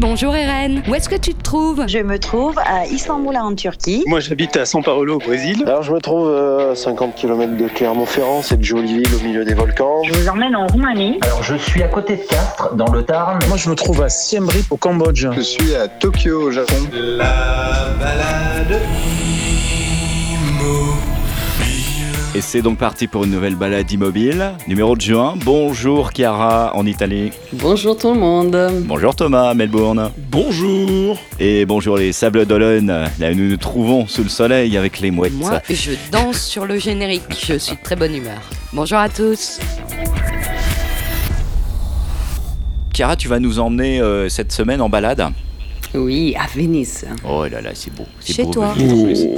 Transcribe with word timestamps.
Bonjour 0.00 0.36
Eren, 0.36 0.80
où 0.88 0.94
est-ce 0.94 1.08
que 1.08 1.16
tu 1.16 1.34
te 1.34 1.42
trouves? 1.42 1.84
Je 1.88 1.98
me 1.98 2.20
trouve 2.20 2.56
à 2.60 2.86
Istanbul 2.86 3.36
en 3.36 3.52
Turquie. 3.56 4.04
Moi 4.06 4.20
j'habite 4.20 4.56
à 4.56 4.62
São 4.62 4.80
Paulo 4.80 5.16
au 5.16 5.18
Brésil. 5.18 5.64
Alors 5.66 5.82
je 5.82 5.92
me 5.92 5.98
trouve 5.98 6.32
à 6.32 6.76
50 6.76 7.16
km 7.16 7.56
de 7.56 7.66
Clermont-Ferrand, 7.66 8.42
cette 8.42 8.62
jolie 8.62 8.98
ville 8.98 9.14
au 9.16 9.26
milieu 9.26 9.44
des 9.44 9.54
volcans. 9.54 10.04
Je 10.04 10.14
vous 10.14 10.28
emmène 10.28 10.54
en 10.54 10.68
Roumanie. 10.68 11.18
Alors 11.22 11.42
je 11.42 11.56
suis 11.56 11.82
à 11.82 11.88
côté 11.88 12.14
de 12.14 12.22
Castres, 12.22 12.76
dans 12.76 12.92
le 12.92 13.02
Tarn. 13.02 13.40
Moi 13.48 13.56
je 13.56 13.68
me 13.68 13.74
trouve 13.74 14.00
à 14.00 14.08
Siem 14.08 14.48
Reap 14.48 14.70
au 14.70 14.76
Cambodge. 14.76 15.26
Je 15.34 15.40
suis 15.40 15.74
à 15.74 15.88
Tokyo 15.88 16.42
au 16.42 16.50
Japon. 16.52 16.74
La 16.92 17.88
balade. 17.98 18.80
Et 22.38 22.40
c'est 22.40 22.62
donc 22.62 22.78
parti 22.78 23.08
pour 23.08 23.24
une 23.24 23.32
nouvelle 23.32 23.56
balade 23.56 23.90
immobile. 23.90 24.52
Numéro 24.68 24.94
de 24.94 25.00
juin. 25.00 25.34
Bonjour 25.44 26.12
Chiara 26.12 26.70
en 26.76 26.86
Italie. 26.86 27.32
Bonjour 27.52 27.98
tout 27.98 28.12
le 28.12 28.20
monde. 28.20 28.56
Bonjour 28.84 29.16
Thomas 29.16 29.54
Melbourne. 29.54 30.12
Bonjour. 30.30 31.18
Et 31.40 31.66
bonjour 31.66 31.96
les 31.96 32.12
Sables 32.12 32.46
d'Olonne. 32.46 33.08
Là 33.18 33.32
où 33.32 33.34
nous 33.34 33.48
nous 33.48 33.56
trouvons 33.56 34.06
sous 34.06 34.22
le 34.22 34.28
soleil 34.28 34.76
avec 34.76 35.00
les 35.00 35.10
mouettes. 35.10 35.32
Moi, 35.32 35.60
je 35.68 35.90
danse 36.12 36.40
sur 36.40 36.64
le 36.64 36.78
générique. 36.78 37.24
Je 37.44 37.58
suis 37.58 37.74
de 37.74 37.82
très 37.82 37.96
bonne 37.96 38.14
humeur. 38.14 38.38
Bonjour 38.72 38.98
à 38.98 39.08
tous. 39.08 39.58
Chiara, 42.94 43.16
tu 43.16 43.26
vas 43.26 43.40
nous 43.40 43.58
emmener 43.58 44.00
euh, 44.00 44.28
cette 44.28 44.52
semaine 44.52 44.80
en 44.80 44.88
balade? 44.88 45.26
Oui, 45.92 46.36
à 46.38 46.46
Venise. 46.46 47.04
Oh 47.28 47.46
là 47.50 47.60
là, 47.60 47.70
c'est 47.74 47.92
beau. 47.92 48.04
Chez 48.24 48.44
beau, 48.44 48.52
toi. 48.52 48.74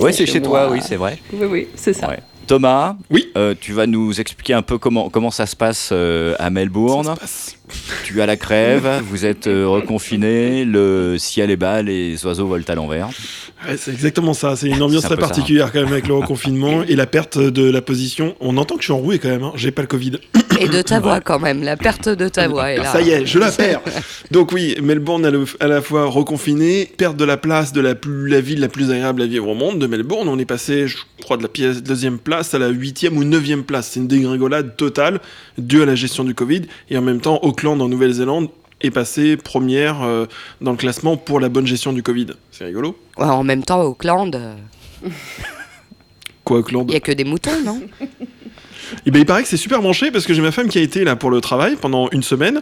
Ouais, 0.00 0.12
c'est 0.12 0.26
chez 0.26 0.42
toi, 0.42 0.68
oui, 0.70 0.80
c'est 0.82 0.96
vrai. 0.96 1.16
Oui, 1.32 1.46
oui, 1.50 1.68
c'est 1.76 1.94
ça. 1.94 2.10
Ouais. 2.10 2.18
Thomas, 2.50 2.96
Oui. 3.10 3.30
euh, 3.36 3.54
tu 3.58 3.72
vas 3.72 3.86
nous 3.86 4.20
expliquer 4.20 4.54
un 4.54 4.62
peu 4.62 4.76
comment, 4.76 5.08
comment 5.08 5.30
ça 5.30 5.46
se 5.46 5.54
passe 5.54 5.90
euh, 5.92 6.34
à 6.40 6.50
Melbourne. 6.50 7.04
Ça 7.04 7.14
se 7.14 7.20
passe. 7.20 7.56
Tu 8.04 8.20
as 8.20 8.26
la 8.26 8.36
crève, 8.36 8.88
vous 9.04 9.24
êtes 9.26 9.46
euh, 9.46 9.66
reconfiné, 9.66 10.64
le 10.64 11.16
ciel 11.18 11.50
est 11.50 11.56
bas, 11.56 11.82
les 11.82 12.24
oiseaux 12.26 12.46
volent 12.46 12.64
à 12.68 12.74
l'envers. 12.74 13.08
Ouais, 13.68 13.76
c'est 13.76 13.90
exactement 13.92 14.32
ça. 14.34 14.56
C'est 14.56 14.68
une 14.68 14.82
ambiance 14.82 15.04
un 15.04 15.08
très 15.08 15.16
ça, 15.16 15.20
particulière 15.20 15.70
quand 15.72 15.80
même 15.80 15.92
avec 15.92 16.08
le 16.08 16.14
reconfinement 16.14 16.82
et 16.82 16.96
la 16.96 17.06
perte 17.06 17.38
de 17.38 17.70
la 17.70 17.82
position. 17.82 18.34
On 18.40 18.56
entend 18.56 18.76
que 18.76 18.80
je 18.80 18.86
suis 18.86 18.92
enroué 18.92 19.18
quand 19.18 19.28
même. 19.28 19.42
Hein. 19.42 19.52
J'ai 19.54 19.70
pas 19.70 19.82
le 19.82 19.88
Covid. 19.88 20.12
Et 20.58 20.68
de 20.68 20.82
ta 20.82 21.00
voix 21.00 21.20
quand 21.20 21.38
même, 21.38 21.62
la 21.62 21.76
perte 21.76 22.08
de 22.08 22.28
ta 22.28 22.46
voix 22.48 22.70
est 22.70 22.78
là. 22.78 22.92
Ça 22.92 23.00
y 23.00 23.10
est, 23.10 23.24
je 23.26 23.38
la 23.38 23.50
perds. 23.50 23.80
Donc 24.30 24.52
oui, 24.52 24.76
Melbourne 24.82 25.24
à, 25.24 25.30
le- 25.30 25.44
à 25.58 25.66
la 25.66 25.80
fois 25.80 26.04
reconfiné, 26.06 26.90
perte 26.96 27.16
de 27.16 27.24
la 27.24 27.36
place 27.38 27.72
de 27.72 27.80
la, 27.80 27.94
plus, 27.94 28.28
la 28.28 28.40
ville 28.40 28.60
la 28.60 28.68
plus 28.68 28.90
agréable 28.90 29.22
à 29.22 29.26
vivre 29.26 29.48
au 29.48 29.54
monde 29.54 29.78
de 29.78 29.86
Melbourne. 29.86 30.28
On 30.28 30.38
est 30.38 30.44
passé, 30.44 30.86
je 30.86 30.96
crois, 31.22 31.36
de 31.38 31.42
la 31.42 31.48
pièce, 31.48 31.82
deuxième 31.82 32.18
place 32.18 32.52
à 32.54 32.58
la 32.58 32.68
huitième 32.68 33.16
ou 33.16 33.24
neuvième 33.24 33.64
place. 33.64 33.90
C'est 33.92 34.00
une 34.00 34.08
dégringolade 34.08 34.76
totale 34.76 35.20
due 35.58 35.82
à 35.82 35.86
la 35.86 35.94
gestion 35.94 36.24
du 36.24 36.34
Covid. 36.34 36.62
Et 36.90 36.98
en 36.98 37.02
même 37.02 37.20
temps, 37.20 37.38
Auckland 37.60 37.82
en 37.82 37.88
Nouvelle-Zélande 37.90 38.48
est 38.80 38.90
passé 38.90 39.36
première 39.36 40.00
euh, 40.02 40.24
dans 40.62 40.70
le 40.70 40.78
classement 40.78 41.18
pour 41.18 41.40
la 41.40 41.50
bonne 41.50 41.66
gestion 41.66 41.92
du 41.92 42.02
Covid. 42.02 42.28
C'est 42.50 42.64
rigolo. 42.64 42.96
Ouais, 43.18 43.26
en 43.26 43.44
même 43.44 43.62
temps, 43.62 43.82
Auckland, 43.82 44.34
euh, 44.34 44.54
Quoi, 46.44 46.60
Auckland 46.60 46.86
il 46.88 46.92
n'y 46.92 46.96
a 46.96 47.00
que 47.00 47.12
des 47.12 47.24
moutons, 47.24 47.62
non? 47.62 47.82
Et 49.06 49.10
ben 49.10 49.20
il 49.20 49.26
paraît 49.26 49.42
que 49.42 49.48
c'est 49.48 49.56
super 49.58 49.82
branché 49.82 50.10
parce 50.10 50.26
que 50.26 50.34
j'ai 50.34 50.42
ma 50.42 50.50
femme 50.50 50.68
qui 50.68 50.78
a 50.78 50.80
été 50.80 51.04
là 51.04 51.14
pour 51.14 51.30
le 51.30 51.40
travail 51.40 51.76
pendant 51.76 52.08
une 52.10 52.24
semaine 52.24 52.60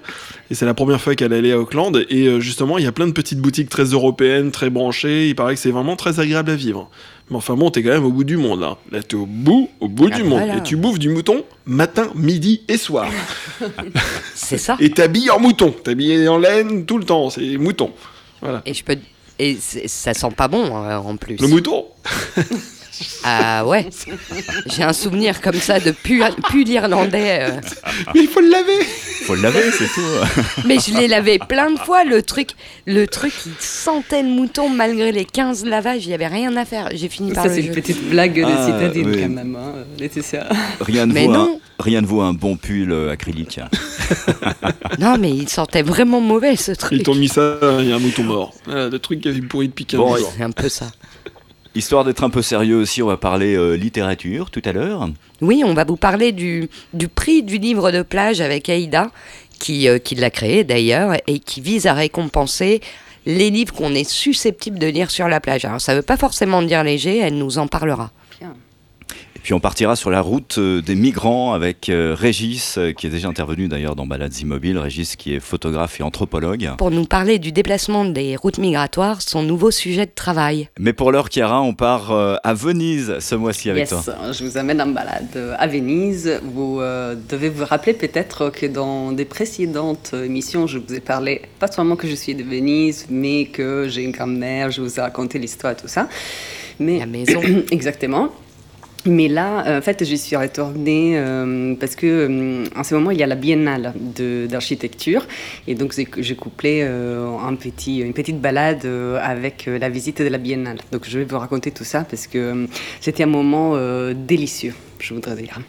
et 0.51 0.55
c'est 0.55 0.67
la 0.67 0.75
première 0.75 1.01
fois 1.01 1.15
qu'elle 1.15 1.33
allait 1.33 1.53
à 1.53 1.59
Auckland 1.59 2.05
et 2.11 2.27
euh, 2.27 2.39
justement 2.39 2.77
il 2.77 2.85
y 2.85 2.87
a 2.87 2.93
plein 2.93 3.07
de 3.07 3.12
petites 3.12 3.41
boutiques 3.41 3.71
très 3.71 3.85
européennes, 3.85 4.51
très 4.51 4.69
branchées. 4.69 5.29
Il 5.29 5.35
paraît 5.35 5.55
que 5.55 5.61
c'est 5.61 5.71
vraiment 5.71 5.97
très 5.97 6.21
agréable 6.21 6.51
à 6.51 6.55
vivre. 6.55 6.91
Mais 7.31 7.37
enfin 7.37 7.55
bon, 7.55 7.71
t'es 7.71 7.83
quand 7.83 7.91
même 7.91 8.05
au 8.05 8.11
bout 8.11 8.25
du 8.25 8.37
monde 8.37 8.61
là. 8.61 8.79
Là 8.91 9.03
t'es 9.03 9.15
au 9.17 9.27
bout, 9.27 9.69
au 9.81 9.89
bout 9.89 10.09
Ah 10.12 10.17
du 10.17 10.23
bah 10.23 10.29
monde 10.29 10.39
voilà. 10.41 10.57
et 10.59 10.62
tu 10.62 10.77
bouffes 10.77 10.98
du 10.98 11.11
mouton 11.11 11.45
matin, 11.67 12.09
midi 12.15 12.62
et 12.69 12.79
soir. 12.79 13.11
C'est 14.34 14.59
ça. 14.59 14.77
et 14.81 14.91
t'habilles 14.91 15.31
en 15.31 15.39
mouton, 15.39 15.71
t'habilles 15.73 16.27
en 16.29 16.39
laine 16.39 16.87
tout 16.87 16.99
le 16.99 17.05
temps, 17.05 17.29
c'est 17.31 17.56
mouton. 17.59 17.93
Voilà. 18.41 18.62
Et 18.65 18.73
je 18.75 18.83
peux. 18.84 18.97
Et 19.39 19.56
ça 19.61 20.15
sent 20.15 20.31
pas 20.37 20.49
bon 20.49 20.65
euh, 20.84 20.97
en 20.97 21.17
plus. 21.17 21.37
Le 21.41 21.47
mouton. 21.49 21.84
Ah 23.25 23.65
ouais. 23.67 23.87
J'ai 24.67 24.83
un 24.83 24.93
souvenir 24.93 25.41
comme 25.41 25.55
ça 25.61 25.78
de 25.81 25.91
pull, 25.91 26.22
pull 26.50 26.69
irlandais. 26.69 27.39
euh. 27.43 27.61
Mais 28.15 28.22
il 28.22 28.28
faut 28.28 28.41
le 28.41 28.49
laver. 28.50 28.84
Faut 29.25 29.34
le 29.34 29.43
laver, 29.43 29.71
c'est 29.77 29.87
tout. 29.89 30.62
Mais 30.67 30.78
je 30.78 30.95
l'ai 30.97 31.09
lavé 31.09 31.39
plein 31.39 31.71
de 31.71 31.78
fois. 31.78 32.05
Le 32.05 32.22
truc, 32.22 32.50
le 32.87 33.06
truc, 33.06 33.33
il 33.47 33.53
sentait 33.61 34.22
le 34.22 34.28
mouton 34.28 34.69
malgré 34.69 35.12
les 35.12 35.25
15 35.25 35.65
lavages. 35.65 36.05
Il 36.05 36.09
n'y 36.09 36.15
avait 36.15 36.27
rien 36.28 36.56
à 36.56 36.65
faire. 36.65 36.89
J'ai 36.95 37.09
fini 37.09 37.33
par 37.33 37.45
Ça, 37.45 37.49
le 37.50 37.55
c'est 37.56 37.61
une 37.61 37.67
jeter. 37.69 37.81
petite 37.83 38.09
blague 38.11 38.34
de 38.39 38.45
Ah, 38.47 38.67
citadine 38.67 39.06
oui. 39.11 39.21
quand 39.22 39.28
même, 39.28 39.56
hein, 39.56 39.72
Laetitia. 39.99 40.49
Rien 40.81 41.06
ne, 41.06 41.12
Mais 41.12 41.27
vaut 41.27 41.33
un, 41.34 41.39
non. 41.39 41.61
rien 41.78 42.01
ne 42.01 42.06
vaut 42.06 42.21
un 42.22 42.33
bon 42.33 42.56
pull 42.56 42.91
euh, 42.93 43.12
acrylique. 43.12 43.61
Non, 44.99 45.17
mais 45.19 45.31
il 45.31 45.49
sentait 45.49 45.83
vraiment 45.83 46.21
mauvais 46.21 46.56
ce 46.56 46.72
Ils 46.72 46.77
truc. 46.77 47.03
t'ont 47.03 47.15
mis 47.15 47.28
ça, 47.28 47.59
il 47.81 47.89
y 47.89 47.93
a 47.93 47.97
un 47.97 47.99
mouton 47.99 48.22
mort. 48.25 48.55
Voilà, 48.65 48.89
le 48.89 48.99
truc 48.99 49.21
qui 49.21 49.28
avait 49.28 49.41
pourri 49.43 49.69
depuis 49.69 49.84
15 49.84 49.99
Bon, 50.01 50.17
jours. 50.17 50.33
C'est 50.37 50.43
un 50.43 50.51
peu 50.51 50.69
ça. 50.69 50.87
Histoire 51.78 52.05
d'être 52.05 52.25
un 52.25 52.31
peu 52.31 52.43
sérieux 52.43 52.75
aussi, 52.75 53.05
on 53.05 53.06
va 53.06 53.16
parler 53.16 53.55
euh, 53.55 53.75
littérature 53.75 54.50
tout 54.50 54.62
à 54.65 54.72
l'heure. 54.72 55.09
Oui, 55.41 55.62
on 55.65 55.75
va 55.75 55.84
vous 55.84 55.97
parler 55.97 56.33
du, 56.33 56.69
prix 57.15 57.44
du 57.44 57.59
livre 57.59 57.93
de 57.93 58.03
plage 58.03 58.41
avec 58.41 58.69
Aïda, 58.69 59.12
qui, 59.61 59.87
euh, 59.87 60.00
qui 60.00 60.16
l'a 60.16 60.31
créé 60.31 60.65
d'ailleurs, 60.65 61.15
et 61.28 61.39
qui 61.39 61.61
vise 61.61 61.87
à 61.87 61.94
récompenser 61.94 62.81
les 63.27 63.50
livres 63.50 63.72
qu'on 63.72 63.94
est 63.94 64.11
susceptible 64.11 64.81
de 64.81 64.89
lire 64.89 65.09
sur 65.12 65.28
la 65.28 65.39
plage. 65.39 65.65
Alors 65.66 65.81
ça 65.81 65.93
ne 65.93 65.99
veut 65.99 66.03
pas 66.03 66.16
forcément 66.16 66.62
dire 66.62 66.83
léger, 66.83 67.19
elle 67.19 67.39
nous 67.39 67.59
en 67.59 67.69
parlera. 67.69 68.10
Puis 69.48 69.54
on 69.54 69.60
partira 69.60 69.97
sur 69.97 70.10
la 70.10 70.20
route 70.20 70.59
euh, 70.59 70.82
des 70.82 70.94
migrants 70.94 71.54
avec 71.54 71.88
euh, 71.88 72.14
Régis, 72.14 72.76
euh, 72.76 72.92
qui 72.92 73.06
est 73.06 73.09
déjà 73.09 73.28
intervenu 73.28 73.66
d'ailleurs 73.66 73.97
dans 73.97 74.06
Balades 74.06 74.36
Immobiles. 74.41 74.76
Régis 74.76 75.16
qui 75.16 75.32
est 75.32 75.41
photographe 75.41 75.98
et 76.00 76.03
anthropologue. 76.03 76.72
Pour 76.76 76.91
nous 76.91 77.06
parler 77.06 77.38
du 77.38 77.50
déplacement 77.50 78.04
des 78.04 78.36
routes 78.36 78.59
migratoires, 78.59 79.22
son 79.22 79.42
nouveau 79.42 79.70
sujet 79.70 80.04
de 80.04 80.10
travail. 80.14 80.69
Mais 80.78 80.92
pour 80.92 81.12
l'heure, 81.12 81.31
Chiara, 81.31 81.62
on 81.62 81.72
part 81.72 82.12
à 82.12 82.53
Venise 82.53 83.20
ce 83.20 83.34
mois-ci 83.36 83.70
avec 83.70 83.91
yes, 83.91 84.04
toi. 84.04 84.32
je 84.32 84.44
vous 84.44 84.59
amène 84.59 84.82
en 84.82 84.88
balade 84.88 85.56
à 85.59 85.66
Venise. 85.66 86.30
Vous 86.42 86.82
euh, 86.82 87.15
devez 87.30 87.48
vous 87.48 87.65
rappeler 87.65 87.94
peut-être 87.94 88.50
que 88.50 88.66
dans 88.66 89.12
des 89.12 89.25
précédentes 89.25 90.12
émissions, 90.12 90.66
je 90.66 90.76
vous 90.76 90.92
ai 90.92 91.00
parlé 91.00 91.41
pas 91.59 91.72
seulement 91.72 91.97
que 91.97 92.06
je 92.06 92.15
suis 92.15 92.34
de 92.34 92.42
Venise, 92.42 93.06
mais 93.09 93.47
que 93.47 93.88
j'ai 93.88 94.03
une 94.03 94.12
grand-mère, 94.12 94.70
je 94.70 94.82
vous 94.82 94.98
ai 94.98 95.00
raconté 95.00 95.38
l'histoire 95.38 95.72
et 95.72 95.76
tout 95.76 95.88
ça. 95.88 96.06
Mais 96.78 96.98
La 96.98 97.06
maison. 97.06 97.41
Exactement. 97.70 98.28
Mais 99.06 99.28
là, 99.28 99.66
euh, 99.66 99.78
en 99.78 99.82
fait, 99.82 100.04
je 100.04 100.16
suis 100.16 100.36
retournée 100.36 101.12
euh, 101.16 101.75
parce 101.76 101.94
que 101.94 102.06
euh, 102.06 102.64
en 102.76 102.82
ce 102.82 102.94
moment, 102.94 103.10
il 103.10 103.19
y 103.19 103.22
a 103.22 103.26
la 103.26 103.36
biennale 103.36 103.94
d'architecture. 104.48 105.26
Et 105.66 105.75
donc, 105.75 105.94
j'ai 106.19 106.34
couplé 106.34 106.82
une 106.82 108.12
petite 108.12 108.41
balade 108.41 108.86
avec 109.22 109.66
la 109.66 109.88
visite 109.88 110.20
de 110.20 110.28
la 110.28 110.38
biennale. 110.38 110.78
Donc, 110.92 111.09
je 111.09 111.19
vais 111.19 111.25
vous 111.25 111.38
raconter 111.38 111.70
tout 111.70 111.84
ça 111.84 112.04
parce 112.09 112.26
que 112.26 112.66
c'était 113.00 113.22
un 113.22 113.26
moment 113.26 113.76
délicieux, 114.12 114.75
je 114.98 115.15
voudrais 115.15 115.36
dire. 115.36 115.60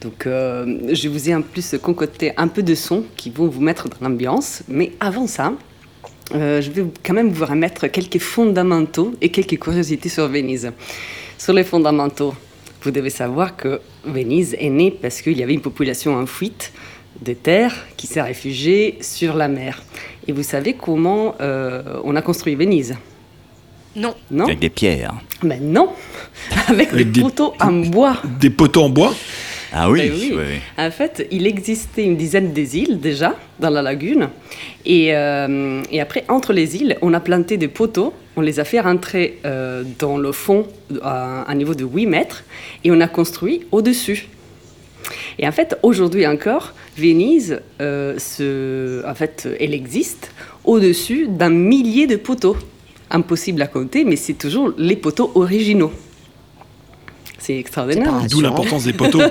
Donc, 0.00 0.24
je 0.24 1.08
vous 1.08 1.30
ai 1.30 1.34
en 1.34 1.42
plus 1.42 1.76
concocté 1.80 2.32
un 2.36 2.48
peu 2.48 2.62
de 2.62 2.74
sons 2.74 3.04
qui 3.16 3.30
vont 3.30 3.46
vous 3.46 3.60
mettre 3.60 3.88
dans 3.88 4.08
l'ambiance. 4.08 4.62
Mais 4.68 4.92
avant 5.00 5.26
ça, 5.26 5.52
je 6.32 6.70
vais 6.70 6.84
quand 7.04 7.14
même 7.14 7.30
vous 7.30 7.46
remettre 7.46 7.86
quelques 7.86 8.18
fondamentaux 8.18 9.12
et 9.20 9.30
quelques 9.30 9.58
curiosités 9.58 10.08
sur 10.08 10.28
Venise. 10.28 10.72
Sur 11.38 11.52
les 11.52 11.64
fondamentaux, 11.64 12.34
vous 12.82 12.90
devez 12.90 13.10
savoir 13.10 13.56
que 13.56 13.80
Venise 14.04 14.56
est 14.58 14.70
née 14.70 14.90
parce 14.90 15.20
qu'il 15.20 15.36
y 15.36 15.42
avait 15.42 15.54
une 15.54 15.60
population 15.60 16.14
en 16.16 16.26
fuite 16.26 16.72
de 17.22 17.32
terre 17.32 17.74
qui 17.96 18.06
s'est 18.06 18.22
réfugiée 18.22 18.98
sur 19.00 19.34
la 19.34 19.48
mer. 19.48 19.82
Et 20.28 20.32
vous 20.32 20.42
savez 20.44 20.74
comment 20.74 21.34
euh, 21.40 21.82
on 22.04 22.14
a 22.16 22.22
construit 22.22 22.54
Venise? 22.54 22.94
Non. 23.96 24.14
Non? 24.30 24.44
Avec 24.44 24.60
des 24.60 24.68
pierres. 24.70 25.14
Mais 25.42 25.58
non 25.58 25.88
Avec, 26.68 26.92
Avec 26.92 27.06
des 27.06 27.12
des- 27.12 27.20
poteaux 27.22 27.54
en 27.60 27.72
bois 27.72 28.16
Des 28.38 28.50
poteaux 28.50 28.82
en 28.84 28.90
bois? 28.90 29.14
Ah 29.72 29.90
oui, 29.90 30.00
Ben 30.00 30.12
oui. 30.14 30.32
oui, 30.34 30.38
oui. 30.38 30.58
En 30.78 30.90
fait, 30.90 31.26
il 31.30 31.46
existait 31.46 32.04
une 32.04 32.16
dizaine 32.16 32.52
des 32.52 32.78
îles 32.78 33.00
déjà 33.00 33.34
dans 33.60 33.70
la 33.70 33.82
lagune. 33.82 34.28
Et, 34.86 35.14
euh, 35.14 35.82
et 35.90 36.00
après, 36.00 36.24
entre 36.28 36.52
les 36.52 36.76
îles, 36.76 36.96
on 37.02 37.12
a 37.12 37.20
planté 37.20 37.56
des 37.58 37.68
poteaux. 37.68 38.14
On 38.36 38.40
les 38.40 38.60
a 38.60 38.64
fait 38.64 38.80
rentrer 38.80 39.38
euh, 39.44 39.82
dans 39.98 40.16
le 40.16 40.32
fond 40.32 40.66
à 41.02 41.50
un 41.50 41.54
niveau 41.54 41.74
de 41.74 41.84
8 41.84 42.06
mètres. 42.06 42.44
Et 42.84 42.90
on 42.90 43.00
a 43.00 43.08
construit 43.08 43.66
au-dessus. 43.72 44.28
Et 45.38 45.46
en 45.46 45.52
fait, 45.52 45.76
aujourd'hui 45.82 46.26
encore, 46.26 46.72
Venise, 46.96 47.60
euh, 47.80 48.18
se- 48.18 49.06
en 49.06 49.14
fait, 49.14 49.48
elle 49.60 49.74
existe 49.74 50.32
au-dessus 50.64 51.26
d'un 51.28 51.50
millier 51.50 52.06
de 52.06 52.16
poteaux. 52.16 52.56
Impossible 53.10 53.62
à 53.62 53.66
compter, 53.66 54.04
mais 54.04 54.16
c'est 54.16 54.34
toujours 54.34 54.72
les 54.76 54.96
poteaux 54.96 55.30
originaux. 55.34 55.92
C'est 57.38 57.58
extraordinaire. 57.58 58.12
D'où 58.28 58.40
l'importance 58.40 58.84
des 58.84 58.92
poteaux. 58.92 59.20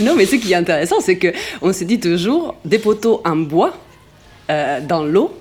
Non, 0.00 0.14
mais 0.16 0.26
ce 0.26 0.36
qui 0.36 0.52
est 0.52 0.56
intéressant, 0.56 1.00
c'est 1.00 1.16
que 1.16 1.28
on 1.60 1.72
se 1.72 1.84
dit 1.84 2.00
toujours 2.00 2.56
des 2.64 2.78
poteaux 2.78 3.20
en 3.24 3.36
bois 3.36 3.74
euh, 4.50 4.80
dans 4.80 5.04
l'eau, 5.04 5.32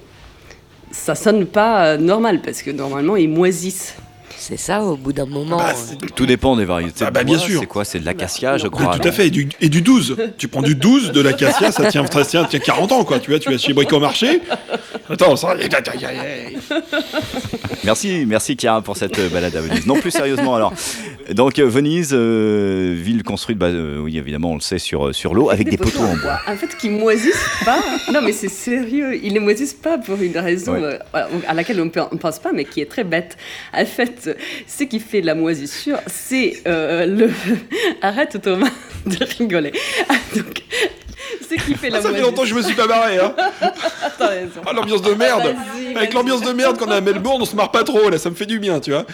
ça 0.92 1.16
sonne 1.16 1.46
pas 1.46 1.86
euh, 1.86 1.98
normal 1.98 2.42
parce 2.42 2.62
que 2.62 2.72
normalement 2.72 3.16
ils 3.16 3.30
moisissent. 3.30 3.96
C'est 4.42 4.58
ça, 4.58 4.82
au 4.84 4.98
bout 4.98 5.14
d'un 5.14 5.28
moment. 5.28 5.58
Bah, 5.58 5.72
euh, 5.76 6.08
Tout 6.16 6.26
dépend 6.26 6.56
des 6.56 6.66
variétés. 6.66 7.06
Ah 7.06 7.12
de 7.12 7.14
bah, 7.14 7.24
bien 7.24 7.38
sûr. 7.38 7.60
C'est 7.60 7.68
quoi 7.68 7.86
C'est 7.86 8.00
de 8.00 8.06
l'acacia, 8.06 8.58
je 8.58 8.68
crois. 8.68 8.90
Mais 8.92 9.00
tout 9.00 9.08
à 9.08 9.12
fait, 9.12 9.28
et 9.28 9.30
du, 9.30 9.48
et 9.62 9.70
du 9.70 9.84
12. 9.84 10.18
Tu 10.40 10.48
prends 10.48 10.64
du 10.64 10.74
12 10.74 11.12
de 11.12 11.22
l'acacia, 11.22 11.72
ça 11.72 11.86
tient, 11.86 12.04
ça 12.08 12.26
tient, 12.26 12.46
tient 12.46 12.60
40 12.60 12.92
ans, 12.92 13.04
quoi. 13.04 13.20
Tu 13.20 13.30
vois, 13.30 13.40
tu 13.40 13.52
vas 13.52 13.60
chez 13.60 13.72
Brico 13.74 14.00
Marché, 14.00 14.42
Attends, 15.10 15.36
ça. 15.36 15.56
Merci, 17.84 18.26
merci 18.28 18.56
Chiara 18.60 18.82
pour 18.82 18.96
cette 18.98 19.18
euh, 19.20 19.30
balade 19.30 19.56
à 19.56 19.62
Venise. 19.62 19.86
Non 19.86 19.96
plus 19.96 20.12
sérieusement 20.12 20.56
alors. 20.56 20.74
Donc 21.32 21.60
euh, 21.60 21.68
Venise, 21.68 22.12
euh, 22.14 22.96
ville 22.98 23.24
construite, 23.24 23.58
bah, 23.58 23.68
euh, 23.68 24.00
oui 24.00 24.18
évidemment 24.18 24.52
on 24.52 24.56
le 24.56 24.62
sait 24.62 24.80
sur 24.80 25.14
sur 25.14 25.34
l'eau 25.34 25.50
avec 25.50 25.70
des 25.70 25.78
poteaux 25.78 26.04
en 26.04 26.16
bois. 26.18 26.40
En 26.48 26.56
fait, 26.56 26.78
qui 26.78 26.90
moisissent 26.90 27.50
pas. 27.66 27.80
Non, 28.14 28.22
mais 28.22 28.32
c'est 28.34 28.50
sérieux. 28.50 29.20
Ils 29.24 29.34
ne 29.34 29.40
moisissent 29.40 29.74
pas 29.74 29.98
pour 29.98 30.22
une 30.22 30.38
raison 30.38 30.74
Ouais. 30.74 31.00
euh, 31.16 31.24
à 31.48 31.54
laquelle 31.54 31.80
on 31.82 31.86
ne 31.86 32.18
pense 32.18 32.40
pas, 32.40 32.52
mais 32.54 32.66
qui 32.66 32.82
est 32.82 32.86
très 32.90 33.04
bête. 33.04 33.38
En 33.74 33.86
fait, 33.86 34.31
ce 34.68 34.84
qui 34.84 35.00
fait 35.00 35.22
la 35.22 35.36
moisissure, 35.36 36.00
c'est 36.08 36.62
euh, 36.68 37.06
le. 37.06 37.32
Arrête 38.02 38.42
Thomas 38.42 38.70
de 39.06 39.18
rigoler. 39.40 39.72
Ah, 40.10 40.16
Donc, 40.36 40.64
ce 41.42 41.56
qui 41.56 41.76
fait 41.76 41.90
la 41.90 41.98
Ah, 41.98 42.02
ça 42.02 42.14
fait 42.14 42.22
longtemps 42.22 42.44
que 42.44 42.48
je 42.48 42.56
me 42.56 42.62
suis 42.62 42.76
pas 42.76 42.88
barré, 42.88 43.18
hein. 43.18 43.34
Ah, 44.20 44.74
l'ambiance 44.74 45.02
de 45.02 45.14
merde. 45.14 45.56
Avec 45.96 46.14
l'ambiance 46.14 46.42
de 46.42 46.52
merde 46.52 46.78
qu'on 46.78 46.90
a 46.92 46.98
à 46.98 47.02
Melbourne, 47.02 47.42
on 47.42 47.46
se 47.46 47.56
marre 47.56 47.72
pas 47.72 47.84
trop, 47.84 48.10
là, 48.10 48.18
ça 48.18 48.30
me 48.30 48.36
fait 48.36 48.46
du 48.46 48.60
bien, 48.60 48.80
tu 48.80 48.92
vois. 48.92 49.06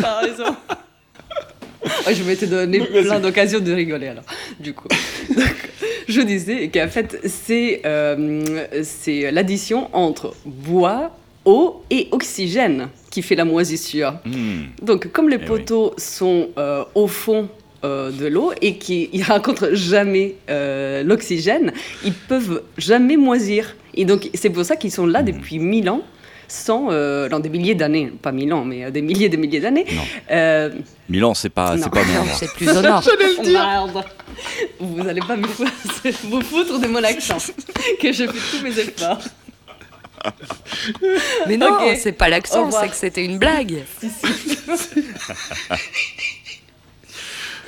T'as 0.00 0.20
raison. 0.20 0.56
Ouais, 2.06 2.14
je 2.14 2.46
donner 2.46 2.78
Vas-y. 2.78 3.04
plein 3.04 3.20
d'occasions 3.20 3.60
de 3.60 3.72
rigoler 3.72 4.08
alors. 4.08 4.24
Du 4.60 4.72
coup, 4.72 4.88
Donc, 5.36 5.70
je 6.08 6.20
disais 6.20 6.68
qu'en 6.68 6.88
fait 6.88 7.20
c'est 7.24 7.82
euh, 7.84 8.66
c'est 8.82 9.30
l'addition 9.30 9.88
entre 9.92 10.34
bois, 10.44 11.10
eau 11.44 11.82
et 11.90 12.08
oxygène 12.12 12.88
qui 13.10 13.22
fait 13.22 13.34
la 13.34 13.44
moisissure. 13.44 14.14
Hmm. 14.24 14.64
Donc 14.82 15.08
comme 15.12 15.28
les 15.28 15.36
Eh 15.36 15.40
oui. 15.40 15.46
poteaux 15.46 15.94
sont 15.98 16.48
euh, 16.58 16.84
au 16.94 17.06
fond 17.08 17.48
euh, 17.84 18.10
de 18.10 18.26
l'eau 18.26 18.52
et 18.60 18.76
qui 18.78 19.10
ne 19.14 19.24
rencontrent 19.24 19.74
jamais 19.74 20.36
euh, 20.50 21.02
l'oxygène, 21.02 21.72
ils 22.04 22.12
peuvent 22.14 22.62
jamais 22.78 23.16
moisir. 23.16 23.76
Et 23.94 24.04
donc 24.04 24.30
c'est 24.34 24.50
pour 24.50 24.64
ça 24.64 24.76
qu'ils 24.76 24.92
sont 24.92 25.06
là 25.06 25.22
depuis 25.22 25.58
mille 25.58 25.90
ans. 25.90 26.02
Sans, 26.48 26.88
euh, 26.90 27.30
dans 27.30 27.40
des 27.40 27.48
milliers 27.48 27.74
d'années, 27.74 28.12
pas 28.20 28.30
mille 28.30 28.52
ans, 28.52 28.62
mais 28.62 28.84
euh, 28.84 28.90
des 28.90 29.00
milliers 29.00 29.24
et 29.24 29.28
des 29.30 29.38
milliers 29.38 29.60
d'années. 29.60 29.86
Non. 29.90 30.02
Euh, 30.32 30.68
Milan 31.08 31.32
c'est 31.32 31.48
pas 31.48 31.78
c'est 31.78 31.88
pas 31.88 32.02
c'est 32.34 32.52
plus 32.52 32.68
au 32.68 32.82
nord. 32.82 33.02
Merde. 33.42 34.04
Vous 34.78 35.08
allez 35.08 35.22
pas 35.26 35.34
me 35.36 35.46
foutre, 35.46 35.72
vous 36.24 36.42
foutre 36.42 36.78
de 36.78 36.88
mon 36.88 37.02
accent, 37.02 37.38
que 37.98 38.12
je 38.12 38.24
fais 38.26 38.38
tous 38.50 38.62
mes 38.62 38.78
efforts. 38.78 39.22
Mais 41.48 41.56
non, 41.56 41.78
c'est 41.96 42.12
pas 42.12 42.28
l'accent, 42.28 42.70
c'est 42.70 42.88
que 42.88 42.94
c'était 42.96 43.24
une 43.24 43.38
blague. 43.38 43.82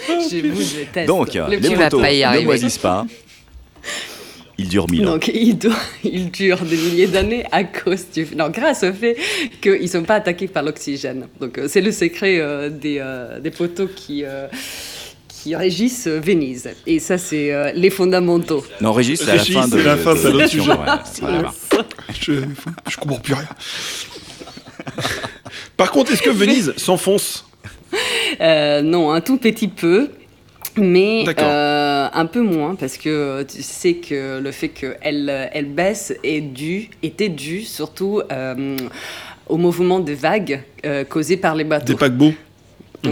Je 0.08 0.46
vous 0.48 0.76
déteste. 0.76 1.06
Donc 1.06 1.34
Le 1.34 1.56
les 1.56 1.68
y 1.68 2.24
ne 2.24 2.44
moisissent 2.44 2.78
pas. 2.78 3.06
Ils 4.56 4.68
durent 4.68 4.88
mille 4.88 5.06
ans. 5.08 5.12
Donc, 5.12 5.28
il, 5.34 5.58
do- 5.58 5.72
il 6.04 6.30
dure 6.30 6.60
des 6.60 6.76
milliers 6.76 7.08
d'années 7.08 7.44
à 7.50 7.64
cause 7.64 8.04
du... 8.14 8.24
Non, 8.36 8.50
grâce 8.50 8.84
au 8.84 8.92
fait 8.92 9.16
qu'ils 9.60 9.82
ne 9.82 9.86
sont 9.88 10.04
pas 10.04 10.14
attaqués 10.16 10.46
par 10.46 10.62
l'oxygène. 10.62 11.26
Donc, 11.40 11.58
euh, 11.58 11.66
c'est 11.68 11.80
le 11.80 11.90
secret 11.90 12.38
euh, 12.38 12.70
des, 12.70 12.98
euh, 13.00 13.40
des 13.40 13.50
poteaux 13.50 13.88
qui, 13.88 14.22
euh, 14.24 14.46
qui 15.26 15.56
régissent 15.56 16.06
Venise. 16.06 16.70
Et 16.86 17.00
ça, 17.00 17.18
c'est 17.18 17.52
euh, 17.52 17.72
les 17.74 17.90
fondamentaux. 17.90 18.64
Non 18.80 18.92
Régis 18.92 19.20
c'est 19.24 19.30
à 19.32 19.36
la 19.36 19.44
fin 19.44 19.66
de 19.66 19.76
la 19.78 19.96
fin, 19.96 20.14
de 20.14 20.46
sujet. 20.46 20.70
ouais. 20.70 20.76
Voilà. 21.20 21.52
Je, 22.20 22.32
je 22.88 22.96
comprends 22.96 23.18
plus 23.18 23.34
rien. 23.34 23.48
Par 25.76 25.90
contre, 25.90 26.12
est-ce 26.12 26.22
que 26.22 26.30
Venise 26.30 26.74
s'enfonce? 26.76 27.46
Euh, 28.40 28.82
non, 28.82 29.12
un 29.12 29.20
tout 29.20 29.38
petit 29.38 29.68
peu. 29.68 30.10
Mais 30.76 31.24
euh, 31.38 32.08
un 32.12 32.26
peu 32.26 32.40
moins, 32.40 32.74
parce 32.74 32.96
que 32.96 33.44
tu 33.44 33.62
sais 33.62 33.94
que 33.94 34.40
le 34.40 34.50
fait 34.50 34.70
qu'elle 34.70 35.48
elle 35.52 35.66
baisse 35.66 36.12
est 36.24 36.40
dû, 36.40 36.90
était 37.00 37.28
dû 37.28 37.62
surtout 37.62 38.22
euh, 38.32 38.76
au 39.48 39.56
mouvement 39.56 40.00
de 40.00 40.12
vagues 40.12 40.62
causé 41.08 41.36
par 41.36 41.54
les 41.54 41.62
bateaux. 41.62 41.92
Des 41.92 41.98
paquebots? 41.98 42.34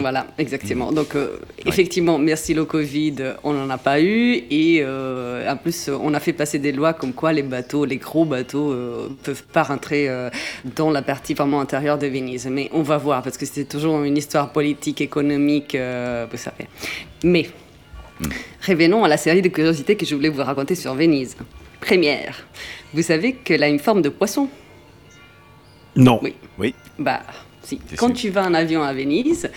Voilà, 0.00 0.26
exactement. 0.38 0.92
Donc, 0.92 1.14
euh, 1.14 1.38
effectivement, 1.66 2.18
merci 2.18 2.54
le 2.54 2.64
Covid, 2.64 3.14
on 3.44 3.52
n'en 3.52 3.68
a 3.68 3.78
pas 3.78 4.00
eu. 4.00 4.42
Et 4.50 4.80
euh, 4.80 5.50
en 5.50 5.56
plus, 5.56 5.88
on 5.88 6.14
a 6.14 6.20
fait 6.20 6.32
passer 6.32 6.58
des 6.58 6.72
lois 6.72 6.94
comme 6.94 7.12
quoi 7.12 7.32
les 7.32 7.42
bateaux, 7.42 7.84
les 7.84 7.96
gros 7.96 8.24
bateaux, 8.24 8.72
euh, 8.72 9.08
peuvent 9.22 9.44
pas 9.44 9.62
rentrer 9.62 10.08
euh, 10.08 10.30
dans 10.76 10.90
la 10.90 11.02
partie 11.02 11.34
vraiment 11.34 11.60
intérieure 11.60 11.98
de 11.98 12.06
Venise. 12.06 12.46
Mais 12.46 12.70
on 12.72 12.82
va 12.82 12.96
voir, 12.98 13.22
parce 13.22 13.36
que 13.36 13.46
c'est 13.46 13.64
toujours 13.64 14.02
une 14.02 14.16
histoire 14.16 14.52
politique, 14.52 15.00
économique, 15.00 15.76
vous 15.76 16.38
savez. 16.38 16.66
Mais, 17.24 17.48
revenons 18.66 19.04
à 19.04 19.08
la 19.08 19.16
série 19.16 19.42
de 19.42 19.48
curiosités 19.48 19.96
que 19.96 20.06
je 20.06 20.14
voulais 20.14 20.28
vous 20.30 20.42
raconter 20.42 20.74
sur 20.74 20.94
Venise. 20.94 21.36
Première, 21.80 22.46
vous 22.94 23.02
savez 23.02 23.34
qu'elle 23.34 23.62
a 23.62 23.68
une 23.68 23.80
forme 23.80 24.02
de 24.02 24.08
poisson? 24.08 24.48
Non. 25.96 26.20
Oui. 26.22 26.34
Oui. 26.58 26.74
Bah, 26.98 27.22
si. 27.62 27.78
Quand 27.96 28.08
sûr. 28.08 28.16
tu 28.16 28.30
vas 28.30 28.46
en 28.46 28.54
avion 28.54 28.82
à 28.82 28.92
Venise, 28.92 29.50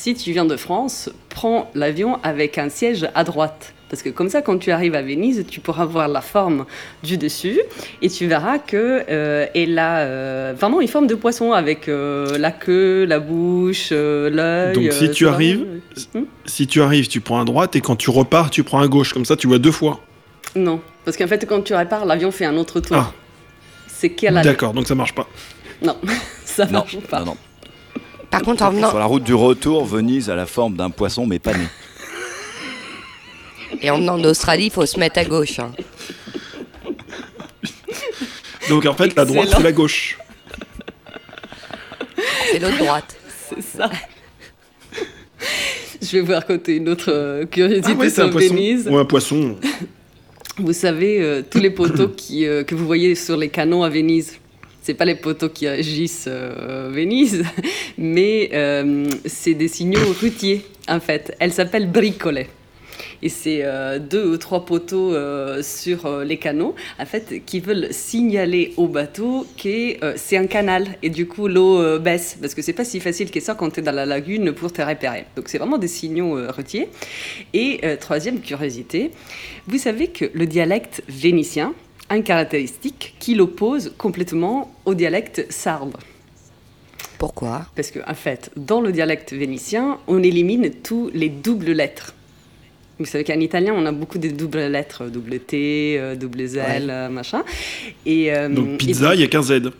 si 0.00 0.14
tu 0.14 0.32
viens 0.32 0.44
de 0.44 0.56
France, 0.56 1.10
prends 1.28 1.70
l'avion 1.74 2.18
avec 2.22 2.56
un 2.58 2.68
siège 2.68 3.08
à 3.14 3.24
droite. 3.24 3.74
Parce 3.90 4.02
que 4.02 4.10
comme 4.10 4.28
ça, 4.28 4.42
quand 4.42 4.58
tu 4.58 4.70
arrives 4.70 4.94
à 4.94 5.00
Venise, 5.02 5.44
tu 5.50 5.60
pourras 5.60 5.86
voir 5.86 6.08
la 6.08 6.20
forme 6.20 6.66
du 7.02 7.16
dessus 7.16 7.58
et 8.02 8.10
tu 8.10 8.26
verras 8.26 8.58
que 8.58 9.02
euh, 9.08 9.46
elle 9.54 9.78
a 9.78 10.00
euh, 10.00 10.54
vraiment 10.56 10.80
une 10.82 10.88
forme 10.88 11.06
de 11.06 11.14
poisson 11.14 11.52
avec 11.52 11.88
euh, 11.88 12.36
la 12.38 12.50
queue, 12.52 13.06
la 13.06 13.18
bouche, 13.18 13.88
euh, 13.92 14.28
l'œil. 14.28 14.74
Donc, 14.74 14.92
si 14.92 15.06
euh, 15.06 15.12
tu 15.12 15.26
arrives- 15.26 15.66
vraiment- 16.12 16.26
Si 16.44 16.66
tu 16.66 16.82
arrives, 16.82 17.08
tu 17.08 17.20
prends 17.20 17.40
à 17.40 17.44
droite 17.44 17.76
et 17.76 17.80
quand 17.80 17.96
tu 17.96 18.10
repars, 18.10 18.50
tu 18.50 18.62
prends 18.62 18.80
à 18.80 18.88
gauche. 18.88 19.12
Comme 19.14 19.24
ça, 19.24 19.36
tu 19.36 19.46
vois 19.46 19.58
deux 19.58 19.72
fois. 19.72 20.00
Non, 20.54 20.80
parce 21.06 21.16
qu'en 21.16 21.26
fait, 21.26 21.46
quand 21.48 21.62
tu 21.62 21.74
répares, 21.74 22.04
l'avion 22.04 22.30
fait 22.30 22.44
un 22.44 22.56
autre 22.58 22.80
tour. 22.80 22.96
Ah. 22.96 23.12
C'est 23.88 24.10
qu'elle 24.10 24.36
a. 24.36 24.42
D'accord, 24.42 24.74
donc 24.74 24.86
ça 24.86 24.94
marche 24.94 25.14
pas. 25.14 25.26
Non, 25.82 25.96
ça 26.44 26.66
Non, 26.66 26.72
marche 26.72 26.98
pas. 27.10 27.20
non, 27.20 27.24
non. 27.26 27.36
Par 28.30 28.42
contre, 28.42 28.62
en 28.62 28.70
venant, 28.70 28.90
Sur 28.90 28.98
la 28.98 29.06
route 29.06 29.24
du 29.24 29.34
retour, 29.34 29.84
Venise 29.86 30.28
a 30.30 30.36
la 30.36 30.46
forme 30.46 30.76
d'un 30.76 30.90
poisson 30.90 31.26
mais 31.26 31.38
pas 31.38 31.54
né. 31.54 31.66
et 33.82 33.90
en 33.90 33.98
venant 33.98 34.18
d'Australie, 34.18 34.66
il 34.66 34.70
faut 34.72 34.84
se 34.86 34.98
mettre 34.98 35.18
à 35.18 35.24
gauche. 35.24 35.58
hein. 35.58 35.72
Donc 38.68 38.84
en 38.86 38.92
fait, 38.94 39.14
la 39.16 39.24
droite, 39.24 39.44
Excellent. 39.44 39.56
c'est 39.58 39.64
la 39.64 39.72
gauche. 39.72 40.18
C'est 42.50 42.58
l'autre 42.58 42.78
droite. 42.78 43.16
C'est 43.48 43.62
ça. 43.78 43.90
Je 46.02 46.12
vais 46.12 46.20
vous 46.20 46.32
raconter 46.32 46.76
une 46.76 46.88
autre 46.90 47.10
euh, 47.10 47.44
curiosité 47.46 47.90
Ah 47.92 47.98
ouais, 47.98 48.10
c'est 48.10 48.20
un 48.22 48.24
sur 48.26 48.32
poisson. 48.32 48.54
Venise. 48.54 48.88
Ou 48.88 48.96
un 48.96 49.04
poisson. 49.04 49.56
Vous 50.58 50.72
savez, 50.72 51.20
euh, 51.22 51.42
tous 51.48 51.58
les 51.58 51.70
poteaux 51.70 52.08
qui, 52.08 52.46
euh, 52.46 52.62
que 52.64 52.74
vous 52.74 52.86
voyez 52.86 53.14
sur 53.14 53.36
les 53.36 53.48
canaux 53.48 53.84
à 53.84 53.88
Venise, 53.88 54.38
c'est 54.88 54.94
pas 54.94 55.04
les 55.04 55.16
poteaux 55.16 55.50
qui 55.50 55.68
régissent 55.68 56.28
euh, 56.28 56.88
Venise, 56.90 57.44
mais 57.98 58.48
euh, 58.54 59.06
c'est 59.26 59.52
des 59.52 59.68
signaux 59.68 60.00
routiers, 60.18 60.64
en 60.88 60.98
fait. 60.98 61.36
Elle 61.40 61.52
s'appelle 61.52 61.90
bricolet. 61.90 62.48
Et 63.20 63.28
c'est 63.28 63.60
euh, 63.64 63.98
deux 63.98 64.24
ou 64.24 64.38
trois 64.38 64.64
poteaux 64.64 65.14
sur 65.60 66.20
les 66.20 66.38
canaux, 66.38 66.74
en 66.98 67.04
fait, 67.04 67.44
qui 67.44 67.60
veulent 67.60 67.88
signaler 67.90 68.72
au 68.78 68.88
bateau 68.88 69.46
que 69.62 70.16
c'est 70.16 70.38
un 70.38 70.46
canal 70.46 70.86
et 71.02 71.10
du 71.10 71.26
coup 71.26 71.48
l'eau 71.48 71.98
baisse 71.98 72.38
parce 72.40 72.54
que 72.54 72.62
c'est 72.62 72.72
pas 72.72 72.84
si 72.84 72.98
facile 73.00 73.30
que 73.30 73.40
ça 73.40 73.54
quand 73.54 73.70
tu 73.70 73.80
es 73.80 73.82
dans 73.82 73.92
la 73.92 74.06
lagune 74.06 74.52
pour 74.52 74.72
te 74.72 74.80
repérer. 74.80 75.26
Donc 75.36 75.48
c'est 75.48 75.58
vraiment 75.58 75.78
des 75.78 75.88
signaux 75.88 76.38
routiers. 76.50 76.88
Et 77.52 77.80
troisième 78.00 78.40
curiosité, 78.40 79.10
vous 79.66 79.78
savez 79.78 80.06
que 80.08 80.26
le 80.32 80.46
dialecte 80.46 81.02
vénitien 81.08 81.74
a 82.08 82.16
une 82.16 82.22
caractéristique 82.22 83.14
qui 83.18 83.34
l'oppose 83.34 83.92
complètement 83.98 84.72
au 84.84 84.94
dialecte 84.94 85.46
sarde. 85.50 85.96
Pourquoi? 87.18 87.66
Parce 87.74 87.90
qu'en 87.90 88.00
en 88.08 88.14
fait, 88.14 88.50
dans 88.56 88.80
le 88.80 88.92
dialecte 88.92 89.32
vénitien, 89.32 89.98
on 90.06 90.22
élimine 90.22 90.70
tous 90.70 91.10
les 91.12 91.28
doubles 91.28 91.72
lettres. 91.72 92.14
Vous 92.98 93.06
savez 93.06 93.24
qu'en 93.24 93.38
italien, 93.38 93.74
on 93.76 93.86
a 93.86 93.92
beaucoup 93.92 94.18
de 94.18 94.28
doubles 94.28 94.66
lettres, 94.66 95.04
double 95.06 95.38
T, 95.40 95.96
euh, 95.98 96.16
double 96.16 96.46
Z, 96.46 96.58
euh, 96.58 97.08
machin. 97.08 97.44
Et, 98.06 98.32
euh, 98.32 98.48
Donc 98.48 98.78
pizza, 98.78 99.14
il 99.14 99.20
y 99.20 99.24
a 99.24 99.28
qu'un 99.28 99.42
Z. 99.42 99.70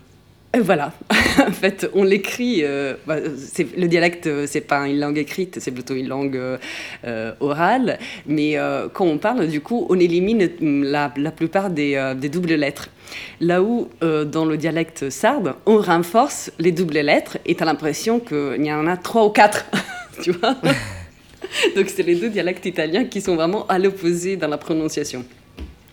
euh, 0.57 0.61
Voilà. 0.62 0.93
en 1.47 1.52
fait, 1.52 1.88
on 1.95 2.05
l'écrit. 2.05 2.64
euh, 2.64 2.95
bah, 3.07 3.17
le 3.21 3.87
dialecte, 3.87 4.26
euh, 4.26 4.47
c'est 4.47 4.61
pas 4.61 4.87
une 4.87 4.99
langue 4.99 5.19
écrite, 5.19 5.59
c'est 5.61 5.71
plutôt 5.71 5.95
une 5.95 6.09
langue 6.09 6.40
euh, 7.05 7.33
orale. 7.40 7.99
Mais 8.26 8.59
euh, 8.59 8.88
quand 8.93 9.05
on 9.07 9.19
parle, 9.19 9.47
du 9.49 9.61
coup, 9.61 9.87
on 9.90 9.99
élimine 9.99 10.49
mm, 10.61 10.85
la, 10.85 11.12
la 11.17 11.31
plupart 11.31 11.71
des, 11.71 12.14
des 12.17 12.28
doubles 12.28 12.55
lettres. 12.55 12.88
Là 13.40 13.62
où, 13.62 13.88
dans 14.02 14.45
le 14.45 14.57
dialecte 14.59 15.09
sarde, 15.09 15.55
on 15.64 15.78
renforce 15.81 16.52
les 16.59 16.73
doubles 16.73 16.99
lettres 16.99 17.38
et 17.47 17.55
tu 17.55 17.62
as 17.62 17.67
l'impression 17.67 18.21
qu'il 18.21 18.62
y 18.64 18.73
en 18.73 18.87
a 18.87 18.99
trois 18.99 19.25
ou 19.25 19.31
quatre. 19.31 19.64
tu 20.23 20.33
vois 20.33 20.57
Donc, 21.75 21.88
c'est 21.88 22.02
les 22.02 22.17
deux 22.17 22.28
dialectes 22.28 22.67
italiens 22.67 23.07
qui 23.07 23.23
sont 23.23 23.35
vraiment 23.35 23.67
à 23.69 23.78
l'opposé 23.78 24.37
dans 24.37 24.49
la 24.49 24.59
prononciation. 24.59 25.25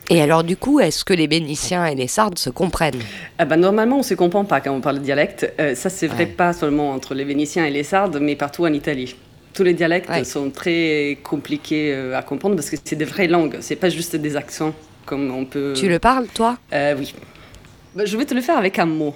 Et 0.09 0.21
alors, 0.21 0.43
du 0.43 0.55
coup, 0.55 0.79
est-ce 0.79 1.03
que 1.03 1.13
les 1.13 1.27
Bénitiens 1.27 1.85
et 1.87 1.95
les 1.95 2.07
Sardes 2.07 2.37
se 2.37 2.49
comprennent? 2.49 2.99
Ah 3.39 3.45
bah, 3.45 3.57
normalement, 3.57 3.95
on 3.95 3.99
ne 3.99 4.03
se 4.03 4.13
comprend 4.13 4.45
pas 4.45 4.61
quand 4.61 4.71
on 4.71 4.81
parle 4.81 4.99
de 4.99 5.03
dialecte. 5.03 5.51
Euh, 5.59 5.73
ça, 5.75 5.89
c'est 5.89 6.07
vrai 6.07 6.25
Ouais. 6.25 6.31
pas 6.31 6.53
seulement 6.53 6.91
entre 6.91 7.15
les 7.15 7.23
Vénitiens 7.23 7.65
et 7.65 7.71
les 7.71 7.83
Sardes, 7.83 8.17
mais 8.21 8.35
partout 8.35 8.65
en 8.65 8.73
Italie. 8.73 9.15
Tous 9.53 9.63
les 9.63 9.73
dialectes 9.73 10.09
Ouais. 10.09 10.23
sont 10.23 10.51
très 10.51 11.17
compliqués 11.23 11.91
euh, 11.93 12.17
à 12.17 12.21
comprendre 12.21 12.55
parce 12.55 12.69
que 12.69 12.75
c'est 12.83 12.95
des 12.95 13.05
vraies 13.05 13.27
langues. 13.27 13.57
C'est 13.61 13.77
pas 13.77 13.89
juste 13.89 14.15
des 14.15 14.35
accents 14.35 14.73
comme 15.05 15.31
on 15.33 15.45
peut. 15.45 15.73
Tu 15.75 15.87
le 15.89 15.97
parles, 15.99 16.27
toi? 16.33 16.57
Euh, 16.73 16.95
oui. 16.99 17.13
Bah, 17.95 18.05
je 18.05 18.15
vais 18.17 18.25
te 18.25 18.33
le 18.33 18.41
faire 18.41 18.57
avec 18.57 18.77
un 18.79 18.85
mot. 18.85 19.15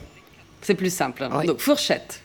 C'est 0.61 0.75
plus 0.75 0.91
simple. 0.93 1.27
Oui. 1.37 1.45
Donc, 1.45 1.59
fourchette. 1.59 2.21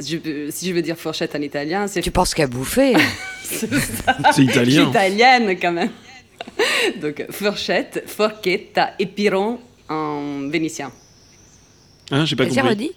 Je 0.00 0.16
si 0.50 0.68
je 0.68 0.72
veux 0.74 0.82
dire 0.82 0.96
fourchette 0.96 1.36
en 1.36 1.40
italien, 1.40 1.86
c'est 1.86 2.00
Tu 2.00 2.10
penses 2.10 2.34
qu'à 2.34 2.46
bouffer? 2.48 2.94
C'est 3.44 3.68
italien. 4.42 4.88
italienne 4.88 5.50
quand 5.60 5.70
même. 5.72 5.90
Donc, 7.00 7.24
fourchette, 7.30 8.04
forchetta 8.06 8.92
et 8.98 9.06
piron 9.06 9.60
en 9.88 10.48
vénitien. 10.48 10.92
Hein, 12.10 12.24
j'ai 12.24 12.36
pas 12.36 12.44
Vas-y, 12.44 12.54
compris. 12.54 12.68
redis. 12.70 12.92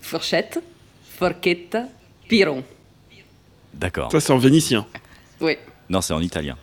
Fourchette, 0.00 0.60
forchetta, 1.18 1.84
piron. 2.28 2.62
D'accord. 3.72 4.10
Ça, 4.12 4.20
c'est 4.20 4.32
en 4.32 4.38
vénitien. 4.38 4.86
Oui. 5.40 5.56
Non, 5.88 6.00
c'est 6.00 6.12
en 6.14 6.20
italien. 6.20 6.56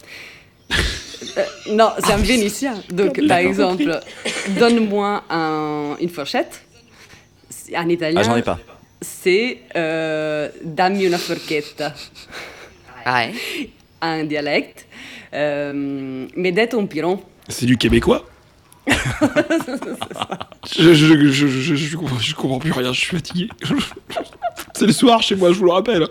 Euh, 1.37 1.43
non, 1.71 1.91
c'est 1.99 2.11
un 2.13 2.17
vénitien. 2.17 2.81
Donc, 2.91 3.25
par 3.27 3.37
exemple, 3.39 3.99
donne-moi 4.59 5.23
un- 5.29 5.97
une 5.99 6.09
fourchette. 6.09 6.61
C'est- 7.49 7.75
En 7.77 7.87
italien, 7.89 8.19
Ah, 8.21 8.23
j'en 8.23 8.35
ai 8.35 8.41
pas. 8.41 8.59
c'est 9.01 9.59
euh, 9.75 10.49
dammi 10.63 11.05
una 11.05 11.17
forchetta. 11.17 11.93
Ouais. 13.05 13.33
Un 14.01 14.23
dialecte. 14.25 14.85
Euh, 15.33 16.27
mais 16.35 16.51
d'être 16.51 16.77
un 16.77 16.85
piron. 16.85 17.21
C'est 17.47 17.65
du 17.65 17.77
québécois 17.77 18.25
je, 20.79 20.93
je, 20.93 21.27
je, 21.29 21.47
je, 21.47 21.75
je 21.75 21.97
comprends, 21.97 22.17
je 22.17 22.33
comprends 22.33 22.59
plus 22.59 22.71
rien, 22.71 22.91
je 22.91 22.99
suis 22.99 23.15
fatigué. 23.15 23.49
C'est 24.73 24.85
le 24.85 24.93
soir 24.93 25.21
chez 25.21 25.35
moi, 25.35 25.51
je 25.51 25.59
vous 25.59 25.65
le 25.65 25.71
rappelle. 25.71 26.07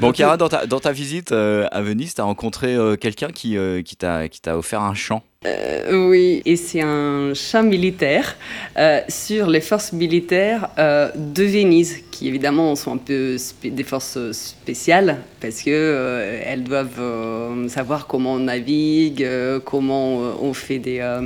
Bon, 0.00 0.12
Chiara, 0.12 0.36
dans 0.36 0.48
ta, 0.48 0.66
dans 0.66 0.80
ta 0.80 0.92
visite 0.92 1.32
euh, 1.32 1.66
à 1.72 1.82
Venise, 1.82 2.14
tu 2.14 2.20
as 2.20 2.24
rencontré 2.24 2.74
euh, 2.74 2.96
quelqu'un 2.96 3.28
qui, 3.28 3.56
euh, 3.56 3.82
qui 3.82 3.96
t'a 3.96 4.28
offert 4.56 4.82
un 4.82 4.94
chant. 4.94 5.22
Euh, 5.44 6.08
oui, 6.08 6.40
et 6.44 6.56
c'est 6.56 6.82
un 6.82 7.32
chant 7.34 7.64
militaire 7.64 8.36
euh, 8.76 9.00
sur 9.08 9.48
les 9.48 9.60
forces 9.60 9.92
militaires 9.92 10.68
euh, 10.78 11.10
de 11.16 11.42
Venise, 11.42 11.98
qui 12.10 12.28
évidemment 12.28 12.76
sont 12.76 12.94
un 12.94 12.98
peu 12.98 13.36
des 13.64 13.82
forces 13.82 14.18
spéciales, 14.32 15.18
parce 15.40 15.62
que 15.62 15.70
euh, 15.70 16.40
elles 16.44 16.62
doivent 16.62 17.00
euh, 17.00 17.68
savoir 17.68 18.06
comment 18.06 18.34
on 18.34 18.40
navigue, 18.40 19.24
euh, 19.24 19.58
comment 19.58 20.22
euh, 20.22 20.32
on 20.40 20.54
fait 20.54 20.78
des, 20.78 21.00
euh, 21.00 21.20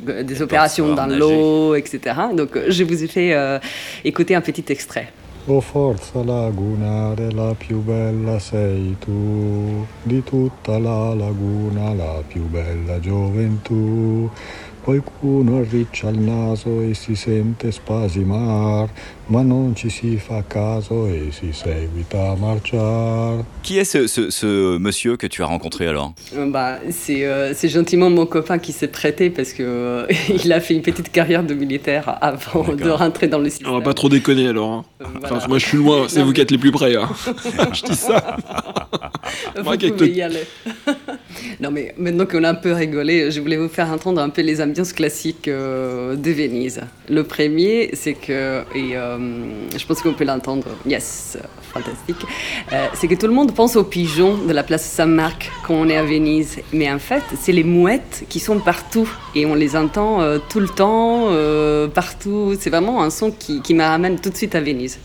des 0.00 0.42
opérations 0.42 0.94
dans 0.94 1.06
l'eau, 1.06 1.74
etc. 1.74 1.98
Donc 2.34 2.56
euh, 2.56 2.66
je 2.68 2.84
vous 2.84 3.02
ai 3.02 3.06
fait 3.06 3.34
euh, 3.34 3.58
écouter 4.04 4.34
un 4.34 4.40
petit 4.40 4.64
extrait. 4.68 5.08
Oh 5.46 5.60
forza 5.60 6.24
lagunare, 6.24 7.30
la 7.30 7.54
più 7.54 7.80
bella 7.80 8.38
sei 8.38 8.96
tu, 8.98 9.86
di 10.02 10.22
tutta 10.22 10.78
la 10.78 11.12
laguna 11.12 11.92
la 11.92 12.22
più 12.26 12.44
bella 12.48 12.98
gioventù. 12.98 14.30
Qualcuno 14.82 15.58
arriccia 15.58 16.08
il 16.08 16.18
naso 16.18 16.80
e 16.80 16.94
si 16.94 17.14
sente 17.14 17.72
spasimar, 17.72 18.88
ma 19.30 19.42
non 19.42 19.74
ci 19.74 19.88
si 19.90 20.16
fa 20.18 20.42
caso 20.42 21.06
e 21.06 21.28
si 21.30 21.52
seguita 21.52 22.32
a 22.32 22.36
marciar. 22.36 23.44
Qui 23.62 23.78
est 23.78 23.84
ce, 23.84 24.06
ce, 24.06 24.28
ce 24.30 24.76
monsieur 24.78 25.16
que 25.16 25.26
tu 25.26 25.42
as 25.42 25.46
rencontré 25.46 25.86
alors? 25.88 26.12
Euh, 26.36 26.46
Bah, 26.50 26.78
c'est 26.90 27.24
euh, 27.24 27.52
c'est 27.54 27.68
gentiment 27.68 28.10
mon 28.10 28.26
copain 28.26 28.58
qui 28.58 28.72
s'est 28.72 28.88
prêté 28.88 29.30
parce 29.30 29.52
que 29.52 29.62
euh, 29.62 30.06
il 30.44 30.52
a 30.52 30.60
fait 30.60 30.74
une 30.74 30.82
petite 30.82 31.10
carrière 31.10 31.42
de 31.42 31.54
militaire 31.54 32.18
avant 32.20 32.64
de 32.74 32.90
rentrer 32.90 33.28
dans 33.28 33.38
le 33.38 33.48
système. 33.48 33.70
On 33.70 33.78
va 33.78 33.80
pas 33.80 33.94
trop 33.94 34.08
déconner 34.08 34.48
alors. 34.48 34.70
hein. 34.72 34.84
Euh, 35.00 35.04
Enfin, 35.24 35.38
moi 35.48 35.58
je 35.58 35.66
suis 35.66 35.78
loin, 35.78 36.06
c'est 36.08 36.18
Non, 36.18 36.24
vous 36.26 36.30
mais- 36.30 36.34
qui 36.34 36.40
êtes 36.42 36.50
les 36.50 36.58
plus 36.58 36.70
près. 36.72 36.94
hein. 36.96 37.08
je 37.72 37.82
dis 37.82 37.94
ça. 37.96 38.36
Vous 39.56 39.62
Moi, 39.64 39.76
pouvez 39.78 40.10
y 40.10 40.22
aller. 40.22 40.44
non, 41.60 41.70
mais 41.70 41.94
maintenant 41.98 42.26
qu'on 42.26 42.44
a 42.44 42.50
un 42.50 42.54
peu 42.54 42.72
rigolé, 42.72 43.30
je 43.30 43.40
voulais 43.40 43.56
vous 43.56 43.68
faire 43.68 43.90
entendre 43.90 44.20
un 44.20 44.28
peu 44.28 44.42
les 44.42 44.60
ambiances 44.60 44.92
classiques 44.92 45.48
euh, 45.48 46.14
de 46.16 46.30
Venise. 46.30 46.80
Le 47.08 47.22
premier, 47.24 47.90
c'est 47.94 48.14
que, 48.14 48.62
et 48.74 48.96
euh, 48.96 49.13
je 49.18 49.86
pense 49.86 50.00
qu'on 50.02 50.12
peut 50.12 50.24
l'entendre, 50.24 50.66
yes, 50.86 51.38
fantastique, 51.72 52.24
euh, 52.72 52.86
c'est 52.94 53.08
que 53.08 53.14
tout 53.14 53.26
le 53.26 53.32
monde 53.32 53.54
pense 53.54 53.76
aux 53.76 53.84
pigeons 53.84 54.38
de 54.38 54.52
la 54.52 54.62
place 54.62 54.84
Saint-Marc 54.84 55.50
quand 55.66 55.74
on 55.74 55.88
est 55.88 55.96
à 55.96 56.04
Venise. 56.04 56.60
Mais 56.72 56.90
en 56.90 56.98
fait, 56.98 57.22
c'est 57.40 57.52
les 57.52 57.64
mouettes 57.64 58.24
qui 58.28 58.40
sont 58.40 58.58
partout 58.58 59.08
et 59.34 59.46
on 59.46 59.54
les 59.54 59.76
entend 59.76 60.20
euh, 60.20 60.38
tout 60.48 60.60
le 60.60 60.68
temps, 60.68 61.26
euh, 61.30 61.88
partout. 61.88 62.54
C'est 62.58 62.70
vraiment 62.70 63.02
un 63.02 63.10
son 63.10 63.30
qui, 63.30 63.60
qui 63.62 63.74
me 63.74 63.82
ramène 63.82 64.20
tout 64.20 64.30
de 64.30 64.36
suite 64.36 64.54
à 64.54 64.60
Venise. 64.60 64.98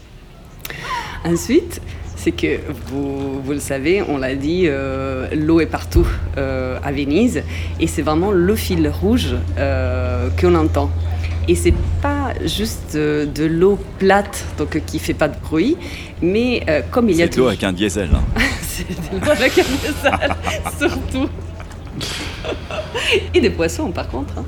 Ensuite, 1.26 1.82
c'est 2.22 2.32
que 2.34 2.60
vous, 2.88 3.42
vous 3.42 3.52
le 3.54 3.60
savez, 3.62 4.04
on 4.08 4.18
l'a 4.18 4.36
dit, 4.36 4.64
euh, 4.66 5.28
l'eau 5.34 5.62
est 5.62 5.66
partout 5.66 6.06
euh, 6.38 6.78
à 6.84 6.92
Venise 6.92 7.42
et 7.80 7.88
c'est 7.88 8.02
vraiment 8.02 8.32
le 8.32 8.56
fil 8.56 8.88
rouge 8.90 9.36
euh, 9.58 10.28
qu'on 10.40 10.54
entend. 10.56 10.92
Et 11.48 11.56
c'est 11.56 11.74
pas 12.02 12.34
juste 12.46 12.96
euh, 12.96 13.26
de 13.26 13.46
l'eau 13.46 13.80
plate, 14.00 14.44
donc 14.58 14.82
qui 14.86 15.00
fait 15.00 15.14
pas 15.14 15.30
de 15.30 15.40
bruit, 15.40 15.78
mais 16.22 16.62
comme 16.92 17.10
il 17.10 17.16
y 17.16 17.24
a 17.24 17.26
C'est 17.26 17.36
de 17.36 17.38
l'eau 17.38 17.48
avec 17.48 17.64
un 17.64 17.72
diesel. 17.74 18.10
hein. 18.14 18.22
c'est 18.62 18.88
de 18.90 19.26
l'eau 19.26 19.32
avec 19.32 19.58
un 19.58 19.64
diesel, 19.64 20.36
surtout. 20.78 21.30
Et 23.34 23.42
des 23.42 23.50
poissons, 23.50 23.92
par 23.92 24.08
contre, 24.08 24.34
hein. 24.38 24.46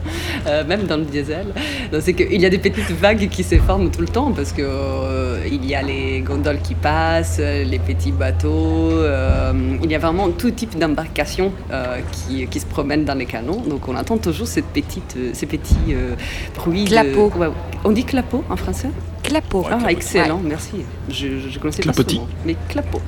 Euh, 0.48 0.64
même 0.66 0.84
dans 0.84 0.98
le 0.98 1.06
diesel. 1.06 1.48
Donc, 1.92 2.02
C'est 2.02 2.14
qu'il 2.14 2.40
y 2.42 2.46
a 2.46 2.50
des 2.50 2.58
petites 2.58 2.92
vagues 2.92 3.28
qui 3.30 3.44
se 3.44 3.58
forment 3.60 3.90
tout 3.92 4.02
le 4.02 4.08
temps 4.08 4.32
parce 4.32 4.52
que 4.52 4.62
euh, 4.64 5.40
il 5.52 5.66
y 5.66 5.76
a 5.76 5.82
les 5.82 6.22
gondoles 6.22 6.60
qui 6.62 6.76
passent, 6.76 7.40
les 7.40 7.80
petits 7.80 8.12
bateaux. 8.12 8.92
euh, 8.92 9.54
il 9.84 9.92
y 9.92 9.96
a 9.96 10.00
vraiment 10.00 10.30
tout 10.30 10.52
type 10.52 10.78
d'embarcations 10.78 11.52
euh, 11.72 11.98
qui, 12.12 12.48
qui 12.48 12.60
se 12.60 12.66
promènent 12.66 13.06
dans 13.06 13.16
les 13.18 13.26
canaux. 13.26 13.62
Donc 13.68 13.88
on 13.88 13.96
entend 13.96 14.18
toujours 14.18 14.48
cette 14.48 14.66
petite, 14.66 15.16
euh, 15.18 15.30
ces 15.34 15.46
petits 15.46 15.76
euh, 15.94 16.16
bruits. 16.56 16.84
de- 16.86 16.90
Clapot. 16.90 17.32
Ouais, 17.38 17.48
on 17.84 17.92
dit 17.92 18.04
clapot 18.04 18.44
en 18.50 18.56
français? 18.56 18.90
Clapot. 19.24 19.66
Ah, 19.72 19.92
excellent, 19.92 20.40
merci. 20.44 20.78
Je, 21.10 21.40
je 21.50 21.60
connaissais 21.60 21.82
Clapotis. 21.84 22.16
pas 22.18 22.22
ce 22.22 22.28
mot. 22.28 22.28
Mais 22.46 22.56
clapot. 22.70 23.02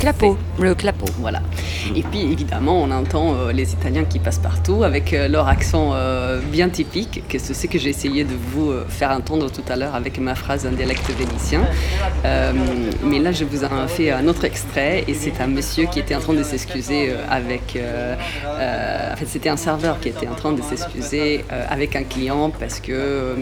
Clapot. 0.00 0.36
Le 0.58 0.74
clapot. 0.74 1.06
Voilà. 1.18 1.40
Et 1.94 2.02
puis 2.02 2.20
évidemment, 2.20 2.82
on 2.82 2.90
entend 2.90 3.34
euh, 3.34 3.52
les 3.52 3.72
Italiens 3.72 4.04
qui 4.04 4.18
passent 4.18 4.38
partout 4.38 4.84
avec 4.84 5.12
euh, 5.12 5.28
leur 5.28 5.48
accent 5.48 5.92
euh, 5.94 6.40
bien 6.40 6.68
typique, 6.68 7.22
que 7.28 7.38
c'est 7.38 7.54
ce 7.54 7.66
que 7.66 7.78
j'ai 7.78 7.90
essayé 7.90 8.24
de 8.24 8.34
vous 8.52 8.72
faire 8.88 9.10
entendre 9.10 9.50
tout 9.50 9.62
à 9.68 9.76
l'heure 9.76 9.94
avec 9.94 10.18
ma 10.18 10.34
phrase 10.34 10.66
en 10.66 10.72
dialecte 10.72 11.08
vénitien? 11.10 11.60
Mais 13.04 13.18
là, 13.18 13.32
je 13.32 13.44
vous 13.44 13.64
ai 13.64 13.68
fait 13.88 14.10
un 14.10 14.26
autre 14.26 14.44
extrait 14.44 15.04
et 15.06 15.14
c'est 15.14 15.40
un 15.40 15.46
monsieur 15.46 15.86
qui 15.86 16.00
était 16.00 16.14
en 16.14 16.20
train 16.20 16.34
de 16.34 16.42
s'excuser 16.42 17.12
avec. 17.30 17.78
en 18.46 19.16
fait, 19.16 19.26
c'était 19.26 19.48
un 19.48 19.56
serveur 19.56 20.00
qui 20.00 20.08
était 20.08 20.28
en 20.28 20.34
train 20.34 20.52
de 20.52 20.62
s'excuser 20.62 21.44
avec 21.70 21.96
un 21.96 22.02
client 22.02 22.50
parce 22.50 22.80
que. 22.80 23.34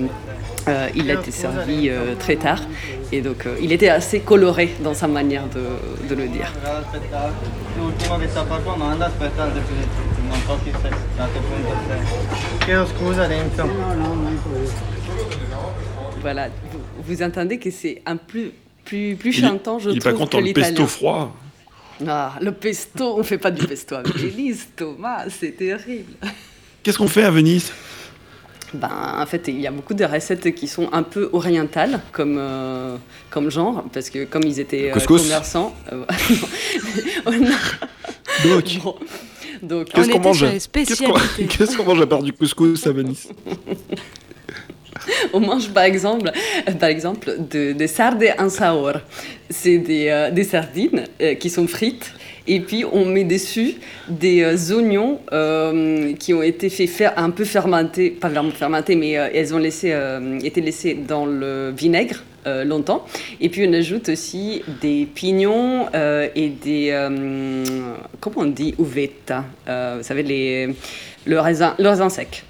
Euh, 0.69 0.89
il 0.95 1.11
a 1.11 1.15
été 1.15 1.31
servi 1.31 1.91
euh, 1.91 2.15
très 2.19 2.37
tard 2.37 2.61
et 3.13 3.21
donc 3.21 3.45
euh, 3.47 3.57
il 3.61 3.71
était 3.73 3.91
assez 3.91 4.21
coloré 4.21 4.75
dans 4.83 4.95
sa 4.95 5.07
manière 5.07 5.47
de, 5.49 6.09
de 6.09 6.15
le 6.15 6.29
dire. 6.29 6.51
Voilà, 16.23 16.49
vous, 16.73 16.81
vous 17.07 17.23
entendez 17.23 17.59
que 17.59 17.71
c'est 17.71 18.01
un 18.07 18.17
plus, 18.17 18.53
plus, 18.85 19.17
plus 19.17 19.37
Il 19.37 19.45
chantant, 19.45 19.79
je 19.79 19.91
Il 19.91 19.99
est 19.99 20.01
pas 20.01 20.11
trouve, 20.11 20.21
content, 20.21 20.41
le 20.41 20.53
pesto 20.53 20.87
froid. 20.87 21.37
Ah, 22.07 22.33
le 22.41 22.53
pesto, 22.53 23.19
on 23.19 23.23
fait 23.23 23.39
pas 23.39 23.51
du 23.51 23.67
pesto 23.67 23.95
avec 23.95 24.17
Venise, 24.17 24.69
Thomas, 24.75 25.27
c'est 25.29 25.57
terrible. 25.57 26.15
Qu'est-ce 26.83 26.99
qu'on 26.99 27.09
fait 27.09 27.25
à 27.25 27.31
Venise? 27.31 27.71
Ben, 28.75 28.91
en 29.21 29.27
fait, 29.27 29.45
il 29.49 29.61
y 29.61 29.67
a 29.67 29.71
beaucoup 29.71 29.95
de 29.95 30.05
recettes 30.05 30.55
qui 30.55 30.67
sont 30.69 30.89
un 30.93 31.03
peu 31.05 31.31
orientales 31.33 32.01
comme, 32.13 32.37
euh, 32.39 32.97
comme 33.31 33.51
genre, 33.51 33.85
parce 33.93 34.11
que 34.11 34.25
comme 34.25 34.43
ils 34.45 34.59
étaient 34.61 34.91
euh, 34.91 34.95
commerçants. 35.23 35.75
euh, 35.93 36.05
oh 37.27 37.31
non. 37.31 37.57
Donc, 38.45 38.65
Bon, 38.83 38.95
donc, 39.63 39.89
qu'est-ce 39.91 40.11
On 40.11 40.13
qu'on 40.15 40.21
mange 40.21 40.45
Qu'est-ce 41.49 41.77
qu'on 41.77 41.85
mange 41.85 42.01
à 42.01 42.07
part 42.07 42.23
du 42.23 42.33
couscous 42.33 42.87
à 42.87 42.93
Venise 42.93 43.29
On 45.33 45.41
mange 45.41 45.69
par 45.71 45.85
exemple, 45.85 46.31
par 46.81 46.89
exemple 46.89 47.37
de- 47.51 47.73
des 47.73 47.87
sardes 47.89 48.25
en 48.39 48.49
saor. 48.49 48.93
C'est 49.51 49.79
des, 49.79 50.09
euh, 50.09 50.31
des 50.31 50.45
sardines 50.45 51.05
euh, 51.21 51.35
qui 51.35 51.51
sont 51.51 51.67
frites 51.67 52.13
et 52.47 52.61
puis 52.61 52.85
on 52.93 53.05
met 53.05 53.25
dessus 53.25 53.75
des 54.09 54.43
euh, 54.43 54.75
oignons 54.77 55.21
euh, 55.33 56.13
qui 56.15 56.35
ont 56.35 56.43
été 56.43 56.69
fait 56.69 56.87
faire 56.87 57.13
un 57.17 57.31
peu 57.31 57.45
fermenter, 57.45 58.11
pas 58.11 58.29
vraiment 58.29 58.51
fermenter, 58.51 58.97
mais 58.97 59.17
euh, 59.19 59.29
elles 59.35 59.55
ont 59.55 59.59
laissé, 59.59 59.95
été 60.43 60.61
laissées 60.61 60.95
dans 60.95 61.27
le 61.27 61.73
vinaigre. 61.77 62.23
euh, 62.47 62.63
longtemps 62.63 63.07
et 63.41 63.49
puis 63.49 63.67
on 63.67 63.73
ajoute 63.73 64.11
aussi 64.11 64.63
des 64.83 65.07
pignons 65.07 65.87
euh, 65.95 66.29
et 66.35 66.49
des 66.51 66.89
euh, 66.93 67.65
comment 68.21 68.41
on 68.41 68.45
dit 68.53 68.75
uvetta 68.79 69.47
euh, 69.67 69.95
vous 69.97 70.03
savez 70.05 70.23
les 70.23 70.75
le 71.25 71.41
raisin 71.41 71.75
le 71.79 71.89
raisin 71.89 72.11
sec 72.11 72.45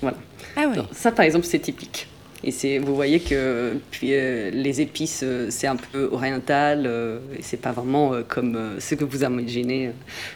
voilà 0.00 0.16
Ah 0.56 0.64
oui. 0.70 0.76
donc, 0.76 0.86
ça, 0.92 1.12
par 1.12 1.26
exemple, 1.26 1.44
c'est 1.44 1.58
typique. 1.58 2.06
Et 2.46 2.52
c'est, 2.52 2.78
vous 2.78 2.94
voyez 2.94 3.18
que 3.18 3.72
puis, 3.90 4.10
euh, 4.12 4.50
les 4.52 4.80
épices, 4.80 5.22
euh, 5.24 5.48
c'est 5.50 5.66
un 5.66 5.74
peu 5.74 6.08
oriental, 6.12 6.84
euh, 6.86 7.18
et 7.36 7.42
c'est 7.42 7.56
pas 7.56 7.72
vraiment 7.72 8.14
euh, 8.14 8.22
comme 8.26 8.76
ce 8.78 8.94
que 8.94 9.04
vous 9.04 9.24
imaginez 9.24 9.90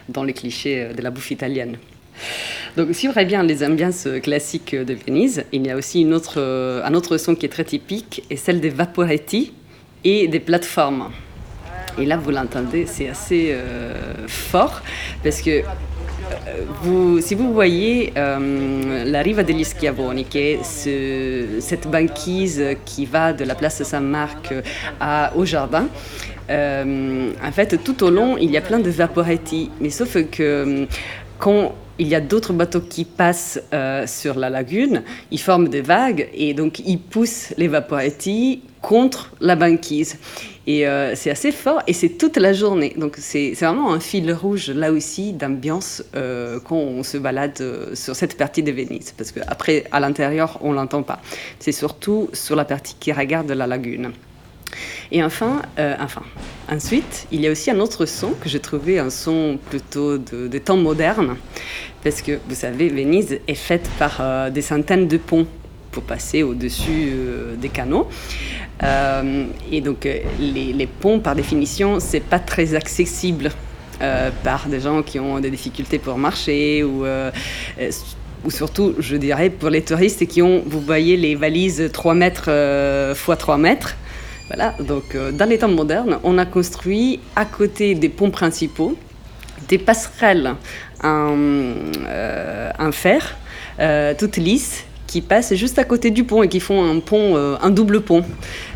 dans 0.08 0.24
les 0.24 0.32
clichés 0.32 0.88
de 0.92 1.02
la 1.02 1.12
bouffe 1.12 1.30
italienne. 1.30 1.76
Donc, 2.76 2.88
si 2.94 3.06
on 3.06 3.12
regarde 3.12 3.28
bien 3.28 3.42
les 3.44 3.62
ambiances 3.64 4.08
classiques 4.24 4.74
de 4.74 4.92
Venise, 4.92 5.44
il 5.52 5.64
y 5.64 5.70
a 5.70 5.76
aussi 5.76 6.00
une 6.00 6.12
autre, 6.12 6.40
un 6.84 6.94
autre 6.94 7.16
son 7.16 7.36
qui 7.36 7.46
est 7.46 7.50
très 7.50 7.64
typique, 7.64 8.24
et 8.28 8.36
celle 8.36 8.60
des 8.60 8.70
vaporetti 8.70 9.52
et 10.02 10.26
des 10.26 10.40
plateformes. 10.40 11.10
Et 11.96 12.06
là, 12.06 12.16
vous 12.16 12.30
l'entendez, 12.32 12.86
c'est 12.86 13.08
assez 13.08 13.56
fort 14.26 14.82
parce 15.22 15.40
que 15.40 15.62
vous, 16.82 17.20
si 17.20 17.34
vous 17.34 17.52
voyez 17.52 18.12
euh, 18.16 19.04
la 19.04 19.22
riva 19.22 19.42
degli 19.42 19.64
Schiavoni, 19.64 20.24
qui 20.24 20.38
est 20.38 20.64
ce, 20.64 21.60
cette 21.60 21.86
banquise 21.88 22.62
qui 22.84 23.06
va 23.06 23.32
de 23.32 23.44
la 23.44 23.54
place 23.54 23.82
Saint-Marc 23.82 24.54
au 25.36 25.44
jardin, 25.44 25.86
euh, 26.50 27.30
en 27.42 27.52
fait, 27.52 27.82
tout 27.82 28.02
au 28.02 28.10
long, 28.10 28.36
il 28.36 28.50
y 28.50 28.56
a 28.56 28.60
plein 28.60 28.80
de 28.80 28.90
vaporetti. 28.90 29.70
Mais 29.80 29.90
sauf 29.90 30.16
que 30.30 30.86
quand 31.38 31.74
il 32.00 32.08
y 32.08 32.14
a 32.14 32.20
d'autres 32.20 32.54
bateaux 32.54 32.80
qui 32.80 33.04
passent 33.04 33.60
euh, 33.74 34.06
sur 34.06 34.38
la 34.38 34.48
lagune, 34.48 35.02
ils 35.30 35.38
forment 35.38 35.68
des 35.68 35.82
vagues 35.82 36.28
et 36.32 36.54
donc 36.54 36.80
ils 36.80 36.98
poussent 36.98 37.52
les 37.58 37.70
contre 38.80 39.32
la 39.40 39.54
banquise. 39.54 40.16
Et 40.66 40.86
euh, 40.86 41.14
c'est 41.14 41.30
assez 41.30 41.52
fort 41.52 41.82
et 41.86 41.92
c'est 41.92 42.10
toute 42.10 42.38
la 42.38 42.54
journée. 42.54 42.94
Donc 42.96 43.16
c'est 43.18 43.52
vraiment 43.52 43.92
un 43.92 44.00
fil 44.00 44.32
rouge 44.32 44.70
là 44.70 44.92
aussi 44.92 45.34
d'ambiance 45.34 46.02
euh, 46.16 46.58
quand 46.64 46.76
on 46.76 47.02
se 47.02 47.18
balade 47.18 47.62
sur 47.94 48.16
cette 48.16 48.38
partie 48.38 48.62
de 48.62 48.72
Venise. 48.72 49.12
Parce 49.16 49.32
qu'après, 49.32 49.84
à 49.92 50.00
l'intérieur, 50.00 50.58
on 50.62 50.72
l'entend 50.72 51.02
pas. 51.02 51.20
C'est 51.58 51.72
surtout 51.72 52.30
sur 52.32 52.56
la 52.56 52.64
partie 52.64 52.96
qui 52.98 53.12
regarde 53.12 53.50
la 53.50 53.66
lagune. 53.66 54.12
Et 55.12 55.22
enfin, 55.22 55.62
euh, 55.78 55.94
enfin, 56.00 56.22
ensuite, 56.70 57.26
il 57.32 57.40
y 57.40 57.48
a 57.48 57.50
aussi 57.50 57.70
un 57.70 57.80
autre 57.80 58.06
son 58.06 58.32
que 58.32 58.48
j'ai 58.48 58.60
trouvé 58.60 58.98
un 58.98 59.10
son 59.10 59.58
plutôt 59.70 60.18
de, 60.18 60.58
temps 60.58 60.76
moderne, 60.76 61.36
parce 62.04 62.22
que 62.22 62.38
vous 62.48 62.54
savez, 62.54 62.88
Venise 62.88 63.38
est 63.46 63.54
faite 63.54 63.88
par 63.98 64.18
euh, 64.20 64.50
des 64.50 64.62
centaines 64.62 65.08
de 65.08 65.16
ponts 65.16 65.46
pour 65.90 66.04
passer 66.04 66.44
au-dessus 66.44 67.10
euh, 67.12 67.56
des 67.56 67.68
canaux. 67.68 68.08
et 68.82 69.80
donc, 69.80 70.08
les, 70.38 70.88
ponts, 71.00 71.18
par 71.18 71.34
définition, 71.34 71.98
c'est 72.00 72.22
pas 72.22 72.38
très 72.38 72.74
accessible 72.74 73.50
par 74.42 74.66
des 74.68 74.80
gens 74.80 75.02
qui 75.02 75.18
ont 75.20 75.40
des 75.40 75.50
difficultés 75.50 75.98
pour 75.98 76.16
marcher 76.16 76.82
ou 76.82 77.04
ou 78.42 78.50
surtout, 78.50 78.94
je 78.98 79.16
dirais, 79.16 79.50
pour 79.50 79.68
les 79.68 79.82
touristes 79.82 80.26
qui 80.26 80.40
ont, 80.40 80.62
vous 80.64 80.80
voyez, 80.80 81.18
les 81.18 81.34
valises 81.34 81.90
3 81.92 82.14
mètres 82.14 82.48
x 82.48 83.38
3 83.38 83.58
mètres. 83.58 83.96
Voilà, 84.52 84.74
donc 84.80 85.14
euh, 85.14 85.30
dans 85.30 85.48
les 85.48 85.58
temps 85.58 85.68
modernes, 85.68 86.18
on 86.24 86.36
a 86.36 86.44
construit 86.44 87.20
à 87.36 87.44
côté 87.44 87.94
des 87.94 88.08
ponts 88.08 88.32
principaux 88.32 88.96
des 89.68 89.78
passerelles 89.78 90.54
en, 91.04 91.36
euh, 91.38 92.90
fer, 92.90 93.36
euh, 93.78 94.12
toutes 94.18 94.38
lisses, 94.38 94.84
qui 95.10 95.22
passent 95.22 95.54
juste 95.54 95.80
à 95.80 95.84
côté 95.84 96.12
du 96.12 96.22
pont 96.22 96.44
et 96.44 96.48
qui 96.48 96.60
font 96.60 96.84
un 96.88 97.00
pont, 97.00 97.36
euh, 97.36 97.56
un 97.62 97.70
double 97.70 98.00
pont, 98.00 98.22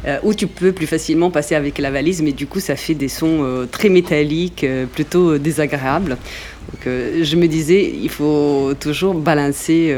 euh, 0.04 0.18
où 0.24 0.34
tu 0.34 0.48
peux 0.48 0.72
plus 0.72 0.88
facilement 0.88 1.30
passer 1.30 1.54
avec 1.54 1.78
la 1.78 1.92
valise, 1.92 2.22
mais 2.22 2.32
du 2.32 2.48
coup 2.48 2.58
ça 2.58 2.74
fait 2.74 2.94
des 2.94 3.06
sons 3.06 3.38
euh, 3.42 3.66
très 3.66 3.88
métalliques, 3.88 4.66
plutôt 4.92 5.38
désagréables. 5.38 6.16
Donc 6.72 6.92
je 7.22 7.36
me 7.36 7.46
disais, 7.46 7.88
il 8.02 8.08
faut 8.08 8.72
toujours 8.80 9.14
balancer 9.14 9.94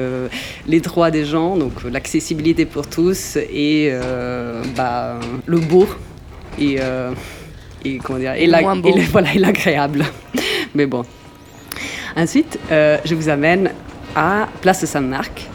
les 0.67 0.81
droits 0.81 1.11
des 1.11 1.25
gens, 1.25 1.57
donc 1.57 1.73
l'accessibilité 1.91 2.67
pour 2.67 2.87
tous 2.87 3.37
et 3.37 3.93
bah, 4.77 5.19
le 5.47 5.59
beau 5.59 5.87
et, 6.59 6.77
et 7.85 7.99
comment 7.99 8.19
dire, 8.19 8.35
et, 8.35 8.47
voilà, 9.11 9.35
et 9.35 9.39
l'agréable. 9.39 10.05
mais 10.75 10.87
bon. 10.87 11.05
Ensuite, 12.15 12.59
je 12.71 13.15
vous 13.15 13.29
amène 13.29 13.71
à 14.15 14.49
Place 14.61 14.85
Saint-Marc 14.85 15.49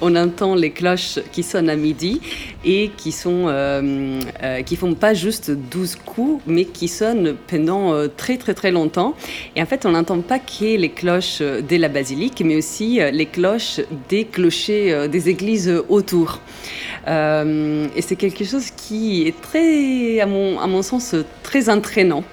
on 0.00 0.16
entend 0.16 0.54
les 0.54 0.70
cloches 0.70 1.18
qui 1.32 1.42
sonnent 1.42 1.70
à 1.70 1.76
midi 1.76 2.20
et 2.64 2.90
qui 2.96 3.12
sont 3.12 3.46
euh, 3.46 4.20
euh, 4.42 4.62
qui 4.62 4.76
font 4.76 4.94
pas 4.94 5.14
juste 5.14 5.50
12 5.50 5.96
coups 5.96 6.42
mais 6.46 6.64
qui 6.64 6.88
sonnent 6.88 7.36
pendant 7.46 7.92
euh, 7.92 8.08
très 8.08 8.36
très 8.36 8.54
très 8.54 8.70
longtemps. 8.70 9.14
Et 9.56 9.62
en 9.62 9.66
fait 9.66 9.86
on 9.86 9.90
n'entend 9.90 10.20
pas 10.20 10.38
que 10.38 10.76
les 10.76 10.90
cloches 10.90 11.40
de 11.40 11.76
la 11.76 11.88
basilique 11.88 12.42
mais 12.44 12.56
aussi 12.56 13.00
les 13.12 13.26
cloches 13.26 13.80
des 14.08 14.24
clochers 14.24 15.08
des 15.08 15.28
églises 15.28 15.72
autour. 15.88 16.40
Et 17.06 18.02
c'est 18.02 18.16
quelque 18.16 18.44
chose 18.44 18.70
qui 18.70 19.26
est 19.26 19.40
très 19.40 20.20
à 20.20 20.26
mon, 20.26 20.60
à 20.60 20.66
mon 20.66 20.82
sens 20.82 21.14
très 21.42 21.68
entraînant 21.68 22.24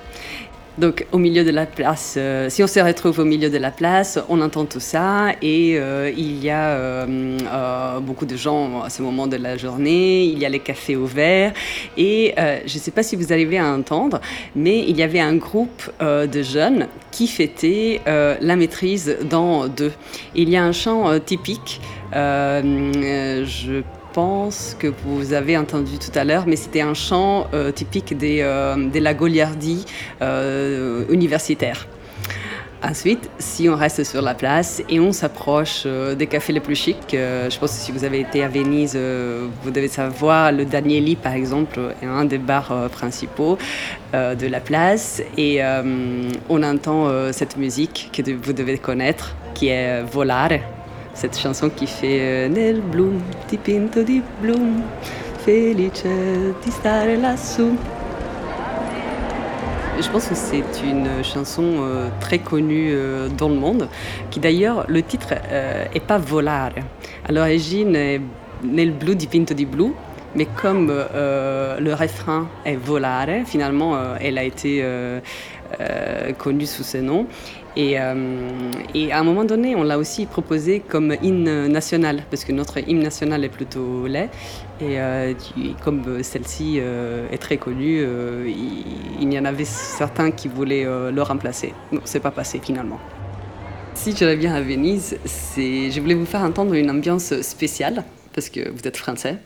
donc 0.78 1.06
au 1.12 1.18
milieu 1.18 1.44
de 1.44 1.50
la 1.50 1.66
place, 1.66 2.16
euh, 2.18 2.50
si 2.50 2.64
on 2.64 2.68
se 2.68 2.80
retrouve 2.80 3.20
au 3.20 3.26
milieu 3.26 3.50
de 3.50 3.58
la 3.58 3.72
place, 3.72 4.20
on 4.30 4.42
entend 4.42 4.66
tout 4.66 4.80
ça 4.80 5.32
et 5.42 5.78
euh, 5.78 6.12
il 6.16 6.44
y 6.44 6.50
a 6.50 6.70
euh, 6.70 8.00
beaucoup 8.00 8.26
de 8.26 8.36
gens 8.36 8.84
à 8.84 8.90
ce 8.90 9.02
moment 9.02 9.28
de 9.28 9.38
la 9.38 9.58
journée, 9.58 10.26
il 10.26 10.38
y 10.38 10.46
a 10.46 10.50
les 10.50 10.60
cafés 10.60 10.96
ouverts 10.96 11.54
et 11.98 12.34
je 12.38 12.74
ne 12.74 12.80
sais 12.80 12.92
pas 12.92 13.04
si 13.04 13.16
vous 13.16 13.34
arrivez 13.34 13.58
à 13.58 13.66
entendre, 13.66 14.22
mais 14.56 14.80
il 14.88 14.98
y 14.98 15.04
avait 15.04 15.20
un 15.20 15.36
groupe 15.36 15.92
de 16.00 16.42
jeunes 16.44 16.88
qui 17.12 17.28
fêtaient 17.28 18.02
la 18.06 18.56
maîtrise 18.56 19.18
dans 19.30 19.68
deux. 19.68 19.92
Il 20.36 20.50
y 20.50 20.58
a 20.58 20.64
un 20.64 20.72
chant 20.72 21.20
typique, 21.20 21.82
je 22.14 23.82
que 24.80 24.88
vous 25.06 25.34
avez 25.34 25.58
entendu 25.58 26.00
tout 26.00 26.18
à 26.18 26.24
l'heure, 26.24 26.46
mais 26.48 26.56
c'était 26.56 26.82
un 26.82 26.96
chant 26.96 27.46
euh, 27.54 27.72
typique 27.72 28.18
des, 28.18 28.40
euh, 28.42 28.90
de 28.90 29.00
la 29.00 29.14
Goliardie 29.14 29.86
euh, 30.24 31.06
universitaire. 31.10 31.88
Ensuite, 32.82 33.30
si 33.38 33.70
on 33.70 33.76
reste 33.76 34.04
sur 34.04 34.24
la 34.24 34.34
place 34.34 34.82
et 34.90 35.00
on 35.00 35.12
s'approche 35.12 35.86
des 35.86 36.28
cafés 36.28 36.54
les 36.54 36.60
plus 36.60 36.76
chics, 36.76 37.10
je 37.12 37.60
pense 37.60 37.72
que 37.72 37.78
si 37.78 37.92
vous 37.92 38.04
avez 38.04 38.20
été 38.20 38.44
à 38.44 38.48
Venise, 38.48 38.96
vous 39.64 39.72
devez 39.72 39.88
savoir, 39.88 40.52
le 40.52 40.64
Danieli 40.64 41.16
par 41.16 41.34
exemple 41.34 41.80
est 42.04 42.06
un 42.06 42.26
des 42.26 42.38
bars 42.38 42.88
principaux 42.92 43.58
de 44.14 44.48
la 44.48 44.60
place 44.60 45.24
et 45.38 45.60
on 46.50 46.62
entend 46.62 47.32
cette 47.34 47.58
musique 47.58 48.12
que 48.14 48.32
vous 48.32 48.54
devez 48.54 48.78
connaître 48.78 49.36
qui 49.56 49.70
est 49.70 50.04
Volare 50.04 50.77
cette 51.18 51.38
chanson 51.38 51.70
qui 51.70 51.88
fait 51.88 52.20
euh, 52.22 52.48
Nel 52.48 52.80
bloom 52.80 53.20
dipinto 53.50 54.04
di 54.04 54.22
bloom, 54.40 54.84
felice 55.40 56.08
di 56.64 56.72
stare 56.72 57.18
lassù. 57.18 57.76
Je 60.00 60.08
pense 60.12 60.28
que 60.28 60.36
c'est 60.36 60.84
une 60.84 61.24
chanson 61.24 61.64
euh, 61.80 62.10
très 62.20 62.38
connue 62.38 62.92
euh, 62.92 63.30
dans 63.30 63.50
le 63.50 63.56
monde, 63.56 63.90
qui 64.30 64.40
d'ailleurs, 64.40 64.86
le 64.88 65.02
titre 65.02 65.34
est 65.92 66.06
pas 66.06 66.20
Volare. 66.20 66.84
À 67.28 67.32
l'origine, 67.32 67.98
Nel 68.64 68.92
blu 68.92 69.16
dipinto 69.16 69.56
di 69.56 69.66
blu, 69.66 69.94
mais 70.36 70.46
comme 70.46 70.90
le 70.90 71.94
refrain 71.94 72.48
est 72.64 72.76
Volare, 72.76 73.44
finalement, 73.46 73.98
elle 74.20 74.38
a 74.38 74.44
été 74.44 74.84
connue 76.38 76.66
sous 76.66 76.84
ce 76.84 76.98
nom. 76.98 77.26
Euh, 77.78 78.72
et, 78.96 79.12
à 79.12 79.20
un 79.20 79.24
moment 79.24 79.46
donné, 79.46 79.76
on 79.76 79.84
l'a 79.84 79.98
aussi 79.98 80.26
proposé 80.26 80.80
comme 80.80 81.16
hymne 81.22 81.68
national, 81.68 82.24
parce 82.30 82.44
que 82.44 82.52
notre 82.52 82.80
hymne 82.88 83.04
national 83.04 83.44
est 83.44 83.50
plutôt 83.50 84.08
laid. 84.08 84.30
Et 84.82 85.00
euh, 85.00 85.34
comme 85.84 86.24
celle-ci 86.24 86.78
euh, 86.80 87.28
est 87.32 87.38
très 87.38 87.58
connue, 87.58 88.04
il, 89.20 89.34
y 89.34 89.40
en 89.40 89.46
avait 89.46 89.66
certains 89.66 90.32
qui 90.32 90.48
voulaient 90.48 90.86
le 90.86 91.22
remplacer. 91.22 91.74
Non, 91.92 92.02
c'est 92.06 92.20
pas 92.20 92.32
passé 92.32 92.60
finalement. 92.64 93.00
Si 93.94 94.16
je 94.16 94.26
reviens 94.26 94.54
à 94.54 94.62
Venise, 94.62 95.18
je 95.26 96.00
voulais 96.00 96.14
vous 96.14 96.26
faire 96.26 96.42
entendre 96.42 96.74
une 96.74 96.90
ambiance 96.90 97.42
spéciale, 97.42 98.04
parce 98.34 98.50
que 98.50 98.70
vous 98.70 98.88
êtes 98.88 98.98
français, 98.98 99.38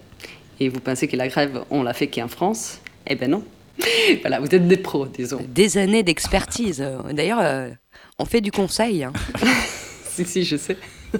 et 0.59 0.69
vous 0.69 0.79
pensez 0.79 1.07
que 1.07 1.15
la 1.15 1.27
grève, 1.27 1.63
on 1.69 1.83
l'a 1.83 1.93
fait 1.93 2.07
qu'en 2.07 2.27
France. 2.27 2.79
Eh 3.07 3.15
ben 3.15 3.31
non. 3.31 3.43
voilà, 4.21 4.39
vous 4.39 4.53
êtes 4.53 4.67
des 4.67 4.77
pros, 4.77 5.07
disons. 5.07 5.39
Des 5.47 5.77
années 5.77 6.03
d'expertise. 6.03 6.85
D'ailleurs, 7.13 7.39
on 8.21 8.25
fait 8.25 8.41
du 8.41 8.51
conseil. 8.51 9.03
Hein. 9.03 9.13
si, 10.09 10.25
si, 10.25 10.43
je 10.43 10.57
sais. 10.57 10.77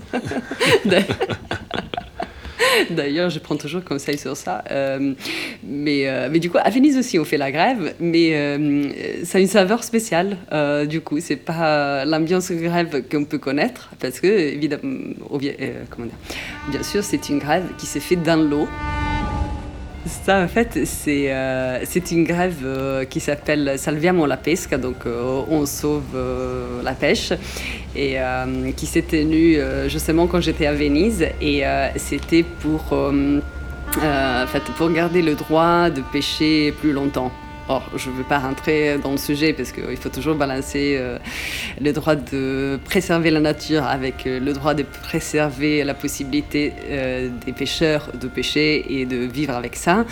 D'ailleurs, 2.89 3.29
je 3.29 3.39
prends 3.39 3.57
toujours 3.57 3.83
conseil 3.83 4.17
sur 4.17 4.37
ça. 4.37 4.63
Euh, 4.71 5.13
mais, 5.63 6.07
euh, 6.07 6.29
mais 6.31 6.39
du 6.39 6.49
coup, 6.49 6.57
à 6.63 6.69
Venise 6.69 6.97
aussi, 6.97 7.19
on 7.19 7.25
fait 7.25 7.37
la 7.37 7.51
grève, 7.51 7.95
mais 7.99 8.33
euh, 8.33 9.23
ça 9.25 9.39
a 9.39 9.41
une 9.41 9.47
saveur 9.47 9.83
spéciale. 9.83 10.37
du 10.87 11.01
coup, 11.01 11.19
c'est 11.19 11.35
pas 11.35 12.05
l'ambiance 12.05 12.51
grève 12.51 13.03
qu'on 13.09 13.25
peut 13.25 13.39
connaître, 13.39 13.89
parce 13.99 14.19
que, 14.19 14.27
évidemment, 14.27 15.13
bien 15.39 16.83
sûr, 16.83 17.03
c'est 17.03 17.29
une 17.29 17.39
grève 17.39 17.65
qui 17.77 17.87
s'est 17.87 17.99
faite 17.99 18.23
dans 18.23 18.39
l'eau. 18.47 18.67
Ça, 20.05 20.41
en 20.41 20.47
fait, 20.47 20.85
c'est 20.85 21.31
euh, 21.31 21.85
une 22.11 22.23
grève 22.23 22.57
euh, 22.63 23.05
qui 23.05 23.19
s'appelle 23.19 23.73
Salviamo 23.77 24.25
la 24.25 24.37
pesca, 24.37 24.79
donc 24.79 25.05
euh, 25.05 25.43
on 25.47 25.67
sauve 25.67 26.03
euh, 26.15 26.81
la 26.83 26.93
pêche, 26.93 27.33
et 27.95 28.17
qui 28.75 28.85
s'est 28.85 29.03
tenue 29.03 29.57
justement 29.87 30.25
quand 30.25 30.41
j'étais 30.41 30.65
à 30.65 30.73
Venise, 30.73 31.25
et 31.41 31.63
c'était 31.97 32.43
pour, 32.43 32.93
en 32.93 34.47
fait, 34.47 34.63
pour 34.77 34.89
garder 34.91 35.21
le 35.21 35.35
droit 35.35 35.89
de 35.89 36.01
pêcher 36.13 36.71
plus 36.71 36.93
longtemps. 36.93 37.31
Or, 37.69 37.83
je 37.95 38.09
ne 38.09 38.15
veux 38.15 38.23
pas 38.23 38.39
rentrer 38.39 38.97
dans 38.97 39.11
le 39.11 39.17
sujet 39.17 39.53
parce 39.53 39.71
qu'il 39.71 39.97
faut 39.97 40.09
toujours 40.09 40.35
balancer 40.35 40.95
euh, 40.97 41.17
le 41.79 41.93
droit 41.93 42.15
de 42.15 42.79
préserver 42.83 43.29
la 43.31 43.39
nature 43.39 43.83
avec 43.83 44.25
euh, 44.25 44.39
le 44.39 44.53
droit 44.53 44.73
de 44.73 44.83
préserver 44.83 45.83
la 45.83 45.93
possibilité 45.93 46.73
euh, 46.89 47.29
des 47.45 47.53
pêcheurs 47.53 48.09
de 48.19 48.27
pêcher 48.27 48.99
et 48.99 49.05
de 49.05 49.17
vivre 49.17 49.53
avec 49.53 49.75
ça. 49.75 50.05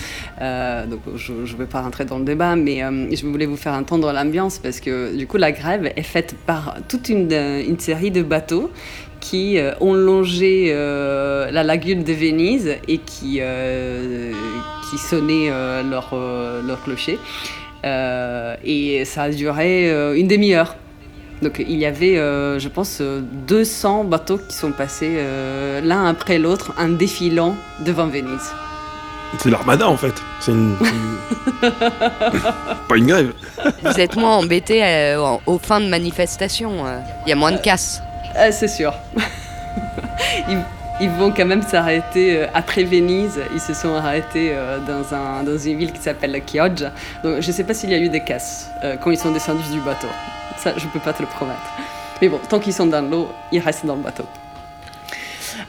donc, 0.90 1.02
je 1.16 1.34
ne 1.34 1.58
veux 1.58 1.66
pas 1.66 1.82
rentrer 1.82 2.06
dans 2.06 2.20
le 2.20 2.26
débat, 2.26 2.56
mais 2.56 2.82
je 3.16 3.26
voulais 3.26 3.46
vous 3.46 3.58
faire 3.58 3.74
entendre 3.74 4.12
l'ambiance 4.12 4.60
parce 4.60 4.80
que 4.80 5.16
du 5.16 5.28
coup, 5.28 5.38
la 5.38 5.52
grève 5.52 5.92
est 5.96 6.04
faite 6.04 6.36
par 6.46 6.76
toute 6.88 7.10
une, 7.10 7.32
une 7.32 7.80
série 7.80 8.12
de 8.12 8.22
bateaux 8.22 8.72
qui 9.20 9.58
ont 9.82 9.94
longé 9.94 10.72
la 10.72 11.64
lagune 11.64 12.04
de 12.04 12.14
Venise 12.14 12.76
et 12.88 13.00
qui, 13.00 13.42
qui 14.89 14.97
sonnaient 14.97 15.49
leur, 15.84 16.15
leur 16.65 16.84
clocher. 16.84 17.19
Euh, 17.86 18.56
et 18.63 19.06
ça 19.06 19.23
a 19.23 19.30
duré 19.30 19.89
euh, 19.89 20.17
une 20.17 20.28
demi-heure. 20.28 20.75
Donc 21.41 21.63
il 21.65 21.78
y 21.78 21.86
avait, 21.86 22.17
euh, 22.17 22.60
je 22.60 22.67
pense, 22.67 23.02
200 23.02 24.04
bateaux 24.04 24.38
qui 24.38 24.56
sont 24.56 24.73
passés 24.73 25.17
l'un 25.84 26.06
après 26.06 26.38
l'autre 26.38 26.73
en 26.78 26.89
défilant 26.89 27.56
devant 27.86 28.08
Venise. 28.08 28.52
C'est 29.38 29.49
l'armada 29.49 29.88
en 29.88 29.95
fait. 29.95 30.13
C'est 30.41 30.52
une... 30.52 30.75
pas 31.62 32.97
une 32.97 33.08
grève. 33.08 33.32
Vous 33.84 33.99
êtes 33.99 34.17
moins 34.17 34.38
embêté 34.38 35.15
aux 35.45 35.60
fins 35.60 35.80
de 35.80 35.88
manifestation. 35.88 36.84
Il 37.25 37.30
y 37.30 37.32
a 37.32 37.36
moins 37.36 37.54
de 37.54 37.58
casse. 37.58 38.02
c'est 38.52 38.67
sûr. 38.67 38.93
ils 41.02 41.10
vont 41.10 41.32
quand 41.32 41.46
même 41.46 41.62
s'arrêter 41.62 42.38
euh, 42.38 42.48
après 42.54 42.84
Venise. 42.84 43.40
Ils 43.54 43.62
se 43.62 43.74
sont 43.74 43.94
arrêtés 43.96 44.52
euh, 44.52 44.80
dans, 44.80 45.16
un, 45.16 45.44
dans 45.44 45.58
une 45.58 45.78
ville 45.78 45.94
qui 45.94 46.02
s'appelle 46.02 46.42
Chioggia. 46.46 46.92
Donc 47.24 47.42
je 47.42 47.48
ne 47.48 47.54
sais 47.54 47.64
pas 47.64 47.74
s'il 47.74 47.90
y 47.90 47.94
a 47.94 48.00
eu 48.00 48.10
des 48.10 48.20
casses 48.22 48.70
euh, 48.84 48.98
quand 48.98 49.12
ils 49.12 49.18
sont 49.18 49.32
descendus 49.32 49.70
du 49.72 49.80
bateau. 49.80 50.08
Ça, 50.58 50.74
je 50.78 50.86
ne 50.86 50.92
peux 50.92 51.00
pas 51.00 51.14
te 51.14 51.22
le 51.22 51.28
promettre. 51.28 51.62
Mais 52.22 52.28
bon, 52.28 52.40
tant 52.50 52.60
qu'ils 52.60 52.74
sont 52.74 52.88
dans 52.88 53.02
l'eau, 53.02 53.30
ils 53.52 53.60
restent 53.60 53.86
dans 53.86 53.96
le 53.96 54.02
bateau. 54.02 54.26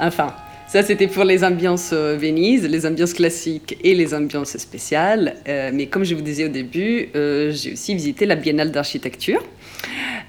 Enfin, 0.01 0.35
ça, 0.67 0.83
c'était 0.83 1.07
pour 1.07 1.23
les 1.23 1.45
ambiances 1.45 1.93
Venise, 1.93 2.67
les 2.67 2.85
ambiances 2.87 3.15
classiques 3.15 3.79
et 3.85 3.95
les 3.95 4.15
ambiances 4.15 4.57
spéciales. 4.57 5.37
mais 5.47 5.87
comme 5.87 6.05
je 6.05 6.15
vous 6.15 6.23
disais 6.23 6.45
au 6.45 6.49
début, 6.49 7.09
j'ai 7.15 7.73
aussi 7.73 7.95
visité 7.95 8.27
la 8.27 8.35
Biennale 8.35 8.73
d'architecture. 8.73 9.43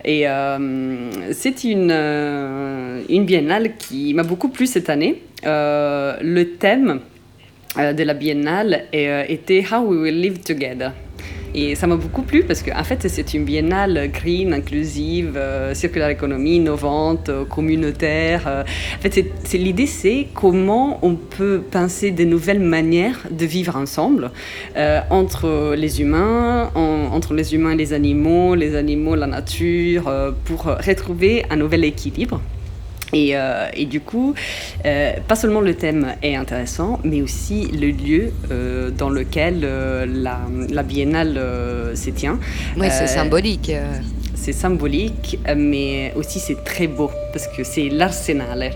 Et 0.04 0.28
euh, 0.28 1.32
c'est 1.34 1.64
une, 1.64 1.92
euh, 1.92 3.02
une 3.10 3.26
biennale 3.26 3.76
qui 3.78 4.14
m'a 4.14 4.24
beaucoup 4.24 4.50
plu 4.50 4.66
cette 4.66 4.90
année. 4.90 5.22
Euh, 5.46 6.18
le 6.22 6.54
thème 6.58 7.02
de 7.78 8.04
la 8.04 8.14
biennale 8.14 8.84
était 8.92 9.64
How 9.72 9.80
We 9.86 10.00
Will 10.02 10.22
Live 10.22 10.40
Together. 10.42 10.92
Et 11.54 11.76
ça 11.76 11.88
m'a 11.88 11.98
beaucoup 11.98 12.22
plu 12.22 12.44
parce 12.44 12.64
qu'en 12.64 12.80
en 12.80 12.84
fait, 12.84 13.08
c'est 13.08 13.34
une 13.34 13.44
biennale 13.44 14.10
green, 14.12 14.54
inclusive, 14.54 15.34
euh, 15.36 15.74
circulaire 15.74 16.10
économie, 16.10 16.56
innovante, 16.56 17.30
euh, 17.30 17.46
communautaire. 17.46 18.44
Euh. 18.48 18.64
En 18.64 19.02
fait, 19.02 19.26
c'est, 19.44 19.58
l'idée, 19.58 19.88
c'est 19.88 20.28
comment 20.34 21.00
on 21.02 21.16
peut 21.16 21.62
penser 21.70 22.12
de 22.12 22.24
nouvelles 22.24 22.60
manières 22.60 23.20
de 23.30 23.46
vivre 23.46 23.76
ensemble 23.76 24.32
entre 25.10 25.76
les 25.76 26.02
humains, 26.02 26.72
entre 26.76 27.34
les 27.34 27.54
humains 27.54 27.72
et 27.72 27.76
les 27.76 27.94
animaux, 27.94 28.56
les 28.56 28.76
animaux, 28.76 29.16
la 29.16 29.28
nature, 29.28 30.12
pour 30.46 30.64
retrouver 30.64 31.46
un 31.50 31.58
nouvel 31.58 31.84
équilibre. 31.84 32.42
Et, 33.14 33.36
euh, 33.36 33.68
et, 33.74 33.86
du 33.86 34.02
coup, 34.02 34.34
euh, 34.86 35.14
pas 35.28 35.36
seulement 35.36 35.62
le 35.62 35.76
thème 35.76 36.16
est 36.22 36.36
intéressant, 36.36 37.00
mais 37.04 37.22
aussi 37.22 37.68
le 37.68 37.92
lieu 37.92 38.32
euh, 38.52 38.90
dans 38.90 39.10
lequel 39.10 39.62
la, 39.62 40.40
la, 40.70 40.84
biennale 40.84 41.40
se 41.96 42.10
tient. 42.10 42.40
Oui, 42.78 42.88
c'est 42.90 43.08
symbolique 43.08 43.72
c'est 44.42 44.54
symbolique, 44.54 45.38
mais 45.56 46.14
aussi 46.16 46.40
c'est 46.40 46.64
très 46.64 46.88
beau 46.88 47.12
parce 47.32 47.48
que 47.48 47.64
c'est 47.64 47.90
l'arsenal. 47.90 48.72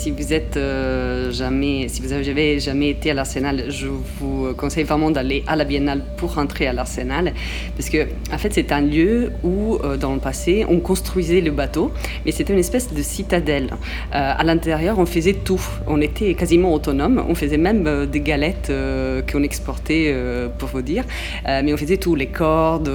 Si 0.00 0.10
vous 0.10 0.32
êtes 0.32 0.56
euh, 0.56 1.30
jamais, 1.30 1.88
si 1.88 2.00
vous 2.00 2.14
avez 2.14 2.58
jamais 2.58 2.88
été 2.88 3.10
à 3.10 3.14
l'arsenal, 3.14 3.64
je 3.68 3.86
vous 3.86 4.54
conseille 4.56 4.84
vraiment 4.84 5.10
d'aller 5.10 5.44
à 5.46 5.56
la 5.56 5.64
Biennale 5.64 6.02
pour 6.16 6.36
rentrer 6.36 6.66
à 6.66 6.72
l'arsenal. 6.72 7.34
Parce 7.76 7.90
que 7.90 8.06
en 8.32 8.38
fait 8.38 8.54
c'est 8.54 8.72
un 8.72 8.80
lieu 8.80 9.30
où 9.44 9.74
euh, 9.74 9.98
dans 9.98 10.14
le 10.14 10.18
passé 10.18 10.64
on 10.66 10.80
construisait 10.80 11.42
le 11.42 11.50
bateau, 11.50 11.92
mais 12.24 12.32
c'était 12.32 12.54
une 12.54 12.60
espèce 12.60 12.94
de 12.94 13.02
citadelle. 13.02 13.66
Euh, 14.14 14.32
à 14.38 14.42
l'intérieur 14.42 14.98
on 14.98 15.04
faisait 15.04 15.34
tout, 15.34 15.60
on 15.86 16.00
était 16.00 16.32
quasiment 16.32 16.72
autonome, 16.72 17.22
on 17.28 17.34
faisait 17.34 17.58
même 17.58 18.06
des 18.06 18.20
galettes 18.20 18.72
qu'on 19.30 19.42
exportait 19.42 20.16
pour 20.56 20.70
vous 20.70 20.80
dire, 20.80 21.04
mais 21.44 21.74
on 21.74 21.76
faisait 21.76 21.98
tout, 21.98 22.14
les 22.14 22.28
cordes, 22.28 22.90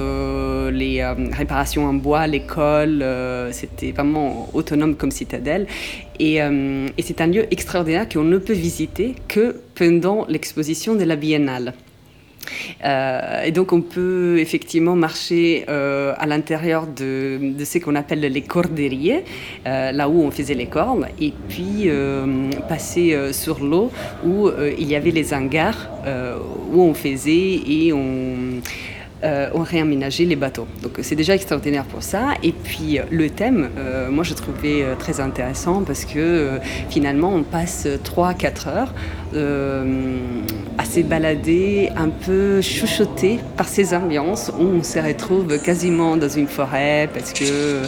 les 0.72 1.04
réparations 1.32 1.86
en 1.86 1.94
bois 1.94 2.26
l'école, 2.26 3.04
c'était 3.52 3.92
vraiment 3.92 4.48
autonome 4.54 4.96
comme 4.96 5.12
citadelle. 5.12 5.68
Euh, 6.20 6.88
et, 6.96 7.02
c'est 7.02 7.20
un 7.20 7.26
lieu 7.26 7.46
extraordinaire 7.50 8.08
qu'on 8.08 8.24
ne 8.24 8.38
peut 8.38 8.52
visiter 8.52 9.14
que 9.28 9.60
pendant 9.74 10.26
l'exposition 10.28 10.94
de 10.94 11.04
la 11.04 11.16
biennale. 11.16 11.74
Euh, 12.84 13.42
et 13.42 13.50
donc 13.50 13.72
on 13.72 13.80
peut 13.80 14.38
effectivement 14.38 14.94
marcher 14.94 15.66
à 15.66 16.26
l'intérieur 16.26 16.86
de, 16.86 17.52
ce 17.64 17.78
qu'on 17.78 17.96
appelle 17.96 18.20
les 18.20 18.42
corderies, 18.42 19.24
là 19.64 20.08
où 20.08 20.22
on 20.22 20.30
faisait 20.30 20.54
les 20.54 20.66
cordes, 20.66 21.08
et 21.20 21.32
puis 21.48 21.90
passer 22.68 23.32
sur 23.32 23.64
l'eau 23.64 23.90
où 24.24 24.48
il 24.78 24.86
y 24.86 24.94
avait 24.94 25.10
les 25.10 25.34
hangars 25.34 25.90
où 26.72 26.82
on 26.82 26.94
faisait 26.94 27.60
et 27.66 27.92
on 27.92 28.60
euh, 29.24 29.48
ont 29.54 29.62
réaménagé 29.62 30.26
les 30.26 30.36
bateaux. 30.36 30.66
Donc 30.82 30.98
c'est 31.00 31.14
déjà 31.14 31.34
extraordinaire 31.34 31.84
pour 31.84 32.02
ça. 32.02 32.34
Et 32.42 32.52
puis 32.52 32.98
le 33.10 33.30
thème, 33.30 33.70
euh, 33.78 34.10
moi 34.10 34.24
je 34.24 34.34
trouvais 34.34 34.82
euh, 34.82 34.94
très 34.94 35.20
intéressant 35.20 35.84
parce 35.84 36.04
que 36.04 36.58
finalement 36.90 37.32
on 37.32 37.42
passe 37.42 37.86
3-4 38.04 38.68
heures 38.68 38.92
à 40.78 40.84
se 40.84 41.00
un 41.96 42.08
peu 42.08 42.60
chuchoté 42.60 43.40
par 43.56 43.68
ces 43.68 43.94
ambiances 43.94 44.50
où 44.58 44.62
on 44.62 44.82
se 44.82 44.98
retrouve 44.98 45.58
quasiment 45.60 46.16
dans 46.16 46.28
une 46.28 46.46
forêt 46.46 47.08
parce 47.12 47.32
que 47.32 47.82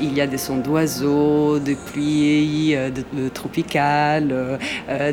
il 0.00 0.12
y 0.14 0.20
a 0.20 0.26
des 0.26 0.38
sons 0.38 0.58
d'oiseaux, 0.58 1.58
de 1.58 1.74
pluie, 1.74 2.74
de, 2.74 3.28
tropicales, 3.30 4.58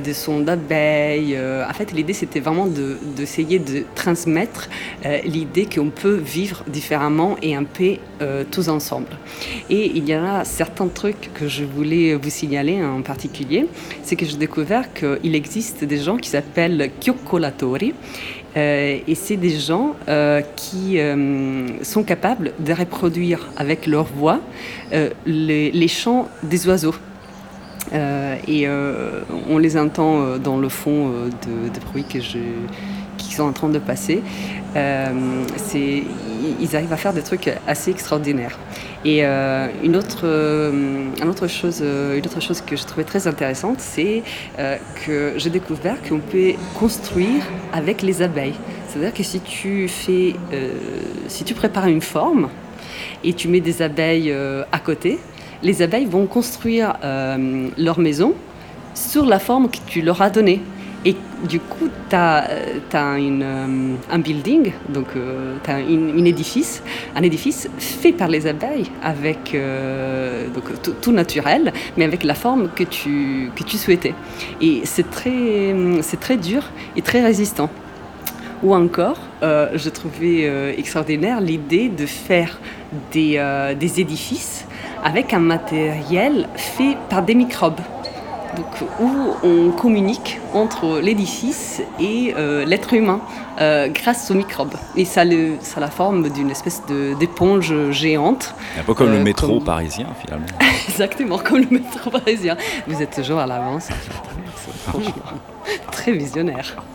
des 0.03 0.13
sons 0.13 0.41
d'abeilles. 0.41 1.37
en 1.37 1.73
fait 1.73 1.91
l'idée 1.91 2.13
c'était 2.13 2.39
vraiment 2.39 2.67
d'essayer 2.67 3.59
de, 3.59 3.79
de, 3.79 3.83
transmettre 3.95 4.69
l'idée 5.27 5.67
qu'on 5.67 5.89
peut 5.89 6.15
vivre 6.15 6.63
différemment 6.67 7.35
et 7.41 7.53
un 7.55 7.63
peu 7.63 7.97
euh, 8.21 8.43
tous 8.49 8.69
ensemble. 8.69 9.09
Et 9.69 9.91
il 9.93 10.07
y 10.07 10.13
a 10.13 10.43
certains 10.45 10.87
trucs 10.87 11.31
que 11.33 11.47
je 11.47 11.63
voulais 11.63 12.15
vous 12.15 12.29
signaler 12.29 12.83
en 12.83 13.01
particulier, 13.01 13.67
c'est 14.01 14.15
que 14.15 14.25
j'ai 14.25 14.37
découvert 14.37 14.93
qu'il 14.93 15.35
existe 15.35 15.83
des 15.83 15.97
gens 15.99 16.17
qui 16.17 16.29
s'appellent 16.29 16.89
chiocolatori. 17.01 17.93
Euh, 18.55 18.99
et 19.07 19.13
c'est 19.13 19.35
des 19.35 19.59
gens 19.59 19.93
euh, 20.07 20.41
qui 20.55 20.97
sont 21.83 22.03
capables 22.03 22.53
de 22.59 22.73
reproduire 22.73 23.49
avec 23.57 23.85
leur 23.85 24.05
voix 24.05 24.39
les, 25.25 25.87
chants 25.87 26.29
des 26.41 26.67
oiseaux. 26.67 26.95
et 27.93 28.67
on 29.49 29.57
les 29.57 29.77
entend 29.77 30.37
dans 30.37 30.57
le 30.57 30.69
fond 30.69 31.09
de, 31.09 31.69
de 31.69 31.79
bruits 31.85 32.05
que 32.11 32.19
je, 32.19 32.39
sont 33.37 33.43
en 33.43 33.53
train 33.53 33.69
de 33.69 33.79
passer. 33.79 34.21
Euh, 34.75 35.43
ils 36.59 36.75
arrivent 36.75 36.93
à 36.93 36.97
faire 36.97 37.13
des 37.13 37.21
trucs 37.21 37.49
assez 37.67 37.91
extraordinaires. 37.91 38.57
Et 39.05 39.19
euh, 39.21 39.67
une, 39.83 39.95
autre, 39.95 40.21
euh, 40.23 41.05
autre 41.27 41.47
chose, 41.47 41.81
une 41.81 42.25
autre 42.25 42.41
chose 42.41 42.61
que 42.61 42.75
je 42.75 42.83
trouvais 42.83 43.03
très 43.03 43.27
intéressante, 43.27 43.79
c'est 43.79 44.23
que 45.05 45.33
j'ai 45.37 45.49
découvert 45.49 45.97
qu'on 46.07 46.19
peut 46.19 46.53
construire 46.75 47.43
avec 47.73 48.01
les 48.01 48.21
abeilles. 48.21 48.55
C'est-à-dire 48.87 49.13
que 49.13 49.23
si 49.23 49.39
tu, 49.39 49.87
fais, 49.87 50.35
si 51.27 51.43
tu 51.43 51.53
prépares 51.53 51.87
une 51.87 52.01
forme 52.01 52.49
et 53.23 53.33
tu 53.33 53.47
mets 53.47 53.61
des 53.61 53.81
abeilles 53.81 54.33
à 54.71 54.79
côté, 54.79 55.19
les 55.63 55.81
abeilles 55.81 56.05
vont 56.05 56.25
construire 56.27 56.95
leur 57.77 57.99
maison 57.99 58.33
sur 58.93 59.25
la 59.25 59.39
forme 59.39 59.69
que 59.69 59.77
tu 59.87 60.01
leur 60.01 60.21
as 60.21 60.29
donnée. 60.29 60.61
Et 61.05 61.15
du 61.47 61.59
coup, 61.59 61.89
tu 62.09 62.15
as, 62.15 62.49
euh, 62.49 63.95
un 64.11 64.19
building, 64.19 64.73
donc 64.89 65.07
euh, 65.15 65.55
tu 65.63 65.71
une, 65.71 66.25
édifice, 66.25 66.83
un 67.15 67.21
édifice 67.21 67.69
fait 67.77 68.11
par 68.11 68.27
les 68.27 68.47
abeilles, 68.47 68.89
avec 69.03 69.53
euh, 69.53 70.47
donc, 70.49 70.63
tout, 71.01 71.11
naturel, 71.11 71.71
mais 71.95 72.05
avec 72.05 72.23
la 72.23 72.33
forme 72.33 72.69
que 72.75 72.83
tu, 72.83 73.51
que 73.55 73.63
tu 73.63 73.77
souhaitais. 73.77 74.13
Et 74.59 74.81
c'est 74.85 75.09
très, 75.09 75.73
très 76.19 76.37
dur 76.37 76.63
et 76.95 77.01
très 77.01 77.21
résistant. 77.21 77.69
Ou 78.63 78.73
encore, 78.73 79.19
je 79.43 79.89
trouvais 79.89 80.75
extraordinaire 80.79 81.41
l'idée 81.41 81.89
de 81.89 82.07
faire 82.07 82.59
des, 83.11 83.39
des 83.79 84.01
édifices 84.01 84.65
avec 85.03 85.31
un 85.35 85.39
matériel 85.39 86.47
fait 86.55 86.97
par 87.07 87.21
des 87.21 87.35
microbes. 87.35 87.79
Donc, 88.57 88.65
où 88.99 89.09
on 89.43 89.71
communique 89.71 90.39
entre 90.53 90.99
l'édifice 90.99 91.81
et 91.99 92.33
euh, 92.37 92.65
l'être 92.65 92.93
humain 92.93 93.21
euh, 93.61 93.87
grâce 93.89 94.29
aux 94.31 94.33
microbes. 94.33 94.73
Et 94.95 95.05
ça, 95.05 95.23
le, 95.23 95.53
ça 95.61 95.77
a 95.77 95.81
la 95.81 95.89
forme 95.91 96.29
d'une 96.29 96.49
espèce 96.51 96.81
d'éponge 97.19 97.73
géante. 97.91 98.53
Un 98.79 98.83
peu 98.83 98.93
comme 98.93 99.11
le 99.11 99.17
Euh, 99.19 99.23
métro 99.23 99.47
comme- 99.55 99.63
parisien 99.63 100.07
finalement. 100.21 100.47
Exactement, 100.89 101.37
comme 101.37 101.59
le 101.59 101.67
métro 101.69 102.09
parisien. 102.09 102.57
Vous 102.87 103.01
êtes 103.01 103.15
toujours 103.15 103.39
à 103.39 103.45
l'avance, 103.47 103.89
très 105.91 106.11
visionnaire. 106.13 106.75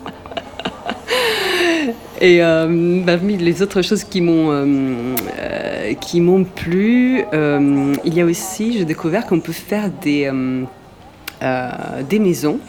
Et 2.21 2.41
euh, 2.41 3.01
parmi 3.05 3.35
les 3.37 3.61
autres 3.61 3.81
choses 3.81 4.03
qui 4.05 4.21
m'ont 4.21 4.47
euh, 4.51 5.93
qui 5.99 6.21
m'ont 6.21 6.45
plu, 6.45 7.25
euh, 7.33 7.93
il 8.05 8.13
y 8.13 8.21
a 8.21 8.25
aussi, 8.25 8.77
j'ai 8.77 8.85
découvert 8.85 9.25
qu'on 9.25 9.39
peut 9.41 9.51
faire 9.51 9.89
des 10.01 10.25
des 12.09 12.19
maisons 12.19 12.59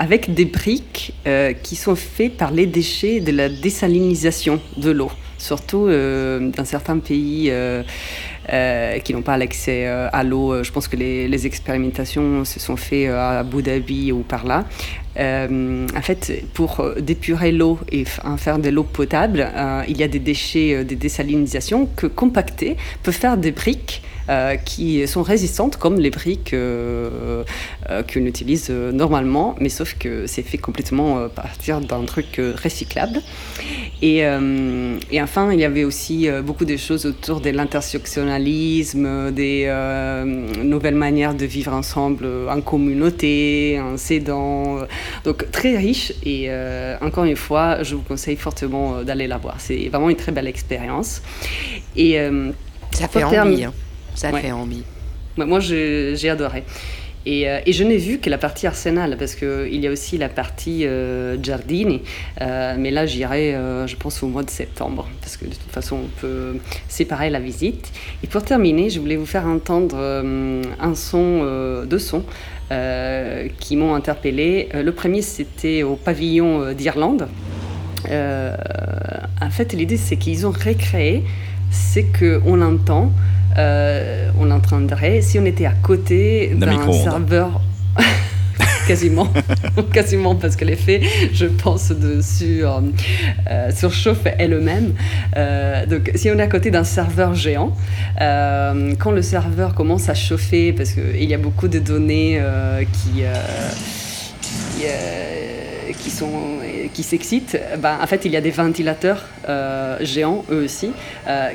avec 0.00 0.32
des 0.32 0.46
briques 0.46 1.12
euh, 1.26 1.52
qui 1.52 1.76
sont 1.76 1.94
faites 1.94 2.38
par 2.38 2.50
les 2.50 2.66
déchets 2.66 3.20
de 3.20 3.32
la 3.32 3.50
désalinisation 3.50 4.58
de 4.78 4.90
l'eau, 4.90 5.10
surtout 5.36 5.86
euh, 5.88 6.50
dans 6.56 6.64
certains 6.64 6.98
pays 6.98 7.48
euh, 7.50 7.82
euh, 8.50 8.98
qui 9.00 9.12
n'ont 9.12 9.20
pas 9.20 9.36
l'accès 9.36 9.86
euh, 9.86 10.08
à 10.10 10.24
l'eau. 10.24 10.54
Euh, 10.54 10.64
Je 10.64 10.72
pense 10.72 10.88
que 10.88 10.96
les, 10.96 11.46
expérimentations 11.46 12.46
se 12.46 12.58
sont 12.58 12.76
faites 12.76 13.10
euh, 13.10 13.18
à 13.18 13.40
Abu 13.40 13.62
Dhabi 13.62 14.10
ou 14.10 14.20
par 14.20 14.46
là. 14.46 14.64
Euh, 15.18 15.86
en 15.94 16.00
fait, 16.02 16.44
pour 16.54 16.80
euh, 16.80 16.94
dépurer 17.00 17.52
l'eau 17.52 17.78
et 17.92 18.04
en 18.24 18.38
faire 18.38 18.58
de 18.58 18.70
l'eau 18.70 18.84
potable, 18.84 19.46
euh, 19.54 19.82
il 19.86 19.98
y 19.98 20.02
a 20.02 20.08
des 20.08 20.18
déchets 20.18 20.76
euh, 20.76 20.84
de 20.84 20.94
désalinisation 20.94 21.90
que 21.94 22.06
compacter 22.06 22.78
peut 23.02 23.12
faire 23.12 23.36
des 23.36 23.50
briques 23.50 24.02
euh, 24.02 24.09
qui 24.64 25.06
sont 25.08 25.22
résistantes 25.22 25.76
comme 25.76 25.98
les 25.98 26.10
briques 26.10 26.52
euh, 26.54 27.42
euh, 27.88 28.02
qu'on 28.02 28.24
utilise 28.26 28.68
euh, 28.70 28.92
normalement, 28.92 29.56
mais 29.60 29.68
sauf 29.68 29.94
que 29.98 30.26
c'est 30.26 30.42
fait 30.42 30.58
complètement 30.58 31.18
euh, 31.18 31.26
à 31.26 31.28
partir 31.28 31.80
d'un 31.80 32.04
truc 32.04 32.38
euh, 32.38 32.54
recyclable. 32.62 33.20
Et, 34.02 34.24
euh, 34.24 34.96
et 35.10 35.20
enfin, 35.20 35.52
il 35.52 35.60
y 35.60 35.64
avait 35.64 35.84
aussi 35.84 36.28
euh, 36.28 36.42
beaucoup 36.42 36.64
de 36.64 36.76
choses 36.76 37.04
autour 37.06 37.40
de 37.40 37.50
l'intersectionnalisme, 37.50 39.06
euh, 39.06 39.30
des 39.30 39.64
euh, 39.66 40.24
nouvelles 40.62 40.94
manières 40.94 41.34
de 41.34 41.44
vivre 41.46 41.72
ensemble 41.72 42.24
euh, 42.24 42.48
en 42.48 42.60
communauté, 42.60 43.78
en 43.80 43.96
s'aidant. 43.96 44.78
euh, 44.78 44.84
Donc 45.24 45.50
très 45.50 45.76
riche 45.76 46.12
et 46.24 46.46
euh, 46.48 46.96
encore 47.02 47.24
une 47.24 47.36
fois, 47.36 47.82
je 47.82 47.94
vous 47.96 48.02
conseille 48.02 48.36
fortement 48.36 48.96
euh, 48.96 49.04
d'aller 49.04 49.26
la 49.26 49.38
voir. 49.38 49.56
C'est 49.58 49.88
vraiment 49.88 50.08
une 50.10 50.16
très 50.16 50.32
belle 50.32 50.46
expérience. 50.48 51.20
Et 51.96 52.18
euh, 52.20 52.52
Ça 52.92 53.08
fait 53.08 53.24
envie. 53.24 53.64
hein. 53.64 53.72
Ça 54.20 54.30
Ouais. 54.30 54.42
fait 54.42 54.52
envie. 54.52 54.82
Ouais, 55.38 55.46
Moi, 55.46 55.60
j'ai 55.60 56.28
adoré. 56.28 56.64
Et, 57.26 57.48
euh, 57.48 57.60
et 57.66 57.72
je 57.72 57.84
n'ai 57.84 57.96
vu 57.96 58.18
que 58.18 58.28
la 58.30 58.36
partie 58.38 58.66
Arsenal, 58.66 59.16
parce 59.18 59.34
qu'il 59.34 59.76
y 59.76 59.86
a 59.86 59.90
aussi 59.90 60.18
la 60.18 60.28
partie 60.28 60.84
euh, 60.86 61.36
Giardini. 61.42 62.02
Euh, 62.42 62.76
mais 62.78 62.90
là, 62.90 63.06
j'irai, 63.06 63.54
euh, 63.54 63.86
je 63.86 63.96
pense, 63.96 64.22
au 64.22 64.26
mois 64.28 64.42
de 64.42 64.50
septembre, 64.50 65.06
parce 65.22 65.36
que 65.38 65.44
de 65.46 65.50
toute 65.54 65.70
façon, 65.72 65.96
on 66.04 66.20
peut 66.20 66.56
séparer 66.88 67.30
la 67.30 67.40
visite. 67.40 67.92
Et 68.22 68.26
pour 68.26 68.42
terminer, 68.42 68.90
je 68.90 69.00
voulais 69.00 69.16
vous 69.16 69.26
faire 69.26 69.46
entendre 69.46 69.96
euh, 69.98 70.62
un 70.80 70.94
son, 70.94 71.40
euh, 71.42 71.84
deux 71.86 71.98
sons 71.98 72.24
euh, 72.72 73.48
qui 73.58 73.76
m'ont 73.76 73.94
interpellé. 73.94 74.68
Euh, 74.74 74.82
le 74.82 74.92
premier, 74.92 75.22
c'était 75.22 75.82
au 75.82 75.96
pavillon 75.96 76.60
euh, 76.62 76.74
d'Irlande. 76.74 77.28
Euh, 78.10 78.54
en 79.42 79.50
fait, 79.50 79.72
l'idée, 79.74 79.96
c'est 79.98 80.16
qu'ils 80.16 80.46
ont 80.46 80.52
recréé 80.52 81.22
ce 81.70 82.00
qu'on 82.18 82.60
entend, 82.62 83.12
euh, 83.58 84.30
on 84.38 84.50
entendrait 84.50 85.20
si 85.22 85.38
on 85.38 85.44
était 85.44 85.66
à 85.66 85.72
côté 85.72 86.52
D'un 86.54 86.92
serveur. 86.92 87.60
quasiment, 88.86 89.28
quasiment, 89.92 90.34
parce 90.34 90.56
que 90.56 90.64
l'effet, 90.64 91.00
je 91.32 91.46
pense, 91.46 91.90
de 91.90 92.20
sur, 92.20 92.82
euh, 93.50 93.70
surchauffe 93.70 94.26
elle-même. 94.38 94.94
Euh, 95.36 95.86
donc, 95.86 96.10
si 96.14 96.30
on 96.30 96.38
est 96.38 96.42
à 96.42 96.48
côté 96.48 96.70
d'un 96.70 96.84
serveur 96.84 97.34
géant, 97.34 97.76
euh, 98.20 98.94
quand 98.98 99.12
le 99.12 99.22
serveur 99.22 99.74
commence 99.74 100.08
à 100.08 100.14
chauffer, 100.14 100.72
parce 100.72 100.92
qu'il 100.92 101.24
y 101.24 101.34
a 101.34 101.38
beaucoup 101.38 101.68
de 101.68 101.78
données 101.78 102.38
euh, 102.40 102.80
qui, 102.80 103.22
qui, 104.42 104.84
qui 105.94 106.10
sont 106.10 106.30
qui 106.92 107.02
s'excitent, 107.02 107.58
ben, 107.78 107.98
en 108.02 108.06
fait, 108.06 108.24
il 108.24 108.32
y 108.32 108.36
a 108.36 108.40
des 108.40 108.50
ventilateurs 108.50 109.26
euh, 109.48 109.96
géants, 110.00 110.44
eux 110.50 110.64
aussi, 110.64 110.92
euh, 111.28 111.50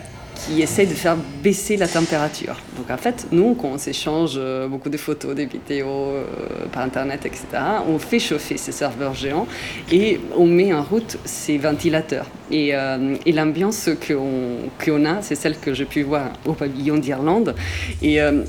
qui 0.45 0.61
essaient 0.61 0.85
de 0.85 0.93
faire 0.93 1.17
baisser 1.43 1.77
la 1.77 1.87
température. 1.87 2.55
Donc 2.77 2.89
en 2.91 2.97
fait, 2.97 3.27
nous, 3.31 3.55
quand 3.55 3.69
on 3.73 3.77
s'échange 3.77 4.33
euh, 4.37 4.67
beaucoup 4.67 4.89
de 4.89 4.97
photos, 4.97 5.33
des 5.35 5.45
vidéos 5.45 5.87
euh, 5.87 6.25
par 6.71 6.83
Internet, 6.83 7.25
etc., 7.25 7.45
on 7.87 7.97
fait 7.99 8.19
chauffer 8.19 8.57
ces 8.57 8.71
serveurs 8.71 9.13
géants 9.13 9.47
et 9.91 10.19
on 10.37 10.45
met 10.45 10.73
en 10.73 10.83
route 10.83 11.17
ces 11.25 11.57
ventilateurs. 11.57 12.27
Et, 12.51 12.75
euh, 12.75 13.15
et 13.25 13.31
l'ambiance 13.31 13.89
qu'on 14.07 15.05
a, 15.05 15.21
c'est 15.21 15.33
celle 15.35 15.57
que 15.57 15.73
j'ai 15.73 15.85
pu 15.85 16.03
voir 16.03 16.31
au 16.45 16.53
pavillon 16.53 16.97
d'Irlande. 16.97 17.55
Et 18.03 18.21
euh, 18.21 18.43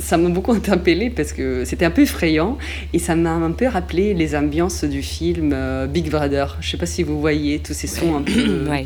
ça 0.00 0.16
m'a 0.16 0.28
beaucoup 0.30 0.52
interpellée 0.52 1.10
parce 1.10 1.32
que 1.32 1.64
c'était 1.64 1.84
un 1.84 1.90
peu 1.92 2.02
effrayant 2.02 2.58
et 2.92 2.98
ça 2.98 3.14
m'a 3.14 3.30
un 3.30 3.52
peu 3.52 3.66
rappelé 3.68 4.12
les 4.14 4.34
ambiances 4.34 4.82
du 4.84 5.02
film 5.02 5.54
Big 5.88 6.10
Brother. 6.10 6.56
Je 6.60 6.66
ne 6.66 6.70
sais 6.72 6.76
pas 6.78 6.86
si 6.86 7.04
vous 7.04 7.20
voyez 7.20 7.60
tous 7.60 7.74
ces 7.74 7.86
sons 7.86 8.16
un 8.16 8.22
peu 8.22 8.66
Ouais. 8.68 8.84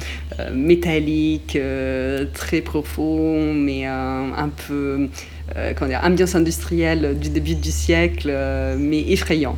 métalliques, 0.55 1.57
euh, 1.57 2.27
très 2.43 2.61
profonds, 2.61 3.55
mais 3.55 3.87
euh, 3.87 4.33
un 4.37 4.49
peu 4.49 5.09
euh, 5.57 5.73
comment 5.77 5.89
dire, 5.89 6.01
ambiance 6.03 6.35
industrielle 6.35 7.19
du 7.19 7.29
début 7.31 7.55
du 7.55 7.71
siècle, 7.71 8.29
euh, 8.31 8.77
mais 8.79 9.01
effrayant. 9.13 9.57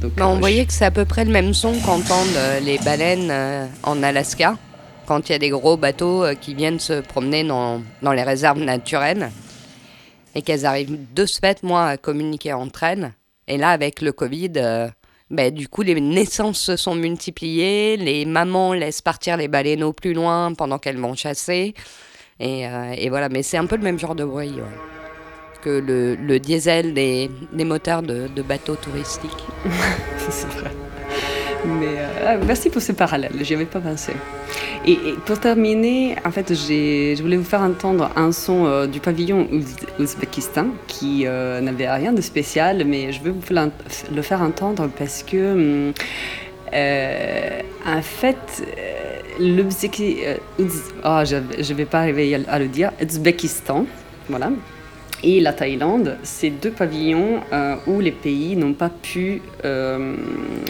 Donc, 0.00 0.14
Bah, 0.14 0.28
on 0.28 0.38
voyait 0.38 0.66
que 0.66 0.72
c'est 0.72 0.84
à 0.84 0.90
peu 0.90 1.04
près 1.04 1.24
le 1.24 1.30
même 1.30 1.54
son 1.54 1.72
qu'entendent 1.80 2.40
les 2.64 2.78
baleines 2.78 3.32
en 3.82 4.02
Alaska, 4.02 4.56
quand 5.06 5.28
il 5.28 5.32
y 5.32 5.34
a 5.34 5.38
des 5.38 5.50
gros 5.50 5.76
bateaux 5.76 6.24
qui 6.40 6.54
viennent 6.54 6.78
se 6.80 7.00
promener 7.00 7.42
dans, 7.44 7.82
dans 8.02 8.12
les 8.12 8.22
réserves 8.22 8.60
naturelles, 8.60 9.30
et 10.34 10.42
qu'elles 10.42 10.66
arrivent 10.66 10.98
de 11.14 11.26
ce 11.26 11.38
fait, 11.40 11.62
moi, 11.62 11.86
à 11.86 11.96
communiquer 11.96 12.52
entre 12.52 12.84
elles. 12.84 13.12
Et 13.48 13.56
là, 13.56 13.70
avec 13.70 14.02
le 14.02 14.12
Covid, 14.12 14.52
euh, 14.56 14.88
bah, 15.30 15.50
du 15.50 15.68
coup, 15.68 15.82
les 15.82 16.00
naissances 16.00 16.60
se 16.60 16.76
sont 16.76 16.94
multipliées, 16.94 17.96
les 17.96 18.24
mamans 18.24 18.72
laissent 18.72 19.02
partir 19.02 19.36
les 19.36 19.48
baleineaux 19.48 19.92
plus 19.92 20.14
loin 20.14 20.54
pendant 20.54 20.78
qu'elles 20.78 20.98
vont 20.98 21.14
chasser. 21.14 21.74
Et, 22.40 22.66
euh, 22.66 22.94
et 22.96 23.08
voilà, 23.08 23.28
mais 23.28 23.42
c'est 23.42 23.56
un 23.56 23.66
peu 23.66 23.76
le 23.76 23.82
même 23.82 23.98
genre 23.98 24.14
de 24.14 24.24
bruit 24.24 24.54
que 25.62 25.82
le, 25.84 26.38
diesel 26.38 26.94
des, 26.94 27.30
moteurs 27.64 28.02
de, 28.02 28.42
bateaux 28.42 28.76
touristiques. 28.76 29.44
c'est 30.30 30.46
vrai. 30.48 30.70
Mais 31.66 31.98
euh, 31.98 32.26
ah, 32.26 32.36
merci 32.46 32.70
pour 32.70 32.80
ce 32.80 32.92
parallèle, 32.92 33.32
j'y 33.40 33.54
avais 33.54 33.64
pas 33.64 33.80
pensé. 33.80 34.12
Et, 34.86 34.96
pour 35.26 35.40
terminer, 35.40 36.14
en 36.24 36.30
fait, 36.30 36.54
je 36.54 37.20
voulais 37.20 37.36
vous 37.36 37.44
faire 37.44 37.62
entendre 37.62 38.10
un 38.14 38.30
son 38.30 38.66
euh, 38.66 38.86
du 38.86 39.00
pavillon 39.00 39.48
Ouz- 39.50 39.86
Ouzbékistan 39.98 40.66
qui 40.86 41.24
n'avait 41.24 41.90
rien 41.90 42.12
de 42.12 42.20
spécial, 42.20 42.84
mais 42.86 43.10
je 43.10 43.20
veux 43.20 43.32
vous 43.32 43.42
le 44.14 44.22
faire 44.22 44.42
entendre 44.42 44.88
parce 44.96 45.24
que, 45.24 45.88
hum, 45.88 45.92
en 46.72 48.02
fait, 48.02 48.62
euh, 48.78 49.18
euh, 49.40 50.36
ah, 51.02 51.24
je 51.24 51.36
ne 51.36 51.74
vais 51.74 51.84
pas 51.84 52.00
arriver 52.00 52.34
à 52.48 52.58
le 52.58 52.68
dire, 52.68 52.92
Ouzbékistan, 53.00 53.86
voilà, 54.28 54.50
et 55.24 55.40
la 55.40 55.52
Thaïlande, 55.52 56.16
c'est 56.22 56.50
deux 56.50 56.70
pavillons 56.70 57.40
euh, 57.52 57.74
où 57.88 57.98
les 57.98 58.12
pays 58.12 58.54
n'ont 58.54 58.72
pas 58.72 58.88
pu 58.88 59.42
euh, 59.64 60.14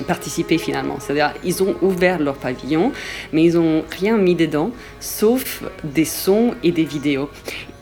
participer 0.07 0.57
finalement. 0.57 0.97
C'est-à-dire, 1.01 1.35
ils 1.45 1.63
ont 1.63 1.77
ouvert 1.83 2.19
leur 2.19 2.37
pavillon, 2.37 2.93
mais 3.33 3.45
ils 3.45 3.55
n'ont 3.55 3.85
rien 3.91 4.17
mis 4.17 4.35
dedans, 4.35 4.71
sauf 5.01 5.63
des 5.85 6.07
sons 6.07 6.55
et 6.63 6.73
des 6.73 6.85
vidéos. 6.85 7.29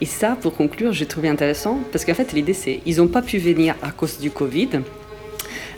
Et 0.00 0.07
ça, 0.07 0.37
pour 0.40 0.57
conclure, 0.57 0.92
j'ai 0.92 1.07
trouvé 1.07 1.29
intéressant, 1.29 1.79
parce 1.92 2.05
qu'en 2.05 2.14
fait, 2.14 2.33
l'idée, 2.33 2.55
c'est 2.55 2.81
ils 2.85 2.96
n'ont 2.96 3.09
pas 3.09 3.22
pu 3.22 3.38
venir 3.38 3.76
à 3.81 3.92
cause 3.92 4.18
du 4.18 4.33
Covid. 4.33 4.81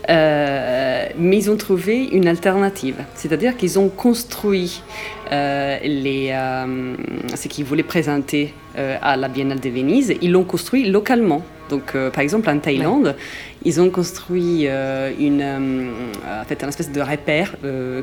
Euh, 0.09 1.05
mais 1.17 1.37
ils 1.37 1.51
ont 1.51 1.57
trouvé 1.57 2.05
une 2.05 2.27
alternative, 2.27 2.95
c'est-à-dire 3.13 3.55
qu'ils 3.55 3.77
ont 3.77 3.89
construit 3.89 4.81
euh, 5.31 5.77
les, 5.83 6.31
euh, 6.31 6.95
ce 7.35 7.47
qu'ils 7.47 7.65
voulaient 7.65 7.83
présenter 7.83 8.53
à 8.75 9.17
la 9.17 9.27
Biennale 9.27 9.59
de 9.59 9.69
Venise, 9.69 10.15
ils 10.21 10.31
l'ont 10.31 10.45
construit 10.45 10.89
localement. 10.89 11.43
Donc, 11.69 11.95
euh, 11.95 12.09
par 12.09 12.21
exemple, 12.21 12.49
en 12.49 12.59
Thaïlande, 12.59 13.15
ils 13.63 13.79
ont 13.81 13.89
construit 13.89 14.67
euh, 14.67 15.11
une, 15.19 15.41
euh, 15.41 16.41
en 16.41 16.45
fait, 16.45 16.63
un 16.63 16.69
espèce 16.69 16.91
de 16.91 17.01
repère 17.01 17.55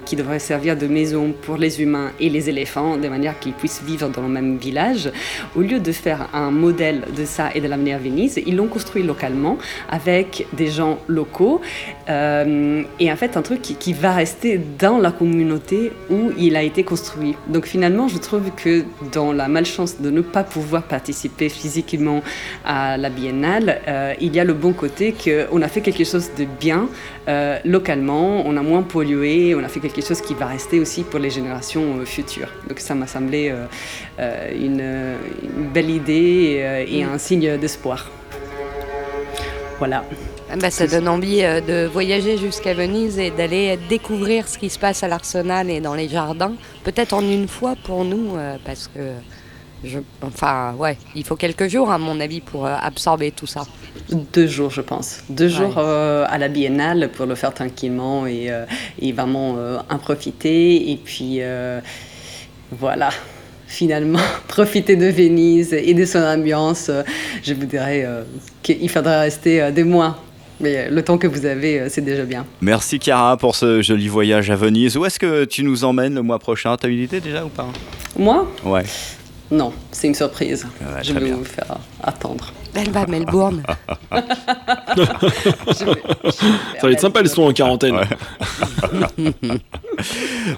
qui 0.05 0.16
devrait 0.16 0.38
servir 0.38 0.76
de 0.76 0.87
maison 0.87 1.35
pour 1.42 1.57
les 1.57 1.81
humains 1.83 2.11
et 2.20 2.29
les 2.29 2.48
éléphants, 2.48 2.96
de 2.96 3.09
manière 3.09 3.38
qu'ils 3.38 3.52
puissent 3.52 3.83
vivre 3.83 4.09
dans 4.09 4.22
le 4.22 4.29
même 4.29 4.57
village. 4.59 5.11
Au 5.57 5.61
lieu 5.61 5.81
de 5.81 5.92
faire 5.92 6.29
un 6.33 6.50
modèle 6.50 7.02
de 7.16 7.24
ça 7.24 7.50
et 7.55 7.61
de 7.61 7.68
l'amener 7.68 7.94
à 7.94 7.98
Venise, 7.98 8.40
ils 8.46 8.57
l'ont 8.57 8.66
construit 8.66 9.02
localement 9.02 9.59
avec 9.88 10.46
des 10.52 10.68
gens 10.68 10.98
locaux 11.09 11.61
et 12.09 13.12
en 13.12 13.16
fait 13.16 13.37
un 13.37 13.42
truc 13.42 13.62
qui, 13.62 13.74
qui 13.74 13.92
va 13.92 14.12
rester 14.12 14.61
dans 14.79 14.98
la 14.98 15.11
communauté 15.11 15.92
où 16.11 16.31
il 16.38 16.57
a 16.57 16.62
été 16.62 16.85
construit. 16.85 17.35
Donc 17.48 17.66
finalement, 17.66 18.09
je 18.09 18.18
trouve 18.18 18.50
que 18.57 18.85
dans 19.12 19.33
la 19.33 19.48
malchance 19.48 20.00
de 20.00 20.11
ne 20.11 20.20
pas 20.20 20.44
pouvoir 20.44 20.85
participer 20.85 21.48
physiquement 21.48 22.22
à 22.64 22.96
la 22.96 23.11
biennale, 23.11 23.56
euh, 23.61 24.14
il 24.21 24.35
y 24.35 24.40
a 24.40 24.45
le 24.45 24.55
bon 24.55 24.73
côté 24.73 25.12
qu'on 25.12 25.62
a 25.62 25.69
fait 25.69 25.81
quelque 25.81 26.05
chose 26.05 26.31
de 26.38 26.45
bien 26.45 26.88
euh, 27.29 27.59
localement, 27.64 28.42
on 28.47 28.57
a 28.57 28.62
moins 28.62 28.83
pollué, 28.83 29.55
on 29.55 29.64
a 29.64 29.69
fait 29.69 29.81
quelque 29.81 30.03
chose 30.03 30.21
qui 30.21 30.35
va 30.35 30.47
rester 30.47 30.81
aussi 30.81 31.03
pour 31.03 31.19
les 31.19 31.31
générations 31.31 32.05
futures. 32.05 32.51
Donc 32.69 32.81
ça 32.81 32.95
m'a 32.95 33.07
semblé 33.07 33.53
une, 34.19 34.81
une, 34.81 35.69
belle 35.73 35.90
idée 35.90 36.87
et, 36.88 36.99
et 36.99 37.05
un 37.05 37.19
signe 37.19 37.57
d'espoir. 37.59 38.11
Voilà. 39.79 40.05
Ah 40.49 40.57
bah, 40.57 40.71
ça 40.71 40.87
donne 40.87 41.09
envie 41.09 41.42
euh, 41.42 41.61
de 41.61 41.87
voyager 41.87 42.38
jusqu'à 42.38 42.73
Venise 42.73 43.19
et 43.19 43.31
d'aller 43.31 43.77
découvrir 43.88 44.47
ce 44.47 44.59
qui 44.59 44.71
se 44.71 44.79
passe 44.79 45.03
à 45.03 45.09
l'Arsenal 45.09 45.69
et 45.71 45.81
dans 45.81 45.95
les 45.95 46.09
jardins. 46.09 46.55
Peut-être 46.85 47.14
en 47.14 47.21
une 47.21 47.49
fois 47.49 47.75
pour 47.83 48.05
nous, 48.05 48.37
euh, 48.37 48.57
parce 48.64 48.88
que, 48.88 49.01
je, 49.87 49.99
enfin, 50.22 50.75
ouais, 50.79 50.96
il 51.14 51.25
faut 51.25 51.37
quelques 51.37 51.68
jours 51.68 51.90
à 51.90 51.99
mon 51.99 52.20
avis 52.20 52.40
pour 52.40 52.66
euh, 52.66 52.75
absorber 52.81 53.31
tout 53.31 53.46
ça. 53.46 53.64
Deux 54.33 54.46
jours, 54.46 54.70
je 54.70 54.81
pense. 54.81 55.20
Deux 55.31 55.49
jours 55.49 55.79
à 55.79 56.38
la 56.38 56.49
Biennale 56.49 57.11
pour 57.12 57.27
le 57.27 57.35
faire 57.35 57.53
tranquillement 57.53 58.27
et, 58.27 58.51
et 59.01 59.12
vraiment 59.12 59.57
en 59.88 59.99
profiter. 59.99 60.92
Et 60.92 60.96
puis, 60.96 61.40
voilà 62.70 63.09
finalement 63.66 64.20
profiter 64.49 64.94
de 64.94 65.07
Venise 65.07 65.72
et 65.72 65.94
de 65.94 66.05
son 66.05 66.20
ambiance. 66.20 66.90
Je 67.42 67.55
vous 67.55 67.66
dirais 67.66 68.07
qu'il 68.62 68.88
faudra 68.88 69.20
rester 69.20 69.72
des 69.72 69.83
mois 69.83 70.22
mais 70.61 70.88
le 70.90 71.03
temps 71.03 71.18
que 71.18 71.27
vous 71.27 71.44
avez, 71.44 71.81
euh, 71.81 71.87
c'est 71.90 72.01
déjà 72.01 72.25
bien. 72.25 72.46
Merci 72.61 72.99
Chiara 72.99 73.37
pour 73.37 73.55
ce 73.55 73.83
joli 73.83 74.09
voyage 74.09 74.51
à 74.51 74.57
Venise. 74.57 74.96
Où 74.96 75.05
est-ce 75.05 75.18
que 75.18 75.44
tu 75.44 75.62
nous 75.62 75.85
emmènes 75.85 76.14
le 76.14 76.22
mois 76.22 76.38
prochain? 76.38 76.77
T'as 76.77 76.88
une 76.88 77.01
idée 77.01 77.20
déjà 77.20 77.44
ou 77.44 77.49
pas? 77.49 77.66
Moi? 78.18 78.51
Ouais. 78.64 78.85
Non, 79.51 79.73
c'est 79.93 80.09
une 80.09 80.15
surprise. 80.15 80.67
je 81.03 81.13
vais 81.13 81.31
vous 81.31 81.45
faire 81.45 81.79
attendre. 82.03 82.53
Elle 82.75 82.91
va 82.91 83.03
à 83.03 83.07
Melbourne. 83.07 83.63
Ça 85.77 85.85
va 86.83 86.91
être 86.91 87.01
sympa, 87.01 87.21
ils 87.23 87.29
sont 87.29 87.45
en 87.45 87.53
quarantaine. 87.53 87.97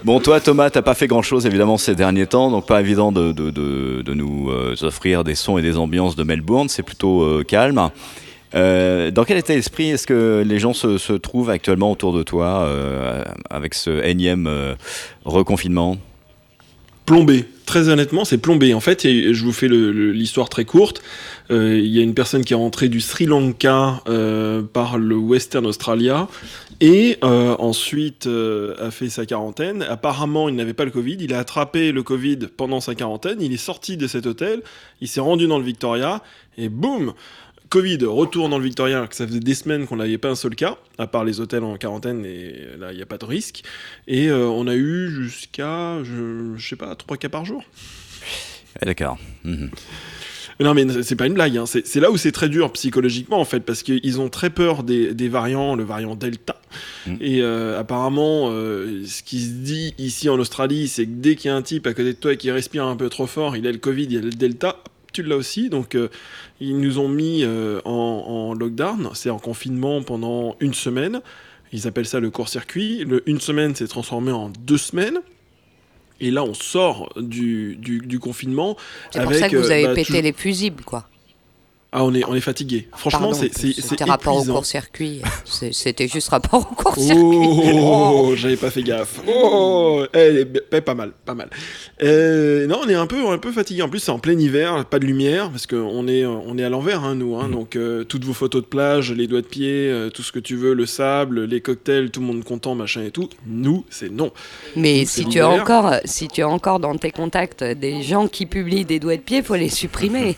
bon, 0.05 0.18
toi, 0.20 0.40
Thomas, 0.40 0.70
t'as 0.70 0.83
pas 0.83 0.94
fait 0.94 1.07
grand-chose 1.07 1.46
évidemment 1.46 1.77
ces 1.77 1.94
derniers 1.94 2.27
temps, 2.27 2.51
donc 2.51 2.66
pas 2.66 2.81
évident 2.81 3.12
de, 3.12 3.33
de, 3.33 3.51
de, 3.51 4.14
nous 4.14 4.51
euh, 4.51 4.74
offrir 4.83 5.22
des 5.22 5.35
sons 5.37 5.59
et 5.59 5.62
des 5.62 5.77
ambiances 5.77 6.16
de 6.16 6.24
Melbourne. 6.24 6.68
C'est 6.68 6.83
plutôt 6.83 7.22
euh, 7.22 7.44
calme. 7.44 7.90
Euh, 8.55 9.11
dans 9.11 9.24
quel 9.24 9.37
état 9.37 9.55
d'esprit 9.55 9.90
est-ce 9.90 10.07
que 10.07 10.42
les 10.46 10.59
gens 10.59 10.72
se, 10.72 10.96
se, 10.96 11.12
trouvent 11.12 11.51
actuellement 11.51 11.92
autour 11.92 12.12
de 12.12 12.22
toi 12.22 12.62
euh, 12.62 13.22
avec 13.51 13.74
ce 13.74 14.03
énième 14.05 14.46
euh, 14.46 14.74
reconfinement? 15.24 15.98
Plombé. 17.05 17.44
Très 17.68 17.90
honnêtement, 17.90 18.24
c'est 18.24 18.38
plombé. 18.38 18.72
En 18.72 18.81
fait, 18.81 19.02
je 19.02 19.44
vous 19.44 19.52
fais 19.52 19.68
l'histoire 19.68 20.48
très 20.48 20.64
courte. 20.64 21.02
Il 21.50 21.87
y 21.87 21.98
a 21.98 22.02
une 22.02 22.14
personne 22.14 22.42
qui 22.42 22.54
est 22.54 22.57
rentrée 22.57 22.88
du 22.88 23.02
Sri 23.02 23.26
Lanka 23.26 24.02
par 24.72 24.96
le 24.96 25.16
Western 25.16 25.66
Australia 25.66 26.28
et 26.81 27.18
ensuite 27.22 28.26
a 28.26 28.90
fait 28.90 29.11
sa 29.11 29.26
quarantaine. 29.26 29.83
Apparemment, 29.83 30.48
il 30.48 30.54
n'avait 30.54 30.72
pas 30.72 30.87
le 30.87 30.90
Covid. 30.90 31.18
Il 31.20 31.35
a 31.35 31.40
attrapé 31.40 31.92
le 31.92 32.02
Covid 32.02 32.38
pendant 32.57 32.81
sa 32.81 32.94
quarantaine. 32.94 33.42
Il 33.42 33.52
est 33.52 33.59
sorti 33.59 33.98
de 33.98 34.07
cet 34.07 34.24
hôtel. 34.24 34.62
Il 35.02 35.09
s'est 35.09 35.20
rendu 35.20 35.46
dans 35.46 35.59
le 35.59 35.64
Victoria 35.64 36.22
et 36.57 36.70
boum 36.70 37.12
Covid, 37.70 37.98
retour 38.04 38.48
dans 38.48 38.59
le 38.59 38.64
Victoria, 38.64 39.07
que 39.07 39.14
ça 39.14 39.26
faisait 39.26 39.40
des 39.40 39.54
semaines 39.54 39.87
qu'on 39.87 39.96
n'avait 39.96 40.18
pas 40.18 40.31
un 40.31 40.35
seul 40.35 40.54
cas, 40.54 40.78
à 40.96 41.07
part 41.07 41.24
les 41.24 41.40
hôtels 41.40 41.64
en 41.64 41.76
quarantaine, 41.76 42.24
et 42.24 42.66
là, 42.78 42.92
il 42.92 42.96
n'y 42.96 43.02
a 43.02 43.07
pas 43.07 43.18
de 43.18 43.26
risque. 43.26 43.62
Et 44.07 44.28
euh, 44.28 44.46
on 44.46 44.66
a 44.66 44.74
eu 44.74 45.11
jusqu'à, 45.11 46.02
je, 46.02 46.54
je 46.57 46.68
sais 46.68 46.76
pas, 46.76 46.94
trois 46.94 47.16
cas 47.16 47.28
par 47.28 47.44
jour. 47.44 47.62
D'accord. 48.83 49.18
Mhm. 49.44 49.70
Non, 50.61 50.74
mais 50.74 51.02
c'est 51.04 51.14
pas 51.14 51.26
une 51.26 51.35
blague. 51.35 51.57
Hein. 51.57 51.66
C'est 51.66 52.00
là 52.00 52.11
où 52.11 52.16
c'est 52.16 52.33
très 52.33 52.48
dur 52.48 52.72
psychologiquement, 52.72 53.38
en 53.38 53.44
fait, 53.44 53.61
parce 53.61 53.85
qu'ils 53.85 54.20
ont 54.20 54.28
très 54.28 54.50
peur 54.50 54.83
des, 54.83 55.14
des, 55.14 55.28
variants, 55.28 55.76
le 55.76 55.85
variant 55.85 56.16
Delta. 56.16 56.61
Mhm. 57.07 57.18
Et 57.20 57.42
euh, 57.42 57.78
apparemment, 57.78 58.48
euh, 58.50 59.04
ce 59.07 59.22
qui 59.22 59.40
se 59.40 59.50
dit 59.50 59.94
ici 59.98 60.28
en 60.28 60.38
Australie, 60.38 60.88
c'est 60.88 61.04
que 61.04 61.12
dès 61.12 61.37
qu'il 61.37 61.50
y 61.50 61.52
a 61.52 61.57
un 61.57 61.62
type 61.62 61.87
à 61.87 61.94
côté 61.94 62.12
de 62.12 62.18
toi 62.18 62.35
qui 62.35 62.50
respire 62.50 62.85
un 62.85 62.96
peu 62.96 63.09
trop 63.09 63.26
fort, 63.26 63.57
il 63.57 63.66
a 63.68 63.72
le 63.72 63.78
Covid, 63.78 64.07
il 64.11 64.18
a 64.18 64.20
le 64.20 64.31
Delta, 64.31 64.83
tu 65.12 65.22
l'as 65.22 65.36
aussi. 65.36 65.70
Donc, 65.70 65.94
euh, 65.94 66.08
ils 66.60 66.78
nous 66.78 66.98
ont 66.98 67.08
mis 67.08 67.42
euh, 67.44 67.80
en, 67.84 68.54
lockdown, 68.54 69.10
c'est 69.14 69.30
en 69.30 69.38
confinement 69.38 70.02
pendant 70.02 70.56
une 70.60 70.74
semaine. 70.74 71.20
Ils 71.72 71.86
appellent 71.86 72.06
ça 72.06 72.20
le 72.20 72.30
court-circuit. 72.30 73.06
une 73.26 73.40
semaine 73.40 73.74
s'est 73.74 73.88
transformé 73.88 74.32
en 74.32 74.48
deux 74.48 74.78
semaines. 74.78 75.20
Et 76.20 76.30
là, 76.30 76.42
on 76.42 76.54
sort 76.54 77.12
du, 77.16 77.76
du, 77.76 78.18
confinement. 78.18 78.76
C'est 79.10 79.22
pour 79.22 79.34
ça 79.34 79.48
que 79.48 79.56
vous 79.56 79.70
avez 79.70 79.84
euh, 79.84 79.88
bah, 79.88 79.94
pété 79.94 80.20
les 80.20 80.32
fusibles, 80.32 80.82
quoi. 80.82 81.08
Ah, 81.90 82.05
on 82.05 82.12
est, 82.12 82.22
on 82.27 82.35
est 82.35 82.42
fatigué. 82.42 82.87
Franchement, 82.94 83.33
c'est 83.33 83.51
C'était 83.55 84.05
rapport 84.05 84.37
au 84.37 84.44
court-circuit. 84.44 85.22
C'était 85.46 86.07
juste 86.07 86.29
rapport 86.29 86.68
au 86.70 86.74
court-circuit. 86.74 87.16
Oh, 87.81 88.33
j'avais 88.37 88.57
pas 88.57 88.70
fait 88.70 88.83
gaffe. 88.83 89.22
Oh, 89.27 90.05
elle 90.12 90.51
est 90.70 90.81
pas 90.83 90.94
mal, 90.94 91.12
pas 91.24 91.35
mal. 91.35 91.48
Euh, 92.03 92.66
non, 92.66 92.81
on 92.85 92.88
est 92.90 92.94
un 92.94 93.07
peu, 93.07 93.29
un 93.29 93.38
peu 93.38 93.53
fatigué. 93.53 93.81
En 93.81 93.88
plus, 93.88 94.01
c'est 94.01 94.11
en 94.11 94.18
plein 94.18 94.38
hiver, 94.38 94.85
pas 94.85 94.98
de 94.98 95.07
lumière, 95.07 95.51
parce 95.51 95.66
qu'on 95.66 96.07
est, 96.09 96.27
on 96.27 96.59
est 96.59 96.62
à 96.64 96.68
l'envers, 96.68 97.05
hein, 97.05 97.14
nous. 97.14 97.37
Hein, 97.37 97.48
mm. 97.48 97.53
Donc, 97.53 97.77
euh, 97.77 98.05
toutes 98.05 98.24
vos 98.24 98.35
photos 98.35 98.61
de 98.61 98.66
plage, 98.66 99.11
les 99.11 99.27
doigts 99.27 99.40
de 99.40 99.46
pied, 99.46 99.88
euh, 99.88 100.11
tout 100.11 100.22
ce 100.22 100.31
que 100.31 100.40
tu 100.40 100.57
veux, 100.57 100.74
le 100.74 100.85
sable, 100.85 101.44
les 101.44 101.62
cocktails, 101.62 102.11
tout 102.11 102.20
le 102.20 102.27
monde 102.27 102.44
content, 102.44 102.74
machin 102.74 103.03
et 103.03 103.11
tout. 103.11 103.31
Nous, 103.46 103.87
c'est 103.88 104.12
non. 104.12 104.31
Mais 104.77 105.07
si 105.07 105.24
tu 105.24 105.40
as 105.40 105.48
encore, 105.48 105.94
si 106.05 106.29
tu 106.29 106.42
as 106.42 106.48
encore 106.48 106.81
dans 106.81 106.96
tes 106.96 107.12
contacts 107.12 107.64
des 107.64 108.03
gens 108.03 108.29
qui 108.29 108.44
publient 108.44 108.85
des 108.85 108.98
doigts 108.98 109.16
de 109.16 109.22
pied, 109.22 109.42
faut 109.42 109.57
les 109.57 109.70
supprimer. 109.70 110.37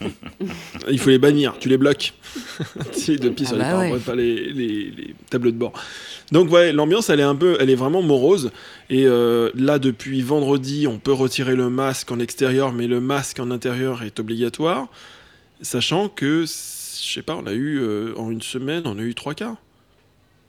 Il 0.89 1.01
faut 1.01 1.11
les 1.11 1.19
bannir 1.19 1.40
tu 1.59 1.69
les 1.69 1.79
bloques. 1.79 2.13
depuis 3.09 3.47
sur 3.47 3.59
ah 3.61 3.85
les, 3.85 3.91
bah 3.93 3.99
pas 4.05 4.15
les, 4.15 4.53
les, 4.53 5.15
tableaux 5.31 5.51
de 5.51 5.57
bord. 5.57 5.73
Donc 6.33 6.51
ouais, 6.51 6.73
l'ambiance 6.73 7.11
elle 7.11 7.21
est 7.21 7.25
un 7.25 7.35
peu, 7.35 7.57
elle 7.61 7.71
est 7.71 7.75
vraiment 7.75 8.03
morose. 8.03 8.53
Et 8.89 9.07
euh, 9.07 9.51
là 9.55 9.79
depuis 9.79 10.23
vendredi, 10.23 10.87
on 10.87 10.99
peut 10.99 11.13
retirer 11.13 11.57
le 11.57 11.71
masque 11.71 12.11
en 12.13 12.19
extérieur, 12.19 12.73
mais 12.73 12.87
le 12.87 13.01
masque 13.01 13.41
en 13.41 13.51
intérieur 13.51 14.03
est 14.03 14.21
obligatoire, 14.21 14.89
sachant 15.63 16.09
que 16.09 16.45
je 16.47 17.13
sais 17.15 17.23
pas, 17.23 17.37
on 17.37 17.47
a 17.47 17.53
eu 17.53 17.81
euh, 17.81 18.15
en 18.17 18.31
une 18.31 18.43
semaine, 18.43 18.83
on 18.85 18.99
a 18.99 19.03
eu 19.03 19.15
trois 19.15 19.35
cas. 19.35 19.57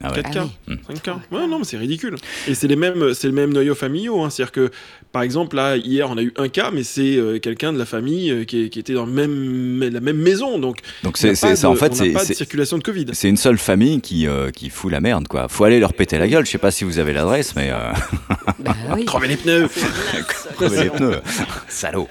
4 0.10 0.26
ah 0.26 0.30
cas, 0.30 0.48
5 0.88 1.02
cas. 1.02 1.20
Ouais, 1.32 1.48
non, 1.48 1.60
mais 1.60 1.66
c'est 1.66 1.78
ridicule. 1.78 2.16
Et 2.48 2.56
c'est 2.56 2.68
les 2.68 2.76
mêmes, 2.76 3.14
c'est 3.14 3.28
le 3.28 3.34
même 3.34 3.54
noyau 3.54 3.76
familiaux. 3.76 4.22
Hein. 4.22 4.30
C'est-à-dire 4.30 4.52
que, 4.52 4.72
par 5.12 5.22
exemple, 5.22 5.56
là, 5.56 5.78
hier, 5.78 6.10
on 6.10 6.18
a 6.18 6.22
eu 6.22 6.34
un 6.38 6.50
cas, 6.50 6.72
mais 6.72 6.84
c'est 6.84 7.18
euh, 7.18 7.40
quelqu'un 7.40 7.74
de 7.74 7.78
la 7.78 7.86
famille 7.86 8.32
euh, 8.32 8.44
qui, 8.44 8.70
qui, 8.70 8.80
était 8.80 8.94
dans 8.94 9.06
le 9.06 9.12
même, 9.12 9.82
la 9.82 10.00
même 10.00 10.18
maison. 10.18 10.58
Donc, 10.58 10.80
donc 11.04 11.18
c'est, 11.18 11.36
ça, 11.36 11.70
en 11.70 11.76
fait, 11.76 11.94
c'est 11.96 12.12
pas 12.12 12.26
de 12.26 12.34
circulation 12.34 12.78
de 12.78 12.84
Covid. 12.84 13.08
C'est 13.14 13.30
une 13.30 13.38
seule 13.38 13.58
famille 13.58 14.02
qui, 14.02 14.28
euh, 14.28 14.52
qui 14.52 14.70
fout 14.70 14.92
la 14.92 15.02
merde, 15.02 15.28
quoi. 15.28 15.48
Faut 15.48 15.64
aller 15.64 15.80
leur 15.80 15.94
péter 15.94 16.18
la 16.18 16.28
gueule. 16.28 16.46
Je 16.46 16.52
sais 16.52 16.58
pas 16.58 16.72
si 16.72 16.84
vous 16.84 17.00
avez 17.00 17.14
l'adresse, 17.14 17.56
mais. 17.56 17.72
Bah, 18.60 18.76
oui. 18.96 19.06
Crever 19.12 19.28
les 19.28 19.38
pneus. 19.38 19.68
Crever 20.56 20.84
les 20.84 20.90
pneus. 20.90 21.22
Salaud. 21.68 22.08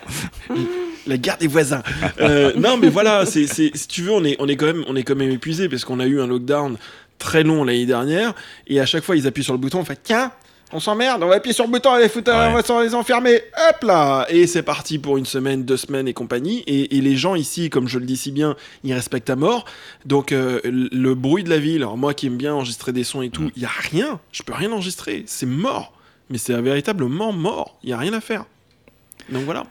la 1.07 1.17
garde 1.17 1.41
des 1.41 1.49
voisins. 1.49 1.83
non, 2.57 2.77
mais 2.77 2.89
voilà, 2.89 3.27
c'est, 3.27 3.47
si 3.47 3.89
tu 3.89 4.03
veux, 4.03 4.13
on 4.13 4.25
est, 4.25 4.37
on 4.39 4.47
est 4.47 4.57
quand 4.57 4.67
même, 4.67 4.85
on 4.87 4.97
est 4.97 5.03
quand 5.03 5.17
même 5.17 5.31
épuisé 5.31 5.69
parce 5.69 5.85
qu'on 5.85 6.01
a 6.01 6.07
eu 6.07 6.21
un 6.21 6.27
lockdown 6.27 6.77
très 7.21 7.45
long 7.45 7.63
l'année 7.63 7.87
dernière, 7.87 8.35
et 8.67 8.81
à 8.81 8.87
chaque 8.87 9.05
fois 9.05 9.15
ils 9.15 9.29
appuient 9.29 9.45
sur 9.45 9.53
le 9.53 9.61
bouton, 9.61 9.79
on 9.79 9.85
fait 9.85 10.01
tiens, 10.03 10.33
on 10.73 10.79
s'emmerde, 10.79 11.23
on 11.23 11.27
va 11.27 11.37
appuyer 11.37 11.53
sur 11.53 11.65
le 11.65 11.71
bouton, 11.71 11.97
les 11.97 12.11
on 12.17 12.75
va 12.75 12.85
les 12.85 12.95
enfermer, 12.95 13.43
hop 13.69 13.83
là 13.83 14.27
Et 14.29 14.47
c'est 14.47 14.63
parti 14.63 14.99
pour 14.99 15.19
une 15.19 15.27
semaine, 15.27 15.65
deux 15.65 15.77
semaines 15.77 16.07
et 16.07 16.15
compagnie. 16.15 16.63
Et, 16.67 17.01
les 17.01 17.17
gens 17.17 17.35
ici, 17.35 17.71
comme 17.71 17.89
je 17.89 17.99
le 17.99 18.07
dis 18.07 18.17
si 18.17 18.31
bien, 18.31 18.55
ils 18.85 18.93
respectent 18.93 19.31
à 19.31 19.37
mort. 19.37 19.65
Donc 20.05 20.33
euh, 20.33 20.61
le 20.65 21.15
bruit 21.15 21.43
de 21.43 21.51
la 21.51 21.59
ville, 21.59 21.79
alors 21.79 21.97
moi 21.97 22.15
qui 22.15 22.27
aime 22.27 22.37
bien 22.37 22.55
enregistrer 22.55 22.93
des 22.93 23.05
sons 23.05 23.23
et 23.23 23.31
tout, 23.31 23.43
mm. 23.43 23.51
il 23.57 23.63
y 23.63 23.65
a 23.65 23.71
rien, 23.91 24.21
je 24.33 24.43
peux 24.43 24.53
rien 24.53 24.71
enregistrer, 24.71 25.25
c'est 25.27 25.47
mort. 25.47 25.93
Mais 26.29 26.39
c'est 26.39 26.55
véritablement 26.61 27.33
mort, 27.33 27.77
il 27.83 27.91
y 27.91 27.93
a 27.93 27.99
rien 27.99 28.13
à 28.13 28.21
faire. 28.21 28.45
Donc 29.31 29.43
voilà. 29.43 29.65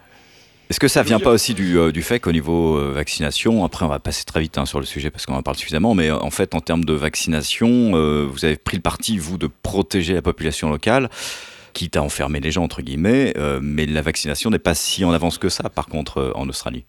Est-ce 0.70 0.78
que 0.78 0.86
ça 0.86 1.02
vient 1.02 1.18
pas 1.18 1.30
aussi 1.30 1.52
du, 1.52 1.76
euh, 1.76 1.90
du 1.90 2.00
fait 2.00 2.20
qu'au 2.20 2.30
niveau 2.30 2.78
euh, 2.78 2.92
vaccination, 2.94 3.64
après 3.64 3.84
on 3.84 3.88
va 3.88 3.98
passer 3.98 4.24
très 4.24 4.40
vite 4.40 4.56
hein, 4.56 4.66
sur 4.66 4.78
le 4.78 4.86
sujet 4.86 5.10
parce 5.10 5.26
qu'on 5.26 5.34
en 5.34 5.42
parle 5.42 5.56
suffisamment, 5.56 5.96
mais 5.96 6.10
euh, 6.10 6.16
en 6.16 6.30
fait 6.30 6.54
en 6.54 6.60
termes 6.60 6.84
de 6.84 6.92
vaccination, 6.92 7.90
vous 8.28 8.44
avez 8.44 8.56
pris 8.56 8.76
le 8.76 8.82
parti, 8.82 9.18
vous, 9.18 9.36
de 9.36 9.48
protéger 9.48 10.14
la 10.14 10.22
population 10.22 10.70
locale, 10.70 11.10
quitte 11.72 11.96
à 11.96 12.02
enfermer 12.02 12.38
les 12.38 12.52
gens, 12.52 12.62
entre 12.62 12.82
guillemets, 12.82 13.34
mais 13.60 13.84
la 13.86 14.00
vaccination 14.00 14.48
n'est 14.50 14.60
pas 14.60 14.74
si 14.74 15.04
en 15.04 15.10
avance 15.10 15.38
que 15.38 15.48
ça, 15.48 15.68
par 15.68 15.86
contre, 15.86 16.32
en 16.36 16.48
Australie? 16.48 16.84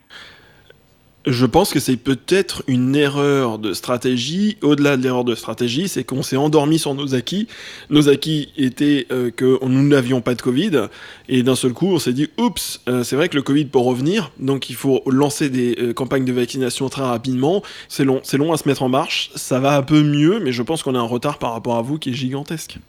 Je 1.27 1.45
pense 1.45 1.71
que 1.71 1.79
c'est 1.79 1.97
peut-être 1.97 2.63
une 2.65 2.95
erreur 2.95 3.59
de 3.59 3.73
stratégie. 3.73 4.57
Au-delà 4.63 4.97
de 4.97 5.03
l'erreur 5.03 5.23
de 5.23 5.35
stratégie, 5.35 5.87
c'est 5.87 6.03
qu'on 6.03 6.23
s'est 6.23 6.35
endormi 6.35 6.79
sur 6.79 6.95
nos 6.95 7.13
acquis. 7.13 7.47
Nos 7.91 8.09
acquis 8.09 8.49
étaient 8.57 9.05
euh, 9.11 9.29
que 9.29 9.63
nous 9.63 9.87
n'avions 9.87 10.21
pas 10.21 10.33
de 10.33 10.41
Covid. 10.41 10.87
Et 11.29 11.43
d'un 11.43 11.53
seul 11.55 11.73
coup, 11.73 11.93
on 11.93 11.99
s'est 11.99 12.13
dit, 12.13 12.29
oups, 12.39 12.81
euh, 12.89 13.03
c'est 13.03 13.15
vrai 13.15 13.29
que 13.29 13.35
le 13.35 13.43
Covid 13.43 13.65
peut 13.65 13.77
revenir. 13.77 14.31
Donc 14.39 14.71
il 14.71 14.75
faut 14.75 15.03
lancer 15.05 15.51
des 15.51 15.75
euh, 15.79 15.93
campagnes 15.93 16.25
de 16.25 16.33
vaccination 16.33 16.89
très 16.89 17.03
rapidement. 17.03 17.61
C'est 17.87 18.03
long, 18.03 18.21
c'est 18.23 18.37
long 18.37 18.51
à 18.51 18.57
se 18.57 18.67
mettre 18.67 18.81
en 18.81 18.89
marche. 18.89 19.29
Ça 19.35 19.59
va 19.59 19.77
un 19.77 19.83
peu 19.83 20.01
mieux, 20.01 20.39
mais 20.39 20.51
je 20.51 20.63
pense 20.63 20.81
qu'on 20.81 20.95
a 20.95 20.99
un 20.99 21.03
retard 21.03 21.37
par 21.37 21.53
rapport 21.53 21.77
à 21.77 21.83
vous 21.83 21.99
qui 21.99 22.09
est 22.09 22.13
gigantesque. 22.13 22.79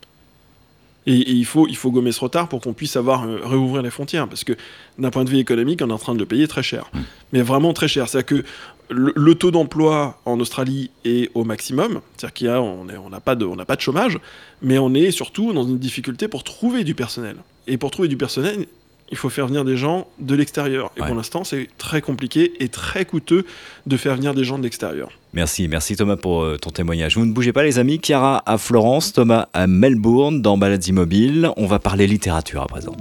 Et, 1.07 1.15
et 1.19 1.33
il, 1.33 1.45
faut, 1.45 1.67
il 1.69 1.77
faut 1.77 1.91
gommer 1.91 2.13
ce 2.13 2.21
retard 2.21 2.49
pour 2.49 2.61
qu'on 2.61 2.73
puisse 2.75 2.95
avoir 2.97 3.25
euh, 3.25 3.41
réouvrir 3.45 3.83
les 3.83 3.91
frontières. 3.91 4.29
Parce 4.29 4.45
que 4.45 4.53
d'un 4.99 5.11
point 5.11 5.25
de 5.25 5.31
vue 5.31 5.39
économique, 5.39 5.81
on 5.83 5.91
est 5.91 5.93
en 5.93 5.99
train 5.99 6.15
de 6.15 6.19
le 6.21 6.27
payer 6.27 6.47
très 6.47 6.63
cher. 6.63 6.91
Mais 7.33 7.43
vraiment 7.43 7.73
très 7.73 7.89
cher. 7.89 8.09
C'est-à-dire 8.09 8.27
que 8.27 8.45
le, 8.91 9.13
le 9.17 9.35
taux 9.35 9.51
d'emploi 9.51 10.21
en 10.27 10.39
Australie 10.39 10.91
est 11.05 11.31
au 11.35 11.45
maximum. 11.45 12.01
C'est-à-dire 12.17 12.33
qu'il 12.35 12.47
y 12.47 12.51
a, 12.51 12.61
on 12.63 12.85
n'a 12.85 13.21
pas, 13.21 13.35
de- 13.35 13.45
on 13.47 13.57
n'a 13.57 13.65
pas 13.65 13.77
de 13.77 13.81
chômage, 13.81 14.19
mais 14.61 14.79
on 14.79 14.95
est 14.95 15.11
surtout 15.11 15.53
dans 15.53 15.65
une 15.65 15.79
difficulté 15.79 16.29
pour 16.29 16.45
trouver 16.45 16.85
du 16.85 16.95
personnel. 16.95 17.37
Et 17.67 17.79
pour 17.79 17.91
trouver 17.91 18.09
du 18.09 18.17
personnel, 18.17 18.67
il 19.13 19.19
faut 19.19 19.29
faire 19.29 19.47
venir 19.47 19.65
des 19.65 19.77
gens 19.77 20.09
de 20.19 20.35
l'extérieur. 20.35 20.91
Et 20.97 21.03
pour 21.03 21.15
l'instant, 21.15 21.45
c'est 21.45 21.69
très 21.79 22.01
compliqué 22.01 22.55
et 22.61 22.69
très 22.69 23.05
coûteux 23.05 23.45
de 23.87 23.97
faire 23.97 24.17
venir 24.17 24.35
des 24.35 24.43
gens 24.43 24.59
de 24.59 24.65
l'extérieur. 24.65 25.11
Merci, 25.35 25.69
merci 25.69 25.97
Thomas 25.97 26.17
pour 26.17 26.43
euh, 26.43 26.57
ton 26.57 26.71
témoignage. 26.71 27.17
Vous 27.17 27.27
ne 27.27 27.33
bougez 27.33 27.53
pas 27.53 27.63
les 27.63 27.79
amis, 27.79 28.01
Chiara 28.03 28.43
à 28.47 28.59
Florence, 28.59 29.13
Thomas 29.13 29.49
à 29.53 29.67
Melbourne, 29.67 30.43
dans 30.43 30.57
Balades 30.57 30.87
Immobiles. 30.87 31.51
On 31.57 31.67
va 31.67 31.79
parler 31.79 32.07
littérature 32.07 32.63
à 32.63 32.67
présent. 32.67 32.97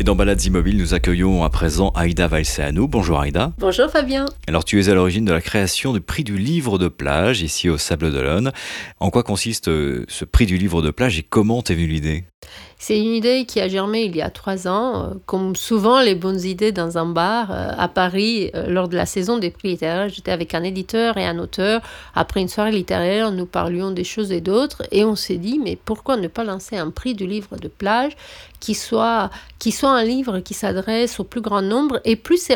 Et 0.00 0.04
dans 0.04 0.14
Balades 0.14 0.44
Immobiles, 0.44 0.76
nous 0.76 0.94
accueillons 0.94 1.42
à 1.42 1.50
présent 1.50 1.88
Aïda 1.96 2.28
Valseanou. 2.28 2.86
Bonjour 2.86 3.18
Aïda. 3.18 3.52
Bonjour 3.58 3.90
Fabien. 3.90 4.26
Alors 4.46 4.64
tu 4.64 4.80
es 4.80 4.88
à 4.88 4.94
l'origine 4.94 5.24
de 5.24 5.32
la 5.32 5.40
création 5.40 5.92
du 5.92 6.00
prix 6.00 6.22
du 6.22 6.38
livre 6.38 6.78
de 6.78 6.86
plage 6.86 7.42
ici 7.42 7.68
au 7.68 7.78
Sable 7.78 8.12
d'Olonne. 8.12 8.52
En 9.00 9.10
quoi 9.10 9.24
consiste 9.24 9.66
euh, 9.66 10.04
ce 10.06 10.24
prix 10.24 10.46
du 10.46 10.56
livre 10.56 10.82
de 10.82 10.92
plage 10.92 11.18
et 11.18 11.24
comment 11.24 11.62
t'es 11.62 11.74
venue 11.74 11.88
l'idée? 11.88 12.24
C'est 12.80 12.96
une 12.96 13.12
idée 13.12 13.44
qui 13.44 13.60
a 13.60 13.66
germé 13.66 14.02
il 14.02 14.14
y 14.14 14.22
a 14.22 14.30
trois 14.30 14.68
ans, 14.68 15.02
euh, 15.02 15.14
comme 15.26 15.56
souvent 15.56 16.00
les 16.00 16.14
bonnes 16.14 16.40
idées 16.40 16.70
dans 16.70 16.96
un 16.96 17.06
bar 17.06 17.50
euh, 17.50 17.72
à 17.76 17.88
Paris 17.88 18.52
euh, 18.54 18.68
lors 18.68 18.86
de 18.86 18.96
la 18.96 19.04
saison 19.04 19.36
des 19.36 19.50
prix 19.50 19.70
littéraires. 19.70 20.08
J'étais 20.08 20.30
avec 20.30 20.54
un 20.54 20.62
éditeur 20.62 21.16
et 21.16 21.26
un 21.26 21.40
auteur. 21.40 21.80
Après 22.14 22.40
une 22.40 22.46
soirée 22.46 22.70
littéraire, 22.70 23.32
nous 23.32 23.46
parlions 23.46 23.90
des 23.90 24.04
choses 24.04 24.30
et 24.30 24.40
d'autres 24.40 24.84
et 24.92 25.04
on 25.04 25.16
s'est 25.16 25.38
dit 25.38 25.58
mais 25.58 25.76
pourquoi 25.84 26.16
ne 26.16 26.28
pas 26.28 26.44
lancer 26.44 26.76
un 26.76 26.90
prix 26.90 27.14
du 27.14 27.26
livre 27.26 27.56
de 27.56 27.66
plage 27.66 28.12
qui 28.60 28.74
soit, 28.74 29.30
qui 29.58 29.72
soit 29.72 29.90
un 29.90 30.04
livre 30.04 30.38
qui 30.38 30.54
s'adresse 30.54 31.18
au 31.18 31.24
plus 31.24 31.40
grand 31.40 31.62
nombre 31.62 32.00
et 32.04 32.14
plus 32.14 32.52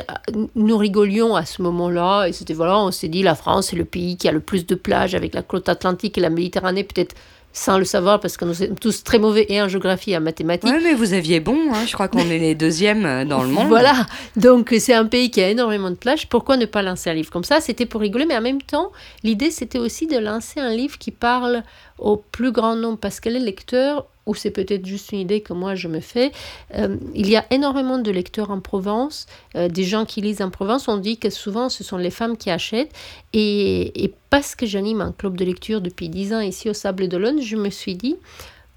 nous 0.55 0.79
rigolions 0.79 1.35
à 1.35 1.45
ce 1.45 1.63
moment-là 1.63 2.27
et 2.27 2.33
c'était 2.33 2.55
voilà 2.55 2.79
on 2.79 2.91
s'est 2.91 3.09
dit 3.09 3.23
la 3.23 3.35
France 3.35 3.73
est 3.73 3.77
le 3.77 3.85
pays 3.85 4.17
qui 4.17 4.29
a 4.29 4.33
le 4.33 4.41
plus 4.41 4.67
de 4.67 4.75
plages 4.75 5.15
avec 5.15 5.35
la 5.35 5.43
côte 5.43 5.69
atlantique 5.69 6.17
et 6.19 6.21
la 6.21 6.31
Méditerranée 6.31 6.85
peut-être 6.85 7.15
sans 7.53 7.79
le 7.79 7.85
savoir 7.85 8.21
parce 8.21 8.37
que 8.37 8.45
nous 8.45 8.55
sommes 8.55 8.79
tous 8.79 9.05
très 9.05 9.19
mauvais 9.19 9.47
et 9.49 9.61
en 9.61 9.69
géographie 9.69 10.13
et 10.13 10.17
en 10.17 10.21
mathématiques. 10.21 10.71
Ouais, 10.71 10.81
mais 10.83 10.95
vous 10.95 11.13
aviez 11.13 11.41
bon, 11.41 11.59
hein, 11.73 11.85
je 11.87 11.93
crois 11.93 12.09
qu'on 12.09 12.19
est 12.19 12.39
les 12.39 12.55
deuxièmes 12.55 13.05
euh, 13.05 13.25
dans 13.25 13.43
le 13.43 13.49
monde. 13.49 13.69
Voilà, 13.69 14.07
donc 14.37 14.75
c'est 14.79 14.95
un 14.95 15.07
pays 15.07 15.31
qui 15.31 15.43
a 15.43 15.49
énormément 15.49 15.91
de 15.91 15.97
plages. 15.97 16.29
Pourquoi 16.29 16.57
ne 16.57 16.67
pas 16.67 16.83
lancer 16.83 17.11
un 17.11 17.15
livre 17.15 17.31
comme 17.31 17.45
ça? 17.45 17.61
C'était 17.61 17.87
pour 17.87 18.01
rigoler, 18.01 18.27
mais 18.27 18.37
en 18.37 18.43
même 18.43 18.63
temps, 18.63 18.93
l'idée 19.23 19.51
c'était 19.51 19.79
aussi 19.79 20.07
de 20.07 20.19
lancer 20.19 20.61
un 20.61 20.75
livre 20.75 20.99
qui 20.99 21.11
parle 21.11 21.63
au 21.99 22.17
plus 22.17 22.53
grand 22.53 22.77
nombre 22.77 22.99
parce 22.99 23.21
que 23.21 23.29
les 23.29 23.41
lecteurs, 23.41 24.07
ou 24.27 24.35
c'est 24.35 24.51
peut-être 24.51 24.87
juste 24.87 25.13
une 25.13 25.19
idée 25.19 25.41
que 25.41 25.53
moi 25.53 25.75
je 25.75 25.89
me 25.89 26.01
fais, 26.01 26.33
euh, 26.77 26.97
il 27.15 27.29
y 27.29 27.37
a 27.37 27.45
énormément 27.51 27.99
de 27.99 28.11
lecteurs 28.11 28.51
en 28.51 28.61
Provence, 28.61 29.27
euh, 29.57 29.69
des 29.69 29.85
gens 29.85 30.05
qui 30.05 30.21
lisent 30.21 30.43
en 30.43 30.51
Provence. 30.51 30.89
On 30.89 30.97
dit 30.97 31.19
que 31.19 31.31
souvent 31.31 31.69
ce 31.69 31.83
sont 31.85 31.97
les 31.97 32.11
femmes 32.11 32.37
qui 32.37 32.51
achètent. 32.51 32.93
Et, 33.33 34.05
et 34.05 34.15
parce 34.31 34.55
que 34.55 34.67
j'anime 34.67 35.01
un 35.01 35.13
club 35.13 35.37
de 35.37 35.45
lecture 35.45 35.81
depuis 35.81 36.09
10 36.09 36.35
ans 36.35 36.41
ici 36.41 36.71
au 36.71 36.75
Sable 36.75 37.09
d'Olonne, 37.09 37.41
je 37.41 37.57
me 37.57 37.71
suis 37.71 37.97
dit, 37.97 38.17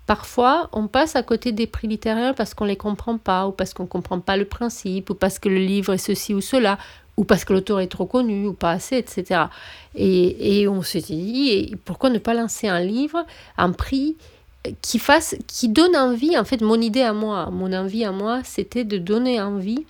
Parfois, 0.05 0.69
on 0.71 0.87
passe 0.87 1.15
à 1.15 1.23
côté 1.23 1.51
des 1.51 1.65
prix 1.65 1.87
littéraires 1.87 2.35
parce 2.35 2.53
qu'on 2.53 2.65
ne 2.65 2.69
les 2.69 2.75
comprend 2.75 3.17
pas, 3.17 3.47
ou 3.47 3.51
parce 3.51 3.73
qu'on 3.73 3.83
ne 3.83 3.87
comprend 3.87 4.19
pas 4.19 4.37
le 4.37 4.45
principe, 4.45 5.09
ou 5.09 5.15
parce 5.15 5.39
que 5.39 5.49
le 5.49 5.57
livre 5.57 5.93
est 5.93 5.97
ceci 5.97 6.33
ou 6.35 6.41
cela, 6.41 6.77
ou 7.17 7.23
parce 7.23 7.45
que 7.45 7.53
l'auteur 7.53 7.79
est 7.79 7.87
trop 7.87 8.05
connu, 8.05 8.47
ou 8.47 8.53
pas 8.53 8.71
assez, 8.71 8.97
etc. 8.97 9.45
Et, 9.95 10.61
et 10.61 10.67
on 10.67 10.81
s'est 10.81 11.01
dit, 11.01 11.49
et 11.49 11.75
pourquoi 11.85 12.09
ne 12.09 12.19
pas 12.19 12.33
lancer 12.33 12.67
un 12.67 12.79
livre, 12.81 13.25
un 13.57 13.71
prix 13.71 14.17
qui 14.81 14.99
fasse, 14.99 15.35
qui 15.47 15.69
donne 15.69 15.95
envie, 15.95 16.37
en 16.37 16.43
fait, 16.43 16.61
mon 16.61 16.79
idée 16.81 17.01
à 17.01 17.13
moi, 17.13 17.49
mon 17.51 17.71
envie 17.73 18.03
à 18.03 18.11
moi, 18.11 18.41
c'était 18.43 18.83
de 18.83 18.97
donner 18.97 19.41
envie 19.41 19.85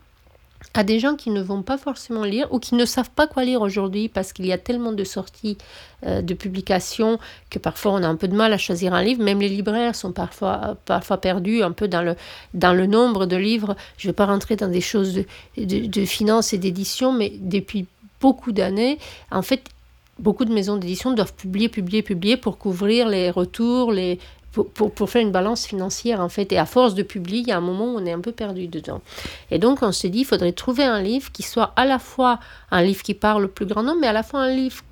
à 0.75 0.83
des 0.83 0.99
gens 0.99 1.15
qui 1.15 1.29
ne 1.29 1.41
vont 1.41 1.61
pas 1.61 1.77
forcément 1.77 2.25
lire 2.25 2.47
ou 2.51 2.59
qui 2.59 2.75
ne 2.75 2.83
savent 2.83 3.09
pas 3.09 3.27
quoi 3.27 3.45
lire 3.45 3.61
aujourd'hui 3.61 4.09
parce 4.09 4.33
qu'il 4.33 4.45
y 4.45 4.51
a 4.51 4.57
tellement 4.57 4.91
de 4.91 5.05
sorties 5.05 5.57
euh, 6.05 6.21
de 6.21 6.33
publications 6.33 7.17
que 7.49 7.59
parfois 7.59 7.93
on 7.93 8.03
a 8.03 8.07
un 8.07 8.17
peu 8.17 8.27
de 8.27 8.35
mal 8.35 8.51
à 8.51 8.57
choisir 8.57 8.93
un 8.93 9.01
livre. 9.01 9.23
Même 9.23 9.39
les 9.39 9.47
libraires 9.47 9.95
sont 9.95 10.11
parfois, 10.11 10.75
parfois 10.85 11.17
perdus 11.17 11.63
un 11.63 11.71
peu 11.71 11.87
dans 11.87 12.01
le, 12.01 12.15
dans 12.53 12.73
le 12.73 12.87
nombre 12.87 13.25
de 13.25 13.37
livres. 13.37 13.77
Je 13.97 14.07
ne 14.07 14.11
vais 14.11 14.15
pas 14.15 14.25
rentrer 14.25 14.57
dans 14.57 14.67
des 14.67 14.81
choses 14.81 15.13
de, 15.13 15.25
de, 15.57 15.87
de 15.87 16.05
finance 16.05 16.51
et 16.51 16.57
d'édition, 16.57 17.13
mais 17.13 17.31
depuis 17.39 17.85
beaucoup 18.19 18.51
d'années, 18.51 18.99
en 19.31 19.41
fait, 19.41 19.63
beaucoup 20.19 20.43
de 20.43 20.53
maisons 20.53 20.75
d'édition 20.75 21.13
doivent 21.13 21.33
publier, 21.33 21.69
publier, 21.69 22.01
publier 22.01 22.35
pour 22.35 22.57
couvrir 22.57 23.07
les 23.07 23.29
retours, 23.29 23.93
les, 23.93 24.19
pour, 24.63 25.09
faire 25.09 25.21
une 25.21 25.31
balance 25.31 25.65
financière 25.65 26.19
en 26.19 26.29
fait. 26.29 26.51
Et 26.51 26.57
à 26.57 26.65
force 26.65 26.95
de 26.95 27.03
publier, 27.03 27.39
il 27.39 27.47
y 27.47 27.51
a 27.51 27.57
un 27.57 27.61
moment 27.61 27.85
où 27.93 27.97
on 27.97 28.05
est 28.05 28.11
un 28.11 28.21
peu 28.21 28.31
perdu 28.31 28.67
dedans. 28.67 29.01
Et 29.51 29.59
donc 29.59 29.81
on 29.81 29.91
s'est 29.91 30.09
dit, 30.09 30.19
il 30.19 30.25
faudrait 30.25 30.53
trouver 30.53 30.83
un 30.83 31.01
livre 31.01 31.31
qui 31.31 31.43
soit 31.43 31.73
à 31.75 31.85
la 31.85 31.99
fois 31.99 32.39
un 32.71 32.81
livre 32.81 33.03
qui 33.03 33.13
parle 33.13 33.45
au 33.45 33.49
plus 33.49 33.65
grand 33.65 33.83
nombre, 33.83 33.99
mais 34.01 34.07
à 34.07 34.13
la 34.13 34.23
fois 34.23 34.41
un 34.41 34.53
livre 34.53 34.83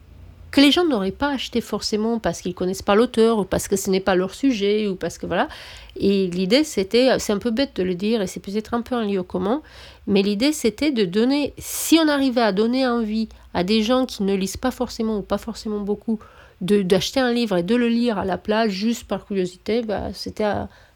que 0.54 0.62
les 0.62 0.72
gens 0.72 0.86
n'auraient 0.86 1.10
pas 1.10 1.32
acheté 1.32 1.62
forcément 1.62 2.20
parce 2.20 2.42
qu'ils 2.42 2.54
connaissent 2.54 2.84
pas 2.84 2.94
l'auteur 2.94 3.40
ou 3.40 3.44
parce 3.44 3.68
que 3.68 3.76
ce 3.76 3.90
n'est 3.90 4.00
pas 4.00 4.14
leur 4.14 4.36
sujet 4.36 4.88
ou 4.88 4.96
parce 4.96 5.18
que 5.18 5.26
voilà. 5.26 5.48
Et 5.96 6.28
l'idée 6.28 6.64
c'était, 6.64 7.18
c'est 7.18 7.34
un 7.34 7.40
peu 7.40 7.50
bête 7.50 7.76
de 7.76 7.82
le 7.82 7.96
dire 7.96 8.22
et 8.22 8.28
c'est 8.28 8.40
peut-être 8.40 8.76
un 8.76 8.82
peu 8.82 8.94
un 8.94 9.06
lieu 9.06 9.24
commun, 9.24 9.64
mais 10.06 10.22
l'idée 10.22 10.54
c'était 10.54 10.92
de 10.92 11.06
donner, 11.06 11.56
si 11.58 11.98
on 11.98 12.08
arrivait 12.08 12.42
à 12.42 12.52
donner 12.52 12.88
envie 12.88 13.30
à 13.56 13.64
des 13.64 13.82
gens 13.82 14.06
qui 14.06 14.22
ne 14.22 14.36
lisent 14.36 14.58
pas 14.58 14.72
forcément 14.72 15.18
ou 15.18 15.22
pas 15.24 15.40
forcément 15.40 15.80
beaucoup, 15.80 16.20
d'acheter 16.64 17.20
un 17.20 17.32
livre 17.32 17.58
et 17.58 17.64
de 17.64 17.76
le 17.76 17.88
lire 17.88 18.18
à 18.18 18.26
la 18.26 18.38
plage 18.38 18.72
juste 18.72 19.04
par 19.04 19.26
curiosité, 19.26 19.82
bah, 19.82 20.08
c'était 20.14 20.46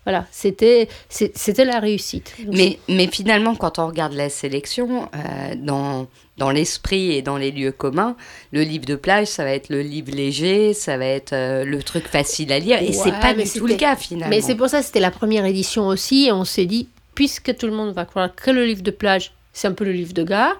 voilà, 0.05 0.26
c'était 0.32 0.88
c'était 1.09 1.65
la 1.65 1.82
réussite. 1.82 2.34
Mais, 2.47 2.80
mais 2.88 3.07
finalement, 3.07 3.55
quand 3.55 3.78
on 3.78 3.88
regarde 3.88 4.13
la 4.13 4.30
sélection, 4.30 5.09
euh, 5.13 5.55
dans, 5.57 6.07
dans 6.38 6.49
l'esprit 6.49 7.11
et 7.11 7.22
dans 7.22 7.36
les 7.36 7.51
lieux 7.51 7.74
communs, 7.74 8.15
le 8.53 8.61
livre 8.61 8.86
de 8.86 8.95
plage, 8.95 9.28
ça 9.28 9.43
va 9.43 9.51
être 9.51 9.68
le 9.68 9.82
livre 9.82 10.15
léger, 10.15 10.74
ça 10.74 10.97
va 10.97 11.05
être 11.05 11.34
euh, 11.34 11.65
le 11.65 11.84
truc 11.84 12.07
facile 12.07 12.53
à 12.53 12.59
lire, 12.59 12.82
et 12.82 12.88
ouais, 12.88 12.93
c'est 12.93 13.20
pas 13.20 13.34
du 13.34 13.43
tout 13.49 13.68
le 13.68 13.76
cas 13.76 13.97
finalement. 13.97 14.30
Mais 14.30 14.39
c'est 14.39 14.55
pour 14.55 14.70
ça, 14.70 14.82
c'était 14.82 15.01
la 15.01 15.11
première 15.11 15.45
édition 15.45 15.88
aussi, 15.88 16.28
et 16.28 16.32
on 16.32 16.45
s'est 16.45 16.68
dit, 16.68 16.88
puisque 17.13 17.57
tout 17.57 17.65
le 17.65 17.74
monde 17.74 17.93
va 17.93 18.05
croire 18.05 18.34
que 18.34 18.49
le 18.49 18.63
livre 18.63 18.84
de 18.84 18.91
plage, 18.91 19.34
c'est 19.51 19.68
un 19.68 19.74
peu 19.74 19.84
le 19.84 19.91
livre 19.91 20.13
de 20.13 20.24
gare, 20.24 20.55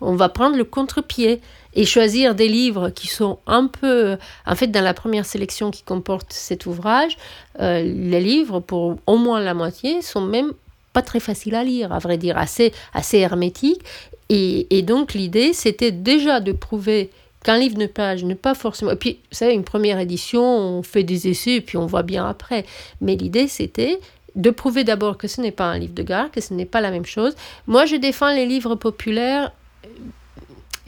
on 0.00 0.14
va 0.14 0.28
prendre 0.28 0.56
le 0.56 0.64
contre-pied 0.64 1.40
et 1.74 1.84
choisir 1.84 2.34
des 2.34 2.48
livres 2.48 2.90
qui 2.90 3.08
sont 3.08 3.38
un 3.46 3.66
peu... 3.66 4.16
En 4.46 4.54
fait, 4.54 4.68
dans 4.68 4.82
la 4.82 4.94
première 4.94 5.26
sélection 5.26 5.70
qui 5.70 5.82
comporte 5.82 6.32
cet 6.32 6.66
ouvrage, 6.66 7.16
euh, 7.60 7.82
les 7.82 8.20
livres, 8.20 8.60
pour 8.60 8.96
au 9.06 9.16
moins 9.16 9.40
la 9.40 9.54
moitié, 9.54 10.02
sont 10.02 10.20
même 10.20 10.52
pas 10.92 11.02
très 11.02 11.20
faciles 11.20 11.54
à 11.54 11.64
lire, 11.64 11.92
à 11.92 11.98
vrai 11.98 12.18
dire, 12.18 12.36
assez, 12.36 12.72
assez 12.92 13.18
hermétiques. 13.18 13.82
Et, 14.28 14.66
et 14.76 14.82
donc, 14.82 15.14
l'idée, 15.14 15.52
c'était 15.52 15.92
déjà 15.92 16.40
de 16.40 16.52
prouver 16.52 17.10
qu'un 17.44 17.58
livre 17.58 17.78
de 17.78 17.86
plage 17.86 18.24
n'est 18.24 18.34
pas 18.34 18.54
forcément... 18.54 18.92
Et 18.92 18.96
puis, 18.96 19.18
vous 19.30 19.36
savez, 19.36 19.54
une 19.54 19.64
première 19.64 19.98
édition, 19.98 20.44
on 20.44 20.82
fait 20.82 21.02
des 21.02 21.28
essais 21.28 21.60
puis 21.60 21.76
on 21.76 21.86
voit 21.86 22.02
bien 22.02 22.26
après. 22.26 22.64
Mais 23.00 23.16
l'idée, 23.16 23.48
c'était 23.48 23.98
de 24.34 24.50
prouver 24.50 24.84
d'abord 24.84 25.18
que 25.18 25.28
ce 25.28 25.40
n'est 25.40 25.50
pas 25.50 25.66
un 25.66 25.78
livre 25.78 25.94
de 25.94 26.02
gare, 26.02 26.30
que 26.30 26.40
ce 26.40 26.54
n'est 26.54 26.66
pas 26.66 26.80
la 26.80 26.90
même 26.90 27.04
chose. 27.04 27.34
Moi, 27.66 27.84
je 27.86 27.96
défends 27.96 28.32
les 28.32 28.46
livres 28.46 28.76
populaires 28.76 29.52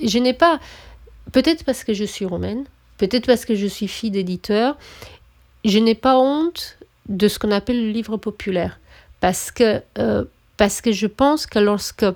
je 0.02 0.18
n'ai 0.18 0.32
pas, 0.32 0.60
peut-être 1.32 1.64
parce 1.64 1.84
que 1.84 1.94
je 1.94 2.04
suis 2.04 2.24
romaine, 2.24 2.64
peut-être 2.98 3.26
parce 3.26 3.44
que 3.44 3.54
je 3.54 3.66
suis 3.66 3.88
fille 3.88 4.10
d'éditeur, 4.10 4.76
je 5.64 5.78
n'ai 5.78 5.94
pas 5.94 6.18
honte 6.18 6.78
de 7.08 7.28
ce 7.28 7.38
qu'on 7.38 7.50
appelle 7.50 7.86
le 7.86 7.90
livre 7.90 8.16
populaire. 8.16 8.78
Parce 9.20 9.50
que, 9.50 9.82
euh, 9.98 10.24
parce 10.56 10.80
que 10.80 10.92
je 10.92 11.06
pense 11.06 11.46
que 11.46 11.58
lorsque, 11.58 12.06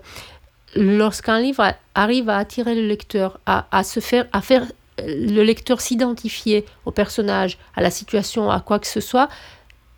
lorsqu'un 0.75 1.41
livre 1.41 1.73
arrive 1.95 2.29
à 2.29 2.37
attirer 2.39 2.75
le 2.75 2.87
lecteur, 2.87 3.41
à, 3.47 3.67
à, 3.71 3.85
se 3.85 4.01
faire, 4.01 4.27
à 4.33 4.43
faire 4.43 4.67
le 4.99 5.43
lecteur 5.43 5.81
s'identifier 5.81 6.65
au 6.85 6.91
personnage, 6.91 7.59
à 7.77 7.83
la 7.83 7.91
situation, 7.91 8.51
à 8.51 8.61
quoi 8.61 8.79
que 8.79 8.87
ce 8.87 9.01
soit, 9.01 9.29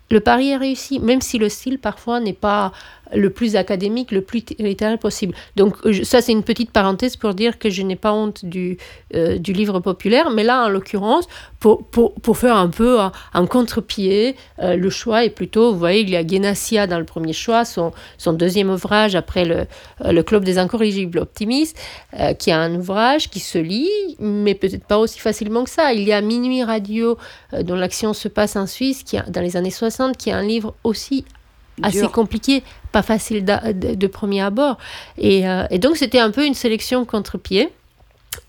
le 0.09 0.19
pari 0.19 0.49
est 0.49 0.57
réussi, 0.57 0.99
même 0.99 1.21
si 1.21 1.37
le 1.37 1.49
style 1.49 1.79
parfois 1.79 2.19
n'est 2.19 2.33
pas 2.33 2.73
le 3.13 3.29
plus 3.29 3.55
académique, 3.55 4.11
le 4.11 4.21
plus 4.21 4.43
littéraire 4.59 4.97
possible. 4.99 5.35
Donc 5.55 5.75
ça, 6.03 6.21
c'est 6.21 6.31
une 6.31 6.43
petite 6.43 6.71
parenthèse 6.71 7.15
pour 7.17 7.33
dire 7.33 7.59
que 7.59 7.69
je 7.69 7.81
n'ai 7.81 7.95
pas 7.95 8.13
honte 8.13 8.45
du, 8.45 8.77
euh, 9.15 9.37
du 9.37 9.53
livre 9.53 9.79
populaire, 9.79 10.29
mais 10.29 10.43
là, 10.43 10.65
en 10.65 10.69
l'occurrence, 10.69 11.27
pour, 11.59 11.85
pour, 11.85 12.13
pour, 12.15 12.37
faire 12.37 12.55
un 12.55 12.69
peu 12.69 12.99
un, 12.99 13.11
un 13.33 13.45
contre-pied, 13.45 14.35
euh, 14.59 14.75
le 14.75 14.89
choix 14.89 15.25
est 15.25 15.29
plutôt, 15.29 15.71
vous 15.71 15.79
voyez, 15.79 16.01
il 16.01 16.09
y 16.09 16.15
a 16.15 16.23
Guénassia 16.23 16.87
dans 16.87 16.99
le 16.99 17.05
premier 17.05 17.33
choix, 17.33 17.65
son, 17.65 17.91
son 18.17 18.33
deuxième 18.33 18.69
ouvrage 18.69 19.15
après 19.15 19.45
le, 19.45 19.67
euh, 20.05 20.11
le 20.11 20.23
Club 20.23 20.43
des 20.43 20.57
incorrigibles 20.57 21.19
optimistes, 21.19 21.77
euh, 22.19 22.33
qui 22.33 22.49
est 22.49 22.53
un 22.53 22.75
ouvrage 22.75 23.29
qui 23.29 23.39
se 23.39 23.57
lit, 23.57 23.89
mais 24.19 24.55
peut-être 24.55 24.85
pas 24.85 24.97
aussi 24.97 25.19
facilement 25.19 25.63
que 25.63 25.69
ça. 25.69 25.93
Il 25.93 26.03
y 26.03 26.13
a 26.13 26.21
Minuit 26.21 26.63
Radio, 26.63 27.17
euh, 27.53 27.63
dont 27.63 27.75
l'action 27.75 28.13
se 28.13 28.27
passe 28.27 28.55
en 28.55 28.67
Suisse, 28.67 29.03
qui 29.03 29.17
a, 29.17 29.23
dans 29.23 29.41
les 29.41 29.57
années 29.57 29.71
60, 29.71 30.17
qui 30.17 30.29
est 30.29 30.33
un 30.33 30.43
livre 30.43 30.75
aussi 30.83 31.25
assez 31.81 31.99
Dur. 31.99 32.11
compliqué, 32.11 32.63
pas 32.91 33.01
facile 33.01 33.45
de, 33.45 34.07
premier 34.07 34.41
abord. 34.41 34.77
Et, 35.17 35.47
euh, 35.47 35.65
et 35.69 35.79
donc, 35.79 35.97
c'était 35.97 36.19
un 36.19 36.31
peu 36.31 36.45
une 36.45 36.53
sélection 36.53 37.05
contre-pied. 37.05 37.69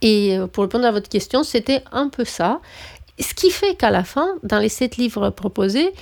Et 0.00 0.38
euh, 0.38 0.46
pour 0.46 0.64
répondre 0.64 0.86
à 0.86 0.90
votre 0.90 1.08
question, 1.08 1.42
c'était 1.44 1.82
un 1.92 2.08
peu 2.08 2.24
ça. 2.24 2.60
Ce 3.18 3.34
qui 3.34 3.50
fait 3.50 3.74
qu'à 3.74 3.90
la 3.90 4.04
fin, 4.04 4.34
dans 4.42 4.58
les 4.58 4.68
sept 4.68 4.96
livres 4.96 5.30
proposés, 5.30 5.92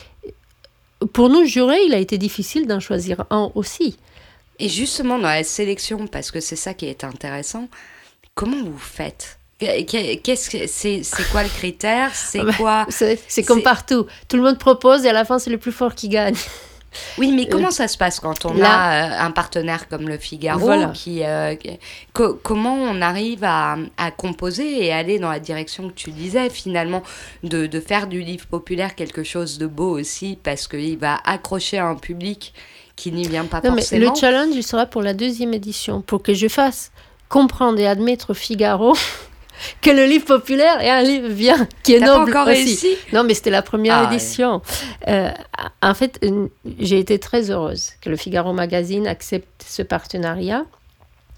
pour 1.12 1.28
nous 1.28 1.44
jurés, 1.44 1.80
il 1.86 1.94
a 1.94 1.98
été 1.98 2.18
difficile 2.18 2.66
d'en 2.66 2.80
choisir 2.80 3.24
un 3.30 3.50
aussi. 3.54 3.96
Et 4.58 4.68
justement, 4.68 5.18
dans 5.18 5.28
la 5.28 5.44
sélection, 5.44 6.06
parce 6.06 6.30
que 6.30 6.40
c'est 6.40 6.56
ça 6.56 6.74
qui 6.74 6.86
est 6.86 7.04
intéressant, 7.04 7.68
comment 8.34 8.62
vous 8.62 8.78
faites? 8.78 9.38
Qu'est-ce 9.58 10.48
que 10.48 10.66
c'est 10.66 11.02
C'est 11.02 11.28
quoi 11.30 11.42
le 11.42 11.48
critère? 11.48 12.14
C'est 12.14 12.44
quoi? 12.56 12.86
C'est 12.90 13.42
comme 13.44 13.62
partout. 13.62 14.06
Tout 14.28 14.36
le 14.36 14.42
monde 14.42 14.58
propose 14.58 15.04
et 15.04 15.08
à 15.08 15.12
la 15.12 15.24
fin, 15.24 15.38
c'est 15.38 15.50
le 15.50 15.58
plus 15.58 15.72
fort 15.72 15.94
qui 15.94 16.08
gagne. 16.08 16.36
Oui, 17.18 17.32
mais 17.32 17.46
comment 17.46 17.70
ça 17.70 17.86
se 17.88 17.96
passe 17.96 18.18
quand 18.20 18.44
on 18.46 18.54
Là- 18.54 18.68
a 18.72 18.92
euh, 19.22 19.26
un 19.26 19.30
partenaire 19.30 19.88
comme 19.88 20.08
le 20.08 20.18
Figaro 20.18 20.58
Voilà. 20.58 20.88
qui, 20.88 21.22
euh, 21.24 21.54
co- 22.12 22.34
comment 22.42 22.74
on 22.74 23.00
arrive 23.00 23.44
à, 23.44 23.76
à 23.96 24.10
composer 24.10 24.84
et 24.86 24.92
aller 24.92 25.18
dans 25.18 25.30
la 25.30 25.38
direction 25.40 25.88
que 25.88 25.94
tu 25.94 26.10
disais 26.10 26.50
finalement 26.50 27.02
de, 27.44 27.66
de 27.66 27.80
faire 27.80 28.06
du 28.08 28.20
livre 28.22 28.46
populaire 28.46 28.94
quelque 28.96 29.22
chose 29.22 29.58
de 29.58 29.66
beau 29.66 29.98
aussi 29.98 30.36
parce 30.42 30.66
qu'il 30.66 30.98
va 30.98 31.18
accrocher 31.24 31.78
un 31.78 31.94
public 31.94 32.52
qui 32.96 33.12
n'y 33.12 33.26
vient 33.28 33.44
pas 33.46 33.60
Non, 33.62 33.70
mais 33.72 33.82
forcément. 33.82 34.12
le 34.12 34.18
challenge, 34.18 34.54
il 34.54 34.62
sera 34.64 34.84
pour 34.86 35.02
la 35.02 35.14
deuxième 35.14 35.54
édition, 35.54 36.02
pour 36.02 36.22
que 36.22 36.34
je 36.34 36.48
fasse 36.48 36.90
comprendre 37.28 37.78
et 37.78 37.86
admettre 37.86 38.34
Figaro 38.34 38.94
que 39.80 39.90
le 39.90 40.04
livre 40.04 40.24
populaire 40.24 40.80
est 40.80 40.90
un 40.90 41.02
livre 41.02 41.28
bien, 41.28 41.68
qui 41.82 41.94
est 41.94 42.00
pas 42.00 42.06
noble 42.06 42.30
encore 42.30 42.48
aussi. 42.48 42.64
réussi 42.64 42.96
Non, 43.12 43.24
mais 43.24 43.34
c'était 43.34 43.50
la 43.50 43.62
première 43.62 43.94
Ah, 43.96 44.08
ouais. 44.08 44.14
édition. 44.14 44.62
Euh, 45.08 45.30
en 45.82 45.94
fait, 45.94 46.20
j'ai 46.78 46.98
été 46.98 47.18
très 47.18 47.50
heureuse 47.50 47.90
que 48.00 48.10
le 48.10 48.16
Figaro 48.16 48.52
Magazine 48.52 49.06
accepte 49.06 49.64
ce 49.66 49.82
partenariat. 49.82 50.64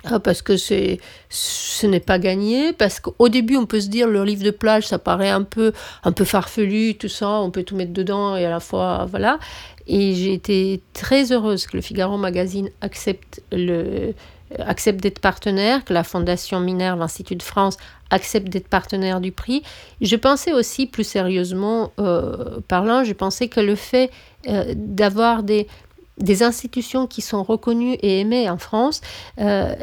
Ah, 0.05 0.19
Parce 0.19 0.43
que 0.43 0.57
c'est, 0.57 0.99
ce 1.31 1.87
n'est 1.87 2.01
pas 2.01 2.19
gagné, 2.19 2.73
parce 2.73 2.99
qu'au 2.99 3.29
début 3.29 3.57
on 3.57 3.67
peut 3.67 3.81
se 3.81 3.87
dire 3.87 4.09
le 4.09 4.25
livre 4.25 4.43
de 4.43 4.51
plage 4.51 4.89
ça 4.89 4.99
paraît 4.99 5.31
un 5.31 5.45
peu, 5.45 5.73
un 6.03 6.11
peu 6.11 6.25
farfelu, 6.25 6.97
tout 6.97 7.09
ça, 7.09 7.29
on 7.29 7.53
peut 7.53 7.63
tout 7.63 7.77
mettre 7.77 7.93
dedans 7.93 8.37
et 8.37 8.45
à 8.45 8.51
la 8.51 8.59
fois 8.59 9.07
voilà. 9.09 9.39
Et 9.87 10.15
j'ai 10.15 10.33
été 10.33 10.81
très 10.93 11.31
heureuse 11.31 11.67
que 11.67 11.77
le 11.77 11.83
Figaro 11.83 12.17
Magazine 12.17 12.69
accepte, 12.81 13.43
le, 13.53 14.13
accepte 14.59 15.01
d'être 15.01 15.19
partenaire, 15.19 15.85
que 15.85 15.93
la 15.93 16.05
Fondation 16.05 16.61
Minerve, 16.61 16.99
l'Institut 16.99 17.37
de 17.37 17.43
France 17.43 17.77
accepte 18.11 18.49
d'être 18.49 18.69
partenaire 18.69 19.21
du 19.21 19.33
prix. 19.33 19.63
Je 20.01 20.17
pensais 20.17 20.53
aussi 20.53 20.87
plus 20.87 21.05
sérieusement 21.05 21.93
euh, 21.99 22.61
parlant, 22.69 23.05
je 23.05 23.13
pensais 23.13 23.49
que 23.49 23.61
le 23.61 23.75
fait 23.75 24.11
euh, 24.49 24.75
d'avoir 24.77 25.43
des, 25.43 25.67
des 26.19 26.43
institutions 26.43 27.07
qui 27.07 27.23
sont 27.23 27.43
reconnues 27.43 27.95
et 27.95 28.21
aimées 28.21 28.49
en 28.51 28.59
France 28.59 29.01
euh, 29.41 29.75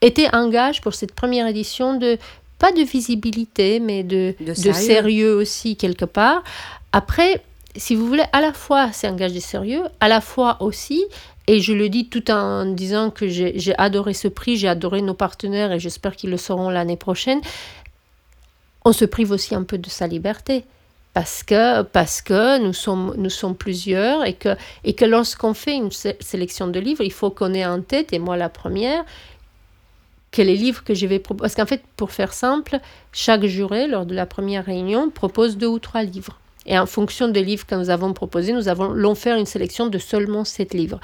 était 0.00 0.28
un 0.32 0.48
gage 0.48 0.80
pour 0.80 0.94
cette 0.94 1.12
première 1.12 1.46
édition 1.46 1.98
de 1.98 2.18
pas 2.58 2.72
de 2.72 2.82
visibilité 2.82 3.80
mais 3.80 4.02
de, 4.02 4.34
De 4.40 4.46
de 4.46 4.54
sérieux. 4.54 4.72
sérieux 4.72 5.34
aussi 5.36 5.76
quelque 5.76 6.04
part. 6.04 6.42
Après, 6.92 7.42
si 7.74 7.94
vous 7.94 8.06
voulez, 8.06 8.24
à 8.32 8.40
la 8.40 8.52
fois 8.52 8.92
c'est 8.92 9.06
un 9.06 9.16
gage 9.16 9.32
de 9.32 9.40
sérieux, 9.40 9.82
à 10.00 10.08
la 10.08 10.20
fois 10.20 10.56
aussi, 10.60 11.04
et 11.46 11.60
je 11.60 11.72
le 11.72 11.88
dis 11.88 12.08
tout 12.08 12.30
en 12.30 12.66
disant 12.66 13.10
que 13.10 13.28
j'ai 13.28 13.74
adoré 13.78 14.14
ce 14.14 14.28
prix, 14.28 14.56
j'ai 14.56 14.68
adoré 14.68 15.02
nos 15.02 15.14
partenaires 15.14 15.72
et 15.72 15.78
j'espère 15.78 16.16
qu'ils 16.16 16.30
le 16.30 16.36
seront 16.36 16.70
l'année 16.70 16.96
prochaine, 16.96 17.40
on 18.84 18.92
se 18.92 19.04
prive 19.04 19.32
aussi 19.32 19.54
un 19.54 19.64
peu 19.64 19.78
de 19.78 19.88
sa 19.88 20.06
liberté. 20.06 20.64
Parce 21.14 21.42
que, 21.42 21.80
parce 21.80 22.20
que 22.20 22.58
nous, 22.58 22.74
sommes, 22.74 23.14
nous 23.16 23.30
sommes 23.30 23.56
plusieurs 23.56 24.26
et 24.26 24.34
que, 24.34 24.54
et 24.84 24.92
que 24.92 25.06
lorsqu'on 25.06 25.54
fait 25.54 25.74
une 25.74 25.90
sé- 25.90 26.18
sélection 26.20 26.68
de 26.68 26.78
livres, 26.78 27.02
il 27.02 27.12
faut 27.12 27.30
qu'on 27.30 27.54
ait 27.54 27.64
en 27.64 27.80
tête, 27.80 28.12
et 28.12 28.18
moi 28.18 28.36
la 28.36 28.50
première, 28.50 29.02
que 30.30 30.42
les 30.42 30.56
livres 30.56 30.84
que 30.84 30.92
je 30.92 31.06
vais 31.06 31.18
proposer. 31.18 31.42
Parce 31.44 31.54
qu'en 31.54 31.64
fait, 31.64 31.82
pour 31.96 32.10
faire 32.10 32.34
simple, 32.34 32.80
chaque 33.12 33.46
juré, 33.46 33.86
lors 33.86 34.04
de 34.04 34.14
la 34.14 34.26
première 34.26 34.66
réunion, 34.66 35.08
propose 35.08 35.56
deux 35.56 35.68
ou 35.68 35.78
trois 35.78 36.02
livres. 36.02 36.38
Et 36.66 36.78
en 36.78 36.86
fonction 36.86 37.28
des 37.28 37.42
livres 37.42 37.66
que 37.66 37.74
nous 37.74 37.90
avons 37.90 38.12
proposés, 38.12 38.52
nous 38.52 38.68
allons 38.68 39.14
faire 39.14 39.36
une 39.36 39.46
sélection 39.46 39.86
de 39.86 39.98
seulement 39.98 40.44
sept 40.44 40.74
livres. 40.74 41.00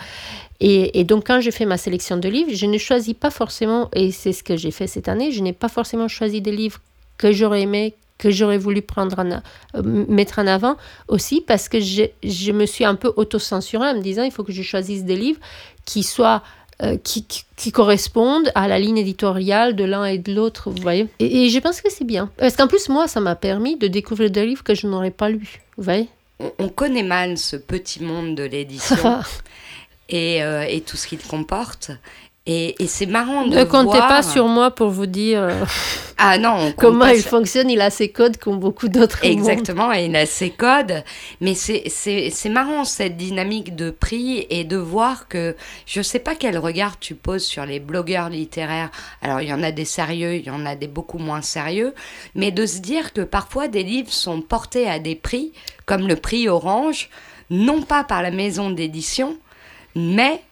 Et, 0.60 1.02
donc, 1.04 1.26
quand 1.26 1.40
je 1.40 1.50
fais 1.50 1.64
ma 1.64 1.76
sélection 1.76 2.16
de 2.16 2.28
livres, 2.28 2.50
je 2.54 2.66
ne 2.66 2.78
choisis 2.78 3.14
pas 3.14 3.30
forcément, 3.30 3.88
et 3.94 4.12
c'est 4.12 4.32
ce 4.32 4.44
que 4.44 4.56
j'ai 4.56 4.70
fait 4.70 4.86
cette 4.86 5.08
année, 5.08 5.32
je 5.32 5.42
n'ai 5.42 5.52
pas 5.52 5.68
forcément 5.68 6.06
choisi 6.06 6.40
des 6.40 6.52
livres 6.52 6.78
que 7.18 7.32
j'aurais 7.32 7.62
aimé, 7.62 7.94
que 8.18 8.30
j'aurais 8.30 8.58
voulu 8.58 8.80
prendre 8.80 9.18
euh, 9.74 9.82
mettre 9.82 10.38
en 10.38 10.46
avant 10.46 10.76
aussi, 11.08 11.40
parce 11.40 11.68
que 11.68 11.80
je, 11.80 12.04
je 12.22 12.52
me 12.52 12.66
suis 12.66 12.84
un 12.84 12.94
peu 12.94 13.12
autocensurée 13.16 13.88
en 13.88 13.96
me 13.96 14.02
disant 14.02 14.22
il 14.22 14.30
faut 14.30 14.44
que 14.44 14.52
je 14.52 14.62
choisisse 14.62 15.02
des 15.02 15.16
livres 15.16 15.40
qui 15.84 16.04
soient 16.04 16.44
euh, 16.82 16.96
qui, 16.96 17.26
qui, 17.56 17.70
correspondent 17.70 18.50
à 18.54 18.66
la 18.66 18.78
ligne 18.78 18.98
éditoriale 18.98 19.76
de 19.76 19.84
l'un 19.84 20.04
et 20.04 20.18
de 20.18 20.34
l'autre, 20.34 20.70
vous 20.70 20.82
voyez. 20.82 21.06
Et, 21.20 21.44
et 21.44 21.48
je 21.48 21.58
pense 21.60 21.80
que 21.80 21.90
c'est 21.90 22.04
bien. 22.04 22.30
Parce 22.36 22.56
qu'en 22.56 22.66
plus, 22.66 22.88
moi, 22.88 23.06
ça 23.06 23.20
m'a 23.20 23.36
permis 23.36 23.76
de 23.76 23.86
découvrir 23.86 24.30
des 24.30 24.46
livres 24.46 24.64
que 24.64 24.74
je 24.74 24.86
n'aurais 24.86 25.12
pas 25.12 25.28
lus, 25.28 25.62
vous 25.76 25.84
voyez. 25.84 26.08
on, 26.40 26.52
on 26.58 26.68
connaît 26.68 27.02
mal 27.04 27.38
ce 27.38 27.56
petit 27.56 28.02
monde 28.02 28.34
de 28.34 28.42
l'édition 28.42 29.20
et, 30.08 30.42
euh, 30.42 30.64
et 30.68 30.80
tout 30.80 30.96
ce 30.96 31.06
qu'il 31.06 31.20
comporte. 31.20 31.92
Et, 32.44 32.82
et 32.82 32.88
c'est 32.88 33.06
marrant 33.06 33.46
de 33.46 33.54
Ne 33.56 33.62
comptez 33.62 33.98
voir- 33.98 34.08
pas 34.08 34.22
sur 34.24 34.48
moi 34.48 34.72
pour 34.72 34.90
vous 34.90 35.06
dire 35.06 35.42
euh, 35.42 35.64
Ah 36.18 36.38
non, 36.38 36.72
comment 36.76 37.06
il 37.06 37.20
sur- 37.20 37.30
fonctionne. 37.30 37.70
Il 37.70 37.80
a 37.80 37.88
ses 37.90 38.08
codes 38.10 38.36
comme 38.36 38.58
beaucoup 38.58 38.88
d'autres. 38.88 39.24
Exactement, 39.24 39.92
et 39.92 40.06
il 40.06 40.16
a 40.16 40.26
ses 40.26 40.50
codes. 40.50 41.04
Mais 41.40 41.54
c'est- 41.54 42.48
marrant 42.50 42.82
cette 42.84 43.16
dynamique 43.16 43.76
de 43.76 43.90
prix 43.90 44.44
et 44.50 44.64
de 44.64 44.76
voir 44.76 45.28
que 45.28 45.54
je 45.86 46.02
sais 46.02 46.18
pas 46.18 46.34
quel 46.34 46.58
regard 46.58 46.98
tu 46.98 47.14
poses 47.14 47.44
sur 47.44 47.64
les 47.64 47.78
blogueurs 47.78 48.28
littéraires. 48.28 48.90
Alors 49.22 49.40
il 49.40 49.48
y 49.48 49.52
en 49.52 49.62
a 49.62 49.70
des 49.70 49.84
sérieux, 49.84 50.34
il 50.34 50.44
y 50.44 50.50
en 50.50 50.66
a 50.66 50.74
des 50.74 50.88
beaucoup 50.88 51.18
moins 51.18 51.42
sérieux, 51.42 51.94
mais 52.34 52.50
de 52.50 52.66
se 52.66 52.78
dire 52.80 53.12
que 53.12 53.20
parfois 53.20 53.68
des 53.68 53.84
livres 53.84 54.12
sont 54.12 54.40
portés 54.40 54.88
à 54.90 54.98
des 54.98 55.14
prix, 55.14 55.52
comme 55.86 56.08
le 56.08 56.16
prix 56.16 56.48
Orange, 56.48 57.08
non 57.50 57.82
pas 57.82 58.02
par 58.02 58.20
la 58.20 58.32
maison 58.32 58.70
d'édition, 58.70 59.36
mais 59.94 60.42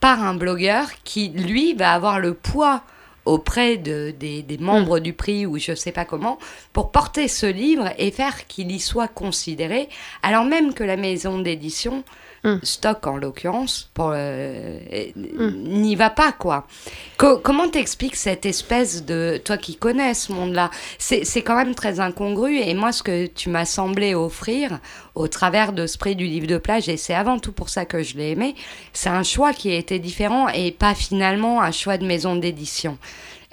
par 0.00 0.22
un 0.22 0.34
blogueur 0.34 0.88
qui, 1.04 1.28
lui, 1.28 1.74
va 1.74 1.92
avoir 1.92 2.20
le 2.20 2.34
poids 2.34 2.82
auprès 3.24 3.76
de, 3.76 4.14
des, 4.18 4.42
des 4.42 4.58
membres 4.58 5.00
du 5.00 5.12
prix 5.12 5.44
ou 5.44 5.58
je 5.58 5.74
sais 5.74 5.92
pas 5.92 6.04
comment, 6.04 6.38
pour 6.72 6.90
porter 6.90 7.28
ce 7.28 7.46
livre 7.46 7.90
et 7.98 8.10
faire 8.10 8.46
qu'il 8.46 8.70
y 8.70 8.80
soit 8.80 9.08
considéré, 9.08 9.88
alors 10.22 10.44
même 10.44 10.72
que 10.72 10.82
la 10.84 10.96
maison 10.96 11.38
d'édition, 11.38 12.04
Stock 12.62 13.06
en 13.06 13.16
l'occurrence, 13.16 13.90
euh, 13.98 14.78
n'y 15.14 15.96
va 15.96 16.08
pas 16.10 16.32
quoi. 16.32 16.66
Co- 17.16 17.38
comment 17.38 17.68
t'expliques 17.68 18.16
cette 18.16 18.46
espèce 18.46 19.04
de... 19.04 19.40
Toi 19.44 19.56
qui 19.56 19.76
connais 19.76 20.14
ce 20.14 20.32
monde-là, 20.32 20.70
c'est 20.98 21.42
quand 21.42 21.56
même 21.56 21.74
très 21.74 22.00
incongru 22.00 22.56
et 22.58 22.74
moi 22.74 22.92
ce 22.92 23.02
que 23.02 23.26
tu 23.26 23.48
m'as 23.50 23.64
semblé 23.64 24.14
offrir 24.14 24.78
au 25.14 25.26
travers 25.28 25.72
de 25.72 25.86
ce 25.86 25.98
prix 25.98 26.14
du 26.16 26.26
livre 26.26 26.46
de 26.46 26.58
plage, 26.58 26.88
et 26.88 26.96
c'est 26.96 27.14
avant 27.14 27.38
tout 27.40 27.52
pour 27.52 27.68
ça 27.70 27.84
que 27.84 28.02
je 28.02 28.16
l'ai 28.16 28.30
aimé, 28.30 28.54
c'est 28.92 29.08
un 29.08 29.24
choix 29.24 29.52
qui 29.52 29.70
a 29.72 29.74
été 29.76 29.98
différent 29.98 30.48
et 30.48 30.70
pas 30.70 30.94
finalement 30.94 31.60
un 31.60 31.72
choix 31.72 31.98
de 31.98 32.06
maison 32.06 32.36
d'édition. 32.36 32.98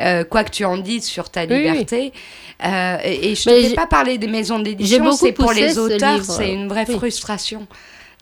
Euh, 0.02 0.24
quoi 0.26 0.44
que 0.44 0.52
tu 0.52 0.64
en 0.66 0.78
dises 0.78 1.06
sur 1.06 1.30
ta 1.30 1.42
Oui, 1.46 1.48
oui. 1.52 1.58
liberté. 1.64 2.14
Euh, 2.66 2.98
et 3.04 3.32
et 3.32 3.36
je 3.36 3.50
ne 3.50 3.62
t'ai 3.70 3.74
pas 3.76 3.88
parlé 3.88 4.18
des 4.18 4.28
maisons 4.28 4.60
d'édition, 4.60 5.12
c'est 5.14 5.32
pour 5.32 5.54
les 5.54 5.78
auteurs, 5.80 6.24
c'est 6.24 6.52
une 6.54 6.68
vraie 6.68 6.86
Oui. 6.88 6.96
frustration 6.98 7.66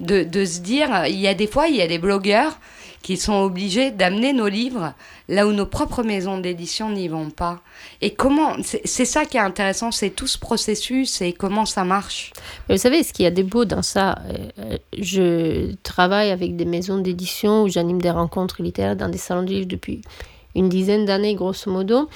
de, 0.03 0.23
de 0.23 0.45
se 0.45 0.59
dire, 0.59 1.05
il 1.07 1.19
y 1.19 1.27
a 1.27 1.33
des 1.33 1.47
fois, 1.47 1.67
il 1.67 1.75
y 1.75 1.81
a 1.81 1.87
des 1.87 1.99
blogueurs 1.99 2.57
qui 3.03 3.17
sont 3.17 3.41
obligés 3.41 3.91
d'amener 3.91 4.33
nos 4.33 4.47
livres 4.47 4.93
là 5.27 5.45
où 5.45 5.51
nos 5.51 5.65
propres 5.65 6.03
maisons 6.03 6.39
d'édition 6.39 6.89
n'y 6.89 7.07
vont 7.09 7.29
pas. 7.29 7.61
Et 8.01 8.13
comment, 8.13 8.55
c'est 8.63 9.05
ça 9.05 9.25
qui 9.25 9.37
est 9.37 9.41
intéressant, 9.41 9.91
c'est 9.91 10.09
tout 10.09 10.25
ce 10.25 10.39
processus 10.39 11.21
et 11.21 11.33
comment 11.33 11.65
ça 11.65 11.83
marche. 11.83 12.31
Vous 12.69 12.77
savez, 12.77 13.03
ce 13.03 13.13
qu'il 13.13 13.23
y 13.23 13.27
a 13.27 13.31
de 13.31 13.43
beau 13.43 13.65
dans 13.65 13.81
ça, 13.81 14.19
euh, 14.59 14.77
je 14.97 15.75
travaille 15.83 16.31
avec 16.31 16.55
des 16.55 16.65
maisons 16.65 16.97
d'édition 16.97 17.63
où 17.63 17.67
j'anime 17.67 18.01
des 18.01 18.11
rencontres 18.11 18.63
littéraires 18.63 18.95
dans 18.95 19.09
des 19.09 19.17
salons 19.17 19.43
de 19.43 19.49
livres 19.49 19.67
depuis 19.67 20.01
une 20.55 20.69
dizaine 20.69 21.05
d'années, 21.05 21.35
grosso 21.35 21.69
modo. 21.69 22.07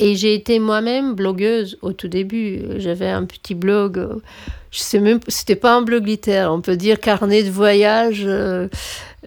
Et 0.00 0.16
j'ai 0.16 0.34
été 0.34 0.58
moi-même 0.58 1.14
blogueuse 1.14 1.78
au 1.82 1.92
tout 1.92 2.08
début. 2.08 2.62
J'avais 2.78 3.10
un 3.10 3.26
petit 3.26 3.54
blog, 3.54 3.98
euh, 3.98 4.16
je 4.70 4.78
sais 4.78 4.98
même, 4.98 5.20
c'était 5.28 5.56
pas 5.56 5.74
un 5.74 5.82
blog 5.82 6.06
littéraire, 6.06 6.52
on 6.52 6.62
peut 6.62 6.76
dire 6.76 7.00
carnet 7.00 7.42
de 7.42 7.50
voyage, 7.50 8.22
euh, 8.24 8.68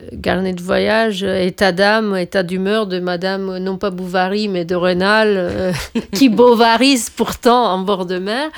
euh, 0.01 0.17
carnet 0.21 0.53
de 0.53 0.61
voyage, 0.61 1.24
état 1.24 1.71
d'âme, 1.71 2.15
état 2.15 2.41
d'humeur 2.41 2.88
de 2.88 2.99
Madame, 2.99 3.57
non 3.59 3.78
pas 3.78 3.91
Bovary, 3.91 4.47
mais 4.47 4.65
de 4.65 4.76
Rênal, 4.76 5.36
euh, 5.36 5.74
qui 6.13 6.30
bovarise 6.30 7.11
pourtant 7.11 7.65
en 7.65 7.80
bord 7.80 8.05
de 8.05 8.17
mer. 8.17 8.49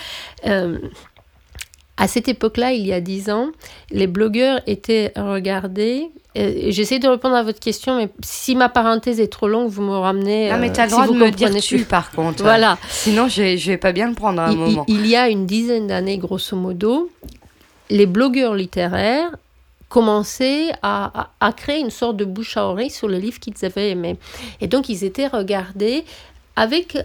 À 1.97 2.07
cette 2.07 2.27
époque-là, 2.27 2.73
il 2.73 2.85
y 2.85 2.93
a 2.93 2.99
dix 3.01 3.29
ans, 3.29 3.51
les 3.89 4.07
blogueurs 4.07 4.59
étaient 4.67 5.11
regardés. 5.15 6.09
Euh, 6.37 6.53
J'essaie 6.69 6.99
de 6.99 7.07
répondre 7.07 7.35
à 7.35 7.43
votre 7.43 7.59
question, 7.59 7.97
mais 7.97 8.09
si 8.23 8.55
ma 8.55 8.69
parenthèse 8.69 9.19
est 9.19 9.27
trop 9.31 9.47
longue, 9.47 9.69
vous 9.69 9.81
me 9.81 9.95
ramenez. 9.97 10.51
Non, 10.51 10.57
mais 10.57 10.69
euh, 10.69 10.73
tu 10.73 10.79
as 10.79 10.83
le 10.85 10.89
si 10.89 10.95
droit 10.95 11.07
de 11.07 11.13
me 11.13 11.31
dire 11.31 11.49
tu, 11.61 11.75
plus. 11.77 11.85
par 11.85 12.11
contre. 12.11 12.43
Voilà. 12.43 12.77
Sinon, 12.89 13.27
je 13.27 13.55
je 13.57 13.71
vais 13.71 13.77
pas 13.77 13.91
bien 13.91 14.07
le 14.09 14.13
prendre 14.15 14.41
à 14.41 14.45
un 14.47 14.51
Il, 14.51 14.53
il- 14.53 14.59
moment. 14.59 14.85
il 14.87 15.05
y 15.07 15.15
a 15.15 15.29
une 15.29 15.45
dizaine 15.45 15.87
d'années, 15.87 16.17
grosso 16.17 16.55
modo, 16.57 17.09
les 17.89 18.05
blogueurs 18.05 18.55
littéraires 18.55 19.29
commençaient 19.89 20.71
à, 20.81 21.21
à- 21.21 21.29
à 21.39 21.53
créer 21.53 21.79
une 21.79 21.91
sorte 21.91 22.17
de 22.17 22.25
bouche 22.25 22.57
à 22.57 22.65
oreille 22.65 22.89
sur 22.89 23.07
les 23.07 23.19
livres 23.19 23.39
qu'ils 23.39 23.63
avaient 23.63 23.91
aimés. 23.91 24.17
Et 24.59 24.67
donc, 24.67 24.89
ils 24.89 25.03
étaient 25.03 25.27
regardés 25.27 26.03
avec 26.55 26.97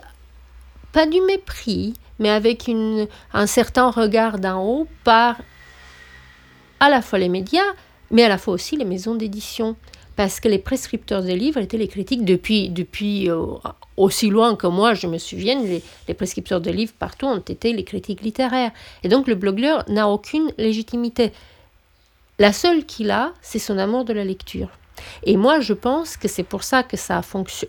pas 0.92 1.06
du 1.06 1.20
mépris, 1.20 1.94
mais 2.18 2.30
avec 2.30 2.66
une, 2.66 3.06
un 3.32 3.46
certain 3.46 3.90
regard 3.90 4.38
d'en 4.38 4.64
haut 4.64 4.86
par 5.04 5.36
à 6.80 6.88
la 6.88 7.02
fois 7.02 7.18
les 7.18 7.28
médias, 7.28 7.60
mais 8.10 8.24
à 8.24 8.28
la 8.28 8.38
fois 8.38 8.54
aussi 8.54 8.76
les 8.76 8.84
maisons 8.84 9.14
d'édition. 9.14 9.76
Parce 10.16 10.38
que 10.40 10.48
les 10.48 10.58
prescripteurs 10.58 11.22
des 11.22 11.36
livres 11.36 11.60
étaient 11.60 11.78
les 11.78 11.88
critiques 11.88 12.26
depuis, 12.26 12.68
depuis 12.68 13.30
euh, 13.30 13.46
aussi 13.96 14.28
loin 14.28 14.54
que 14.54 14.66
moi, 14.66 14.92
je 14.92 15.06
me 15.06 15.16
souviens, 15.16 15.62
les, 15.62 15.82
les 16.08 16.14
prescripteurs 16.14 16.60
de 16.60 16.70
livres 16.70 16.92
partout 16.98 17.26
ont 17.26 17.38
été 17.38 17.72
les 17.72 17.84
critiques 17.84 18.20
littéraires. 18.20 18.72
Et 19.02 19.08
donc 19.08 19.28
le 19.28 19.34
blogueur 19.34 19.84
n'a 19.88 20.08
aucune 20.08 20.52
légitimité. 20.58 21.32
La 22.38 22.52
seule 22.52 22.84
qu'il 22.84 23.10
a, 23.10 23.32
c'est 23.40 23.58
son 23.58 23.78
amour 23.78 24.04
de 24.04 24.12
la 24.12 24.24
lecture. 24.24 24.68
Et 25.24 25.36
moi, 25.36 25.60
je 25.60 25.72
pense 25.72 26.16
que 26.16 26.28
c'est 26.28 26.42
pour 26.42 26.62
ça 26.62 26.82
que, 26.82 26.96
ça 26.96 27.18
a 27.18 27.22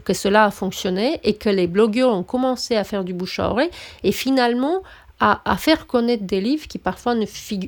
que 0.04 0.14
cela 0.14 0.46
a 0.46 0.52
fonctionné 0.52 1.20
et 1.24 1.36
que 1.36 1.50
les 1.50 1.68
blogueurs 1.68 2.14
ont 2.14 2.24
commencé 2.24 2.76
à 2.76 2.84
faire 2.84 3.04
du 3.04 3.14
bouche 3.14 3.40
à 3.40 3.50
oreille 3.50 3.70
et 4.04 4.12
finalement 4.12 4.82
à, 5.24 5.56
faire 5.58 5.86
connaître 5.86 6.24
des 6.24 6.42
livres 6.42 6.68
qui 6.68 6.80
parfois 6.80 7.14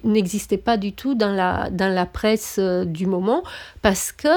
n'existaient 0.04 0.58
pas 0.58 0.76
du 0.76 0.92
tout 0.92 1.14
dans 1.14 1.32
la, 1.32 1.70
dans 1.70 1.94
la 1.94 2.08
presse 2.08 2.56
euh, 2.58 2.84
du 2.84 3.06
moment 3.06 3.44
parce 3.84 4.12
que 4.12 4.28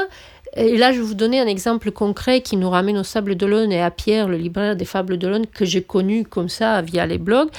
et 0.55 0.79
là, 0.79 0.93
je 0.93 0.99
vais 0.99 1.05
vous 1.05 1.15
donner 1.15 1.41
un 1.41 1.47
exemple 1.47 1.91
concret 1.91 2.41
qui 2.41 2.57
nous 2.57 2.71
ramène 2.71 2.97
au 2.97 3.03
Sable 3.03 3.35
d'Olonne 3.35 3.73
et 3.73 3.83
à 3.83 3.91
Pierre, 3.91 4.27
le 4.27 4.39
libraire 4.39 4.75
des 4.75 4.87
Fables 4.87 5.19
d'Olonne, 5.19 5.47
que 5.47 5.67
j'ai 5.67 5.83
connu 5.83 6.25
comme 6.25 6.49
ça 6.49 6.81
via 6.81 7.05
les 7.05 7.19
blogs. 7.19 7.51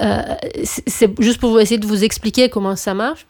Euh, 0.00 0.22
c'est 0.64 1.20
juste 1.20 1.38
pour 1.38 1.50
vous 1.50 1.58
essayer 1.58 1.76
de 1.76 1.86
vous 1.86 2.02
expliquer 2.02 2.48
comment 2.48 2.76
ça 2.76 2.94
marche. 2.94 3.26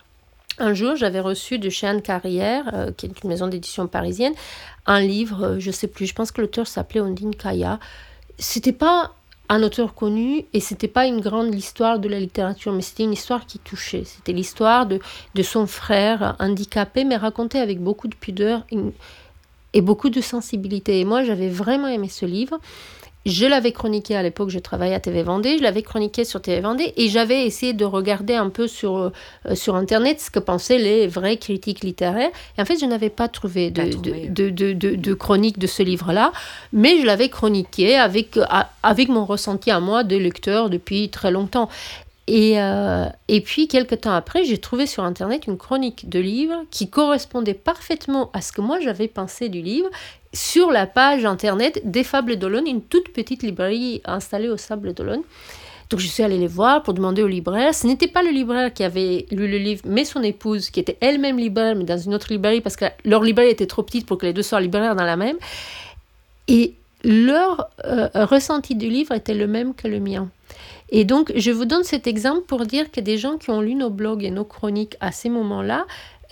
Un 0.59 0.75
jour, 0.75 0.95
j'avais 0.95 1.21
reçu 1.21 1.59
de 1.59 1.71
chez 1.71 1.87
Anne 1.87 2.03
Carrière, 2.03 2.71
euh, 2.75 2.93
qui 2.97 3.07
est 3.07 3.23
une 3.23 3.29
maison 3.29 3.49
d'édition 3.49 3.87
parisienne, 3.89 4.35
un 4.87 5.01
livre, 5.01 5.45
euh, 5.45 5.57
je 5.59 5.71
sais 5.71 5.89
plus, 5.89 6.07
je 6.07 6.15
pense 6.15 6.31
que 6.31 6.41
l'auteur 6.41 6.67
s'appelait 6.67 7.01
Ondine 7.01 7.35
Kaya. 7.35 7.81
C'était 8.39 8.73
pas 8.73 9.15
un 9.51 9.65
auteur 9.65 9.95
connu 9.95 10.45
et 10.53 10.61
c'était 10.61 10.89
pas 10.89 11.07
une 11.07 11.21
grande 11.21 11.53
histoire 11.53 11.99
de 11.99 12.09
la 12.09 12.21
littérature, 12.21 12.73
mais 12.73 12.83
c'était 12.83 13.03
une 13.03 13.13
histoire 13.13 13.47
qui 13.47 13.59
touchait. 13.59 14.05
C'était 14.05 14.33
l'histoire 14.33 14.87
de, 14.87 15.01
de 15.35 15.43
son 15.43 15.67
frère 15.67 16.37
handicapé, 16.39 17.05
mais 17.05 17.17
racontée 17.17 17.59
avec 17.59 17.81
beaucoup 17.81 18.07
de 18.07 18.15
pudeur 18.15 18.65
et 19.75 19.81
beaucoup 19.83 20.09
de 20.09 20.21
sensibilité. 20.21 21.01
Et 21.01 21.05
moi, 21.05 21.25
j'avais 21.25 21.49
vraiment 21.49 21.89
aimé 21.89 22.09
ce 22.09 22.27
livre. 22.27 22.61
Je 23.27 23.45
l'avais 23.45 23.73
chroniqué 23.73 24.17
à 24.17 24.23
l'époque, 24.23 24.49
je 24.49 24.59
travaillais 24.59 24.95
à 24.95 25.01
TV 25.01 25.23
Vendée, 25.23 25.59
je 25.59 25.63
l'avais 25.63 25.83
chroniqué 25.83 26.25
sur 26.25 26.41
TV 26.41 26.61
Vendée 26.61 26.95
et 26.97 27.11
j'avais 27.11 27.45
essayé 27.45 27.75
de 27.75 27.85
regarder 27.85 28.35
un 28.35 28.49
peu 28.49 28.67
sur, 28.67 28.97
euh, 28.97 29.55
sur 29.55 29.77
Internet 29.77 30.21
ce 30.21 30.31
que 30.31 30.39
pensaient 30.39 30.79
les 30.79 31.07
vrais 31.07 31.37
critiques 31.37 31.81
littéraires. 31.81 32.31
Et 32.57 32.63
en 32.63 32.65
fait, 32.65 32.79
je 32.81 32.87
n'avais 32.87 33.11
pas 33.11 33.29
trouvé 33.29 33.71
de, 33.71 33.83
de, 34.29 34.49
de, 34.49 34.73
de, 34.73 34.95
de, 34.95 35.15
chronique 35.15 35.59
de 35.59 35.67
ce 35.67 35.83
livre-là, 35.83 36.33
mais 36.73 36.99
je 36.99 37.05
l'avais 37.05 37.29
chroniqué 37.29 37.97
avec, 37.97 38.39
avec 38.83 39.09
mon 39.11 39.27
ressenti 39.27 39.71
à 39.71 39.81
moi 39.81 40.03
de 40.03 40.17
lecteur 40.17 40.71
depuis 40.71 41.11
très 41.11 41.31
longtemps. 41.31 41.69
Et, 42.33 42.61
euh, 42.61 43.07
et 43.27 43.41
puis, 43.41 43.67
quelques 43.67 44.03
temps 44.03 44.15
après, 44.15 44.45
j'ai 44.45 44.57
trouvé 44.57 44.87
sur 44.87 45.03
Internet 45.03 45.49
une 45.49 45.59
chronique 45.59 46.09
de 46.09 46.21
livre 46.21 46.63
qui 46.71 46.89
correspondait 46.89 47.55
parfaitement 47.55 48.31
à 48.33 48.41
ce 48.41 48.53
que 48.53 48.61
moi 48.61 48.79
j'avais 48.79 49.09
pensé 49.09 49.49
du 49.49 49.61
livre 49.61 49.91
sur 50.33 50.71
la 50.71 50.87
page 50.87 51.25
Internet 51.25 51.83
des 51.85 52.05
Fables 52.05 52.37
d'Olonne, 52.37 52.69
une 52.69 52.83
toute 52.83 53.09
petite 53.09 53.43
librairie 53.43 54.01
installée 54.05 54.49
au 54.49 54.57
Sable 54.57 54.95
d'Olonne. 54.95 55.23
Donc 55.91 55.99
je 55.99 56.07
suis 56.07 56.23
allée 56.23 56.39
les 56.39 56.47
voir 56.47 56.85
pour 56.85 56.95
demander 56.95 57.25
au 57.25 57.27
libraire. 57.27 57.75
Ce 57.75 57.85
n'était 57.85 58.07
pas 58.07 58.23
le 58.23 58.31
libraire 58.31 58.73
qui 58.73 58.85
avait 58.85 59.27
lu 59.33 59.49
le 59.49 59.59
livre, 59.59 59.83
mais 59.85 60.05
son 60.05 60.23
épouse, 60.23 60.71
qui 60.71 60.79
était 60.79 60.99
elle-même 61.01 61.37
libraire, 61.37 61.75
mais 61.75 61.83
dans 61.83 61.99
une 61.99 62.15
autre 62.15 62.29
librairie, 62.31 62.61
parce 62.61 62.77
que 62.77 62.85
leur 63.05 63.25
librairie 63.25 63.51
était 63.51 63.67
trop 63.67 63.83
petite 63.83 64.07
pour 64.07 64.19
que 64.19 64.27
les 64.27 64.33
deux 64.33 64.45
soient 64.45 64.61
libraires 64.61 64.95
dans 64.95 65.03
la 65.03 65.17
même. 65.17 65.37
Et 66.47 66.75
leur 67.03 67.71
euh, 67.85 68.09
ressenti 68.15 68.77
du 68.77 68.89
livre 68.89 69.15
était 69.15 69.35
le 69.35 69.49
même 69.49 69.75
que 69.75 69.89
le 69.89 69.99
mien. 69.99 70.31
Et 70.91 71.05
donc, 71.05 71.33
je 71.35 71.51
vous 71.51 71.65
donne 71.65 71.85
cet 71.85 72.07
exemple 72.07 72.43
pour 72.43 72.67
dire 72.67 72.91
que 72.91 73.01
des 73.01 73.17
gens 73.17 73.39
qui 73.39 73.51
ont 73.51 73.61
lu 73.61 73.75
nos 73.75 73.91
blogs 73.91 74.25
et 74.25 74.31
nos 74.31 74.45
chroniques 74.45 74.97
à 75.01 75.13
ces 75.13 75.29
moments-là, 75.29 75.87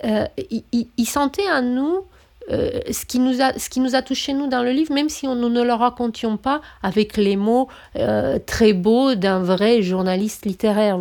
euh, 0.05 0.27
ils, 0.71 1.07
sentaient 1.07 1.51
en 1.51 1.63
nous 1.63 2.05
euh, 2.51 2.81
ce, 2.91 3.05
qui 3.05 3.19
nous 3.19 3.43
a, 3.43 3.59
ce 3.59 3.69
qui 3.69 3.81
nous 3.81 3.95
a 3.97 4.03
touché, 4.03 4.33
nous, 4.33 4.47
dans 4.47 4.63
le 4.63 4.71
livre, 4.71 4.95
même 4.95 5.09
si 5.09 5.27
nous 5.27 5.49
ne 5.49 5.63
le 5.63 5.73
racontions 5.73 6.37
pas 6.37 6.61
avec 6.83 7.17
les 7.17 7.37
mots 7.37 7.69
euh, 7.97 8.39
très 8.47 8.73
beaux 8.73 9.17
d'un 9.17 9.41
vrai 9.41 9.83
journaliste 9.83 10.47
littéraire. 10.47 11.01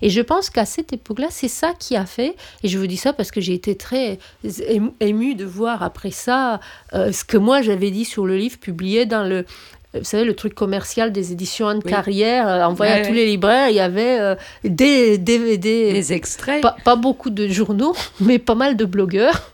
Et 0.00 0.10
je 0.10 0.20
pense 0.20 0.48
qu'à 0.48 0.64
cette 0.64 0.92
époque-là, 0.92 1.26
c'est 1.30 1.48
ça 1.48 1.72
qui 1.78 1.96
a 1.96 2.06
fait, 2.06 2.36
et 2.62 2.68
je 2.68 2.78
vous 2.78 2.86
dis 2.86 2.96
ça 2.96 3.12
parce 3.12 3.30
que 3.30 3.40
j'ai 3.40 3.54
été 3.54 3.76
très 3.76 4.18
émue 5.00 5.34
de 5.34 5.44
voir 5.44 5.82
après 5.82 6.12
ça 6.12 6.60
ce 6.92 7.24
que 7.24 7.36
moi 7.36 7.62
j'avais 7.62 7.90
dit 7.90 8.04
sur 8.04 8.26
le 8.26 8.36
livre 8.36 8.58
publié 8.58 9.06
dans 9.06 9.24
le 9.24 9.44
vous 9.98 10.04
savez, 10.04 10.24
le 10.24 10.34
truc 10.34 10.54
commercial 10.54 11.12
des 11.12 11.32
éditions 11.32 11.68
Anne 11.68 11.82
Carrière, 11.82 12.48
euh, 12.48 12.64
envoyé 12.64 12.92
à 12.92 13.06
tous 13.06 13.12
les 13.12 13.26
libraires, 13.26 13.68
il 13.68 13.76
y 13.76 13.80
avait 13.80 14.18
euh, 14.18 14.34
des 14.64 15.18
DVD. 15.18 15.92
Des 15.92 16.12
extraits. 16.12 16.64
Pas, 16.84 16.96
beaucoup 16.96 17.30
de 17.30 17.48
journaux, 17.48 17.94
mais 18.20 18.38
pas 18.38 18.54
mal 18.54 18.76
de 18.76 18.84
blogueurs, 18.84 19.52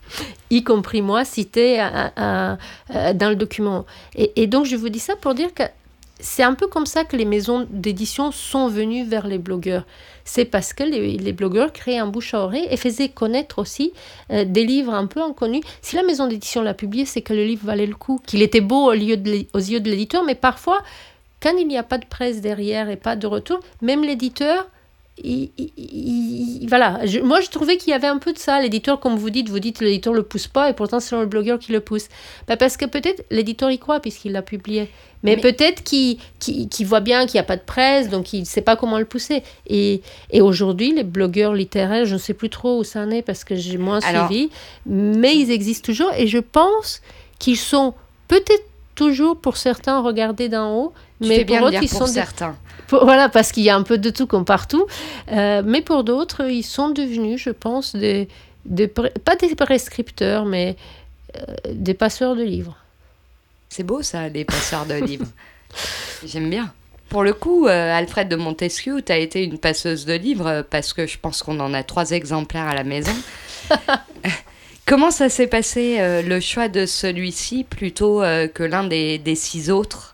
y 0.51 0.63
compris 0.63 1.03
moi, 1.03 1.25
cités 1.25 1.79
dans 2.17 3.29
le 3.29 3.35
document. 3.35 3.87
Et, 4.15 4.43
et, 4.43 4.47
donc, 4.47 4.67
je 4.67 4.77
vous 4.77 4.89
dis 4.89 4.99
ça 4.99 5.17
pour 5.17 5.35
dire 5.35 5.53
que 5.55 5.65
c'est 6.21 6.45
un 6.45 6.55
peu 6.55 6.69
comme 6.69 6.87
ça 6.87 7.05
que 7.05 7.17
les 7.17 7.25
maisons 7.25 7.67
d'édition 7.71 8.31
sont 8.31 8.69
venues 8.69 9.05
vers 9.05 9.27
les 9.27 9.39
blogueurs 9.39 9.85
c'est 10.25 10.45
parce 10.45 10.73
que 10.73 10.83
les, 10.83 11.33
blogueurs 11.33 11.73
créaient 11.73 11.99
un 11.99 12.07
bouche 12.07 12.35
à 12.35 12.41
oreille 12.41 12.67
et 12.71 12.77
faisaient 12.77 13.09
connaître 13.09 13.59
aussi 13.59 13.93
euh, 14.31 14.45
des 14.45 14.65
livres 14.65 14.95
un 14.95 15.07
peu 15.07 15.21
inconnus. 15.23 15.63
Si 15.81 15.97
la 15.97 16.03
maison 16.03 16.27
d'édition 16.27 16.63
l'a 16.63 16.75
publié, 16.75 17.05
c'est 17.05 17.23
que 17.23 17.33
le 17.33 17.45
livre 17.45 17.67
valait 17.67 17.87
le 17.87 17.95
coup, 17.95 18.21
qu'il 18.27 18.43
était 18.43 18.61
beau 18.61 18.91
aux 18.91 18.93
yeux 18.93 19.17
de 19.17 19.91
l'éditeur, 19.91 20.25
mais 20.25 20.35
parfois, 20.35 20.83
quand 21.43 21.57
il 21.59 21.67
n'y 21.67 21.79
a 21.79 21.83
pas 21.83 21.99
de 21.99 22.07
presse 22.07 22.41
derrière 22.41 22.89
et 22.89 22.97
pas 22.97 23.17
de 23.17 23.27
retour, 23.27 23.61
même 23.81 24.03
l'éditeur 24.03 24.69
voilà, 26.69 27.01
moi 27.23 27.41
je 27.41 27.49
trouvais 27.49 27.77
qu'il 27.77 27.91
y 27.91 27.95
avait 27.95 28.09
un 28.09 28.19
peu 28.19 28.33
de 28.33 28.39
ça. 28.39 28.61
L'éditeur, 28.61 28.99
comme 28.99 29.17
vous 29.17 29.31
dites, 29.31 29.49
vous 29.49 29.61
dites 29.61 29.81
l'éditeur 29.81 30.13
le 30.13 30.23
pousse 30.23 30.49
pas 30.49 30.71
et 30.71 30.73
pourtant 30.73 31.01
c'est 31.01 31.17
le 31.17 31.27
blogueur 31.27 31.59
qui 31.59 31.73
le 31.73 31.81
pousse. 31.81 32.09
Bah, 32.49 32.57
parce 32.57 32.77
que 32.77 32.85
peut-être 32.87 33.25
l'éditeur 33.31 33.71
y 33.71 33.79
croit 33.79 34.01
puisqu'il 34.01 34.33
l'a 34.33 34.43
publié. 34.43 34.89
Mais, 35.25 35.37
peut-être 35.37 35.85
qu'il 35.85 36.19
voit 36.85 36.99
bien 36.99 37.27
qu'il 37.27 37.35
n'y 37.35 37.41
a 37.41 37.45
pas 37.45 37.57
de 37.57 37.63
presse, 37.63 38.09
donc 38.09 38.33
il 38.33 38.41
ne 38.41 38.45
sait 38.45 38.61
pas 38.61 38.75
comment 38.75 38.99
le 38.99 39.05
pousser. 39.05 39.45
Et, 39.69 40.03
et 40.31 40.41
aujourd'hui, 40.41 40.93
les 40.93 41.05
blogueurs 41.05 41.55
littéraires, 41.55 42.07
je 42.07 42.15
ne 42.15 42.19
sais 42.19 42.35
plus 42.35 42.51
trop 42.51 42.81
où 42.81 42.85
ça 42.85 43.03
en 43.03 43.11
est 43.11 43.23
parce 43.23 43.45
que 43.45 43.55
j'ai 43.55 43.79
moins 43.79 44.01
suivi, 44.01 44.51
mais 44.85 45.37
ils 45.37 45.53
existent 45.53 45.87
toujours 45.87 46.11
et 46.17 46.27
je 46.27 46.39
pense 46.39 47.03
qu'ils 47.39 47.57
sont 47.57 47.95
peut-être 48.27 48.65
toujours 48.95 49.37
pour 49.37 49.57
certains 49.57 50.01
regardés 50.01 50.49
d'en 50.49 50.77
haut, 50.77 50.93
mais 51.27 51.45
pour 51.45 51.59
d'autres, 51.61 51.83
ils 51.83 51.89
sont 51.89 52.07
certains. 52.07 52.57
voilà, 52.91 53.29
parce 53.29 53.53
qu'il 53.53 53.63
y 53.63 53.71
a 53.71 53.77
un 53.77 53.83
peu 53.83 53.99
de 53.99 54.11
tout 54.11 54.27
comme 54.27 54.45
partout. 54.45 54.87
Euh, 55.31 55.63
mais 55.65 55.83
pour 55.83 56.05
d'autres, 56.05 56.49
ils 56.49 56.63
sont 56.63 56.91
devenus, 56.91 57.41
je 57.43 57.51
pense, 57.51 57.97
des, 57.97 58.29
des 58.65 58.89
pas 58.89 59.37
des 59.37 59.55
prescripteurs, 59.55 60.45
mais 60.45 60.77
euh, 61.37 61.55
des 61.73 61.95
passeurs 61.95 62.37
de 62.37 62.43
livres. 62.43 62.77
C'est 63.69 63.85
beau 63.85 64.03
ça, 64.03 64.29
des 64.29 64.45
passeurs 64.45 64.87
de 64.87 64.95
livres. 64.95 65.27
J'aime 66.27 66.51
bien. 66.51 66.73
Pour 67.09 67.23
le 67.23 67.33
coup, 67.33 67.67
euh, 67.67 67.97
Alfred 67.97 68.29
de 68.29 68.37
Montesquieu, 68.37 69.03
tu 69.03 69.13
as 69.13 69.19
été 69.19 69.43
une 69.43 69.59
passeuse 69.59 70.05
de 70.07 70.15
livres 70.15 70.65
parce 70.71 70.93
que 70.93 71.07
je 71.07 71.19
pense 71.19 71.43
qu'on 71.43 71.61
en 71.61 71.75
a 71.75 71.83
trois 71.83 72.11
exemplaires 72.11 72.67
à 72.69 72.75
la 72.75 72.85
maison. 72.85 73.13
Comment 74.87 75.11
ça 75.11 75.29
s'est 75.29 75.47
passé 75.47 75.99
le 76.01 76.41
choix 76.41 76.69
de 76.69 76.87
celui-ci 76.87 77.65
plutôt 77.65 78.21
que 78.21 78.63
l'un 78.65 78.83
des, 78.83 79.17
des 79.19 79.37
six 79.37 79.71
autres? 79.71 80.12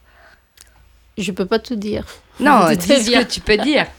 Je 1.19 1.33
peux 1.33 1.47
pas 1.47 1.59
tout 1.59 1.77
dire. 1.77 2.07
Non, 2.41 2.71
dis 2.71 2.81
ce 2.81 3.11
que 3.11 3.25
tu 3.25 3.41
peux 3.41 3.57
dire. 3.57 3.87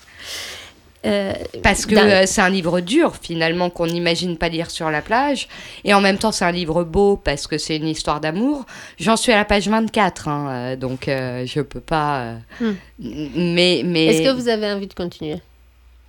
Euh, 1.05 1.31
Parce 1.63 1.85
que 1.85 1.95
euh, 1.95 2.25
c'est 2.25 2.41
un 2.41 2.49
livre 2.49 2.81
dur 2.81 3.15
finalement 3.21 3.69
qu'on 3.69 3.87
n'imagine 3.87 4.37
pas 4.37 4.49
lire 4.49 4.69
sur 4.69 4.91
la 4.91 5.01
plage 5.01 5.47
et 5.85 5.93
en 5.93 6.01
même 6.01 6.17
temps 6.17 6.33
c'est 6.33 6.43
un 6.43 6.51
livre 6.51 6.83
beau 6.83 7.15
parce 7.15 7.47
que 7.47 7.57
c'est 7.57 7.77
une 7.77 7.87
histoire 7.87 8.19
d'amour. 8.19 8.65
J'en 8.99 9.15
suis 9.15 9.31
à 9.31 9.37
la 9.37 9.45
page 9.45 9.69
24 9.69 10.27
hein, 10.27 10.49
euh, 10.49 10.75
donc 10.75 11.05
je 11.05 11.61
peux 11.61 11.79
pas. 11.79 12.33
Hmm. 12.59 12.73
Mais 12.99 13.81
mais. 13.85 14.07
Est-ce 14.07 14.23
que 14.23 14.35
vous 14.35 14.49
avez 14.49 14.69
envie 14.69 14.87
de 14.87 14.93
continuer 14.93 15.39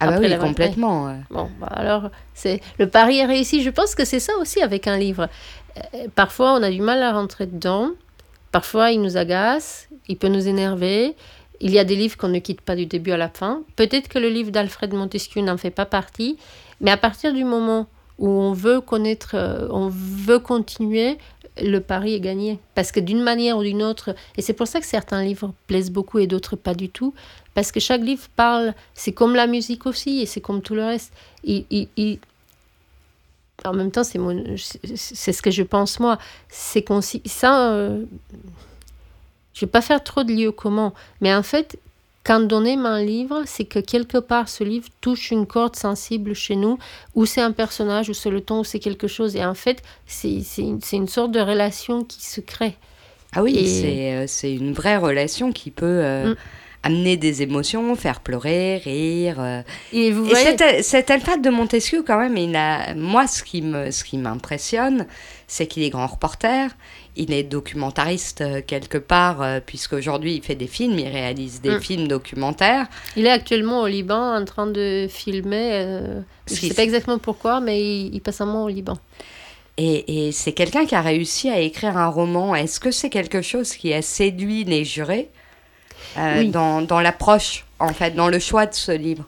ah 0.01 0.09
bah 0.11 0.17
oui, 0.19 0.37
complètement. 0.39 1.15
Bon, 1.31 1.51
bah 1.61 1.69
alors, 1.71 2.11
c'est 2.35 2.61
le 2.79 2.89
pari 2.89 3.19
est 3.19 3.27
réussi. 3.27 3.63
Je 3.63 3.69
pense 3.69 3.95
que 3.95 4.05
c'est 4.05 4.19
ça 4.19 4.33
aussi 4.41 4.61
avec 4.63 4.89
un 4.89 4.97
livre. 4.97 5.29
parfois, 6.17 6.55
on 6.55 6.63
a 6.63 6.71
du 6.71 6.81
mal 6.81 7.01
à 7.03 7.13
rentrer 7.13 7.47
dedans. 7.47 7.91
Parfois, 8.53 8.91
il 8.91 9.01
nous 9.01 9.17
agace, 9.17 9.89
il 10.09 10.17
peut 10.17 10.29
nous 10.29 10.49
énerver. 10.49 11.15
Il 11.61 11.73
y 11.73 11.79
a 11.79 11.85
des 11.85 11.97
livres 11.97 12.17
qu'on 12.17 12.29
ne 12.29 12.39
quitte 12.39 12.63
pas 12.63 12.75
du 12.75 12.87
début 12.87 13.13
à 13.13 13.17
la 13.17 13.29
fin. 13.29 13.63
Peut-être 13.77 14.09
que 14.09 14.19
le 14.19 14.29
livre 14.29 14.51
d'Alfred 14.51 14.93
Montesquieu 14.93 15.43
n'en 15.43 15.57
fait 15.57 15.71
pas 15.71 15.87
partie, 15.87 16.37
mais 16.81 16.91
à 16.91 16.97
partir 16.97 17.33
du 17.33 17.45
moment 17.45 17.87
où 18.19 18.29
on 18.29 18.53
veut 18.53 18.81
connaître, 18.81 19.35
euh, 19.35 19.69
on 19.71 19.89
veut 19.89 20.39
continuer, 20.39 21.19
le 21.61 21.79
pari 21.81 22.15
est 22.15 22.21
gagné. 22.21 22.59
Parce 22.75 22.93
que 22.93 23.01
d'une 23.01 23.23
manière 23.23 23.57
ou 23.57 23.63
d'une 23.63 23.83
autre, 23.83 24.15
et 24.37 24.43
c'est 24.43 24.53
pour 24.53 24.67
ça 24.67 24.81
que 24.81 24.87
certains 24.87 25.23
livres 25.23 25.53
plaisent 25.67 25.91
beaucoup 25.91 26.19
et 26.19 26.27
d'autres 26.27 26.57
pas 26.57 26.75
du 26.75 26.89
tout, 26.89 27.15
parce 27.55 27.73
que 27.73 27.81
chaque 27.81 28.03
livre 28.03 28.29
parle, 28.37 28.75
c'est 28.95 29.13
comme 29.13 29.35
la 29.35 29.47
musique 29.47 29.87
aussi, 29.87 30.21
et 30.21 30.27
c'est 30.27 30.41
comme 30.41 30.63
tout 30.63 30.75
le 30.75 30.85
reste. 30.85 31.13
En 33.65 33.73
même 33.73 33.91
temps, 33.91 34.05
c'est, 34.05 34.19
c'est 34.97 35.33
ce 35.33 35.43
que 35.43 35.51
je 35.51 35.63
pense 35.63 36.01
moi. 36.01 36.19
C'est 36.49 36.85
ça, 37.27 37.73
euh, 37.73 38.05
je 39.55 39.61
vais 39.61 39.71
pas 39.71 39.81
faire 39.81 40.03
trop 40.03 40.25
de 40.25 40.33
lieux 40.33 40.53
comment, 40.53 40.95
mais 41.21 41.35
en 41.35 41.43
fait, 41.43 41.79
quand 42.25 42.53
on 42.53 42.65
aime 42.65 42.87
un 42.87 43.03
livre, 43.03 43.43
c'est 43.47 43.65
que 43.65 43.79
quelque 43.79 44.19
part 44.19 44.49
ce 44.49 44.63
livre 44.63 44.89
touche 45.01 45.31
une 45.31 45.47
corde 45.47 45.77
sensible 45.77 46.35
chez 46.35 46.57
nous, 46.57 46.79
ou 47.15 47.27
c'est 47.27 47.41
un 47.41 47.53
personnage, 47.53 48.09
ou 48.09 48.15
c'est 48.15 48.31
le 48.31 48.41
ton, 48.41 48.61
ou 48.61 48.65
c'est 48.65 48.79
quelque 48.79 49.09
chose. 49.09 49.37
Et 49.37 49.45
en 49.45 49.55
fait, 49.55 49.83
c'est 50.07 50.43
une, 50.59 50.81
une, 50.93 51.09
sorte 51.09 51.33
de 51.33 51.41
relation 51.41 52.05
qui 52.05 52.25
se 52.25 52.41
crée. 52.41 52.77
Ah 53.33 53.43
oui, 53.43 53.57
Et... 53.57 54.27
c'est 54.27 54.53
une 54.53 54.73
vraie 54.73 54.97
relation 54.97 55.53
qui 55.53 55.71
peut... 55.71 55.87
Euh, 55.87 56.31
mm 56.31 56.37
amener 56.83 57.17
des 57.17 57.43
émotions, 57.43 57.95
faire 57.95 58.21
pleurer, 58.21 58.79
rire. 58.79 59.37
Euh. 59.39 59.63
Et, 59.93 60.13
vous 60.13 60.25
voyez... 60.25 60.57
cet, 60.57 60.85
cet 60.85 61.11
alphade 61.11 61.43
de 61.43 61.51
Montesquieu, 61.51 62.03
quand 62.07 62.19
même, 62.19 62.37
il 62.37 62.57
a, 62.57 62.95
moi, 62.95 63.27
ce 63.27 63.43
qui, 63.43 63.61
me, 63.61 63.91
ce 63.91 64.03
qui 64.03 64.17
m'impressionne, 64.17 65.07
c'est 65.47 65.67
qu'il 65.67 65.83
est 65.83 65.91
grand 65.91 66.07
reporter, 66.07 66.71
il 67.17 67.33
est 67.33 67.43
documentariste 67.43 68.41
euh, 68.41 68.63
quelque 68.67 68.99
part, 68.99 69.43
euh, 69.43 69.61
puisqu'aujourd'hui 69.65 70.37
il 70.37 70.43
fait 70.43 70.55
des 70.55 70.69
films, 70.69 70.99
il 70.99 71.09
réalise 71.09 71.61
des 71.61 71.77
mm. 71.77 71.81
films 71.81 72.09
documentaires. 72.09 72.87
Il 73.17 73.27
est 73.27 73.31
actuellement 73.31 73.83
au 73.83 73.87
Liban 73.87 74.37
en 74.37 74.45
train 74.45 74.67
de 74.67 75.07
filmer, 75.11 76.01
je 76.47 76.55
ne 76.55 76.59
sais 76.59 76.75
pas 76.75 76.83
exactement 76.83 77.19
pourquoi, 77.19 77.61
mais 77.61 77.83
il, 77.83 78.21
passe 78.21 78.41
un 78.41 78.47
mois 78.47 78.63
au 78.63 78.69
Liban. 78.69 78.97
Et, 79.77 80.27
et 80.27 80.33
c'est 80.33 80.53
quelqu'un 80.53 80.87
qui 80.87 80.95
a 80.95 81.01
réussi 81.01 81.51
à 81.51 81.59
écrire 81.59 81.97
un 81.97 82.09
roman. 82.09 82.55
Est-ce 82.55 82.81
que 82.81 82.91
c'est 82.91 83.11
quelque 83.11 83.43
chose 83.43 83.75
qui 83.75 83.93
a 83.93 84.03
séduit 84.03 84.65
les 84.65 84.85
jurés? 84.85 85.31
Euh, 86.19 86.45
dans, 86.45 86.83
dans 86.83 87.01
l'approche, 87.01 87.65
en 87.79 87.93
fait, 87.93 88.13
dans 88.13 88.29
le 88.29 88.39
choix 88.39 88.67
de 88.67 88.75
ce 88.75 88.93
livre 88.93 89.25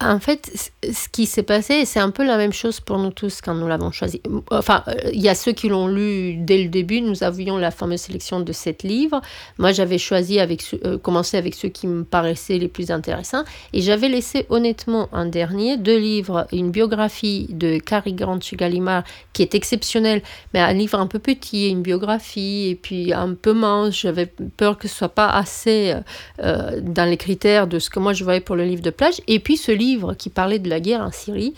en 0.00 0.18
fait, 0.18 0.72
ce 0.82 1.08
qui 1.08 1.26
s'est 1.26 1.42
passé, 1.42 1.84
c'est 1.84 2.00
un 2.00 2.10
peu 2.10 2.24
la 2.24 2.36
même 2.36 2.52
chose 2.52 2.80
pour 2.80 2.98
nous 2.98 3.10
tous 3.10 3.40
quand 3.40 3.54
nous 3.54 3.68
l'avons 3.68 3.92
choisi. 3.92 4.20
Enfin, 4.50 4.82
euh, 4.88 4.94
il 5.12 5.20
y 5.20 5.28
a 5.28 5.34
ceux 5.34 5.52
qui 5.52 5.68
l'ont 5.68 5.86
lu 5.86 6.34
dès 6.36 6.62
le 6.62 6.68
début. 6.68 7.00
Nous 7.00 7.22
avions 7.22 7.56
la 7.56 7.70
fameuse 7.70 8.00
sélection 8.00 8.40
de 8.40 8.52
sept 8.52 8.82
livres. 8.82 9.20
Moi, 9.58 9.72
j'avais 9.72 9.98
choisi 9.98 10.40
avec 10.40 10.64
euh, 10.84 10.98
commencé 10.98 11.36
avec 11.36 11.54
ceux 11.54 11.68
qui 11.68 11.86
me 11.86 12.04
paraissaient 12.04 12.58
les 12.58 12.68
plus 12.68 12.90
intéressants. 12.90 13.44
Et 13.72 13.80
j'avais 13.80 14.08
laissé 14.08 14.46
honnêtement 14.48 15.08
un 15.12 15.26
dernier, 15.26 15.76
deux 15.76 15.98
livres, 15.98 16.46
une 16.52 16.70
biographie 16.70 17.46
de 17.50 17.78
Cary 17.78 18.14
Grant 18.14 18.40
chez 18.40 18.56
Gallimard, 18.56 19.04
qui 19.32 19.42
est 19.42 19.54
exceptionnelle, 19.54 20.22
mais 20.54 20.60
un 20.60 20.72
livre 20.72 20.98
un 20.98 21.06
peu 21.06 21.18
petit, 21.18 21.68
une 21.68 21.82
biographie, 21.82 22.68
et 22.70 22.74
puis 22.74 23.12
un 23.12 23.34
peu 23.34 23.52
mince. 23.52 23.94
J'avais 23.94 24.26
peur 24.56 24.76
que 24.76 24.88
ce 24.88 24.94
soit 24.94 25.08
pas 25.08 25.28
assez 25.28 25.94
euh, 26.40 26.80
dans 26.82 27.08
les 27.08 27.16
critères 27.16 27.66
de 27.66 27.78
ce 27.78 27.90
que 27.90 28.00
moi 28.00 28.12
je 28.12 28.24
voyais 28.24 28.40
pour 28.40 28.56
le 28.56 28.64
livre 28.64 28.82
de 28.82 28.90
plage. 28.90 29.20
Et 29.28 29.38
puis 29.38 29.56
livre 29.72 30.14
qui 30.14 30.30
parlait 30.30 30.58
de 30.58 30.68
la 30.68 30.80
guerre 30.80 31.00
en 31.00 31.12
Syrie, 31.12 31.54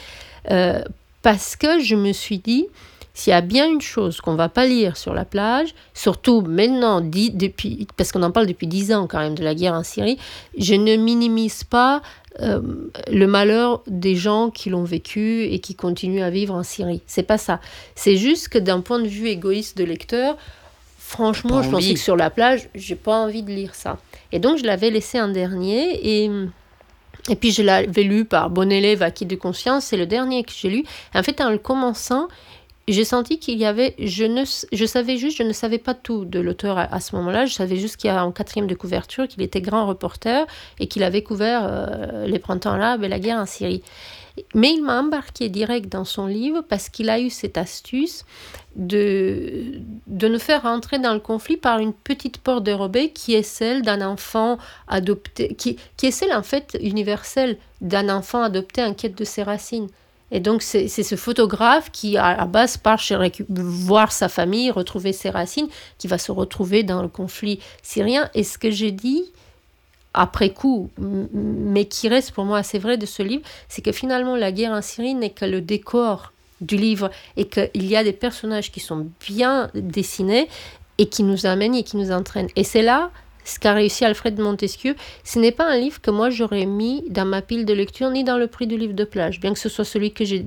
euh, 0.50 0.82
parce 1.22 1.56
que 1.56 1.80
je 1.80 1.94
me 1.94 2.12
suis 2.12 2.38
dit, 2.38 2.66
s'il 3.12 3.32
y 3.32 3.34
a 3.34 3.40
bien 3.40 3.68
une 3.68 3.80
chose 3.80 4.20
qu'on 4.20 4.34
va 4.34 4.48
pas 4.48 4.66
lire 4.66 4.96
sur 4.96 5.12
la 5.12 5.24
plage, 5.24 5.74
surtout 5.94 6.40
maintenant, 6.40 7.00
depuis, 7.00 7.86
parce 7.96 8.12
qu'on 8.12 8.22
en 8.22 8.30
parle 8.30 8.46
depuis 8.46 8.66
dix 8.66 8.92
ans 8.92 9.06
quand 9.06 9.18
même 9.18 9.34
de 9.34 9.44
la 9.44 9.54
guerre 9.54 9.74
en 9.74 9.82
Syrie, 9.82 10.18
je 10.56 10.74
ne 10.74 10.96
minimise 10.96 11.64
pas 11.64 12.02
euh, 12.40 12.60
le 13.10 13.26
malheur 13.26 13.82
des 13.86 14.14
gens 14.14 14.50
qui 14.50 14.70
l'ont 14.70 14.84
vécu 14.84 15.44
et 15.44 15.58
qui 15.58 15.74
continuent 15.74 16.22
à 16.22 16.30
vivre 16.30 16.54
en 16.54 16.62
Syrie. 16.62 17.02
C'est 17.06 17.24
pas 17.24 17.38
ça. 17.38 17.60
C'est 17.94 18.16
juste 18.16 18.48
que 18.48 18.58
d'un 18.58 18.80
point 18.80 19.00
de 19.00 19.08
vue 19.08 19.28
égoïste 19.28 19.76
de 19.76 19.84
lecteur, 19.84 20.36
franchement, 20.96 21.62
je 21.62 21.70
pensais 21.70 21.94
que 21.94 22.00
sur 22.00 22.16
la 22.16 22.30
plage, 22.30 22.68
j'ai 22.74 22.94
pas 22.94 23.16
envie 23.16 23.42
de 23.42 23.50
lire 23.50 23.74
ça. 23.74 23.98
Et 24.32 24.38
donc 24.38 24.58
je 24.58 24.64
l'avais 24.64 24.90
laissé 24.90 25.20
en 25.20 25.28
dernier 25.28 26.24
et 26.24 26.30
et 27.28 27.36
puis 27.36 27.52
je 27.52 27.62
l'avais 27.62 28.02
lu 28.02 28.24
par 28.24 28.50
Bon 28.50 28.70
élève 28.70 29.02
acquis 29.02 29.26
de 29.26 29.36
conscience, 29.36 29.86
c'est 29.86 29.96
le 29.96 30.06
dernier 30.06 30.44
que 30.44 30.52
j'ai 30.52 30.70
lu. 30.70 30.84
en 31.14 31.22
fait, 31.22 31.40
en 31.40 31.50
le 31.50 31.58
commençant, 31.58 32.28
j'ai 32.88 33.04
senti 33.04 33.38
qu'il 33.38 33.58
y 33.58 33.64
avait, 33.64 33.94
je 33.98 34.24
ne, 34.24 34.44
je 34.72 34.84
savais 34.84 35.16
juste, 35.16 35.38
je 35.38 35.42
ne 35.42 35.52
savais 35.52 35.78
pas 35.78 35.94
tout 35.94 36.24
de 36.24 36.40
l'auteur 36.40 36.78
à, 36.78 37.00
ce 37.00 37.14
moment-là. 37.16 37.46
Je 37.46 37.54
savais 37.54 37.76
juste 37.76 37.96
qu'il 37.96 38.08
y 38.08 38.12
a 38.12 38.24
en 38.24 38.32
quatrième 38.32 38.66
de 38.66 38.74
couverture 38.74 39.28
qu'il 39.28 39.42
était 39.42 39.60
grand 39.60 39.86
reporter 39.86 40.46
et 40.78 40.86
qu'il 40.88 41.02
avait 41.04 41.22
couvert 41.22 41.62
euh, 41.64 42.26
les 42.26 42.38
printemps 42.38 42.72
arabes 42.72 43.04
et 43.04 43.08
la 43.08 43.18
guerre 43.18 43.38
en 43.38 43.46
Syrie. 43.46 43.82
Mais 44.54 44.72
il 44.72 44.82
m'a 44.82 45.00
embarqué 45.00 45.48
direct 45.48 45.88
dans 45.88 46.04
son 46.04 46.26
livre 46.26 46.62
parce 46.68 46.88
qu'il 46.88 47.10
a 47.10 47.20
eu 47.20 47.30
cette 47.30 47.58
astuce 47.58 48.24
de, 48.76 49.80
de 50.06 50.28
nous 50.28 50.38
faire 50.38 50.62
rentrer 50.62 50.98
dans 50.98 51.14
le 51.14 51.20
conflit 51.20 51.56
par 51.56 51.78
une 51.78 51.92
petite 51.92 52.38
porte 52.38 52.64
dérobée 52.64 53.10
qui 53.10 53.34
est 53.34 53.42
celle 53.42 53.82
d'un 53.82 54.00
enfant 54.06 54.58
adopté, 54.88 55.54
qui, 55.54 55.76
qui 55.96 56.06
est 56.06 56.12
celle 56.12 56.32
en 56.32 56.42
fait 56.42 56.78
universelle 56.80 57.58
d'un 57.80 58.08
enfant 58.08 58.42
adopté 58.42 58.82
en 58.84 58.94
quête 58.94 59.16
de 59.16 59.24
ses 59.24 59.42
racines. 59.42 59.88
Et 60.32 60.38
donc, 60.38 60.62
c'est 60.62 60.88
ce 60.88 61.16
photographe 61.16 61.90
qui, 61.90 62.16
à 62.16 62.36
la 62.36 62.44
base, 62.44 62.76
part 62.76 63.00
chez 63.00 63.16
voir 63.48 64.12
sa 64.12 64.28
famille, 64.28 64.70
retrouver 64.70 65.12
ses 65.12 65.28
racines, 65.28 65.66
qui 65.98 66.06
va 66.06 66.18
se 66.18 66.30
retrouver 66.30 66.84
dans 66.84 67.02
le 67.02 67.08
conflit 67.08 67.58
syrien. 67.82 68.30
Et 68.34 68.44
ce 68.44 68.56
que 68.56 68.70
j'ai 68.70 68.92
dit, 68.92 69.24
après 70.14 70.50
coup, 70.50 70.88
mais 70.98 71.86
qui 71.86 72.08
reste 72.08 72.30
pour 72.30 72.44
moi 72.44 72.58
assez 72.58 72.78
vrai 72.78 72.96
de 72.96 73.06
ce 73.06 73.24
livre, 73.24 73.42
c'est 73.68 73.82
que 73.82 73.90
finalement 73.90 74.36
la 74.36 74.52
guerre 74.52 74.72
en 74.72 74.82
Syrie 74.82 75.14
n'est 75.14 75.30
que 75.30 75.44
le 75.44 75.60
décor 75.60 76.32
du 76.60 76.76
livre 76.76 77.10
et 77.36 77.46
qu'il 77.46 77.86
y 77.86 77.96
a 77.96 78.04
des 78.04 78.12
personnages 78.12 78.70
qui 78.70 78.80
sont 78.80 79.08
bien 79.26 79.70
dessinés 79.74 80.48
et 80.98 81.06
qui 81.06 81.22
nous 81.22 81.46
amènent 81.46 81.74
et 81.74 81.82
qui 81.82 81.96
nous 81.96 82.12
entraînent. 82.12 82.50
Et 82.56 82.64
c'est 82.64 82.82
là 82.82 83.10
ce 83.44 83.58
qu'a 83.58 83.72
réussi 83.72 84.04
Alfred 84.04 84.38
Montesquieu. 84.38 84.94
Ce 85.24 85.38
n'est 85.38 85.50
pas 85.50 85.66
un 85.66 85.76
livre 85.76 86.00
que 86.00 86.10
moi 86.10 86.30
j'aurais 86.30 86.66
mis 86.66 87.02
dans 87.08 87.24
ma 87.24 87.42
pile 87.42 87.64
de 87.64 87.72
lecture 87.72 88.10
ni 88.10 88.22
dans 88.22 88.36
le 88.36 88.46
prix 88.46 88.66
du 88.66 88.76
livre 88.76 88.92
de 88.92 89.04
plage, 89.04 89.40
bien 89.40 89.52
que 89.52 89.58
ce 89.58 89.68
soit 89.68 89.84
celui 89.84 90.12
que 90.12 90.24
j'ai, 90.24 90.44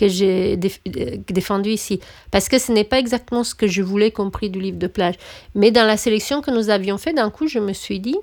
j'ai 0.00 0.56
défendu 0.56 1.70
ici. 1.70 2.00
Parce 2.30 2.48
que 2.48 2.58
ce 2.58 2.72
n'est 2.72 2.84
pas 2.84 2.98
exactement 2.98 3.44
ce 3.44 3.54
que 3.54 3.66
je 3.66 3.82
voulais 3.82 4.10
comme 4.10 4.30
prix 4.30 4.50
du 4.50 4.60
livre 4.60 4.78
de 4.78 4.86
plage. 4.86 5.14
Mais 5.54 5.70
dans 5.70 5.86
la 5.86 5.96
sélection 5.96 6.42
que 6.42 6.50
nous 6.50 6.70
avions 6.70 6.98
fait, 6.98 7.12
d'un 7.12 7.30
coup, 7.30 7.46
je 7.46 7.60
me 7.60 7.72
suis 7.72 8.00
dit, 8.00 8.18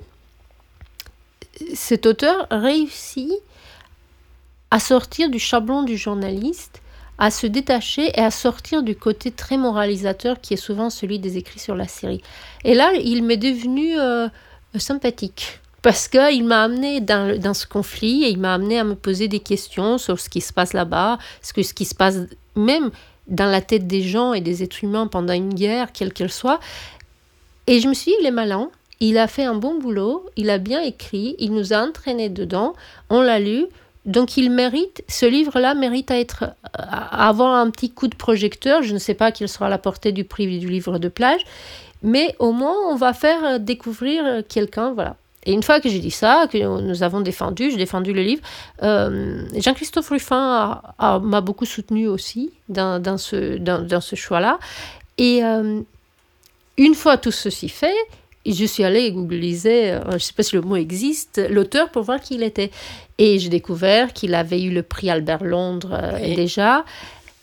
cet 1.74 2.06
auteur 2.06 2.48
réussit 2.52 3.32
à 4.72 4.80
sortir 4.80 5.30
du 5.30 5.40
chablon 5.40 5.84
du 5.84 5.98
journaliste, 5.98 6.81
à 7.22 7.30
se 7.30 7.46
détacher 7.46 8.10
et 8.16 8.22
à 8.22 8.32
sortir 8.32 8.82
du 8.82 8.96
côté 8.96 9.30
très 9.30 9.56
moralisateur 9.56 10.42
qui 10.42 10.56
est 10.56 10.58
souvent 10.58 10.90
celui 10.90 11.20
des 11.20 11.38
écrits 11.38 11.60
sur 11.60 11.76
la 11.76 11.88
série. 11.88 12.24
Et 12.66 12.74
là, 12.74 12.92
il 12.96 13.24
m'est 13.24 13.38
devenu 13.38 13.94
euh, 14.00 14.28
sympathique 14.76 15.60
parce 15.84 16.08
qu'il 16.08 16.44
m'a 16.46 16.64
amené 16.64 17.00
dans, 17.00 17.40
dans, 17.40 17.54
ce 17.54 17.68
conflit 17.68 18.24
et 18.24 18.30
il 18.30 18.40
m'a 18.40 18.56
amené 18.56 18.80
à 18.80 18.84
me 18.84 18.96
poser 18.96 19.28
des 19.28 19.40
questions 19.40 20.00
sur 20.00 20.20
ce 20.20 20.30
qui 20.30 20.42
se 20.42 20.52
passe 20.52 20.74
là-bas, 20.74 21.20
ce, 21.44 21.62
ce 21.62 21.76
qui 21.76 21.86
se 21.86 21.94
passe 21.94 22.18
même 22.56 22.90
dans 23.28 23.46
la 23.46 23.62
tête 23.62 23.86
des 23.86 24.02
gens 24.02 24.34
et 24.34 24.42
des 24.42 24.64
êtres 24.64 24.84
humains 24.84 25.06
pendant 25.06 25.34
une 25.34 25.54
guerre, 25.54 25.92
quelle 25.92 26.14
qu'elle 26.14 26.32
soit. 26.32 26.60
Et 27.68 27.82
je 27.82 27.88
me 27.88 27.94
suis 27.94 28.14
dit, 28.14 28.18
il 28.22 28.26
est 28.26 28.32
malin, 28.32 28.72
il 29.00 29.20
a 29.20 29.28
fait 29.28 29.46
un 29.46 29.56
bon 29.56 29.78
boulot, 29.78 30.26
il 30.38 30.50
a 30.50 30.58
bien 30.58 30.82
écrit, 30.82 31.36
il 31.38 31.54
nous 31.54 31.72
a 31.72 31.78
entraînés 31.78 32.30
dedans, 32.30 32.74
on 33.12 33.22
l'a 33.22 33.40
lu. 33.40 33.68
Donc 34.06 34.38
il 34.38 34.50
mérite, 34.50 35.04
ce 35.08 35.26
livre-là 35.26 35.76
mérite 35.76 36.10
à 36.12 36.20
être, 36.20 36.56
à 36.74 37.28
avoir 37.28 37.56
un 37.56 37.70
petit 37.70 37.92
coup 37.92 38.08
de 38.08 38.16
projecteur. 38.16 38.82
Je 38.82 38.94
ne 38.94 39.00
sais 39.00 39.14
pas 39.14 39.32
quelle 39.32 39.50
sera 39.50 39.70
la 39.70 39.78
portée 39.78 40.12
du 40.12 40.24
prix 40.24 40.60
du 40.60 40.68
livre 40.68 40.98
de 40.98 41.08
plage, 41.08 41.42
mais 42.02 42.36
au 42.40 42.52
moins 42.52 42.76
on 42.90 42.96
va 42.96 43.14
faire 43.14 43.60
découvrir 43.60 44.44
quelqu'un, 44.48 44.94
voilà. 44.94 45.16
Et 45.46 45.54
une 45.54 45.64
fois 45.64 45.80
que 45.80 45.90
j'ai 45.90 46.00
dit 46.00 46.12
ça, 46.12 46.46
que 46.52 46.58
nous 46.58 47.04
avons 47.04 47.22
défendu, 47.22 47.72
j'ai 47.72 47.78
défendu 47.78 48.14
le 48.14 48.22
livre, 48.22 48.44
euh, 48.84 49.44
Jean-Christophe 49.56 50.10
Ruffin 50.10 50.82
m'a 51.00 51.42
beaucoup 51.42 51.66
soutenu 51.66 52.08
aussi 52.08 52.52
dans, 52.70 53.18
ce, 53.18 53.58
dans, 53.58 54.02
ce 54.02 54.16
choix-là. 54.16 54.60
Et 55.18 55.44
euh, 55.44 55.82
une 56.78 56.94
fois 56.94 57.18
tout 57.18 57.32
ceci 57.32 57.70
fait, 57.70 57.96
je 58.46 58.66
suis 58.66 58.84
allée 58.84 59.12
googliser, 59.12 59.92
euh, 59.92 60.02
je 60.10 60.14
ne 60.16 60.20
sais 60.20 60.34
pas 60.34 60.44
si 60.44 60.56
le 60.56 60.62
mot 60.62 60.76
existe, 60.76 61.42
l'auteur 61.50 61.90
pour 61.90 62.04
voir 62.04 62.20
qui 62.20 62.36
il 62.36 62.44
était. 62.44 62.72
Et 63.18 63.40
j'ai 63.40 63.50
découvert 63.50 64.14
qu'il 64.14 64.34
avait 64.34 64.62
eu 64.62 64.72
le 64.72 64.84
prix 64.84 65.10
Albert 65.10 65.44
Londres 65.44 65.94
euh, 65.94 66.36
déjà. 66.36 66.86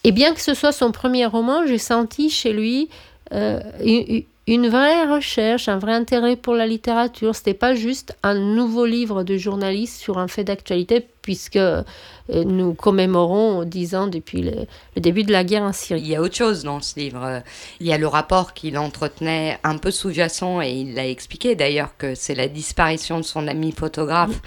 Et 0.04 0.12
bien 0.12 0.34
que 0.34 0.40
ce 0.40 0.54
soit 0.54 0.72
son 0.72 0.92
premier 0.92 1.26
roman, 1.26 1.66
j'ai 1.66 1.78
senti 1.78 2.30
chez 2.30 2.52
lui 2.52 2.88
euh, 3.32 3.60
une 3.84 4.24
vraie 4.56 5.04
recherche, 5.04 5.68
un 5.68 5.78
vrai 5.78 5.92
intérêt 5.92 6.36
pour 6.36 6.54
la 6.54 6.66
littérature. 6.66 7.34
C'était 7.34 7.54
pas 7.54 7.74
juste 7.74 8.16
un 8.22 8.34
nouveau 8.34 8.86
livre 8.86 9.22
de 9.22 9.36
journaliste 9.36 10.00
sur 10.00 10.18
un 10.18 10.28
fait 10.28 10.44
d'actualité, 10.44 11.06
puisque 11.20 11.56
euh, 11.56 11.82
nous 12.28 12.72
commémorons 12.72 13.64
dix 13.64 13.94
ans 13.94 14.06
depuis 14.06 14.42
le, 14.42 14.66
début 14.96 15.24
de 15.24 15.32
la 15.32 15.44
guerre 15.44 15.64
en 15.64 15.72
Syrie. 15.72 16.00
Il 16.00 16.08
y 16.08 16.16
a 16.16 16.22
autre 16.22 16.36
chose 16.36 16.62
dans 16.62 16.80
ce 16.80 16.98
livre. 16.98 17.42
Il 17.80 17.86
y 17.86 17.92
a 17.92 17.98
le 17.98 18.06
rapport 18.06 18.54
qu'il 18.54 18.78
entretenait 18.78 19.58
un 19.64 19.76
peu 19.76 19.90
sous-jacent, 19.90 20.62
et 20.62 20.72
il 20.72 20.94
l'a 20.94 21.06
expliqué 21.06 21.54
d'ailleurs 21.54 21.96
que 21.98 22.14
c'est 22.14 22.34
la 22.34 22.48
disparition 22.48 23.18
de 23.18 23.24
son 23.24 23.48
ami 23.48 23.72
photographe 23.72 24.40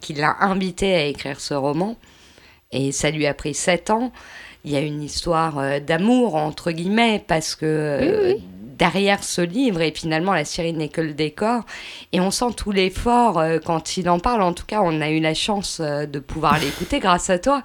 qui 0.00 0.14
l'a 0.14 0.36
invité 0.40 0.94
à 0.94 1.04
écrire 1.06 1.40
ce 1.40 1.54
roman. 1.54 1.96
Et 2.72 2.92
ça 2.92 3.10
lui 3.10 3.26
a 3.26 3.34
pris 3.34 3.54
sept 3.54 3.90
ans. 3.90 4.12
Il 4.64 4.70
y 4.70 4.76
a 4.76 4.80
une 4.80 5.02
histoire 5.02 5.58
euh, 5.58 5.80
d'amour, 5.80 6.36
entre 6.36 6.70
guillemets, 6.70 7.24
parce 7.26 7.56
que 7.56 8.36
derrière 8.80 9.22
ce 9.22 9.42
livre 9.42 9.82
et 9.82 9.92
finalement 9.92 10.32
la 10.32 10.46
série 10.46 10.72
n'est 10.72 10.88
que 10.88 11.02
le 11.02 11.12
décor 11.12 11.64
et 12.12 12.20
on 12.20 12.30
sent 12.30 12.54
tout 12.56 12.72
l'effort 12.72 13.38
euh, 13.38 13.58
quand 13.62 13.98
il 13.98 14.08
en 14.08 14.18
parle 14.18 14.40
en 14.40 14.54
tout 14.54 14.64
cas 14.66 14.80
on 14.82 15.02
a 15.02 15.10
eu 15.10 15.20
la 15.20 15.34
chance 15.34 15.80
euh, 15.80 16.06
de 16.06 16.18
pouvoir 16.18 16.58
l'écouter 16.64 16.98
grâce 16.98 17.28
à 17.28 17.38
toi 17.38 17.62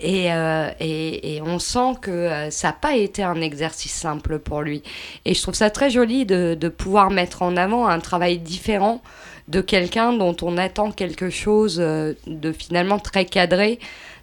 et, 0.00 0.32
euh, 0.32 0.68
et, 0.80 1.36
et, 1.36 1.42
on 1.42 1.60
sent 1.60 1.94
que 2.02 2.48
ça 2.50 2.68
n'a 2.68 2.72
pas 2.72 2.96
été 2.96 3.22
un 3.22 3.40
exercice 3.40 3.92
simple 3.92 4.40
pour 4.40 4.62
lui 4.62 4.82
et 5.24 5.32
je 5.32 5.40
trouve 5.40 5.54
ça 5.54 5.70
très 5.70 5.90
joli 5.90 6.26
de, 6.26 6.56
de 6.60 6.68
pouvoir 6.68 7.10
mettre 7.10 7.42
en 7.42 7.56
avant 7.56 7.86
un 7.86 8.00
travail 8.00 8.38
différent 8.38 9.00
de 9.46 9.60
quelqu'un 9.60 10.12
dont 10.12 10.36
on 10.42 10.58
attend 10.58 10.90
quelque 10.90 11.30
chose 11.30 11.76
de 11.78 12.52
finalement 12.52 12.98
très 12.98 13.24
cadré 13.24 13.78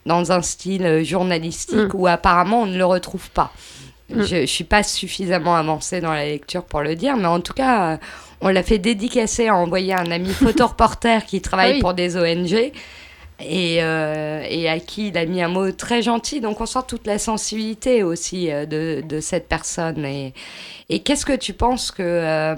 dans 0.06 0.32
un 0.32 0.42
style 0.42 1.04
journalistique 1.04 1.76
Mm. 1.76 1.90
où 1.96 2.08
apparemment 2.08 2.62
on 2.62 2.66
ne 2.68 2.78
le 2.78 2.86
retrouve 2.86 3.30
pas. 3.32 3.52
Mm. 4.10 4.24
Je 4.24 4.36
ne 4.38 4.46
suis 4.46 4.64
pas 4.64 4.84
suffisamment 4.84 5.56
avancée 5.56 6.00
dans 6.02 6.14
la 6.14 6.26
lecture 6.26 6.64
pour 6.64 6.82
le 6.82 6.96
dire, 6.96 7.18
mais 7.18 7.26
en 7.26 7.40
tout 7.42 7.54
cas, 7.54 8.00
on 8.42 8.50
l'a 8.50 8.62
fait 8.64 8.78
dédicacer 8.78 9.48
à 9.48 9.56
envoyer 9.56 9.94
un 9.94 10.12
ami 10.12 10.30
photoreporter 10.34 11.26
qui 11.26 11.42
travaille 11.42 11.74
Oui. 11.76 11.80
pour 11.80 11.94
des 11.96 12.16
ONG 12.18 12.72
et, 13.40 13.78
euh, 13.82 14.46
et 14.48 14.70
à 14.70 14.80
qui 14.80 15.08
il 15.10 15.18
a 15.18 15.26
mis 15.26 15.42
un 15.42 15.48
mot 15.48 15.72
très 15.72 16.02
gentil. 16.04 16.40
Donc 16.40 16.62
on 16.62 16.66
sent 16.66 16.80
toute 16.88 17.08
la 17.08 17.18
sensibilité 17.18 18.04
aussi 18.04 18.52
euh, 18.52 18.66
de, 18.66 19.02
de 19.08 19.20
cette 19.20 19.48
personne. 19.48 20.06
Et, 20.06 20.34
et 20.90 21.00
qu'est-ce 21.00 21.26
que 21.26 21.36
tu 21.36 21.54
penses 21.54 21.90
que 21.92 22.04
euh, 22.04 22.56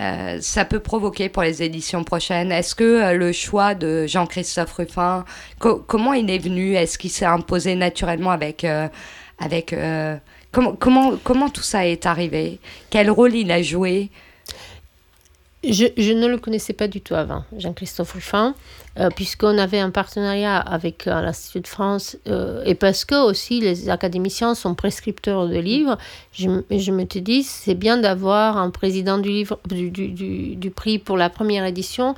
euh, 0.00 0.38
ça 0.40 0.64
peut 0.64 0.78
provoquer 0.80 1.28
pour 1.28 1.42
les 1.42 1.60
éditions 1.62 2.04
prochaines? 2.04 2.52
Est-ce 2.52 2.76
que 2.76 3.12
le 3.14 3.32
choix 3.32 3.74
de 3.74 4.06
Jean-Christophe 4.06 4.72
Ruffin, 4.74 5.24
co- 5.58 5.82
comment 5.86 6.12
il 6.12 6.30
est 6.30 6.38
venu? 6.38 6.74
Est-ce 6.76 6.98
qu'il 6.98 7.10
s'est 7.10 7.24
imposé 7.26 7.74
naturellement 7.74 8.30
avec... 8.30 8.64
avec 9.40 9.74
comment, 10.58 10.74
comment, 10.74 11.16
comment 11.22 11.48
tout 11.50 11.62
ça 11.62 11.86
est 11.86 12.04
arrivé? 12.04 12.58
Quel 12.90 13.10
rôle 13.10 13.34
il 13.34 13.52
a 13.52 13.62
joué? 13.62 14.10
Je, 15.62 15.86
je 15.96 16.12
ne 16.12 16.26
le 16.26 16.38
connaissais 16.38 16.72
pas 16.72 16.88
du 16.88 17.00
tout 17.00 17.14
avant, 17.14 17.44
Jean-Christophe 17.56 18.12
Ruffin, 18.12 18.54
euh, 18.98 19.10
puisqu'on 19.14 19.58
avait 19.58 19.78
un 19.78 19.90
partenariat 19.90 20.56
avec 20.58 21.06
euh, 21.06 21.20
l'Institut 21.20 21.60
de 21.60 21.68
France 21.68 22.16
euh, 22.26 22.62
et 22.64 22.74
parce 22.74 23.04
que 23.04 23.14
aussi 23.14 23.60
les 23.60 23.88
académiciens 23.90 24.54
sont 24.54 24.74
prescripteurs 24.74 25.46
de 25.48 25.58
livres, 25.58 25.96
je, 26.32 26.48
je 26.70 26.90
me 26.92 27.04
suis 27.10 27.22
dit 27.22 27.42
c'est 27.42 27.74
bien 27.74 27.96
d'avoir 27.98 28.56
un 28.56 28.70
président 28.70 29.18
du, 29.18 29.28
livre, 29.28 29.58
du, 29.68 29.90
du, 29.90 30.08
du- 30.08 30.56
du 30.56 30.70
prix 30.70 30.98
pour 30.98 31.16
la 31.16 31.30
première 31.30 31.64
édition, 31.64 32.14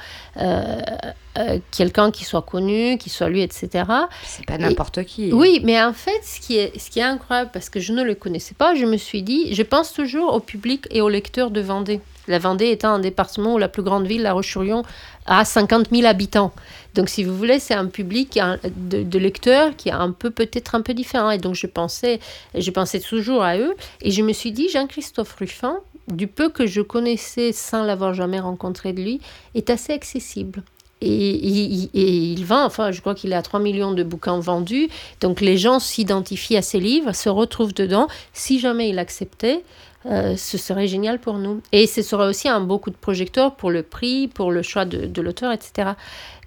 quelqu'un 1.71 2.11
qui 2.11 2.25
soit 2.25 2.43
connu, 2.43 2.99
qui 2.99 3.09
soit 3.09 3.29
lu, 3.29 3.41
etc. 3.41 3.85
C'est 4.25 4.45
pas 4.47 4.59
n'importe 4.59 5.05
qui. 5.05 5.33
Oui, 5.33 5.61
mais 5.65 5.81
en 5.83 5.93
fait, 5.93 6.21
ce 6.23 6.41
qui, 6.41 6.57
est, 6.59 6.79
ce 6.79 6.91
qui 6.91 6.99
est 6.99 7.03
incroyable, 7.05 7.51
parce 7.53 7.71
que 7.71 7.81
je 7.81 7.93
ne 7.93 8.03
le 8.03 8.15
connaissais 8.15 8.55
pas, 8.55 8.75
je 8.75 8.85
me 8.85 8.97
suis 8.97 9.23
dit, 9.23 9.55
je 9.55 9.63
pense 9.63 9.93
toujours 9.93 10.35
au 10.35 10.41
public 10.41 10.87
et 10.91 11.01
aux 11.01 11.09
lecteurs 11.09 11.51
de 11.51 11.61
Vendée. 11.61 12.01
La 12.29 12.39
Vendée 12.39 12.71
étant 12.71 12.91
un 12.91 12.99
département 12.99 13.55
où 13.55 13.59
la 13.59 13.69
plus 13.69 13.83
grande 13.83 14.07
ville, 14.07 14.23
La 14.23 14.33
Roche-sur-Yon, 14.33 14.83
a 15.31 15.45
50 15.47 15.89
000 15.91 16.07
habitants. 16.07 16.53
Donc, 16.95 17.09
si 17.09 17.23
vous 17.25 17.37
voulez, 17.37 17.61
c'est 17.61 17.73
un 17.75 17.87
public 17.87 18.39
de, 18.77 19.19
lecteurs 19.19 19.77
qui 19.77 19.89
est 19.89 19.93
un 19.93 20.11
peu, 20.11 20.31
peut-être 20.31 20.75
un 20.75 20.83
peu 20.83 20.93
différent. 20.93 21.31
Et 21.31 21.39
donc, 21.39 21.55
je 21.55 21.69
pensais, 21.69 22.19
je 22.55 22.71
pensais 22.71 22.99
toujours 23.01 23.43
à 23.43 23.57
eux. 23.57 23.75
Et 24.03 24.11
je 24.11 24.23
me 24.23 24.33
suis 24.33 24.51
dit, 24.53 24.69
Jean-Christophe 24.69 25.33
Ruffin, 25.37 25.79
du 26.09 26.27
peu 26.27 26.49
que 26.51 26.67
je 26.67 26.81
connaissais 26.81 27.53
sans 27.53 27.85
l'avoir 27.85 28.13
jamais 28.13 28.41
rencontré 28.41 28.93
de 28.93 29.01
lui, 29.01 29.21
est 29.55 29.71
assez 29.71 29.93
accessible. 29.93 30.65
Et, 31.01 31.47
il- 31.47 31.91
et 31.95 32.11
il 32.33 32.45
vend, 32.45 32.65
enfin, 32.65 32.91
je 32.91 33.01
crois 33.01 33.15
qu'il 33.15 33.33
à 33.33 33.41
3 33.41 33.61
millions 33.61 33.93
de 33.93 34.03
bouquins 34.03 34.39
vendus. 34.41 34.89
Donc 35.21 35.41
les 35.41 35.57
gens 35.57 35.79
s'identifient 35.79 36.59
à 36.59 36.63
ses 36.63 36.81
livres, 36.81 37.13
se 37.13 37.29
retrouvent 37.31 37.73
dedans. 37.73 38.07
Si 38.35 38.59
jamais 38.59 38.91
il 38.91 38.99
acceptait, 38.99 39.63
euh, 40.07 40.37
ce 40.37 40.57
serait 40.57 40.87
génial 40.87 41.19
pour 41.19 41.39
nous. 41.39 41.61
Et 41.73 41.87
ce 41.87 42.03
serait 42.03 42.27
aussi 42.27 42.49
un 42.49 42.61
beau 42.61 42.79
coup 42.79 42.91
de 42.91 42.97
projecteur 42.97 43.55
pour 43.55 43.71
le 43.71 43.83
prix, 43.83 44.29
pour 44.29 44.51
le 44.51 44.63
choix 44.63 44.85
de, 44.85 45.07
de 45.07 45.23
l'auteur, 45.23 45.53
etc. 45.53 45.91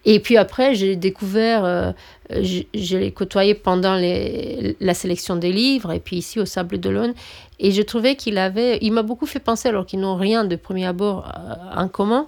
Et 0.06 0.20
puis 0.20 0.38
après, 0.38 0.76
j'ai 0.76 0.96
découvert, 0.96 1.64
euh, 1.64 1.92
je, 2.30 2.98
l'ai 2.98 3.12
côtoyé 3.12 3.54
pendant 3.54 3.96
les, 3.96 4.76
la 4.80 4.94
sélection 4.94 5.36
des 5.36 5.54
livres, 5.54 5.92
et 5.94 6.00
puis 6.00 6.18
ici 6.18 6.40
au 6.40 6.46
Sable 6.46 6.78
d'Olonne, 6.78 7.14
et 7.60 7.72
je 7.72 7.82
trouvais 7.82 8.16
qu'il 8.16 8.38
avait, 8.38 8.80
il 8.82 8.92
m'a 8.92 9.04
beaucoup 9.04 9.26
fait 9.26 9.40
penser, 9.40 9.70
alors 9.70 9.86
qu'ils 9.86 10.02
n'ont 10.02 10.18
rien 10.18 10.44
de 10.44 10.56
premier 10.58 10.86
abord 10.86 11.32
euh, 11.38 11.82
en 11.82 11.88
commun, 11.88 12.28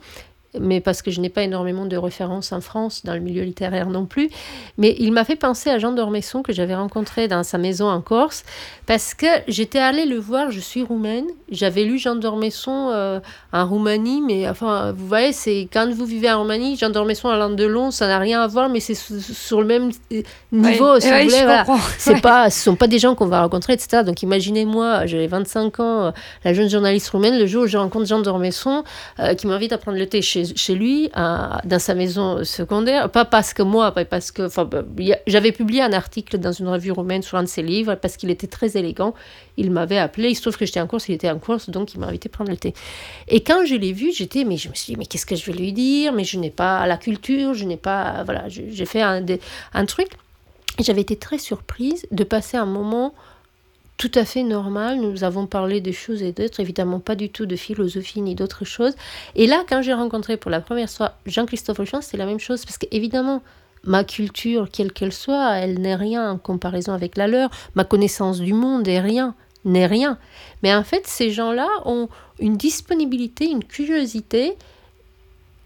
mais 0.60 0.82
parce 0.82 1.02
que 1.02 1.12
je 1.12 1.22
n'ai 1.22 1.30
pas 1.30 1.44
énormément 1.44 1.86
de 1.86 1.98
références 1.98 2.52
en 2.52 2.62
France, 2.62 3.02
dans 3.04 3.14
le 3.14 3.20
milieu 3.20 3.44
littéraire 3.44 3.90
non 3.90 4.06
plus. 4.06 4.30
Mais 4.78 4.96
il 5.00 5.12
m'a 5.12 5.24
fait 5.26 5.36
penser 5.36 5.70
à 5.70 5.78
Jean 5.80 5.92
d'Ormesson 5.92 6.42
que 6.44 6.54
j'avais 6.54 6.76
rencontré 6.76 7.28
dans 7.28 7.44
sa 7.44 7.58
maison 7.58 7.88
en 7.90 8.02
Corse, 8.02 8.44
parce 8.86 9.14
que 9.14 9.26
j'étais 9.48 9.80
allée 9.80 10.06
le 10.06 10.18
voir, 10.18 10.52
je 10.52 10.60
suis 10.60 10.84
roumaine, 10.84 11.26
j'avais 11.50 11.84
lu 11.84 11.98
Jean 11.98 12.16
d'Ormesson 12.16 12.90
euh, 12.92 13.20
en 13.54 13.66
Roumanie, 13.68 14.22
mais 14.22 14.48
enfin, 14.50 14.92
vous 14.96 15.08
voyez, 15.08 15.34
c'est 15.34 15.68
quand 15.72 15.90
vous 15.92 16.06
vivez 16.06 16.32
en 16.32 16.40
Roumanie, 16.42 16.78
Jean 16.78 16.90
d'Ormesson 16.90 17.30
à 17.30 17.38
Landelon, 17.38 17.92
ça 17.92 18.08
n'a 18.08 18.20
rien 18.20 18.42
à 18.42 18.48
voir, 18.48 18.70
mais 18.70 18.80
c'est 18.80 18.94
sur, 18.96 19.16
sur 19.20 19.62
le 19.62 19.68
même 19.68 19.92
euh, 20.14 20.22
niveau, 20.52 20.94
Ouais, 20.94 21.02
si 21.02 21.08
ouais, 21.10 21.24
vous 21.24 21.30
voulez. 21.30 21.40
je 21.40 21.44
voilà. 21.46 21.64
comprends. 21.66 21.82
C'est 21.98 22.14
Ouais. 22.16 22.22
pas, 22.22 22.50
ce 22.50 22.60
sont 22.64 22.76
pas 22.76 22.88
des 22.88 23.00
gens 23.00 23.16
qu'on 23.16 23.26
va 23.28 23.42
rencontrer, 23.42 23.74
etc. 23.74 24.04
Donc 24.06 24.22
imaginez-moi, 24.24 25.06
j'avais 25.06 25.28
25 25.28 25.80
ans, 25.80 26.06
euh, 26.06 26.12
la 26.44 26.54
jeune 26.54 26.70
journaliste 26.70 27.10
roumaine, 27.10 27.38
le 27.38 27.46
jour 27.48 27.64
où 27.64 27.68
je 27.68 27.78
rencontre 27.78 28.06
Jean 28.06 28.20
d'Ormesson, 28.20 28.84
euh, 29.20 29.34
qui 29.34 29.48
m'invite 29.48 29.74
à 29.74 29.78
prendre 29.78 29.98
le 29.98 30.06
thé 30.08 30.22
chez, 30.22 30.44
chez 30.56 30.76
lui, 30.76 31.10
à- 31.14 31.62
dans 31.66 31.80
sa 31.80 31.96
maison 31.96 32.44
secondaire. 32.44 33.10
Pas 33.10 33.26
parce 33.26 33.54
que 33.54 33.64
moi, 33.64 33.92
pas 33.92 34.06
parce 34.06 34.32
que. 34.32 34.48
bah, 34.64 34.84
J'avais 35.28 35.52
publié 35.52 35.82
un 35.82 35.94
article 35.94 36.38
dans 36.38 36.52
une 36.52 36.68
revue 36.68 36.92
roumaine 36.92 37.22
sur 37.22 37.38
un 37.38 37.44
de 37.44 37.48
ses 37.48 37.62
livres, 37.62 37.96
parce 37.96 38.18
qu'il 38.18 38.30
était 38.30 38.48
très 38.48 38.78
élégant. 38.78 39.14
Il 39.58 39.72
m'avait 39.72 39.98
appelé, 39.98 40.30
il 40.30 40.36
se 40.36 40.42
trouve 40.42 40.58
que 40.58 40.66
j'étais 40.66 40.82
en 40.82 40.88
course, 40.88 41.08
il 41.08 41.14
était 41.14 41.30
en 41.30 41.40
course, 41.40 41.70
donc 41.70 41.94
il 41.94 42.00
m'a 42.00 42.08
invité 42.08 42.30
à 42.30 42.32
prendre 42.32 42.52
le 42.52 42.58
thé. 42.58 42.74
Et 43.28 43.42
quand 43.42 43.66
je 43.66 43.76
l'ai 43.76 43.94
vu, 43.94 44.12
j'étais, 44.14 44.44
mais 44.44 44.58
je 44.58 44.70
me 44.70 44.74
suis 44.74 44.94
dit, 44.94 44.98
mais 44.98 45.06
qu'est-ce 45.06 45.26
que 45.26 45.36
je 45.36 45.46
vais 45.46 45.58
lui 45.58 45.74
dire? 45.74 46.14
Mais 46.14 46.24
je 46.24 46.38
n'ai 46.38 46.50
pas 46.50 46.86
la 46.88 46.98
culture, 46.98 47.54
je 47.54 47.66
n'ai 47.66 47.78
pas. 47.78 48.24
Voilà, 48.24 48.48
j'ai 48.50 48.86
fait 48.86 49.02
un, 49.02 49.86
truc. 49.86 50.08
J'avais 50.80 51.02
été 51.02 51.16
très 51.16 51.38
surprise 51.38 52.06
de 52.12 52.24
passer 52.24 52.58
un 52.58 52.66
moment 52.66 53.14
tout 53.98 54.12
à 54.16 54.26
fait 54.26 54.44
normal. 54.44 55.00
Nous 55.00 55.24
avons 55.24 55.48
parlé 55.48 55.80
de 55.82 55.92
choses 55.92 56.22
et 56.22 56.32
d'autres, 56.34 56.60
évidemment 56.60 57.00
pas 57.00 57.16
du 57.16 57.30
tout 57.30 57.46
de 57.46 57.56
philosophie 57.56 58.22
ni 58.22 58.36
d'autres 58.36 58.66
choses. 58.66 58.94
Et 59.36 59.48
là, 59.48 59.64
quand 59.70 59.82
j'ai 59.82 59.94
rencontré 59.94 60.36
pour 60.38 60.52
la 60.52 60.60
première 60.62 60.90
fois 60.90 61.14
Jean-Christophe 61.26 61.78
Ruffin, 61.78 62.02
c'était 62.02 62.18
la 62.18 62.26
même 62.26 62.40
chose, 62.40 62.66
parce 62.66 62.78
qu'évidemment, 62.78 63.42
ma 63.84 64.04
culture, 64.04 64.68
quelle 64.72 64.92
qu'elle 64.92 65.14
soit, 65.14 65.56
elle 65.58 65.80
n'est 65.80 65.96
rien 65.96 66.30
en 66.32 66.38
comparaison 66.38 66.92
avec 66.94 67.16
la 67.18 67.28
leur. 67.28 67.50
Ma 67.76 67.84
connaissance 67.86 68.40
du 68.40 68.52
monde 68.54 68.88
est 68.88 69.00
rien, 69.00 69.34
n'est 69.64 69.86
rien. 69.86 70.18
Mais 70.64 70.74
en 70.76 70.84
fait, 70.84 71.08
ces 71.08 71.32
gens-là 71.32 71.68
ont 71.86 72.10
une 72.40 72.58
disponibilité, 72.58 73.46
une 73.46 73.64
curiosité. 73.64 74.56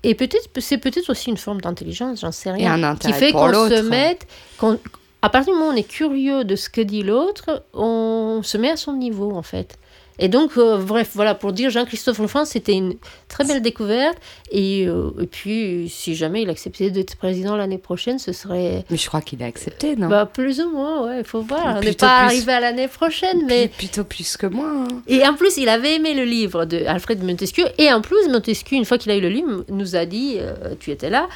Et 0.04 0.16
peut-être, 0.16 0.48
c'est 0.60 0.78
peut-être 0.78 1.10
aussi 1.10 1.30
une 1.30 1.38
forme 1.38 1.62
d'intelligence, 1.62 2.22
j'en 2.22 2.32
sais 2.32 2.52
rien. 2.52 2.78
Et 2.78 2.80
un 2.80 2.84
intérêt 2.84 3.14
qui 3.14 3.20
fait 3.20 3.32
qu'on 3.32 3.52
se 3.70 3.82
mette, 3.90 4.28
qu'on- 4.58 4.80
à 5.22 5.30
partir 5.30 5.54
du 5.54 5.60
moment 5.60 5.72
où 5.72 5.74
on 5.74 5.78
est 5.78 5.84
curieux 5.84 6.44
de 6.44 6.56
ce 6.56 6.70
que 6.70 6.82
dit 6.82 7.04
l'autre, 7.04 7.66
on 7.74 8.42
se 8.44 8.58
met 8.58 8.72
à 8.72 8.78
son 8.78 8.94
niveau 8.94 9.32
en 9.32 9.44
fait. 9.44 9.78
Et 10.20 10.28
donc, 10.28 10.58
euh, 10.58 10.78
bref, 10.78 11.12
voilà, 11.16 11.34
pour 11.34 11.54
dire 11.54 11.70
Jean-Christophe 11.70 12.20
Ruffin, 12.20 12.46
c'était 12.46 12.74
une 12.74 12.96
très 13.30 13.46
belle 13.46 13.62
découverte. 13.62 14.18
Et, 14.52 14.86
euh, 14.88 15.12
et 15.22 15.28
puis, 15.28 15.88
si 15.90 16.14
jamais 16.16 16.42
il 16.42 16.50
acceptait 16.50 16.92
d'être 16.92 17.16
président 17.16 17.56
l'année 17.56 17.78
prochaine, 17.78 18.20
ce 18.20 18.34
serait. 18.34 18.84
Mais 18.90 18.98
je 18.98 19.08
crois 19.08 19.22
qu'il 19.22 19.42
a 19.42 19.46
accepté, 19.46 19.96
non? 19.96 20.10
Bah, 20.10 20.26
plus 20.26 20.60
ou 20.60 20.70
moins, 20.72 21.08
ouais, 21.08 21.20
il 21.20 21.24
faut 21.24 21.42
voir. 21.42 21.78
On 21.78 21.80
n'est 21.82 21.94
pas 21.94 22.28
plus. 22.28 22.36
arrivé 22.36 22.52
à 22.52 22.60
l'année 22.60 22.88
prochaine, 22.90 23.46
mais. 23.48 23.70
Plutôt 23.70 24.04
plus 24.04 24.36
que 24.38 24.46
moi. 24.48 24.68
hein. 24.70 24.88
Et 25.08 25.26
en 25.26 25.34
plus, 25.36 25.58
il 25.58 25.70
avait 25.70 25.96
aimé 25.96 26.14
le 26.14 26.26
livre 26.26 26.66
de 26.66 26.84
Alfred 26.86 27.24
Montesquieu. 27.24 27.66
Et 27.78 27.92
en 27.92 28.02
plus, 28.02 28.28
Montesquieu, 28.30 28.76
une 28.78 28.86
fois 28.86 28.98
qu'il 28.98 29.12
a 29.12 29.16
eu 29.16 29.22
le 29.22 29.30
livre, 29.30 29.64
nous 29.70 29.96
a 29.96 30.06
dit, 30.06 30.36
euh, 30.40 30.76
tu 30.80 30.92
étais 30.92 31.10
là, 31.10 31.28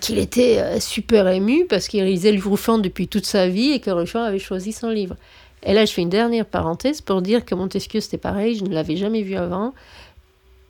qu'il 0.00 0.18
était 0.18 0.80
super 0.80 1.28
ému 1.28 1.66
parce 1.68 1.88
qu'il 1.88 2.04
lisait 2.04 2.32
le 2.32 2.40
Ruffin 2.42 2.78
depuis 2.78 3.08
toute 3.08 3.26
sa 3.26 3.48
vie 3.48 3.72
et 3.72 3.80
que 3.80 3.90
Ruffin 3.90 4.22
avait 4.24 4.38
choisi 4.38 4.72
son 4.72 4.88
livre. 4.88 5.16
Et 5.64 5.72
là, 5.72 5.84
je 5.84 5.92
fais 5.92 6.02
une 6.02 6.10
dernière 6.10 6.46
parenthèse 6.46 7.00
pour 7.00 7.22
dire 7.22 7.44
que 7.44 7.54
Montesquieu, 7.54 8.00
c'était 8.00 8.18
pareil, 8.18 8.56
je 8.56 8.64
ne 8.64 8.74
l'avais 8.74 8.96
jamais 8.96 9.22
vu 9.22 9.34
avant. 9.34 9.72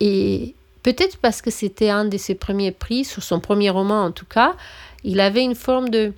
Et 0.01 0.55
peut-être 0.83 1.19
parce 1.19 1.43
que 1.43 1.51
c'était 1.51 1.91
un 1.91 2.05
de 2.05 2.17
ses 2.17 2.35
premiers 2.35 2.73
prix, 2.73 3.05
sur 3.05 3.23
son 3.23 3.41
premier 3.41 3.71
roman 3.71 4.05
en 4.05 4.13
tout 4.13 4.27
cas, 4.27 4.55
il 5.03 5.21
avait 5.21 5.43
une 5.43 5.55
forme 5.55 5.89
de, 5.89 6.13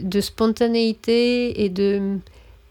de 0.00 0.20
spontanéité 0.20 1.62
et 1.64 1.68
de... 1.68 2.18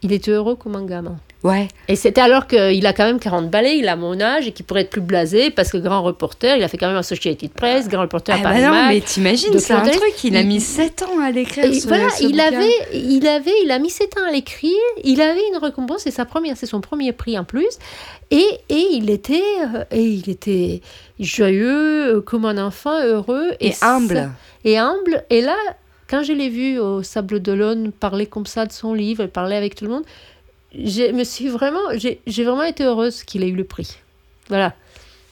Il 0.02 0.12
était 0.12 0.30
heureux 0.30 0.56
comme 0.56 0.76
un 0.76 0.86
gamin. 0.86 1.16
Ouais. 1.42 1.68
Et 1.88 1.96
c'était 1.96 2.20
alors 2.20 2.46
qu'il 2.46 2.86
a 2.86 2.92
quand 2.92 3.04
même 3.06 3.18
40 3.18 3.48
balais, 3.50 3.78
il 3.78 3.88
a 3.88 3.96
mon 3.96 4.20
âge 4.20 4.46
et 4.46 4.52
qu'il 4.52 4.66
pourrait 4.66 4.82
être 4.82 4.90
plus 4.90 5.00
blasé 5.00 5.50
parce 5.50 5.70
que 5.70 5.78
grand 5.78 6.02
reporter, 6.02 6.56
il 6.58 6.62
a 6.62 6.68
fait 6.68 6.76
quand 6.76 6.88
même 6.88 6.96
Associated 6.98 7.50
Press, 7.52 7.88
grand 7.88 8.02
reporter 8.02 8.32
à 8.32 8.36
Ah 8.36 8.42
bah 8.42 8.48
Paris 8.50 8.62
non, 8.62 8.70
Mag, 8.70 8.88
mais 8.94 9.00
t'imagines, 9.00 9.58
c'est 9.58 9.72
un 9.72 9.80
truc, 9.88 10.22
il 10.24 10.36
a 10.36 10.42
mis 10.42 10.60
7 10.60 11.02
ans 11.04 11.18
à 11.22 11.30
l'écrire. 11.30 11.64
Voilà, 11.88 12.10
ce 12.10 12.24
il 12.24 12.32
bouquin. 12.32 12.44
avait, 12.44 12.72
il 12.92 13.26
avait, 13.26 13.54
il 13.64 13.70
a 13.70 13.78
mis 13.78 13.88
7 13.88 14.18
ans 14.18 14.28
à 14.28 14.32
l'écrire. 14.32 14.70
Il 15.02 15.22
avait 15.22 15.40
une 15.52 15.58
récompense, 15.58 16.02
c'est 16.02 16.10
sa 16.10 16.26
première, 16.26 16.58
c'est 16.58 16.66
son 16.66 16.82
premier 16.82 17.12
prix 17.12 17.38
en 17.38 17.44
plus. 17.44 17.78
Et, 18.30 18.46
et 18.68 18.86
il 18.92 19.08
était, 19.08 19.42
euh, 19.74 19.84
et 19.90 20.02
il 20.04 20.28
était 20.28 20.82
joyeux, 21.18 22.16
euh, 22.16 22.20
comme 22.20 22.44
un 22.44 22.58
enfant, 22.58 23.00
heureux 23.02 23.52
Et 23.60 23.72
humble. 23.82 24.30
et 24.64 24.78
humble. 24.78 25.24
Et 25.30 25.40
là, 25.40 25.56
quand 26.08 26.22
je 26.22 26.32
l'ai 26.32 26.48
vu 26.48 26.78
au 26.78 27.02
Sable 27.02 27.40
d'Olonne 27.40 27.92
parler 27.92 28.26
comme 28.26 28.46
ça 28.46 28.66
de 28.66 28.72
son 28.72 28.94
livre, 28.94 29.22
et 29.24 29.28
parler 29.28 29.56
avec 29.56 29.74
tout 29.74 29.84
le 29.84 29.90
monde, 29.90 30.04
je 30.74 31.12
me 31.12 31.24
suis 31.24 31.48
vraiment, 31.48 31.80
j'ai 31.94 32.20
j'ai 32.26 32.44
vraiment 32.44 32.64
été 32.64 32.84
heureuse 32.84 33.22
qu'il 33.24 33.42
ait 33.42 33.48
eu 33.48 33.56
le 33.56 33.64
prix. 33.64 33.98
Voilà. 34.48 34.74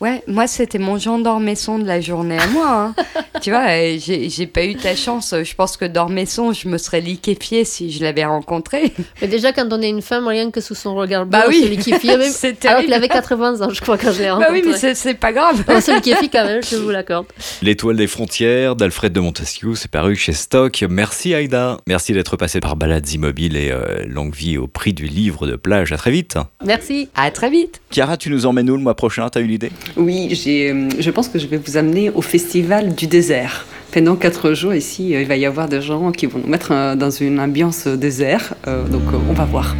Ouais, 0.00 0.22
moi 0.28 0.46
c'était 0.46 0.78
mon 0.78 0.96
Jean 0.96 1.18
d'Ormesson 1.18 1.78
de 1.78 1.84
la 1.84 2.00
journée 2.00 2.38
à 2.38 2.46
moi. 2.46 2.94
Hein. 2.96 3.04
tu 3.42 3.50
vois, 3.50 3.68
euh, 3.68 3.98
j'ai 3.98 4.46
pas 4.46 4.64
eu 4.64 4.76
ta 4.76 4.94
chance. 4.94 5.34
Je 5.42 5.54
pense 5.54 5.76
que 5.76 5.84
d'Ormesson, 5.84 6.52
je 6.52 6.68
me 6.68 6.78
serais 6.78 7.00
liquéfiée 7.00 7.64
si 7.64 7.90
je 7.90 8.04
l'avais 8.04 8.24
rencontré. 8.24 8.92
Mais 9.20 9.26
déjà, 9.26 9.52
quand 9.52 9.66
on 9.72 9.82
est 9.82 9.88
une 9.88 10.02
femme, 10.02 10.28
rien 10.28 10.52
que 10.52 10.60
sous 10.60 10.76
son 10.76 10.94
regard 10.94 11.26
bah 11.26 11.46
oui. 11.48 11.60
on 11.62 11.64
se 11.64 11.70
liquéfie. 11.70 12.06
Même, 12.06 12.20
alors 12.64 12.82
qu'il 12.82 12.92
avait 12.92 13.08
80 13.08 13.60
ans, 13.60 13.70
je 13.72 13.80
crois, 13.80 13.98
quand 13.98 14.12
je 14.12 14.22
l'ai 14.22 14.30
rencontré. 14.30 14.62
Bah 14.62 14.68
oui, 14.68 14.76
mais 14.80 14.94
c'est 14.94 15.14
pas 15.14 15.32
grave. 15.32 15.64
on 15.66 15.80
se 15.80 15.92
liquéfie 15.92 16.30
quand 16.30 16.44
même, 16.44 16.62
je 16.62 16.76
vous 16.76 16.90
l'accorde. 16.90 17.26
L'étoile 17.62 17.96
des 17.96 18.06
frontières 18.06 18.76
d'Alfred 18.76 19.12
de 19.12 19.20
Montesquieu, 19.20 19.74
c'est 19.74 19.90
paru 19.90 20.14
chez 20.14 20.32
Stock. 20.32 20.84
Merci 20.88 21.34
Aïda. 21.34 21.78
Merci 21.88 22.12
d'être 22.12 22.36
passé 22.36 22.60
par 22.60 22.76
Balades 22.76 23.10
Immobiles 23.10 23.56
et 23.56 23.72
euh, 23.72 24.04
longue 24.06 24.34
vie 24.34 24.58
au 24.58 24.68
prix 24.68 24.92
du 24.92 25.06
livre 25.06 25.48
de 25.48 25.56
plage. 25.56 25.92
À 25.92 25.96
très 25.96 26.12
vite. 26.12 26.38
Merci. 26.64 27.08
À 27.16 27.32
très 27.32 27.50
vite. 27.50 27.80
Chiara, 27.90 28.16
tu 28.16 28.30
nous 28.30 28.46
emmènes 28.46 28.70
où 28.70 28.76
le 28.76 28.82
mois 28.82 28.94
prochain? 28.94 29.28
T'as 29.28 29.40
une 29.40 29.50
idée? 29.50 29.72
Oui, 29.96 30.28
j'ai, 30.32 30.70
euh, 30.70 30.88
je 30.98 31.10
pense 31.10 31.28
que 31.28 31.38
je 31.38 31.46
vais 31.46 31.56
vous 31.56 31.76
amener 31.76 32.10
au 32.10 32.22
Festival 32.22 32.94
du 32.94 33.06
désert. 33.06 33.66
Pendant 33.92 34.16
quatre 34.16 34.52
jours 34.52 34.74
ici, 34.74 35.14
euh, 35.14 35.22
il 35.22 35.26
va 35.26 35.36
y 35.36 35.46
avoir 35.46 35.68
des 35.68 35.80
gens 35.80 36.12
qui 36.12 36.26
vont 36.26 36.38
nous 36.38 36.50
mettre 36.50 36.72
euh, 36.72 36.94
dans 36.94 37.10
une 37.10 37.40
ambiance 37.40 37.86
désert. 37.86 38.54
Euh, 38.66 38.86
donc 38.86 39.02
on 39.28 39.32
va 39.32 39.44
voir. 39.44 39.74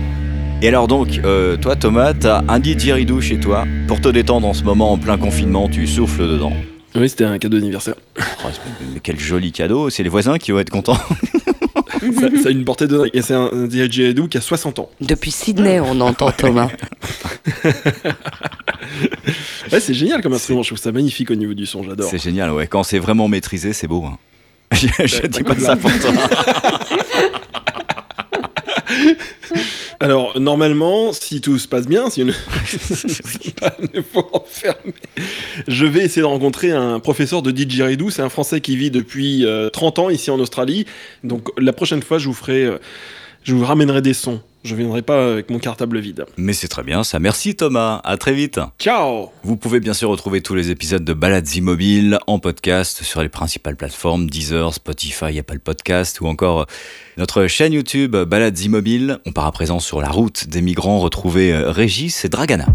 Et 0.61 0.69
alors 0.69 0.89
donc, 0.89 1.21
euh, 1.25 1.57
toi 1.57 1.77
Thomas, 1.77 2.15
t'as 2.15 2.43
un 2.49 2.59
didgeridoo 2.59 3.21
chez 3.21 3.39
toi. 3.39 3.65
Pour 3.87 4.01
te 4.01 4.09
détendre 4.09 4.47
en 4.49 4.55
ce 4.55 4.65
moment, 4.65 4.93
en 4.93 4.99
plein 4.99 5.17
confinement, 5.17 5.69
tu 5.69 5.87
souffles 5.87 6.27
dedans. 6.27 6.53
Oui, 6.97 7.09
c'était 7.09 7.25
un 7.25 7.39
cadeau 7.39 7.59
d'anniversaire. 7.59 7.95
Oh, 8.19 8.49
mais 8.93 9.01
quel 9.01 9.21
joli 9.21 9.53
cadeau, 9.53 9.89
c'est 9.91 10.03
les 10.03 10.09
voisins 10.09 10.39
qui 10.39 10.51
vont 10.51 10.59
être 10.59 10.71
contents. 10.71 10.99
ça, 11.99 12.43
ça, 12.43 12.49
a 12.49 12.51
une 12.51 12.65
portée 12.65 12.87
de 12.87 12.97
dingue. 12.97 13.11
Et 13.13 13.23
c'est 13.23 13.35
un, 13.35 13.51
un 13.53 13.67
didgeridoo 13.67 14.29
qui 14.29 14.39
a 14.39 14.41
60 14.41 14.79
ans. 14.79 14.91
Depuis 15.01 15.31
Sydney, 15.31 15.81
on 15.81 16.01
entend 16.09 16.31
Thomas. 16.31 16.69
ouais, 19.73 19.81
c'est 19.81 19.95
génial 19.95 20.23
comme 20.23 20.33
instrument, 20.33 20.63
je 20.63 20.69
trouve 20.71 20.79
ça 20.79 20.93
magnifique 20.93 21.31
au 21.31 21.35
niveau 21.35 21.55
du 21.55 21.67
son, 21.67 21.83
j'adore. 21.83 22.11
C'est 22.11 22.23
génial, 22.23 22.51
ouais. 22.53 22.67
Quand 22.67 22.83
c'est 22.83 22.99
vraiment 22.99 23.29
maîtrisé, 23.29 23.73
c'est 23.73 23.87
beau. 23.87 24.05
Hein. 24.05 24.19
je 24.73 24.87
je 25.07 25.27
dis 25.27 25.43
pas 25.43 25.59
ça 25.59 25.77
pour 25.77 25.91
toi. 25.99 26.13
Alors, 30.01 30.39
normalement, 30.39 31.13
si 31.13 31.41
tout 31.41 31.59
se 31.59 31.67
passe 31.67 31.89
bien, 31.89 32.09
si 32.09 32.23
une... 32.23 32.33
je 35.69 35.87
vais 35.87 36.05
essayer 36.05 36.23
de 36.23 36.27
rencontrer 36.27 36.71
un 36.71 37.01
professeur 37.01 37.43
de 37.43 37.51
didgeridoo. 37.51 38.11
C'est 38.11 38.23
un 38.23 38.29
Français 38.29 38.61
qui 38.61 38.77
vit 38.77 38.93
depuis 38.93 39.45
euh, 39.45 39.71
30 39.71 39.99
ans 39.99 40.11
ici 40.11 40.31
en 40.31 40.39
Australie. 40.39 40.87
Donc, 41.25 41.49
la 41.59 41.73
prochaine 41.73 42.03
fois, 42.03 42.19
je 42.19 42.29
vous 42.29 42.35
ferai... 42.35 42.65
Euh, 42.65 42.79
je 43.45 43.55
vous 43.55 43.65
ramènerai 43.65 44.03
des 44.03 44.15
sons. 44.15 44.41
Je 44.65 44.75
viendrai 44.75 45.03
pas 45.03 45.33
avec 45.33 45.51
mon 45.51 45.59
cartable 45.59 45.99
vide. 46.01 46.27
Mais 46.37 46.53
c'est 46.53 46.69
très 46.69 46.83
bien 46.83 47.05
ça. 47.05 47.21
Merci 47.21 47.55
Thomas. 47.55 48.01
À 48.05 48.17
très 48.17 48.35
vite. 48.35 48.61
Ciao. 48.79 49.31
Vous 49.45 49.57
pouvez 49.57 49.79
bien 49.79 49.95
sûr 49.95 50.11
retrouver 50.11 50.43
tous 50.43 50.55
les 50.55 50.71
épisodes 50.71 51.05
de 51.05 51.13
Balades 51.13 51.55
Immobiles 51.55 52.19
en 52.27 52.41
podcast 52.41 53.05
sur 53.05 53.23
les 53.23 53.29
principales 53.29 53.77
plateformes 53.77 54.29
Deezer, 54.29 54.75
Spotify, 54.75 55.39
Apple 55.39 55.61
Podcast 55.61 56.21
ou 56.21 56.27
encore 56.27 56.67
notre 57.17 57.47
chaîne 57.47 57.73
YouTube 57.73 58.17
Balades 58.17 58.59
Immobiles. 58.59 59.19
On 59.27 59.33
part 59.33 59.47
à 59.47 59.53
présent 59.53 59.79
sur 59.79 60.01
la 60.01 60.09
route 60.11 60.49
des 60.49 60.61
migrants 60.61 60.99
retrouver 60.99 61.57
Régis 61.57 62.25
et 62.25 62.29
Dragana. 62.29 62.67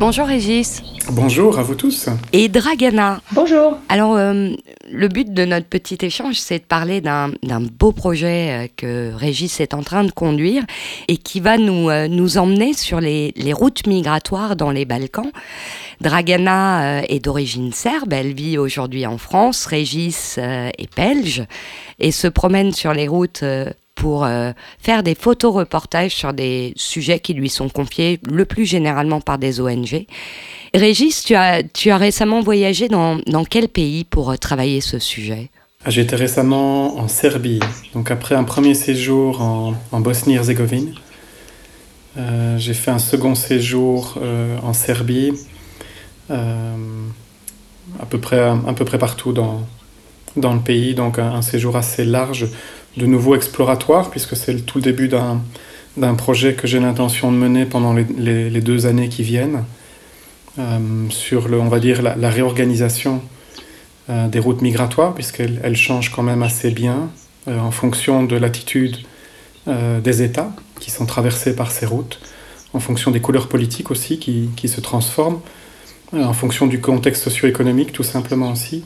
Bonjour 0.00 0.26
Régis. 0.26 0.82
Bonjour 1.12 1.58
à 1.58 1.62
vous 1.62 1.74
tous. 1.74 2.08
Et 2.32 2.48
Dragana. 2.48 3.20
Bonjour. 3.32 3.78
Alors, 3.88 4.16
euh, 4.16 4.50
le 4.90 5.08
but 5.08 5.32
de 5.32 5.44
notre 5.44 5.66
petit 5.66 5.98
échange, 6.00 6.34
c'est 6.34 6.58
de 6.58 6.64
parler 6.64 7.00
d'un 7.00 7.30
beau 7.78 7.92
projet 7.92 8.64
euh, 8.64 8.68
que 8.76 9.12
Régis 9.14 9.60
est 9.60 9.72
en 9.72 9.82
train 9.82 10.04
de 10.04 10.10
conduire 10.10 10.64
et 11.08 11.16
qui 11.16 11.40
va 11.40 11.58
nous, 11.58 11.90
euh, 11.90 12.08
nous 12.08 12.38
emmener 12.38 12.72
sur 12.74 13.00
les, 13.00 13.32
les, 13.36 13.52
routes 13.52 13.86
migratoires 13.86 14.56
dans 14.56 14.70
les 14.70 14.84
Balkans. 14.84 15.30
Dragana 16.00 17.02
est 17.08 17.20
d'origine 17.20 17.72
serbe, 17.72 18.12
elle 18.12 18.32
vit 18.34 18.58
aujourd'hui 18.58 19.06
en 19.06 19.18
France. 19.18 19.66
Régis 19.66 20.38
est 20.38 20.96
belge 20.96 21.44
et 21.98 22.12
se 22.12 22.26
promène 22.26 22.72
sur 22.72 22.92
les 22.92 23.08
routes 23.08 23.44
pour 23.94 24.24
euh, 24.24 24.52
faire 24.80 25.02
des 25.02 25.14
photoreportages 25.14 26.14
sur 26.14 26.32
des 26.32 26.72
sujets 26.76 27.20
qui 27.20 27.34
lui 27.34 27.48
sont 27.48 27.68
confiés 27.68 28.20
le 28.28 28.44
plus 28.44 28.66
généralement 28.66 29.20
par 29.20 29.38
des 29.38 29.60
ONG. 29.60 30.06
Régis, 30.74 31.22
tu 31.22 31.34
as, 31.34 31.62
tu 31.62 31.90
as 31.90 31.96
récemment 31.96 32.40
voyagé 32.40 32.88
dans, 32.88 33.18
dans 33.26 33.44
quel 33.44 33.68
pays 33.68 34.04
pour 34.04 34.30
euh, 34.30 34.36
travailler 34.36 34.80
ce 34.80 34.98
sujet? 34.98 35.50
J'étais 35.86 36.16
récemment 36.16 36.96
en 36.98 37.08
Serbie, 37.08 37.60
donc 37.92 38.10
après 38.10 38.34
un 38.34 38.44
premier 38.44 38.74
séjour 38.74 39.42
en, 39.42 40.00
Bosnie-Herzégovine. 40.00 40.94
Euh, 42.16 42.56
j'ai 42.58 42.74
fait 42.74 42.90
un 42.90 42.98
second 42.98 43.34
séjour 43.34 44.18
euh, 44.22 44.56
en 44.62 44.72
Serbie, 44.72 45.32
euh, 45.32 45.53
à 46.30 48.06
peu 48.08 48.18
près, 48.18 48.52
peu 48.76 48.84
près 48.84 48.98
partout 48.98 49.32
dans, 49.32 49.62
dans 50.36 50.54
le 50.54 50.60
pays, 50.60 50.94
donc 50.94 51.18
un, 51.18 51.42
séjour 51.42 51.76
assez 51.76 52.04
large 52.04 52.48
de 52.96 53.06
nouveau 53.06 53.34
exploratoire, 53.34 54.10
puisque 54.10 54.36
c'est 54.36 54.64
tout 54.66 54.78
le 54.78 54.82
début 54.82 55.08
d'un 55.08 56.14
projet 56.14 56.54
que 56.54 56.66
j'ai 56.66 56.80
l'intention 56.80 57.32
de 57.32 57.36
mener 57.36 57.66
pendant 57.66 57.92
les, 57.92 58.04
les, 58.50 58.60
deux 58.60 58.86
années 58.86 59.08
qui 59.08 59.22
viennent, 59.22 59.64
euh, 60.58 60.78
sur, 61.10 61.48
le, 61.48 61.58
on 61.58 61.68
va 61.68 61.80
dire, 61.80 62.02
la, 62.02 62.30
réorganisation 62.30 63.22
euh, 64.10 64.28
des 64.28 64.38
routes 64.38 64.62
migratoires, 64.62 65.14
puisqu'elles 65.14 65.60
elles 65.64 65.76
changent 65.76 66.10
quand 66.10 66.22
même 66.22 66.42
assez 66.42 66.70
bien 66.70 67.10
euh, 67.48 67.58
en 67.58 67.70
fonction 67.70 68.24
de 68.24 68.36
l'attitude 68.36 68.98
des 69.66 70.20
États 70.20 70.52
qui 70.78 70.90
sont 70.90 71.06
traversés 71.06 71.56
par 71.56 71.72
ces 71.72 71.86
routes, 71.86 72.20
en 72.74 72.80
fonction 72.80 73.10
des 73.10 73.20
couleurs 73.20 73.48
politiques 73.48 73.90
aussi 73.90 74.18
qui, 74.18 74.50
qui 74.56 74.68
se 74.68 74.82
transforment, 74.82 75.40
en 76.22 76.32
fonction 76.32 76.66
du 76.66 76.80
contexte 76.80 77.24
socio-économique 77.24 77.92
tout 77.92 78.02
simplement 78.02 78.52
aussi. 78.52 78.84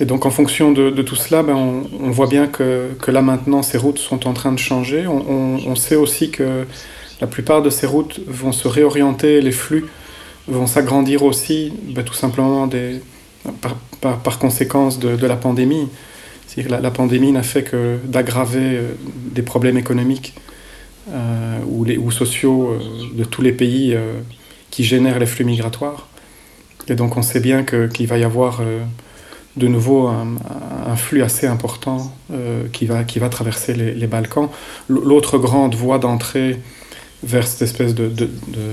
Et 0.00 0.04
donc 0.04 0.26
en 0.26 0.30
fonction 0.30 0.72
de, 0.72 0.90
tout 1.02 1.14
cela, 1.14 1.42
ben, 1.42 1.54
on, 1.54 2.10
voit 2.10 2.26
bien 2.26 2.46
que, 2.46 2.90
là 3.08 3.22
maintenant 3.22 3.62
ces 3.62 3.78
routes 3.78 3.98
sont 3.98 4.26
en 4.26 4.32
train 4.32 4.52
de 4.52 4.58
changer. 4.58 5.06
On, 5.06 5.76
sait 5.76 5.96
aussi 5.96 6.30
que 6.30 6.66
la 7.20 7.26
plupart 7.26 7.62
de 7.62 7.70
ces 7.70 7.86
routes 7.86 8.20
vont 8.26 8.52
se 8.52 8.66
réorienter, 8.66 9.40
les 9.40 9.52
flux 9.52 9.84
vont 10.48 10.66
s'agrandir 10.66 11.22
aussi, 11.22 11.72
ben, 11.94 12.02
tout 12.02 12.14
simplement 12.14 12.68
par, 14.00 14.38
conséquence 14.38 14.98
de, 14.98 15.26
la 15.26 15.36
pandémie. 15.36 15.88
La, 16.68 16.80
la, 16.80 16.90
pandémie 16.90 17.32
n'a 17.32 17.42
fait 17.42 17.62
que 17.62 17.96
d'aggraver 18.04 18.58
euh, 18.60 18.92
des 19.32 19.40
problèmes 19.40 19.78
économiques 19.78 20.34
euh, 21.10 21.58
ou, 21.66 22.10
sociaux 22.12 22.70
euh, 22.70 22.78
de 23.18 23.24
tous 23.24 23.42
les 23.42 23.50
pays 23.50 23.92
euh, 23.92 24.20
qui 24.70 24.84
génèrent 24.84 25.18
les 25.18 25.26
flux 25.26 25.44
migratoires. 25.44 26.06
Et 26.88 26.94
donc 26.94 27.16
on 27.16 27.22
sait 27.22 27.40
bien 27.40 27.64
qu'il 27.64 27.88
qu 27.88 28.06
va 28.06 28.18
y 28.18 28.24
avoir 28.24 28.60
euh, 28.60 28.82
de 29.56 29.68
nouveau 29.68 30.08
un, 30.08 30.96
flux 30.96 31.22
assez 31.22 31.46
important 31.46 32.14
euh, 32.32 32.64
qui, 32.72 32.86
va, 32.86 33.04
qui 33.04 33.18
va 33.18 33.28
traverser 33.28 33.74
les, 33.74 34.06
Balkans. 34.06 34.48
L'autre 34.88 35.38
grande 35.38 35.74
voie 35.74 35.98
d'entrée 35.98 36.58
vers 37.22 37.46
cette 37.46 37.62
espèce 37.62 37.94
de, 37.94 38.08
de, 38.08 38.28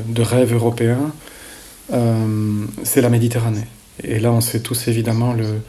de, 0.07 0.21
rêve 0.21 0.53
européen, 0.53 1.11
euh, 1.93 2.65
c'est 2.83 3.01
la 3.01 3.09
Méditerranée. 3.09 3.67
Et 4.03 4.19
là, 4.19 4.31
on 4.31 4.41
sait 4.41 4.61
tous 4.61 4.87
évidemment 4.87 5.33
le, 5.33 5.61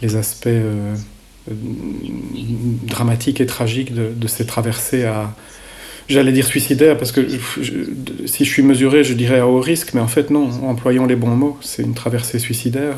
les 0.00 0.16
aspects 0.16 0.48
dramatiques 2.84 3.40
et 3.40 3.46
tragiques 3.46 3.94
de, 3.94 4.26
ces 4.26 4.46
traversées 4.46 5.04
à, 5.04 5.34
j'allais 6.08 6.32
dire 6.32 6.46
suicidaire 6.46 6.96
parce 6.96 7.12
que 7.12 7.26
si 8.26 8.44
je 8.44 8.50
suis 8.50 8.62
mesuré, 8.62 9.04
je 9.04 9.14
dirais 9.14 9.38
à 9.38 9.46
haut 9.46 9.60
risque, 9.60 9.94
mais 9.94 10.00
en 10.00 10.08
fait 10.08 10.30
non, 10.30 10.50
employons 10.64 11.06
les 11.06 11.16
bons 11.16 11.36
mots, 11.36 11.58
c'est 11.60 11.82
une 11.82 11.94
traversée 11.94 12.38
suicidaire 12.38 12.96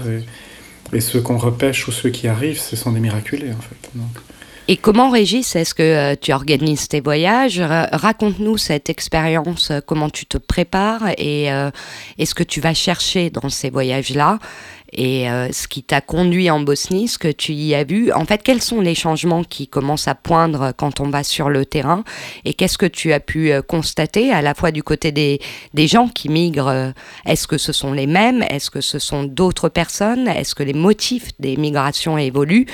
et, 0.92 1.00
ceux 1.00 1.20
qu'on 1.20 1.36
repêche 1.36 1.86
ou 1.86 1.92
ceux 1.92 2.08
qui 2.08 2.28
arrivent, 2.28 2.58
ce 2.58 2.74
sont 2.74 2.92
des 2.92 3.00
miraculés 3.00 3.52
en 3.52 3.60
fait. 3.60 3.90
Et 4.70 4.76
comment, 4.76 5.10
Régis, 5.10 5.56
est-ce 5.56 5.72
que 5.72 5.82
euh, 5.82 6.14
tu 6.20 6.30
organises 6.30 6.88
tes 6.88 7.00
voyages? 7.00 7.58
Raconte-nous 7.58 8.58
cette 8.58 8.90
expérience, 8.90 9.70
euh, 9.70 9.80
comment 9.84 10.10
tu 10.10 10.26
te 10.26 10.36
prépares 10.36 11.08
et 11.16 11.50
euh, 11.50 11.70
est-ce 12.18 12.34
que 12.34 12.42
tu 12.42 12.60
vas 12.60 12.74
chercher 12.74 13.30
dans 13.30 13.48
ces 13.48 13.70
voyages-là 13.70 14.38
et 14.92 15.30
euh, 15.30 15.52
ce 15.52 15.68
qui 15.68 15.82
t'a 15.82 16.00
conduit 16.00 16.50
en 16.50 16.60
Bosnie, 16.60 17.08
ce 17.08 17.18
que 17.18 17.28
tu 17.28 17.52
y 17.52 17.74
as 17.74 17.84
vu. 17.84 18.12
En 18.12 18.24
fait, 18.24 18.42
quels 18.42 18.62
sont 18.62 18.80
les 18.80 18.94
changements 18.94 19.44
qui 19.44 19.68
commencent 19.68 20.08
à 20.08 20.14
poindre 20.14 20.72
quand 20.76 21.00
on 21.00 21.10
va 21.10 21.22
sur 21.24 21.48
le 21.48 21.66
terrain? 21.66 22.04
Et 22.44 22.54
qu'est-ce 22.54 22.78
que 22.78 22.86
tu 22.86 23.12
as 23.12 23.20
pu 23.20 23.52
euh, 23.52 23.62
constater 23.62 24.32
à 24.32 24.42
la 24.42 24.54
fois 24.54 24.70
du 24.70 24.82
côté 24.82 25.12
des, 25.12 25.40
des 25.74 25.86
gens 25.86 26.08
qui 26.08 26.28
migrent 26.28 26.92
Est-ce 27.26 27.46
que 27.46 27.58
ce 27.58 27.72
sont 27.72 27.92
les 27.92 28.06
mêmes? 28.06 28.42
Est-ce 28.50 28.70
que 28.70 28.80
ce 28.80 28.98
sont 28.98 29.24
d'autres 29.24 29.68
personnes? 29.68 30.28
Est-ce 30.28 30.54
que 30.54 30.62
les 30.62 30.74
motifs 30.74 31.30
des 31.38 31.56
migrations 31.56 32.18
évoluent? 32.18 32.66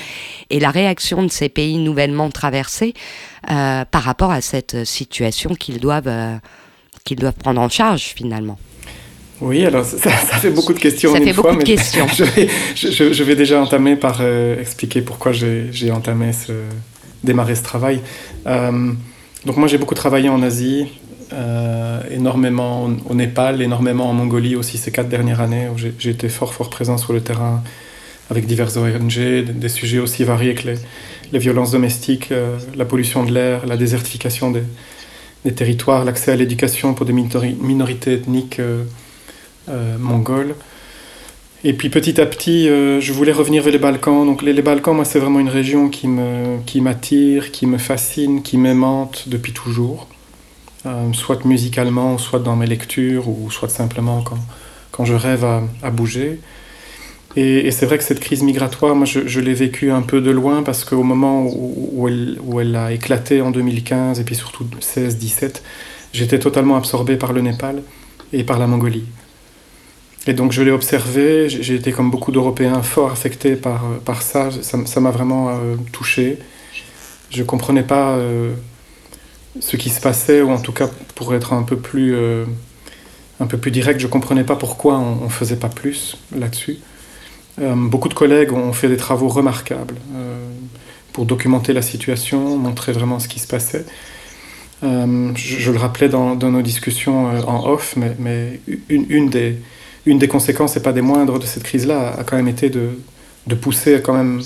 Et 0.51 0.61
la 0.61 0.71
réaction 0.71 1.23
de 1.23 1.31
ces 1.31 1.49
pays 1.49 1.79
nouvellement 1.79 2.31
traversés 2.31 2.95
euh, 3.51 3.85
par 3.85 4.03
rapport 4.03 4.31
à 4.31 4.41
cette 4.41 4.85
situation 4.85 5.55
qu'ils 5.55 5.81
doivent, 5.81 6.09
euh, 6.09 6.37
qu'ils 7.05 7.19
doivent 7.19 7.35
prendre 7.35 7.61
en 7.61 7.69
charge 7.69 8.15
finalement 8.17 8.59
oui, 9.41 9.65
alors 9.65 9.85
ça, 9.85 9.99
ça, 9.99 10.37
fait 10.39 10.51
beaucoup 10.51 10.73
de 10.73 10.79
questions. 10.79 11.11
Ça 11.11 11.17
en 11.17 11.21
fait 11.21 11.31
une 11.31 11.37
beaucoup 11.37 11.49
fois, 11.49 11.57
de 11.57 11.65
questions. 11.65 12.07
Je 12.17 12.25
vais, 12.25 12.49
je, 12.75 13.13
je 13.13 13.25
vais, 13.25 13.35
déjà 13.35 13.61
entamer 13.61 13.97
par 13.97 14.19
euh, 14.21 14.61
expliquer 14.61 15.03
pourquoi 15.03 15.33
j'ai 15.33 15.91
entamé 15.91 16.33
ce, 16.33 16.53
démarré 17.25 17.55
ce 17.55 17.63
travail. 17.63 18.01
Euh, 18.47 18.93
donc 19.45 19.57
moi 19.57 19.67
j'ai 19.69 19.79
beaucoup 19.79 19.95
travaillé 19.95 20.29
en 20.29 20.43
Asie, 20.43 20.87
énormément 22.11 22.89
au 23.09 23.15
Népal, 23.15 23.61
énormément 23.61 24.09
en 24.09 24.13
Mongolie 24.13 24.55
aussi 24.55 24.79
ces 24.79 24.93
quatre 24.93 25.09
dernières 25.09 25.41
années 25.41 25.69
où 25.69 25.77
j'ai 25.77 26.11
été 26.11 26.29
fort 26.29 26.55
fort 26.55 26.71
présent 26.71 26.97
sur 26.97 27.13
le 27.13 27.21
terrain 27.21 27.63
avec 28.31 28.47
diverses 28.47 28.77
ONG, 28.77 29.45
des 29.45 29.69
sujets 29.69 29.99
aussi 29.99 30.23
variés 30.25 30.55
que 30.55 30.69
les, 30.69 30.77
les 31.33 31.39
violences 31.39 31.73
domestiques, 31.73 32.33
la 32.77 32.85
pollution 32.85 33.25
de 33.25 33.33
l'air, 33.33 33.67
la 33.67 33.77
désertification 33.77 34.53
des, 34.53 34.63
des 35.45 35.53
territoires, 35.53 36.05
l'accès 36.05 36.31
à 36.33 36.37
l'éducation 36.37 36.95
pour 36.95 37.05
des 37.05 37.13
minorités 37.13 38.15
ethniques 38.15 38.61
mongoles. 39.99 40.55
Et 41.67 41.73
puis 41.73 41.89
petit 41.89 42.21
à 42.21 42.27
petit, 42.27 42.69
euh, 42.69 43.01
je 43.01 43.15
voulais 43.15 43.33
revenir 43.33 43.63
vers 43.63 43.73
les 43.73 43.79
Balkans. 43.79 44.27
Donc 44.27 44.43
les, 44.43 44.61
Balkans, 44.61 44.95
moi, 44.95 45.07
c'est 45.07 45.19
vraiment 45.19 45.41
une 45.41 45.49
région 45.49 45.89
qui 45.89 46.09
me 46.09 46.59
qui 46.67 46.83
m'attire, 46.83 47.53
qui 47.53 47.67
me 47.67 47.79
fascine, 47.79 48.43
qui 48.43 48.59
m'aimante 48.59 49.31
depuis 49.31 49.55
toujours, 49.55 50.07
euh, 50.85 51.11
soit 51.15 51.43
musicalement, 51.47 52.19
soit 52.19 52.41
dans 52.41 52.55
mes 52.55 52.67
lectures, 52.67 53.31
ou 53.31 53.51
soit 53.51 53.71
simplement 53.71 54.21
quand, 54.21 54.39
quand 54.91 55.07
je 55.07 55.15
rêve 55.15 55.47
à, 55.83 55.91
bouger. 55.91 56.39
Et, 57.35 57.71
c'est 57.71 57.87
vrai 57.87 57.97
que 57.97 58.05
cette 58.05 58.21
crise 58.21 58.43
migratoire, 58.43 58.95
moi, 58.95 59.07
je, 59.07 59.27
je 59.27 59.41
l'ai 59.41 59.55
vécue 59.55 59.91
un 59.91 60.03
peu 60.03 60.21
de 60.21 60.31
loin 60.31 60.63
parce 60.63 60.85
qu'au 60.85 61.03
moment 61.03 61.47
où, 61.47 61.93
où, 61.95 62.09
elle, 62.09 62.39
où 62.45 62.61
elle 62.61 62.77
a 62.77 62.93
éclaté 62.93 63.41
en 63.41 63.51
2015 63.51 64.21
et 64.21 64.25
puis 64.25 64.35
surtout 64.35 64.67
16-17, 64.81 65.63
j'étais 66.13 66.39
totalement 66.39 66.77
absorbé 66.77 67.17
par 67.17 67.33
le 67.33 67.41
Népal 67.41 67.83
et 68.35 68.45
par 68.45 68.59
la 68.59 68.67
Mongolie. 68.67 69.05
Et 70.27 70.33
donc 70.33 70.53
je 70.53 70.63
l'ai 70.63 70.71
observé, 70.71 71.49
j'ai 71.51 71.75
été 71.75 71.93
comme 71.93 72.11
beaucoup 72.11 72.33
d'Européens 72.33 72.83
fort 72.83 73.11
affecté 73.11 73.57
par, 73.57 73.85
euh, 73.85 73.99
par 74.03 74.23
ça, 74.23 74.49
ça 74.63 75.01
m'a 75.01 75.11
vraiment 75.11 75.51
euh, 75.51 75.77
touché. 75.93 76.39
Je 77.31 77.43
ne 77.43 77.47
comprenais 77.47 77.83
pas 77.83 78.13
euh, 78.13 78.55
ce 79.61 79.77
qui 79.77 79.91
se 79.91 80.01
passait, 80.01 80.41
ou 80.41 80.51
en 80.51 80.59
tout 80.61 80.73
cas 80.73 80.89
pour 81.15 81.35
être 81.35 81.53
un 81.53 81.63
peu 81.63 81.77
plus, 81.77 82.17
un 83.41 83.47
peu 83.47 83.59
plus 83.59 83.71
direct, 83.71 84.01
je 84.01 84.07
ne 84.07 84.11
comprenais 84.11 84.45
pas 84.45 84.57
pourquoi 84.57 84.99
on 84.99 85.25
ne 85.25 85.29
faisait 85.29 85.57
pas 85.57 85.69
plus 85.69 86.17
là-dessus. 86.35 86.79
beaucoup 87.59 88.09
de 88.09 88.15
collègues 88.15 88.53
ont 88.53 88.73
fait 88.73 88.89
des 88.89 88.97
travaux 88.97 89.29
remarquables 89.29 89.97
pour 91.13 91.25
documenter 91.25 91.73
la 91.73 91.83
situation, 91.83 92.57
montrer 92.57 92.93
vraiment 92.93 93.19
ce 93.19 93.29
qui 93.29 93.39
se 93.41 93.47
passait. 93.47 93.85
Je, 94.83 95.71
le 95.71 95.79
rappelais 95.79 96.09
dans, 96.09 96.35
dans 96.35 96.51
nos 96.51 96.63
discussions 96.63 97.27
en 97.49 97.69
off, 97.69 97.95
mais, 97.97 98.15
mais 98.19 98.61
une, 98.89 99.07
une 99.09 99.31
des 99.31 99.59
une 100.07 100.19
des 100.19 100.29
conséquences, 100.29 100.77
et 100.77 100.81
pas 100.81 100.93
des 100.93 101.01
moindres, 101.01 101.39
de 101.39 101.47
cette 101.47 101.63
crise-là 101.63 102.15
a 102.19 102.25
quand 102.25 102.37
même 102.37 102.49
été 102.49 102.71
de, 102.71 102.91
pousser 103.61 104.01
quand 104.03 104.15
même 104.15 104.43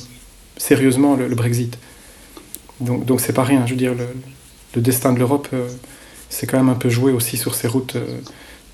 sérieusement 0.57 1.17
le, 1.17 1.35
Brexit. 1.35 1.79
Donc, 2.81 3.05
donc 3.05 3.21
c'est 3.21 3.33
pas 3.33 3.45
rien. 3.45 3.67
Je 3.67 3.73
veux 3.73 3.79
dire, 3.79 3.95
le, 3.95 4.07
le 4.75 4.83
destin 4.83 5.13
de 5.13 5.19
l'Europe 5.19 5.49
euh, 5.53 5.69
s'est 6.29 6.47
quand 6.47 6.59
même 6.59 6.69
un 6.69 6.75
peu 6.75 6.89
joué 6.89 7.13
aussi 7.13 7.37
sur 7.37 7.55
ces 7.55 7.69
routes 7.69 7.97
euh, 7.97 8.19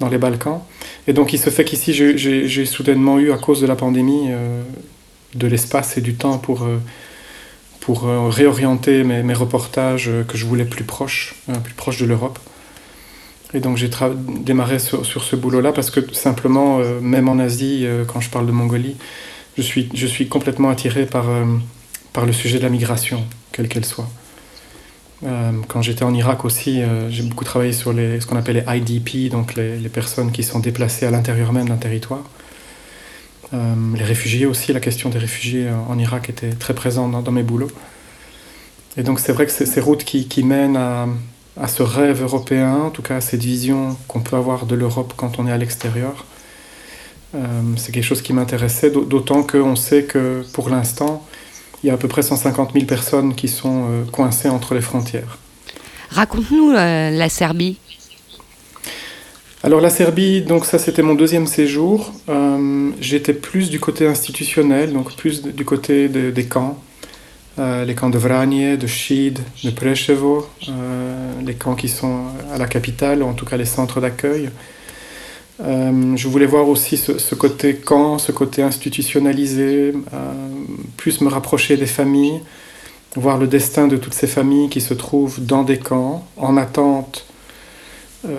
dans 0.01 0.09
les 0.09 0.19
Balkans. 0.19 0.61
Et 1.07 1.13
donc 1.13 1.33
il 1.33 1.39
se 1.39 1.51
fait 1.51 1.65
qu'ici, 1.65 1.93
j'ai 1.93 2.67
soudainement 2.67 3.19
eu, 3.19 3.33
à 3.33 3.39
cause 3.39 3.61
de 3.61 3.67
la 3.67 3.77
pandémie, 3.77 4.27
euh, 4.31 4.63
de 5.35 5.47
l'espace 5.47 5.97
et 5.97 6.01
du 6.01 6.15
temps 6.15 6.39
pour, 6.39 6.67
pour 7.81 8.03
réorienter 8.05 9.03
mes, 9.03 9.25
mes, 9.25 9.35
reportages 9.35 10.09
que 10.29 10.37
je 10.37 10.47
voulais 10.47 10.65
plus 10.65 10.85
proches, 10.85 11.35
plus 11.65 11.75
proches 11.75 11.99
de 11.99 12.07
l'Europe. 12.07 12.39
Et 13.53 13.61
donc 13.61 13.77
j'ai 13.77 13.91
démarré 14.41 14.79
sur, 14.79 15.05
ce 15.05 15.37
boulot-là 15.37 15.73
parce 15.73 15.91
que 15.91 16.01
simplement, 16.15 16.81
euh, 16.81 17.01
même 17.01 17.29
en 17.29 17.39
Asie, 17.39 17.83
euh, 17.85 18.05
quand 18.05 18.21
je 18.21 18.31
parle 18.31 18.47
de 18.47 18.53
Mongolie, 18.53 18.97
je 19.57 19.63
suis, 19.63 20.29
complètement 20.29 20.71
attiré 20.71 21.07
par, 21.07 21.29
euh, 21.29 21.45
par 22.13 22.27
le 22.27 22.33
sujet 22.33 22.59
de 22.59 22.65
la 22.65 22.71
migration, 22.71 23.25
quelle 23.53 23.69
qu'elle 23.69 23.85
soit. 23.85 24.09
quand 25.69 25.81
j'étais 25.81 26.03
en 26.03 26.13
Irak 26.13 26.45
aussi, 26.45 26.83
j'ai 27.09 27.23
beaucoup 27.23 27.45
travaillé 27.45 27.73
sur 27.73 27.93
ce 27.93 28.27
qu'on 28.27 28.37
appelle 28.37 28.63
les 28.67 28.79
IDP, 28.79 29.31
donc 29.31 29.55
les, 29.55 29.89
personnes 29.89 30.33
qui 30.33 30.43
sont 30.43 30.59
déplacées 30.59 31.07
à 31.07 31.11
l'intérieur 31.11 31.53
même 31.53 31.69
d'un 31.69 31.77
territoire. 31.77 32.25
les 33.53 34.05
réfugiés 34.05 34.45
aussi, 34.45 34.73
la 34.73 34.81
question 34.81 35.09
des 35.09 35.19
réfugiés 35.19 35.69
en 35.89 35.99
Irak 35.99 36.29
était 36.29 36.51
très 36.51 36.75
présente 36.75 37.25
dans, 37.25 37.33
mes 37.33 37.45
boulots. 37.45 37.71
Et 38.97 39.03
donc 39.03 39.21
c'est 39.21 39.33
vrai 39.33 39.47
que 39.47 39.53
c'est 39.53 39.67
ces 39.67 39.81
routes 39.81 40.05
qui 40.05 40.43
mènent 40.43 40.77
à, 40.77 41.07
à 41.61 41.69
ce 41.69 41.83
rêve 41.83 42.23
européen, 42.23 42.75
en 42.75 42.91
tout 42.91 43.03
cas 43.03 43.17
à 43.17 43.21
cette 43.21 43.43
vision 43.43 43.97
qu'on 44.09 44.21
peut 44.21 44.37
avoir 44.37 44.67
de 44.67 44.75
l'Europe 44.75 45.15
quand 45.17 45.39
on 45.39 45.47
est 45.47 45.53
à 45.53 45.59
l'extérieur. 45.59 46.25
Euh, 47.35 47.39
c'est 47.77 47.93
quelque 47.93 48.05
chose 48.05 48.23
qui 48.23 48.33
m'intéressait, 48.33 48.91
d'autant 48.91 49.43
qu'on 49.43 49.77
sait 49.77 50.05
que 50.05 50.45
pour 50.53 50.69
l'instant, 50.69 51.25
il 51.83 51.89
y 51.89 51.91
a 51.91 51.95
à 51.95 51.97
peu 51.97 52.09
près 52.09 52.23
150 52.23 52.73
000 52.73 52.87
personnes 52.87 53.35
qui 53.35 53.49
sont 53.49 53.87
euh, 53.89 54.05
coincées 54.11 54.49
entre 54.49 54.75
les 54.75 54.81
frontières. 54.81 55.39
Raconte-nous 56.11 56.71
euh, 56.71 57.11
la 57.11 57.29
Serbie. 57.29 57.79
Alors 59.63 59.81
la 59.81 59.91
Serbie, 59.91 60.43
donc 60.43 60.67
ça 60.67 60.79
c'était 60.79 61.03
mon 61.03 61.15
deuxième 61.15 61.47
séjour. 61.47 62.13
J'étais 63.01 63.33
plus 63.33 63.71
du 63.71 63.81
côté 63.81 64.07
institutionnel, 64.07 64.93
donc 64.93 65.17
plus 65.17 65.43
du 65.43 65.65
côté 65.65 66.09
des 66.09 66.45
camps. 66.45 66.79
Euh, 67.59 67.85
les 67.85 67.95
camps 67.95 68.11
de 68.11 68.19
Vranje, 68.19 68.77
de 68.77 68.87
Šid, 68.89 69.39
de 69.63 69.71
Preševo, 69.71 70.49
euh, 70.69 71.33
les 71.47 71.55
camps 71.55 71.77
qui 71.77 71.89
sont 71.89 72.25
à 72.53 72.59
la 72.59 72.67
capitale, 72.67 73.23
ou 73.23 73.27
en 73.27 73.33
tout 73.33 73.45
cas 73.45 73.57
les 73.57 73.65
centres 73.65 74.01
d'accueil. 74.01 74.51
Euh, 75.63 76.17
je 76.17 76.27
voulais 76.27 76.47
voir 76.47 76.69
aussi 76.69 76.97
ce, 76.97 77.35
côté 77.37 77.77
camp, 77.77 78.19
ce 78.19 78.33
côté 78.33 78.63
institutionnalisé, 78.63 79.95
plus 80.97 81.21
me 81.21 81.29
rapprocher 81.29 81.77
des 81.77 81.87
familles, 81.87 82.41
voir 83.15 83.39
le 83.39 83.47
destin 83.47 83.87
de 83.87 83.97
toutes 83.97 84.15
ces 84.15 84.27
familles 84.27 84.69
qui 84.69 84.81
se 84.81 84.95
trouvent 84.95 85.41
dans 85.41 85.63
des 85.63 85.79
camps, 85.79 86.27
en 86.37 86.57
attente 86.57 87.25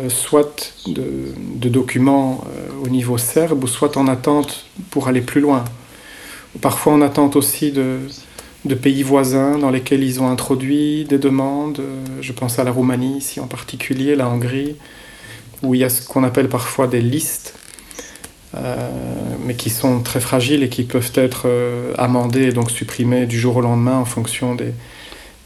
soit 0.09 0.73
de, 0.87 1.05
de 1.37 1.69
documents 1.69 2.43
au 2.83 2.89
niveau 2.89 3.17
serbe, 3.17 3.63
ou 3.63 3.67
soit 3.67 3.95
en 3.95 4.07
attente 4.07 4.65
pour 4.89 5.07
aller 5.07 5.21
plus 5.21 5.39
loin. 5.39 5.63
Parfois 6.59 6.93
en 6.93 7.01
attente 7.01 7.37
aussi 7.37 7.71
de, 7.71 7.99
de 8.65 8.75
pays 8.75 9.03
voisins 9.03 9.57
dans 9.57 9.69
lesquels 9.69 10.03
ils 10.03 10.21
ont 10.21 10.27
introduit 10.27 11.05
des 11.05 11.19
demandes. 11.19 11.81
Je 12.21 12.33
pense 12.33 12.59
à 12.59 12.63
la 12.63 12.71
Roumanie 12.71 13.17
ici 13.17 13.39
en 13.39 13.47
particulier, 13.47 14.15
la 14.15 14.27
Hongrie, 14.27 14.75
où 15.61 15.75
il 15.75 15.81
y 15.81 15.83
a 15.83 15.89
ce 15.89 16.07
qu'on 16.07 16.23
appelle 16.23 16.49
parfois 16.49 16.87
des 16.87 17.01
listes, 17.01 17.53
euh, 18.55 18.89
mais 19.45 19.55
qui 19.55 19.69
sont 19.69 20.01
très 20.01 20.19
fragiles 20.19 20.63
et 20.63 20.69
qui 20.69 20.83
peuvent 20.83 21.11
être 21.15 21.43
euh, 21.45 21.93
amendées 21.97 22.43
et 22.43 22.51
donc 22.51 22.71
supprimées 22.71 23.25
du 23.25 23.39
jour 23.39 23.57
au 23.57 23.61
lendemain 23.61 23.97
en 23.97 24.05
fonction 24.05 24.55
des, 24.55 24.73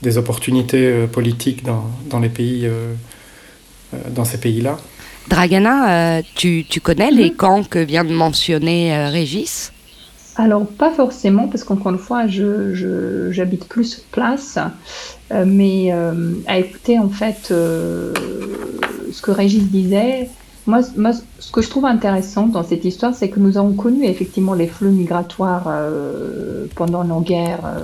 des 0.02 0.18
opportunités 0.18 0.86
euh, 0.86 1.08
politiques 1.08 1.64
dans, 1.64 1.86
dans, 2.10 2.20
les 2.20 2.30
pays, 2.30 2.66
euh, 2.66 2.94
euh, 3.94 3.98
dans 4.12 4.26
ces 4.26 4.40
pays-là. 4.40 4.78
Dragana, 5.28 6.18
euh, 6.18 6.22
tu, 6.36 6.66
tu, 6.68 6.80
connais 6.80 7.12
les 7.12 7.34
camps 7.34 7.64
que 7.64 7.80
vient 7.80 8.04
de 8.04 8.14
mentionner 8.14 9.08
Régis? 9.10 9.72
Alors, 10.40 10.66
pas 10.66 10.90
forcément, 10.90 11.50
parce 11.50 11.66
qu'encore 11.66 11.92
une 11.92 11.98
fois, 11.98 12.26
j'habite 12.26 12.74
je, 12.74 13.30
j'habite 13.30 13.68
plus 13.68 14.06
place, 14.10 14.58
euh, 15.34 15.44
mais 15.46 15.90
euh, 15.92 16.32
à 16.48 16.60
écouter 16.60 16.98
en 16.98 17.10
fait 17.10 17.50
euh, 17.52 18.14
ce 19.12 19.22
que 19.22 19.32
Régis 19.32 19.64
disait, 19.64 20.30
moi, 20.66 20.80
moi, 20.96 21.12
ce 21.40 21.52
que 21.52 21.62
je 21.62 21.70
trouve 21.70 21.84
intéressant 21.84 22.48
dans 22.48 22.64
cette 22.64 22.86
histoire, 22.86 23.14
c'est 23.14 23.28
que 23.28 23.42
nous 23.42 23.58
avons 23.58 23.74
connu 23.74 24.06
effectivement 24.06 24.54
les 24.54 24.68
flux 24.68 24.92
migratoires 24.92 25.70
pendant 26.76 27.04
nos 27.04 27.20
guerres 27.20 27.78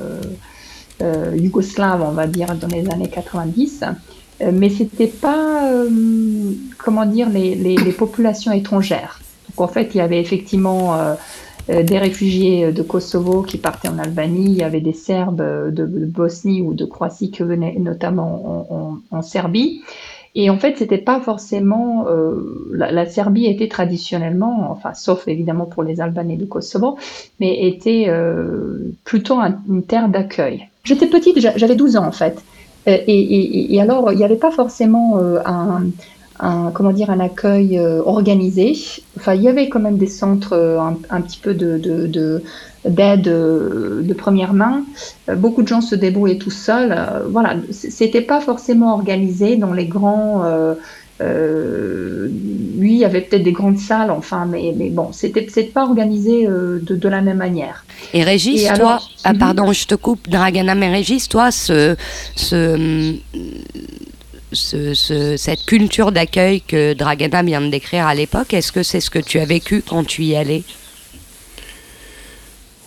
yougoslaves, 1.33 2.03
on 2.03 2.11
va 2.11 2.27
dire, 2.27 2.55
dans 2.55 2.69
les 2.69 2.87
années 2.89 3.09
90 3.09 3.83
mais 4.51 4.69
c'était 4.69 5.07
pas 5.07 5.71
comment 6.77 7.05
dire 7.05 7.29
les, 7.29 7.55
les, 7.55 7.91
populations 7.91 8.51
étrangères. 8.51 9.21
Donc 9.49 9.61
en 9.61 9.71
fait, 9.71 9.91
il 9.95 9.97
y 9.97 10.01
avait 10.01 10.19
effectivement 10.19 11.15
des 11.67 11.97
réfugiés 11.97 12.71
de 12.71 12.81
Kosovo 12.83 13.41
qui 13.41 13.57
partaient 13.57 13.87
en 13.87 13.97
Albanie, 13.97 14.51
il 14.51 14.57
y 14.57 14.63
avait 14.63 14.81
des 14.81 14.93
Serbes 14.93 15.71
de, 15.71 15.85
Bosnie 15.85 16.61
ou 16.61 16.73
de 16.73 16.85
Croatie 16.85 17.31
qui 17.31 17.43
venaient 17.43 17.75
notamment 17.79 19.01
en, 19.11 19.21
Serbie. 19.21 19.81
Et 20.35 20.49
en 20.49 20.57
fait, 20.57 20.77
c'était 20.77 20.97
pas 20.97 21.21
forcément 21.21 22.05
euh, 22.07 22.69
la, 22.73 23.05
Serbie 23.05 23.45
était 23.45 23.69
traditionnellement, 23.69 24.69
enfin 24.69 24.93
sauf 24.93 25.27
évidemment 25.27 25.65
pour 25.65 25.81
les 25.81 26.01
Albanais 26.01 26.35
de 26.35 26.45
Kosovo, 26.45 26.97
mais 27.39 27.65
était 27.65 28.05
euh, 28.09 28.93
plutôt 29.05 29.39
une 29.39 29.83
terre 29.83 30.09
d'accueil. 30.09 30.67
J'étais 30.83 31.07
petite, 31.07 31.39
j'avais 31.39 31.75
12 31.75 31.95
ans 31.95 32.05
en 32.05 32.11
fait, 32.11 32.43
et, 32.85 33.73
et 33.73 33.81
alors 33.81 34.11
il 34.11 34.17
n'y 34.17 34.25
avait 34.25 34.35
pas 34.35 34.51
forcément 34.51 35.17
un, 35.45 35.85
un, 36.39 36.71
comment 36.73 36.91
dire, 36.91 37.09
un 37.09 37.19
accueil 37.19 37.77
euh, 37.77 38.01
organisé. 38.05 38.77
Enfin, 39.17 39.33
il 39.35 39.43
y 39.43 39.47
avait 39.47 39.69
quand 39.69 39.79
même 39.79 39.97
des 39.97 40.07
centres 40.07 40.53
euh, 40.53 40.79
un, 41.09 41.21
petit 41.21 41.39
peu 41.39 41.53
de, 41.53 41.77
de, 41.77 42.43
d'aide 42.85 43.27
euh, 43.27 44.01
de 44.01 44.13
première 44.13 44.53
main. 44.53 44.83
Beaucoup 45.35 45.63
de 45.63 45.67
gens 45.67 45.81
se 45.81 45.95
débrouillaient 45.95 46.37
tout 46.37 46.51
seuls. 46.51 46.95
Voilà, 47.29 47.55
c'était 47.71 48.21
pas 48.21 48.41
forcément 48.41 48.93
organisé 48.93 49.55
dans 49.55 49.73
les 49.73 49.85
grands. 49.85 50.43
Lui, 51.19 52.91
il 52.93 52.97
y 52.97 53.05
avait 53.05 53.21
peut-être 53.21 53.43
des 53.43 53.53
grandes 53.53 53.79
salles, 53.79 54.11
enfin, 54.11 54.45
mais, 54.45 54.73
mais 54.75 54.89
bon, 54.89 55.13
c'était 55.13 55.41
peut-être 55.41 55.71
pas 55.71 55.83
organisé 55.83 56.45
de, 56.45 56.81
de, 56.81 57.09
la 57.09 57.21
même 57.21 57.37
manière. 57.37 57.85
Et 58.13 58.23
Régis, 58.23 58.67
toi, 58.75 58.99
ah, 59.23 59.31
mhm. 59.31 59.39
pardon, 59.39 59.71
je 59.71 59.87
te 59.87 59.95
coupe, 59.95 60.27
Dragana, 60.29 60.75
mais 60.75 60.91
Régis, 60.91 61.29
toi, 61.29 61.51
ce, 61.51 61.95
ce 62.35 63.15
cette 64.55 65.65
culture 65.65 66.11
d'accueil 66.11 66.61
que 66.61 66.93
Dragana 66.93 67.43
vient 67.43 67.61
de 67.61 67.69
décrire 67.69 68.07
à 68.07 68.15
l'époque 68.15 68.53
Est-ce 68.53 68.71
que 68.71 68.83
c'est 68.83 69.01
ce 69.01 69.09
que 69.09 69.19
tu 69.19 69.39
as 69.39 69.45
vécu 69.45 69.83
quand 69.87 70.03
tu 70.03 70.23
y 70.23 70.35
allais 70.35 70.63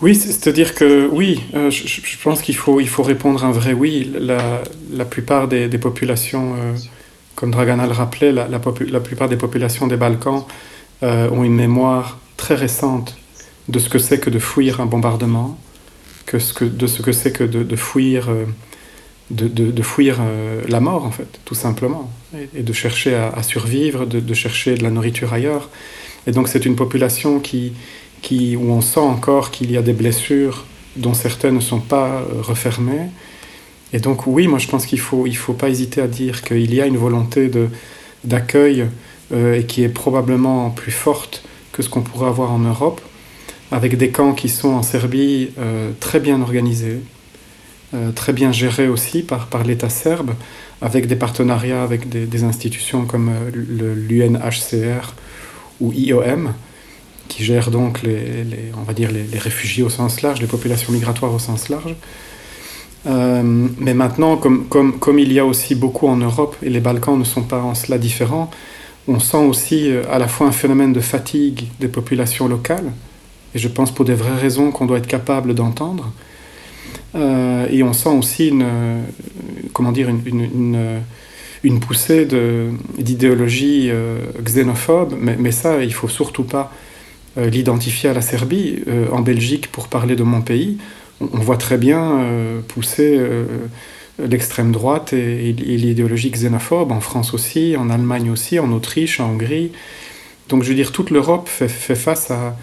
oui, 0.01 0.15
c'est-à-dire 0.15 0.75
que 0.77 1.09
oui, 1.11 1.41
euh, 1.55 1.71
je, 1.71 2.17
pense 2.23 2.41
qu'il 2.41 2.55
faut, 2.55 2.79
il 2.79 2.89
faut 2.89 3.03
répondre 3.03 3.45
un 3.45 3.51
vrai 3.51 3.73
oui. 3.73 4.13
La, 4.17 4.63
la 4.93 5.05
plupart 5.05 5.49
des, 5.49 5.69
populations, 5.79 6.55
euh, 6.55 6.75
comme 7.35 7.51
Dragana 7.51 7.87
le 7.87 7.93
rappelait, 7.93 8.31
la, 8.31 8.47
la, 8.47 8.61
plupart 9.01 9.29
des 9.29 9.37
populations 9.37 9.89
des 9.89 9.97
Balkans 9.97 10.45
euh, 11.03 11.29
ont 11.31 11.43
une 11.43 11.57
mémoire 11.57 12.21
très 12.37 12.55
récente 12.55 13.17
de 13.69 13.81
ce 13.81 13.89
que 13.89 13.99
c'est 13.99 14.21
que 14.21 14.31
de 14.31 14.39
fuir 14.39 14.81
un 14.81 14.87
bombardement, 14.87 15.59
que 16.27 16.39
ce 16.39 16.53
que, 16.53 16.65
de 16.65 16.87
ce 16.87 17.03
que 17.03 17.11
c'est 17.11 17.33
que 17.33 17.43
de, 17.43 17.65
de 17.65 17.77
fuir, 17.77 18.29
de, 19.31 19.83
fuir 19.83 20.19
la 20.69 20.81
mort, 20.81 21.05
en 21.05 21.11
fait, 21.11 21.41
tout 21.45 21.55
simplement, 21.55 22.11
et, 22.55 22.63
de 22.63 22.73
chercher 22.73 23.15
à, 23.15 23.43
survivre, 23.43 24.07
de, 24.07 24.35
chercher 24.35 24.75
de 24.75 24.83
la 24.83 24.91
nourriture 24.91 25.33
ailleurs. 25.33 25.69
Et 26.27 26.33
donc 26.33 26.49
c'est 26.49 26.65
une 26.67 26.77
population 26.77 27.41
qui 27.41 27.73
où 28.57 28.71
on 28.71 28.81
sent 28.81 29.01
encore 29.01 29.51
qu'il 29.51 29.71
y 29.71 29.77
a 29.77 29.83
des 29.83 29.93
blessures 29.93 30.65
dont 30.97 31.15
certaines 31.15 31.57
ne 31.57 31.61
sont 31.61 31.81
pas 31.81 32.21
euh, 32.21 32.43
refermées. 32.43 33.09
Et 33.93 34.01
donc 34.01 34.27
oui, 34.27 34.49
moi 34.49 34.59
je 34.59 34.69
pense 34.69 34.85
qu'il 34.85 34.99
ne 34.99 35.05
faut, 35.05 35.27
il 35.27 35.37
faut 35.37 35.55
pas 35.55 35.69
hésiter 35.69 36.01
à 36.01 36.07
dire 36.07 36.43
qu'il 36.43 36.75
y 36.75 36.81
a 36.81 36.87
une 36.87 36.99
volonté 36.99 37.51
d'accueil 38.25 38.87
euh, 39.33 39.59
et 39.59 39.65
qui 39.65 39.83
est 39.83 39.89
probablement 39.89 40.71
plus 40.71 40.93
forte 40.93 41.43
que 41.73 41.83
ce 41.83 41.89
qu'on 41.89 42.03
pourrait 42.03 42.29
avoir 42.29 42.53
en 42.53 42.59
Europe, 42.59 43.01
avec 43.71 43.97
des 43.97 44.11
camps 44.11 44.35
qui 44.35 44.49
sont 44.49 44.71
en 44.71 44.83
Serbie 44.83 45.51
euh, 45.59 45.93
très 46.01 46.21
bien 46.21 46.43
organisés, 46.43 47.01
très 48.15 48.33
bien 48.33 48.53
gérés 48.53 48.89
aussi 48.89 49.23
par, 49.23 49.47
par 49.47 49.65
l'État 49.65 49.89
serbe, 49.89 50.33
avec 50.83 51.07
des 51.07 51.17
partenariats 51.17 51.83
avec 51.83 52.09
des, 52.09 52.45
institutions 52.45 53.07
comme 53.07 53.31
l'UNHCR 53.53 55.15
ou 55.81 55.93
IOM, 55.93 56.53
qui 57.29 57.45
gère 57.45 57.71
donc 57.71 58.03
les, 58.03 58.45
on 58.77 58.83
va 58.83 58.93
dire 58.93 59.11
les, 59.11 59.39
réfugiés 59.39 59.83
au 59.83 59.91
sens 59.91 60.23
large, 60.23 60.41
les 60.41 60.47
populations 60.47 60.93
migratoires 60.93 61.33
au 61.33 61.39
sens 61.39 61.69
large. 61.69 61.95
Euh, 63.07 63.43
mais 63.79 63.95
maintenant, 63.95 64.37
comme, 64.37 64.67
comme, 64.67 64.99
comme, 64.99 65.19
il 65.19 65.33
y 65.33 65.39
a 65.39 65.45
aussi 65.45 65.75
beaucoup 65.75 66.09
en 66.09 66.17
Europe, 66.17 66.57
et 66.63 66.71
les 66.71 66.81
Balkans 66.81 67.19
ne 67.19 67.25
sont 67.25 67.43
pas 67.43 67.61
en 67.61 67.75
cela 67.75 67.97
différents, 67.99 68.51
on 69.07 69.21
sent 69.21 69.37
aussi 69.37 69.91
euh, 69.91 70.03
à 70.11 70.19
la 70.19 70.29
fois 70.29 70.49
un 70.49 70.53
phénomène 70.53 70.93
de 70.93 71.01
fatigue 71.01 71.69
des 71.81 71.89
populations 71.89 72.49
locales, 72.49 72.93
et 73.55 73.59
je 73.59 73.69
pense 73.69 73.93
pour 73.93 74.05
des 74.05 74.15
vraies 74.15 74.37
raisons 74.41 74.73
qu'on 74.73 74.87
doit 74.87 74.99
être 74.99 75.07
capable 75.07 75.55
d'entendre, 75.55 76.11
euh, 76.11 76.28
et 77.15 77.83
on 77.83 77.93
sent 77.93 78.11
aussi 78.11 78.49
une, 78.49 78.67
comment 79.73 79.93
dire, 79.93 80.09
une, 80.09 80.21
une, 80.27 81.01
une 81.65 81.81
poussée 81.81 82.27
d'idéologie 82.99 83.91
xénophobe, 84.43 85.15
mais, 85.19 85.37
mais, 85.39 85.51
ça, 85.51 85.83
il 85.83 85.93
faut 85.93 86.09
surtout 86.09 86.45
pas 86.45 86.73
euh, 87.39 87.51
l'identifier 87.51 88.11
à 88.11 88.15
la 88.15 88.23
Serbie. 88.23 88.83
Euh, 88.89 89.07
en 89.13 89.21
Belgique, 89.21 89.71
pour 89.71 89.89
parler 89.89 90.17
de 90.17 90.23
mon 90.23 90.41
pays, 90.41 90.79
on, 91.21 91.39
voit 91.39 91.57
très 91.57 91.79
bien 91.79 92.21
euh, 92.21 92.61
pousser 92.67 93.21
l'extrême 94.19 94.73
droite 94.73 95.13
et, 95.13 95.53
l'idéologie 95.53 96.31
xénophobe, 96.31 96.91
en 96.91 97.01
France 97.01 97.35
aussi, 97.35 97.77
en 97.77 97.91
Allemagne 97.91 98.31
aussi, 98.31 98.59
en 98.59 98.73
Autriche, 98.73 99.21
en 99.21 99.31
Hongrie. 99.31 99.73
Donc 100.49 100.63
je 100.63 100.71
veux 100.71 100.75
dire, 100.75 100.91
toute 100.93 101.11
l'Europe 101.11 101.49
fait, 101.49 101.69
face 101.69 102.31
à, 102.31 102.57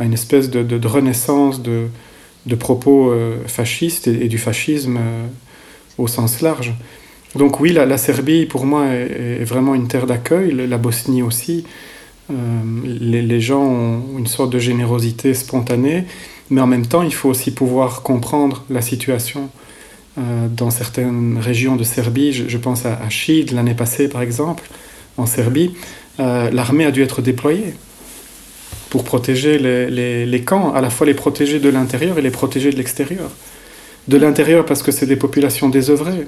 une 0.00 0.12
espèce 0.12 0.50
de, 0.50 0.86
renaissance 0.86 1.62
de, 1.62 1.86
propos 2.56 3.14
fascistes 3.46 4.08
et, 4.08 4.28
du 4.28 4.38
fascisme 4.38 4.98
au 5.98 6.06
sens 6.06 6.40
large. 6.40 6.74
Donc 7.34 7.60
oui, 7.60 7.72
la, 7.72 7.98
Serbie, 7.98 8.46
pour 8.46 8.66
moi, 8.66 8.86
est 8.86 9.44
vraiment 9.44 9.74
une 9.74 9.88
terre 9.88 10.06
d'accueil, 10.06 10.52
la 10.52 10.78
Bosnie 10.78 11.22
aussi. 11.22 11.64
Euh, 12.30 12.34
les, 12.84 13.40
gens 13.40 13.62
ont 13.62 14.18
une 14.18 14.26
sorte 14.26 14.50
de 14.50 14.58
générosité 14.58 15.34
spontanée, 15.34 16.04
mais 16.50 16.60
en 16.60 16.66
même 16.66 16.86
temps, 16.86 17.02
il 17.02 17.14
faut 17.14 17.28
aussi 17.28 17.50
pouvoir 17.50 18.02
comprendre 18.02 18.64
la 18.70 18.82
situation. 18.82 19.50
Euh, 20.18 20.48
dans 20.48 20.70
certaines 20.70 21.38
régions 21.38 21.76
de 21.76 21.84
Serbie, 21.84 22.32
je, 22.32 22.58
pense 22.58 22.84
à, 22.84 22.94
à 22.94 23.08
l'année 23.52 23.74
passée 23.74 24.08
par 24.08 24.22
exemple, 24.22 24.68
en 25.16 25.26
Serbie, 25.26 25.72
euh, 26.18 26.50
l'armée 26.50 26.84
a 26.84 26.90
dû 26.90 27.02
être 27.02 27.22
déployée 27.22 27.74
pour 28.90 29.04
protéger 29.04 29.58
les, 29.58 30.26
les, 30.26 30.42
camps, 30.42 30.74
à 30.74 30.80
la 30.80 30.90
fois 30.90 31.06
les 31.06 31.14
protéger 31.14 31.60
de 31.60 31.68
l'intérieur 31.68 32.18
et 32.18 32.22
les 32.22 32.30
protéger 32.30 32.70
de 32.70 32.76
l'extérieur. 32.76 33.30
De 34.08 34.16
l'intérieur 34.16 34.66
parce 34.66 34.82
que 34.82 34.90
c'est 34.90 35.06
des 35.06 35.16
populations 35.16 35.68
désœuvrées. 35.68 36.26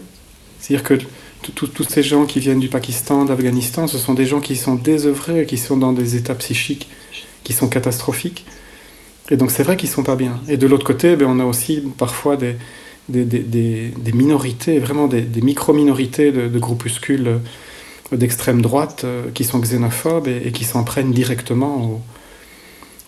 C'est-à-dire 0.61 0.85
que 0.85 0.95
tous 1.43 1.85
ces 1.89 2.05
gens 2.05 2.25
qui 2.25 2.39
viennent 2.39 2.61
du 2.61 2.69
Pakistan, 2.69 3.25
d'Afghanistan, 3.25 3.89
ce 3.89 3.99
sont 3.99 4.15
des 4.15 4.27
gens 4.27 4.41
qui 4.41 4.55
sont 4.55 4.77
désœuvrés, 4.77 5.45
qui 5.45 5.59
sont 5.59 5.77
dans 5.77 5.93
des 5.93 6.15
états 6.15 6.37
psychiques 6.37 6.89
qui 7.45 7.53
sont 7.53 7.69
catastrophiques. 7.69 8.47
Et 9.31 9.37
donc 9.37 9.51
c'est 9.51 9.63
vrai 9.63 9.77
qu'ils 9.77 9.89
sont 9.89 10.03
pas 10.03 10.17
bien. 10.17 10.41
Et 10.49 10.57
de 10.57 10.67
l'autre 10.67 10.85
côté, 10.85 11.17
ben, 11.17 11.27
on 11.29 11.41
a 11.41 11.45
aussi 11.45 11.83
parfois 11.99 12.37
des, 12.37 12.57
des, 13.09 13.25
des, 13.25 13.43
des 13.97 14.13
minorités, 14.13 14.79
vraiment 14.79 15.07
des, 15.07 15.25
micro-minorités 15.43 16.33
de, 16.33 16.59
groupuscules 16.59 17.41
d'extrême 18.13 18.61
droite 18.61 19.03
euh, 19.05 19.31
qui 19.33 19.45
sont 19.45 19.59
xénophobes 19.59 20.29
et, 20.29 20.53
qui 20.53 20.65
s'en 20.65 20.85
prennent 20.85 21.13
directement 21.13 21.77
aux, 21.85 22.01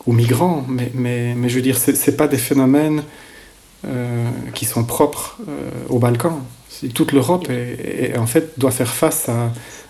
aux 0.07 0.13
migrants. 0.13 0.65
Mais, 0.69 0.91
mais, 0.95 1.35
mais, 1.37 1.49
je 1.49 1.57
veux 1.57 1.63
dire, 1.63 1.79
ce 1.79 2.11
pas 2.11 2.29
des 2.29 2.39
phénomènes 2.39 3.03
euh, 3.87 4.29
qui 4.55 4.65
sont 4.65 4.85
propres 4.85 5.39
aux 5.89 5.99
Balkans 5.99 6.41
toute 6.93 7.13
l'Europe 7.13 7.49
en 8.19 8.27
fait 8.27 8.59
doit 8.59 8.71
faire 8.71 8.93
face 8.93 9.29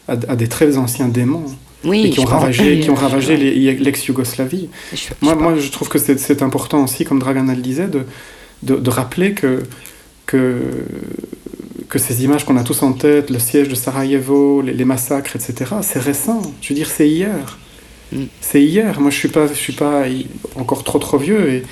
à, 0.09 0.37
des 0.37 0.49
très 0.49 0.77
anciens 0.77 1.09
démons. 1.09 1.45
qui, 1.83 2.21
ont 2.21 2.25
ravagé, 2.25 2.81
qui 2.81 2.91
ont 2.91 2.95
ravagé 2.95 3.37
l'ex-Yougoslavie. 3.37 4.69
Moi, 5.21 5.35
moi, 5.35 5.57
je 5.57 5.71
trouve 5.71 5.89
que 5.89 5.99
c'est 5.99 6.43
important 6.43 6.85
aussi, 6.85 7.05
comme 7.05 7.19
Dragana 7.19 7.55
le 7.55 7.63
disait, 7.63 7.89
de, 7.89 8.05
de, 8.63 8.91
rappeler 8.91 9.33
que, 9.33 9.63
que, 10.27 10.61
que 11.89 11.99
ces 11.99 12.25
images 12.25 12.45
qu'on 12.45 12.57
a 12.57 12.63
tous 12.63 12.83
en 12.83 12.93
tête, 12.93 13.31
le 13.31 13.39
siège 13.39 13.69
de 13.69 13.75
Sarajevo, 13.75 14.63
les, 14.63 14.85
massacres, 14.85 15.37
etc., 15.37 15.77
c'est 15.83 16.01
récent. 16.01 16.43
Je 16.61 16.71
veux 16.71 16.75
dire, 16.75 16.89
c'est 16.89 17.09
hier. 17.09 17.59
Mm. 18.13 18.25
C'est 18.41 18.63
hier. 18.63 19.01
Moi, 19.01 19.11
je 19.11 19.17
suis 19.17 19.29
pas, 19.29 19.47
je 19.47 19.55
suis 19.55 19.73
pas 19.73 20.05
encore 20.57 20.85
trop 20.85 20.99
trop 20.99 21.19
vieux 21.19 21.49
et 21.53 21.63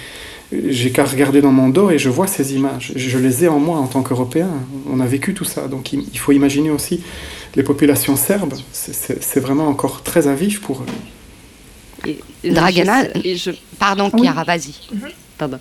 j'ai 0.69 0.91
qu'à 0.91 1.05
regarder 1.05 1.41
dans 1.41 1.53
mon 1.53 1.69
dos 1.69 1.91
et 1.91 1.99
je 1.99 2.09
vois 2.09 2.27
ces 2.27 2.55
images. 2.55 2.93
Je 2.95 3.19
les 3.19 3.45
ai 3.45 3.49
en 3.49 3.59
moi 3.59 3.79
en 3.79 3.87
tant 3.87 4.03
qu'Européen. 4.03 4.51
On 4.91 5.01
a 5.01 5.07
vécu 5.07 5.35
tout 5.35 5.45
ça. 5.45 5.69
Donc 5.69 5.93
il 5.93 6.19
faut 6.19 6.33
imaginer 6.33 6.71
aussi 6.71 7.03
les 7.55 7.63
populations 7.63 8.17
serbes. 8.17 8.55
C'est 8.73 9.41
vraiment 9.41 9.69
encore 9.69 10.03
très 10.03 10.27
à 10.27 10.35
vif 10.35 10.61
pour 10.61 10.83
eux. 10.83 12.09
Et, 12.09 12.51
Dragana, 12.51 13.05
pardon, 13.79 14.11
Chiara, 14.11 14.45
vas-y. 14.45 14.75
Mhm. 14.93 15.11
Pardon. 15.39 15.59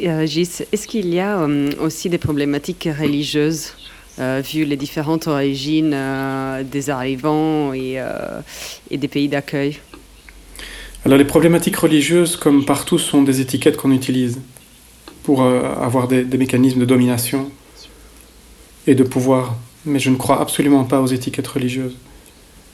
Euh, 0.00 0.26
est-ce 0.26 0.86
qu'il 0.86 1.12
y 1.12 1.20
a 1.20 1.40
euh, 1.40 1.70
aussi 1.80 2.08
des 2.08 2.18
problématiques 2.18 2.88
religieuses 2.98 3.74
vu 4.44 4.64
les 4.64 4.76
différentes 4.76 5.26
origines 5.26 5.96
des 6.70 6.90
arrivants 6.90 7.72
et, 7.72 7.98
et 8.90 8.96
des 8.96 9.08
pays 9.08 9.28
d'accueil 9.28 9.78
alors 11.04 11.16
les 11.16 11.24
problématiques 11.24 11.76
religieuses, 11.76 12.36
comme 12.36 12.64
partout, 12.64 12.98
sont 12.98 13.22
des 13.22 13.40
étiquettes 13.40 13.76
qu'on 13.76 13.92
utilise 13.92 14.40
pour 15.22 15.42
euh, 15.42 15.62
avoir 15.80 16.08
des, 16.08 16.24
mécanismes 16.24 16.80
de 16.80 16.84
domination 16.84 17.50
et 18.86 18.94
de 18.94 19.02
pouvoir. 19.02 19.56
Mais 19.86 19.98
je 19.98 20.10
ne 20.10 20.16
crois 20.16 20.40
absolument 20.40 20.84
pas 20.84 21.00
aux 21.00 21.06
étiquettes 21.06 21.48
religieuses. 21.48 21.96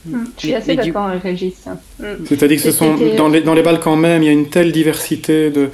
Hmm. 0.05 0.25
Je 0.37 0.47
suis 0.47 0.55
assez 0.55 0.75
d'accord 0.75 1.07
avec 1.07 1.23
Régis. 1.23 1.67
Hmm. 2.01 2.25
C'est-à-dire 2.27 2.57
que 2.57 2.65
ce 2.65 2.73
sont, 2.73 2.97
dans, 3.17 3.29
les, 3.29 3.43
dans 3.43 3.55
les 3.55 3.63
Balkans 3.63 3.99
même, 3.99 4.23
il 4.25 4.27
y 4.27 4.29
a 4.29 4.33
une 4.33 4.49
telle 4.49 4.73
diversité 4.73 5.51
de, 5.51 5.71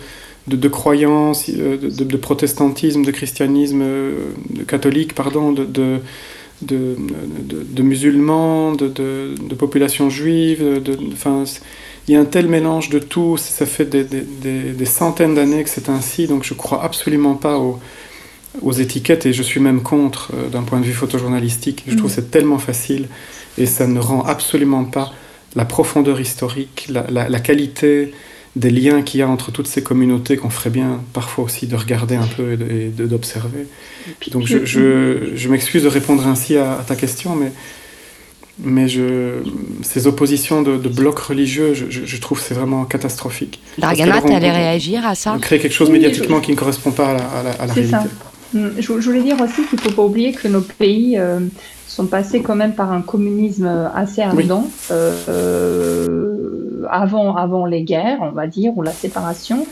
de, 0.49 0.69
croyances, 0.69 1.49
de, 1.49 1.77
de, 1.77 2.17
protestantisme, 2.17 3.05
de 3.05 3.11
christianisme, 3.11 3.81
euh, 3.83 4.33
de 4.51 4.63
catholique, 4.65 5.15
pardon, 5.15 5.53
de, 5.53 5.65
de, 5.65 6.01
de, 6.63 7.83
musulmans, 7.83 8.73
de, 8.73 8.89
de, 8.89 9.55
populations 9.55 10.11
juives, 10.11 10.81
il 12.09 12.15
y 12.15 12.17
a 12.17 12.21
un 12.21 12.25
tel 12.25 12.49
mélange 12.49 12.89
de 12.89 12.99
tout, 12.99 13.37
ça 13.37 13.67
fait 13.67 13.85
des, 13.85 14.85
centaines 14.85 15.35
d'années 15.35 15.63
que 15.63 15.71
c'est 15.71 15.89
ainsi, 15.89 16.27
donc 16.27 16.45
je 16.45 16.55
crois 16.55 16.83
absolument 16.83 17.35
pas 17.35 17.59
aux, 17.59 18.73
étiquettes 18.73 19.27
et 19.27 19.33
je 19.33 19.43
suis 19.43 19.61
même 19.61 19.83
contre 19.83 20.33
euh, 20.35 20.49
d'un 20.51 20.63
point 20.63 20.79
de 20.79 20.85
vue 20.85 20.93
photojournalistique. 20.93 21.85
Je 21.87 21.97
trouve 21.97 22.11
que 22.11 22.21
mm. 22.21 22.23
c'est 22.23 22.31
tellement 22.31 22.59
facile 22.59 23.09
et 23.57 23.65
ça 23.65 23.87
ne 23.87 23.99
rend 23.99 24.23
absolument 24.25 24.85
pas 24.85 25.11
la 25.57 25.65
profondeur 25.65 26.21
historique, 26.21 26.89
la, 26.91 27.41
qualité 27.41 28.13
des 28.55 28.71
liens 28.71 29.03
qu'il 29.03 29.21
y 29.21 29.23
a 29.23 29.29
entre 29.29 29.51
toutes 29.51 29.67
ces 29.67 29.83
communautés 29.83 30.37
qu'on 30.37 30.51
ferait 30.51 30.71
bien 30.71 31.01
parfois 31.13 31.45
aussi 31.45 31.67
de 31.67 31.75
regarder 31.75 32.17
un 32.17 32.27
peu 32.27 32.53
et 32.53 32.89
d'observer. 32.89 33.67
Donc 34.31 34.47
je, 34.47 34.65
je, 34.65 35.49
m'excuse 35.49 35.85
de 35.85 35.89
répondre 35.89 36.27
ainsi 36.27 36.57
à 36.57 36.85
ta 36.87 36.95
question, 36.95 37.35
mais 37.35 37.53
mais 38.59 38.89
je, 38.89 39.43
ces 39.83 40.07
oppositions 40.07 40.63
de, 40.63 40.77
blocs 40.77 41.19
religieux, 41.19 41.75
je, 41.75 41.87
je, 42.05 42.21
trouve 42.21 42.41
c'est 42.41 42.55
vraiment 42.55 42.85
catastrophique. 42.85 43.61
Dargana, 43.79 44.21
tu 44.21 44.33
allais 44.33 44.51
réagir 44.51 45.07
à 45.07 45.15
ça 45.15 45.39
Créer 45.41 45.59
quelque 45.59 45.73
chose 45.73 45.91
médiatiquement 45.91 46.41
qui 46.41 46.53
ne 46.53 46.57
correspond 46.57 46.91
pas 46.91 47.11
à 47.11 47.15
la, 47.15 47.51
à 47.51 47.67
la, 47.67 47.73
réalité. 47.73 47.97
Mm, 48.53 48.69
je, 48.79 48.93
voulais 48.93 49.23
dire 49.23 49.41
aussi 49.41 49.65
qu'il 49.67 49.79
ne 49.79 49.81
faut 49.81 49.93
pas 49.93 50.03
oublier 50.03 50.33
que 50.33 50.49
nos 50.49 50.61
pays 50.61 51.19
euh, 51.19 51.41
sont 51.93 52.07
passés 52.07 52.43
quand 52.43 52.57
même 52.57 52.75
par 52.75 52.93
un 52.93 53.03
communisme 53.03 53.91
assez 53.95 54.23
ardent 54.23 54.69
euh, 54.91 56.87
avant, 56.91 57.37
avant 57.37 57.67
les 57.67 57.83
guerres, 57.83 58.19
on 58.21 58.31
va 58.31 58.47
dire, 58.47 58.73
ou 58.77 58.83
la 58.83 58.93
séparation. 58.93 59.67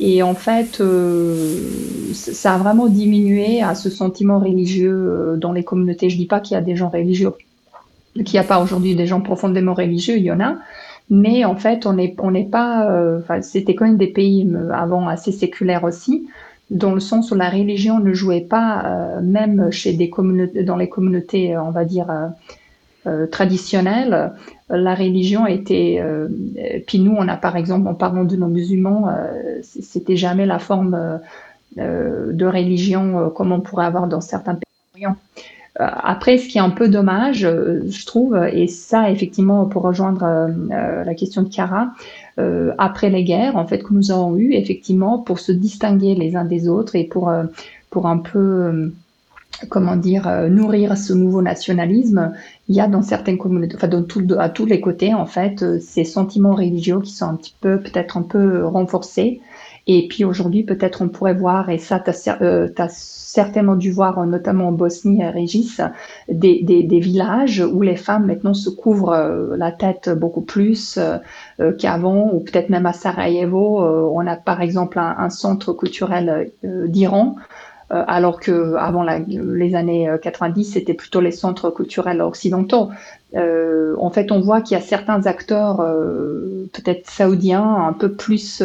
Et 0.00 0.22
en 0.22 0.34
fait, 0.34 0.80
euh, 0.80 1.60
ça 2.12 2.54
a 2.54 2.58
vraiment 2.58 2.86
diminué 2.86 3.62
à 3.62 3.74
ce 3.74 3.90
sentiment 3.90 4.38
religieux 4.38 4.94
euh, 4.94 5.36
dans 5.36 5.52
les 5.52 5.64
communautés. 5.64 6.08
Je 6.08 6.16
dis 6.16 6.26
pas 6.26 6.40
qu'il 6.40 6.54
y 6.54 6.58
a 6.58 6.60
des 6.60 6.76
gens 6.76 6.88
religieux, 6.88 7.32
qu'il 8.14 8.34
n'y 8.34 8.38
a 8.38 8.44
pas 8.44 8.60
aujourd'hui 8.60 8.94
des 8.94 9.06
gens 9.06 9.20
profondément 9.20 9.74
religieux, 9.74 10.16
il 10.16 10.24
y 10.24 10.30
en 10.30 10.40
a. 10.40 10.56
Mais 11.10 11.44
en 11.44 11.56
fait, 11.56 11.86
on 11.86 11.94
n'est 11.94 12.14
on 12.18 12.30
n'est 12.30 12.44
pas. 12.44 12.88
Euh, 12.90 13.20
c'était 13.40 13.74
quand 13.74 13.86
même 13.86 13.96
des 13.96 14.08
pays 14.08 14.48
avant 14.72 15.08
assez 15.08 15.32
séculaires 15.32 15.84
aussi, 15.84 16.28
dans 16.70 16.92
le 16.92 17.00
sens 17.00 17.30
où 17.30 17.34
la 17.34 17.48
religion 17.48 17.98
ne 17.98 18.12
jouait 18.12 18.42
pas, 18.42 19.20
même 19.22 19.70
chez 19.70 19.92
des 19.92 20.10
dans 20.64 20.76
les 20.76 20.88
communautés, 20.88 21.56
on 21.56 21.70
va 21.70 21.84
dire 21.84 22.08
traditionnelles, 23.30 24.32
la 24.70 24.94
religion 24.94 25.46
était. 25.46 25.98
Euh, 26.00 26.28
puis 26.86 26.98
nous, 26.98 27.14
on 27.16 27.26
a 27.28 27.36
par 27.36 27.56
exemple, 27.56 27.88
en 27.88 27.94
parlant 27.94 28.24
de 28.24 28.36
nos 28.36 28.48
musulmans, 28.48 29.08
euh, 29.08 29.60
c'était 29.62 30.16
jamais 30.16 30.46
la 30.46 30.58
forme 30.58 31.20
euh, 31.78 32.32
de 32.32 32.46
religion 32.46 33.30
comme 33.30 33.52
on 33.52 33.60
pourrait 33.60 33.86
avoir 33.86 34.06
dans 34.06 34.20
certains 34.20 34.54
pays. 34.54 35.06
Après, 35.80 36.38
ce 36.38 36.48
qui 36.48 36.58
est 36.58 36.60
un 36.60 36.70
peu 36.70 36.88
dommage, 36.88 37.42
je 37.42 38.06
trouve, 38.06 38.36
et 38.52 38.66
ça, 38.66 39.12
effectivement, 39.12 39.64
pour 39.66 39.82
rejoindre 39.82 40.50
la 40.68 41.14
question 41.14 41.42
de 41.42 41.48
Cara, 41.48 41.92
après 42.78 43.10
les 43.10 43.24
guerres, 43.24 43.56
en 43.56 43.66
fait, 43.66 43.82
que 43.82 43.92
nous 43.92 44.10
avons 44.10 44.36
eues, 44.36 44.54
effectivement, 44.54 45.18
pour 45.18 45.40
se 45.40 45.52
distinguer 45.52 46.14
les 46.14 46.36
uns 46.36 46.44
des 46.44 46.68
autres 46.68 46.94
et 46.94 47.04
pour, 47.04 47.32
pour 47.90 48.06
un 48.06 48.18
peu 48.18 48.92
comment 49.68 49.96
dire, 49.96 50.28
euh, 50.28 50.48
nourrir 50.48 50.96
ce 50.96 51.12
nouveau 51.12 51.42
nationalisme, 51.42 52.32
il 52.68 52.76
y 52.76 52.80
a 52.80 52.86
dans 52.86 53.02
certaines 53.02 53.38
communautés, 53.38 53.76
enfin 53.76 53.90
à 54.38 54.48
tous 54.48 54.66
les 54.66 54.80
côtés, 54.80 55.14
en 55.14 55.26
fait, 55.26 55.62
euh, 55.62 55.78
ces 55.80 56.04
sentiments 56.04 56.54
religieux 56.54 57.00
qui 57.00 57.12
sont 57.12 57.26
un 57.26 57.34
petit 57.34 57.54
peu, 57.60 57.80
peut-être 57.80 58.16
un 58.16 58.22
peu 58.22 58.64
renforcés. 58.64 59.40
Et 59.88 60.06
puis 60.06 60.24
aujourd'hui, 60.24 60.62
peut-être 60.62 61.02
on 61.02 61.08
pourrait 61.08 61.34
voir, 61.34 61.70
et 61.70 61.78
ça, 61.78 61.98
tu 61.98 62.10
as, 62.10 62.42
euh, 62.42 62.68
certainement 62.88 63.74
dû 63.74 63.90
voir, 63.90 64.24
notamment 64.26 64.68
en 64.68 64.72
Bosnie, 64.72 65.24
à 65.24 65.30
Régis, 65.30 65.80
des, 66.28 66.86
villages 67.00 67.60
où 67.60 67.82
les 67.82 67.96
femmes 67.96 68.26
maintenant 68.26 68.54
se 68.54 68.70
couvrent 68.70 69.54
la 69.56 69.72
tête 69.72 70.10
beaucoup 70.10 70.42
plus 70.42 70.98
qu'avant, 71.78 72.30
ou 72.32 72.40
peut-être 72.40 72.70
même 72.70 72.86
à 72.86 72.92
Sarajevo, 72.92 73.80
on 73.80 74.26
a 74.26 74.36
par 74.36 74.62
exemple 74.62 74.98
un, 74.98 75.30
centre 75.30 75.72
culturel 75.72 76.50
d'Iran 76.62 77.36
euh, 77.90 78.04
alors 78.06 78.38
que 78.38 78.74
avant 78.74 79.02
les 79.02 79.74
années 79.74 80.10
90, 80.22 80.68
euh, 80.68 80.72
c'était 80.74 80.94
plutôt 80.94 81.20
les 81.20 81.30
centres 81.30 81.70
culturels 81.70 82.20
occidentaux. 82.20 82.90
Euh, 83.34 83.94
en 83.98 84.10
fait, 84.10 84.32
on 84.32 84.40
voit 84.40 84.60
qu'il 84.62 84.76
y 84.76 84.80
a 84.80 84.84
certains 84.84 85.26
acteurs, 85.26 85.76
peut-être 86.72 87.08
saoudiens, 87.10 87.74
un 87.86 87.92
peu 87.92 88.12
plus 88.12 88.62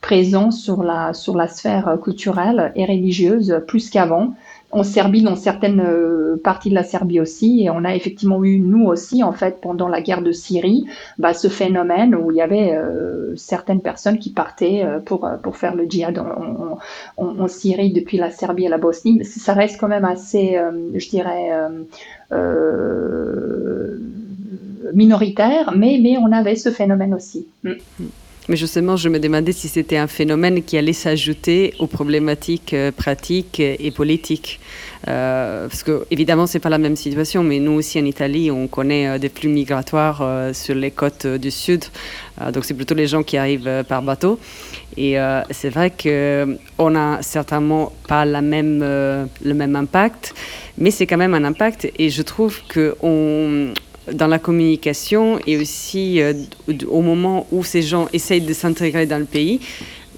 présents 0.00 0.50
sur 0.50 0.82
la 0.82 1.12
sur 1.12 1.36
la 1.36 1.48
sphère 1.48 1.98
culturelle 2.02 2.72
et 2.76 2.84
religieuse, 2.84 3.62
plus 3.66 3.90
qu'avant 3.90 4.34
en 4.76 4.82
Serbie, 4.82 5.22
dans 5.22 5.36
certaines 5.36 5.80
euh, 5.80 6.36
parties 6.42 6.68
de 6.68 6.74
la 6.74 6.84
Serbie 6.84 7.18
aussi, 7.18 7.62
et 7.62 7.70
on 7.70 7.82
a 7.82 7.94
effectivement 7.94 8.44
eu, 8.44 8.58
nous 8.58 8.84
aussi, 8.84 9.22
en 9.22 9.32
fait, 9.32 9.58
pendant 9.62 9.88
la 9.88 10.02
guerre 10.02 10.20
de 10.20 10.32
Syrie, 10.32 10.84
bah, 11.18 11.32
ce 11.32 11.48
phénomène 11.48 12.14
où 12.14 12.30
il 12.30 12.36
y 12.36 12.42
avait 12.42 12.74
euh, 12.74 13.34
certaines 13.36 13.80
personnes 13.80 14.18
qui 14.18 14.30
partaient 14.30 14.84
euh, 14.84 14.98
pour, 14.98 15.28
pour 15.42 15.56
faire 15.56 15.74
le 15.74 15.84
djihad 15.88 16.22
en, 17.16 17.48
Syrie 17.48 17.92
depuis 17.92 18.18
la 18.18 18.30
Serbie 18.30 18.66
et 18.66 18.68
la 18.68 18.76
Bosnie. 18.76 19.24
Ça 19.24 19.54
reste 19.54 19.80
quand 19.80 19.88
même 19.88 20.04
assez, 20.04 20.58
je 20.94 21.08
dirais, 21.08 21.52
minoritaire, 24.92 25.72
mais, 25.74 25.98
mais 26.02 26.18
on 26.18 26.32
avait 26.32 26.56
ce 26.56 26.70
phénomène 26.70 27.14
aussi. 27.14 27.46
Mm. 27.62 27.72
Mais 28.48 28.56
justement, 28.56 28.96
je 28.96 29.08
me 29.08 29.18
demandais 29.18 29.50
si 29.50 29.66
c'était 29.66 29.96
un 29.96 30.06
phénomène 30.06 30.62
qui 30.62 30.78
allait 30.78 30.92
s'ajouter 30.92 31.74
aux 31.80 31.88
problématiques 31.88 32.74
euh, 32.74 32.92
pratiques 32.92 33.58
et 33.58 33.90
politiques. 33.90 34.60
Euh, 35.08 35.66
parce 35.68 35.82
que, 35.82 36.06
évidemment, 36.12 36.46
ce 36.46 36.54
n'est 36.56 36.60
pas 36.60 36.68
la 36.68 36.78
même 36.78 36.94
situation, 36.94 37.42
mais 37.42 37.58
nous 37.58 37.72
aussi 37.72 37.98
en 37.98 38.04
Italie, 38.04 38.52
on 38.52 38.68
connaît 38.68 39.08
euh, 39.08 39.18
des 39.18 39.28
flux 39.30 39.48
migratoires 39.48 40.22
sur 40.52 40.74
les 40.76 40.92
côtes 40.92 41.26
du 41.26 41.50
sud. 41.50 41.84
donc, 42.52 42.64
c'est 42.64 42.74
plutôt 42.74 42.94
les 42.94 43.08
gens 43.08 43.22
qui 43.22 43.36
arrivent 43.36 43.84
par 43.88 44.02
bateau. 44.02 44.38
Et 44.96 45.16
c'est 45.50 45.68
vrai 45.68 45.90
qu'on 45.90 46.90
n'a 46.90 47.22
certainement 47.22 47.92
pas 48.08 48.24
la 48.24 48.40
même, 48.40 48.80
le 48.80 49.54
même 49.54 49.76
impact, 49.76 50.34
mais 50.78 50.90
c'est 50.90 51.06
quand 51.06 51.18
même 51.18 51.34
un 51.34 51.44
impact. 51.44 51.90
Et 51.98 52.08
je 52.08 52.22
trouve 52.22 52.60
qu'on 52.72 53.72
dans 54.12 54.26
la 54.26 54.38
communication 54.38 55.38
et 55.46 55.56
aussi 55.56 56.20
euh, 56.20 56.34
au 56.88 57.00
moment 57.00 57.46
où 57.50 57.64
ces 57.64 57.82
gens 57.82 58.08
essayent 58.12 58.40
de 58.40 58.54
s'intégrer 58.54 59.06
dans 59.06 59.18
le 59.18 59.24
pays. 59.24 59.60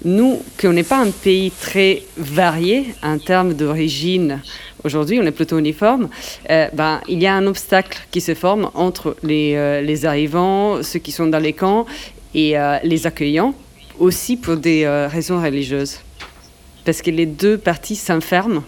Nous, 0.05 0.41
qu'on 0.59 0.71
n'est 0.71 0.83
pas 0.83 0.99
un 0.99 1.11
pays 1.11 1.51
très 1.51 2.03
varié 2.15 2.93
en 3.03 3.17
termes 3.17 3.53
d'origine, 3.53 4.41
aujourd'hui 4.85 5.19
on 5.21 5.25
est 5.25 5.31
plutôt 5.31 5.57
uniforme, 5.57 6.07
euh, 6.49 6.67
ben, 6.71 7.01
il 7.09 7.21
y 7.21 7.27
a 7.27 7.35
un 7.35 7.45
obstacle 7.47 7.99
qui 8.09 8.21
se 8.21 8.33
forme 8.33 8.71
entre 8.75 9.17
les, 9.23 9.55
euh, 9.55 9.81
les 9.81 10.05
arrivants, 10.05 10.81
ceux 10.83 10.99
qui 10.99 11.11
sont 11.11 11.27
dans 11.27 11.39
les 11.39 11.51
camps 11.51 11.85
et 12.33 12.53
les 12.83 13.07
accueillants, 13.07 13.55
aussi 13.97 14.37
pour 14.37 14.55
des 14.55 14.87
raisons 15.11 15.41
religieuses. 15.41 15.97
Parce 16.85 17.01
que 17.01 17.09
les 17.09 17.25
deux 17.25 17.57
parties 17.57 17.95
s'enferment 17.95 18.63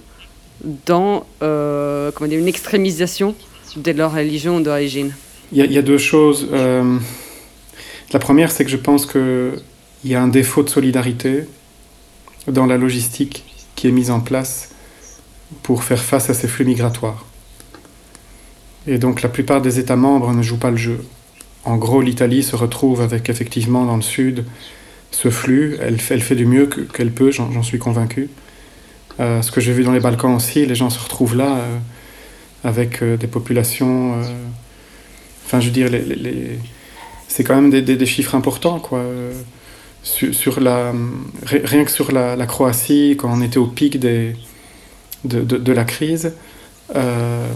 dans 0.88 1.27
comment 1.39 2.27
dire, 2.27 2.39
une 2.39 2.48
extrémisation 2.48 3.35
de 3.76 3.91
leur 3.91 4.14
religion 4.14 4.60
d'origine 4.60 5.14
il 5.52 5.72
y, 5.72 5.77
a 5.77 5.81
deux 5.81 5.98
choses. 5.98 6.48
Euh, 6.53 6.98
la 8.14 8.19
première, 8.19 8.52
c'est 8.52 8.64
que 8.64 8.72
je 8.72 8.77
pense 8.77 9.06
qu'il 9.06 9.61
y 10.06 10.15
a 10.15 10.22
un 10.22 10.30
défaut 10.30 10.64
de 10.64 10.69
solidarité 10.69 11.45
dans 12.48 12.65
la 12.65 12.77
logistique 12.77 13.43
qui 13.76 13.88
est 13.88 13.91
mise 13.91 14.11
en 14.11 14.22
place 14.22 14.69
pour 15.61 15.84
faire 15.84 16.02
face 16.02 16.30
à 16.30 16.34
ces 16.34 16.48
flux 16.48 16.65
migratoires. 16.65 17.26
Et 18.88 18.98
donc 18.98 19.22
la 19.22 19.30
plupart 19.30 19.61
des 19.61 19.77
États 19.77 19.98
membres 19.98 20.34
ne 20.34 20.41
jouent 20.41 20.57
pas 20.57 20.72
le 20.72 20.77
jeu. 20.77 21.03
En 21.65 21.77
gros, 21.77 22.02
l'Italie 22.02 22.43
se 22.43 22.56
retrouve 22.56 23.02
avec 23.02 23.30
effectivement 23.30 23.85
dans 23.85 23.98
le 23.98 24.02
sud 24.02 24.45
ce 25.11 25.30
flux. 25.30 25.77
Elle 25.81 25.99
fait, 25.99 26.35
du 26.35 26.45
mieux 26.45 26.68
qu'elle 26.68 27.11
peut, 27.11 27.31
j'en 27.31 27.61
suis 27.61 27.77
convaincu. 27.77 28.30
Euh, 29.19 29.41
ce 29.41 29.52
que 29.52 29.60
j'ai 29.60 29.73
vu 29.73 29.84
dans 29.84 29.91
les 29.91 29.99
Balkans 29.99 30.34
aussi, 30.34 30.65
les 30.65 30.76
gens 30.76 30.89
se 30.89 30.99
retrouvent 30.99 31.35
là. 31.35 31.57
Euh, 31.57 31.77
avec 32.63 33.01
euh, 33.01 33.17
des 33.17 33.27
populations. 33.27 34.13
Euh, 34.13 34.23
enfin, 35.45 35.59
je 35.59 35.67
veux 35.67 35.71
dire, 35.71 35.89
c'est 37.27 37.43
quand 37.43 37.59
même 37.59 37.71
des, 37.71 38.05
chiffres 38.05 38.35
importants, 38.35 38.79
quoi. 38.79 39.03
Sur, 40.03 40.59
la, 40.59 40.93
rien 41.45 41.85
que 41.85 41.91
sur 41.91 42.11
la, 42.11 42.45
Croatie, 42.47 43.15
quand 43.17 43.29
on 43.31 43.41
était 43.41 43.59
au 43.59 43.67
pic 43.67 43.99
de, 43.99 44.33
de, 45.23 45.71
la 45.71 45.83
crise, 45.83 46.33
euh, 46.95 47.47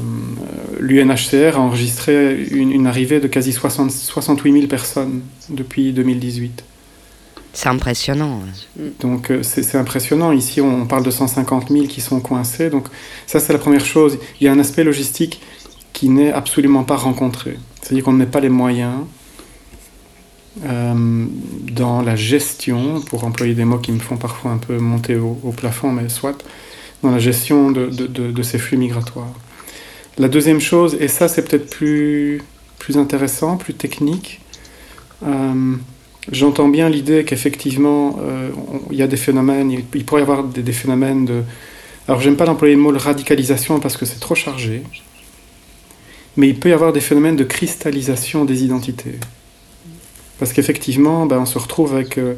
l'UNHCR 0.79 1.57
a 1.57 1.59
enregistré 1.59 2.43
une, 2.51 2.87
arrivée 2.87 3.19
de 3.19 3.27
quasi 3.27 3.51
60, 3.51 3.91
68 3.91 4.53
000 4.53 4.67
personnes 4.67 5.21
depuis 5.49 5.91
2018. 5.91 6.63
C'est 7.55 7.69
impressionnant. 7.69 8.41
Donc 8.99 9.31
euh, 9.31 9.41
c'est 9.41 9.77
impressionnant. 9.77 10.33
Ici, 10.33 10.59
on 10.59 10.85
parle 10.85 11.03
de 11.03 11.09
150 11.09 11.69
000 11.69 11.85
qui 11.87 12.01
sont 12.01 12.19
coincés. 12.19 12.69
Donc 12.69 12.87
ça, 13.27 13.39
c'est 13.39 13.53
la 13.53 13.59
première 13.59 13.85
chose. 13.85 14.19
Il 14.39 14.43
y 14.45 14.49
a 14.49 14.51
un 14.51 14.59
aspect 14.59 14.83
logistique 14.83 15.41
qui 15.93 16.09
n'est 16.09 16.33
absolument 16.33 16.83
pas 16.83 16.97
rencontré. 16.97 17.57
C'est-à-dire 17.81 18.03
qu'on 18.03 18.11
met 18.11 18.25
pas 18.25 18.41
les 18.41 18.49
moyens 18.49 19.05
euh, 20.65 21.25
dans 21.71 22.01
la 22.01 22.17
gestion, 22.17 22.99
pour 23.01 23.23
employer 23.23 23.53
des 23.53 23.63
mots 23.63 23.77
qui 23.77 23.93
me 23.93 23.99
font 23.99 24.17
parfois 24.17 24.51
un 24.51 24.57
peu 24.57 24.77
monter 24.77 25.15
au, 25.15 25.53
plafond, 25.55 25.93
mais 25.93 26.09
soit, 26.09 26.43
dans 27.03 27.11
la 27.11 27.19
gestion 27.19 27.71
de, 27.71 28.43
ces 28.43 28.57
flux 28.57 28.77
migratoires. 28.77 29.33
La 30.17 30.27
deuxième 30.27 30.59
chose, 30.59 30.97
et 30.99 31.07
ça 31.07 31.27
c'est 31.27 31.41
peut-être 31.41 31.69
plus, 31.69 32.41
plus 32.79 32.97
intéressant, 32.97 33.57
plus 33.57 33.73
technique, 33.73 34.41
euh, 35.25 35.75
J'entends 36.31 36.69
bien 36.69 36.89
l'idée 36.89 37.23
qu'effectivement, 37.23 38.17
euh, 38.21 38.49
il 38.89 38.97
y 38.97 39.03
a 39.03 39.07
des 39.07 39.17
phénomènes, 39.17 39.71
il, 39.71 40.05
pourrait 40.05 40.21
y 40.21 40.23
avoir 40.23 40.43
des, 40.43 40.73
phénomènes 40.73 41.25
de... 41.25 41.43
Alors 42.07 42.19
j'aime 42.19 42.35
pas 42.35 42.45
l'employer 42.45 42.73
le 42.73 42.81
mot 42.81 42.91
radicalisation 42.97 43.79
parce 43.79 43.95
que 43.95 44.05
c'est 44.05 44.19
trop 44.19 44.33
chargé, 44.33 44.81
mais 46.35 46.49
il 46.49 46.59
peut 46.59 46.69
y 46.69 46.73
avoir 46.73 46.93
des 46.93 47.01
phénomènes 47.01 47.35
de 47.35 47.43
cristallisation 47.43 48.43
des 48.43 48.63
identités. 48.63 49.19
Parce 50.39 50.51
qu'effectivement, 50.51 51.27
ben, 51.27 51.39
on 51.39 51.45
se 51.45 51.59
retrouve 51.59 51.93
avec 51.93 52.17
euh, 52.17 52.33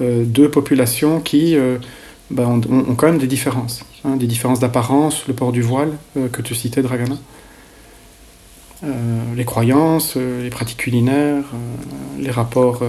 euh, 0.00 0.24
deux 0.24 0.50
populations 0.50 1.20
qui 1.20 1.56
ben, 2.30 2.60
ont, 2.70 2.94
quand 2.94 3.06
même 3.06 3.18
des 3.18 3.26
différences. 3.26 3.84
Hein, 4.04 4.16
des 4.16 4.26
différences 4.26 4.60
d'apparence, 4.60 5.28
le 5.28 5.34
port 5.34 5.52
du 5.52 5.60
voile 5.60 5.92
que 6.32 6.40
tu 6.40 6.54
citais, 6.54 6.80
Dragana. 6.80 7.18
les 8.82 9.44
croyances, 9.44 10.16
les 10.16 10.50
pratiques 10.50 10.78
culinaires, 10.78 11.44
les 12.18 12.30
rapports 12.30 12.82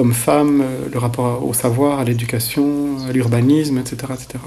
homme-femme, 0.00 0.62
euh, 0.62 0.88
le 0.92 0.98
rapport 0.98 1.46
au 1.46 1.54
savoir, 1.54 2.00
à 2.00 2.04
l'éducation, 2.04 2.96
à 3.08 3.12
l'urbanisme, 3.12 3.78
etc., 3.78 4.12
etc. 4.14 4.38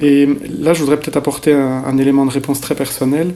Et 0.00 0.26
là, 0.60 0.74
je 0.74 0.80
voudrais 0.80 0.98
peut-être 1.00 1.16
apporter 1.16 1.52
un, 1.52 1.98
élément 1.98 2.24
de 2.24 2.30
réponse 2.30 2.60
très 2.60 2.76
personnel. 2.76 3.34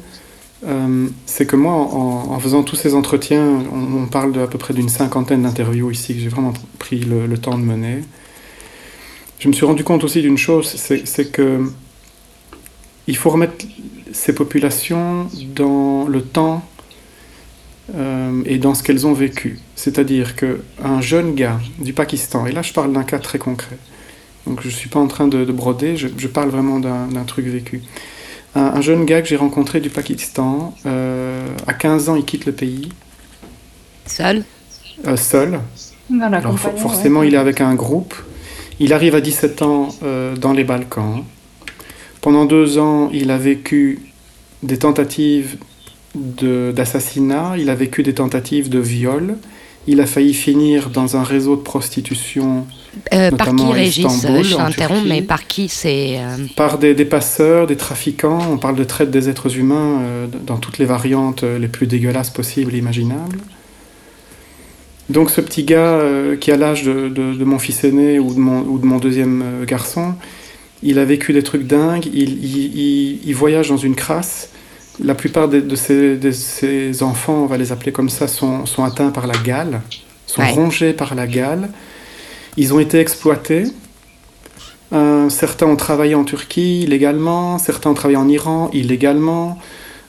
euh, 0.64 1.09
c'est 1.27 1.47
que 1.47 1.56
moi, 1.56 1.73
en, 1.73 2.39
faisant 2.39 2.62
tous 2.62 2.77
ces 2.77 2.94
entretiens, 2.94 3.64
on, 3.73 4.06
parle 4.06 4.32
de 4.32 4.40
à 4.40 4.47
peu 4.47 4.59
près 4.59 4.73
d'une 4.73 4.89
cinquantaine 4.89 5.43
d'interviews 5.43 5.90
ici 5.90 6.14
que 6.14 6.20
j'ai 6.20 6.28
vraiment 6.28 6.52
pris 6.78 7.01
le, 7.01 7.36
temps 7.36 7.59
de 7.59 7.64
mener. 7.64 8.05
Je 9.40 9.48
me 9.48 9.52
suis 9.52 9.66
rendu 9.66 9.82
compte 9.82 10.05
aussi 10.05 10.23
d'une 10.23 10.39
chose, 10.39 10.69
c'est 10.77 11.32
que 11.32 11.69
il 13.09 13.16
faut 13.16 13.31
remettre 13.31 13.66
ces 14.12 14.32
populations 14.32 15.27
dans 15.56 16.06
le 16.06 16.23
temps 16.23 16.62
euh, 17.94 18.43
et 18.47 18.59
dans 18.59 18.74
ce 18.74 18.82
qu'elles 18.82 19.06
ont 19.06 19.12
vécu. 19.12 19.59
C'est-à-dire 19.77 20.36
qu'un 20.36 21.01
jeune 21.01 21.35
gars 21.35 21.60
du 21.78 21.93
Pakistan, 21.93 22.47
et 22.47 22.52
là 22.52 22.62
je 22.62 22.73
parle 22.73 22.93
d'un 22.93 23.05
cas 23.05 23.19
très 23.19 23.39
concret, 23.39 23.78
donc 24.47 24.60
je 24.62 24.69
ne 24.69 24.73
suis 24.73 24.89
pas 24.89 25.01
en 25.01 25.09
train 25.09 25.28
de, 25.28 25.44
broder, 25.44 25.97
je, 25.97 26.09
je, 26.16 26.28
parle 26.28 26.48
vraiment 26.51 26.81
d'un 26.81 27.24
truc 27.24 27.47
vécu 27.47 27.82
un, 28.55 28.81
jeune 28.81 29.05
gars 29.05 29.23
que 29.23 29.28
j'ai 29.28 29.36
rencontré 29.36 29.81
du 29.81 29.90
Pakistan. 29.90 30.74
Euh, 30.86 31.47
à 31.66 31.74
15 31.74 32.09
ans, 32.09 32.16
il 32.16 32.24
quitte 32.24 32.47
le 32.47 32.52
pays. 32.52 32.90
Seul? 34.06 34.44
Euh, 35.06 35.16
Seul. 35.16 35.60
Alors, 36.20 36.59
forcément, 36.59 37.23
il 37.23 37.35
est 37.35 37.39
avec 37.39 37.60
un 37.60 37.74
groupe. 37.74 38.14
Il 38.78 38.93
arrive 38.93 39.14
à 39.14 39.20
17 39.20 39.62
ans 39.62 39.89
euh, 40.02 40.36
dans 40.36 40.52
les 40.52 40.64
Balkans. 40.64 41.24
Pendant 42.20 42.44
deux 42.44 42.78
ans, 42.78 43.10
il 43.12 43.31
a 43.31 43.39
vécu 43.39 44.01
des 44.62 44.78
tentatives 44.78 45.56
d'assassinat, 46.14 47.55
il 47.59 47.70
a 47.70 47.74
vécu 47.74 48.02
des 48.02 48.14
tentatives 48.14 48.68
de 48.68 48.78
viol, 48.78 49.36
il 49.86 50.01
a 50.01 50.06
failli 50.06 50.34
finir 50.34 50.90
dans 50.90 51.16
un 51.16 51.24
réseau 51.24 51.56
de 51.56 51.62
prostitution 51.62 52.66
euh, 53.12 53.30
par 53.30 53.55
qui, 53.55 53.64
Régis 53.64 54.06
Je 54.06 54.56
t'interromps, 54.56 55.06
mais 55.09 55.22
par 55.22 55.47
qui 55.47 55.68
c'est 55.68 56.18
euh, 56.18 56.47
Par 56.56 56.78
des, 56.78 56.94
passeurs, 57.05 57.66
des 57.66 57.76
trafiquants. 57.76 58.40
On 58.51 58.59
parle 58.59 58.76
de 58.76 58.84
traite 58.84 59.10
des 59.10 59.28
êtres 59.28 59.56
humains 59.56 60.01
euh, 60.02 60.26
dans 60.47 60.59
toutes 60.59 60.78
les 60.78 60.84
variantes 60.84 61.43
les 61.43 61.68
plus 61.68 61.86
dégueulasses 61.86 62.30
possibles 62.30 62.74
et 62.74 62.78
imaginables. 62.78 63.39
Donc 65.09 65.30
ce 65.30 65.40
petit 65.40 65.64
gars 65.64 66.01
qui 66.40 66.52
a 66.52 66.56
l'âge 66.56 66.84
de, 66.84 67.44
mon 67.44 67.59
fils 67.59 67.84
aîné 67.84 68.18
ou 68.18 68.32
de 68.32 68.39
mon, 68.39 68.60
ou 68.60 68.78
de 68.78 68.86
mon 68.86 68.98
deuxième 68.98 69.64
garçon, 69.66 70.14
il 70.82 70.98
a 70.98 71.05
vécu 71.05 71.32
des 71.32 71.43
trucs 71.43 71.66
dingues, 71.66 72.06
il, 72.12 73.24
il, 73.24 73.34
voyage 73.34 73.68
dans 73.68 73.76
une 73.76 73.94
crasse. 73.94 74.51
La 75.01 75.14
plupart 75.14 75.48
de, 75.48 75.60
de, 75.60 75.74
ces, 75.77 77.02
enfants, 77.02 77.44
on 77.44 77.47
va 77.47 77.56
les 77.56 77.73
appeler 77.73 77.93
comme 77.93 78.10
ça, 78.10 78.28
sont, 78.28 78.66
sont 78.66 78.85
atteints 78.85 79.10
par 79.10 79.27
la 79.27 79.36
gale, 79.36 79.81
sont 80.27 80.43
rongés 80.43 80.93
par 80.93 81.14
la 81.14 81.27
gale. 81.27 81.70
Ils 82.56 82.74
ont 82.74 82.78
été 82.78 82.98
exploités. 82.98 83.64
Euh, 84.93 85.31
certains 85.31 85.66
ont 85.66 85.77
travaillé 85.77 86.14
en 86.14 86.24
Turquie 86.24 86.82
illégalement, 86.82 87.59
certains 87.59 87.90
ont 87.90 87.94
travaillé 87.94 88.19
en 88.19 88.28
Iran 88.28 88.69
illégalement, 88.74 89.59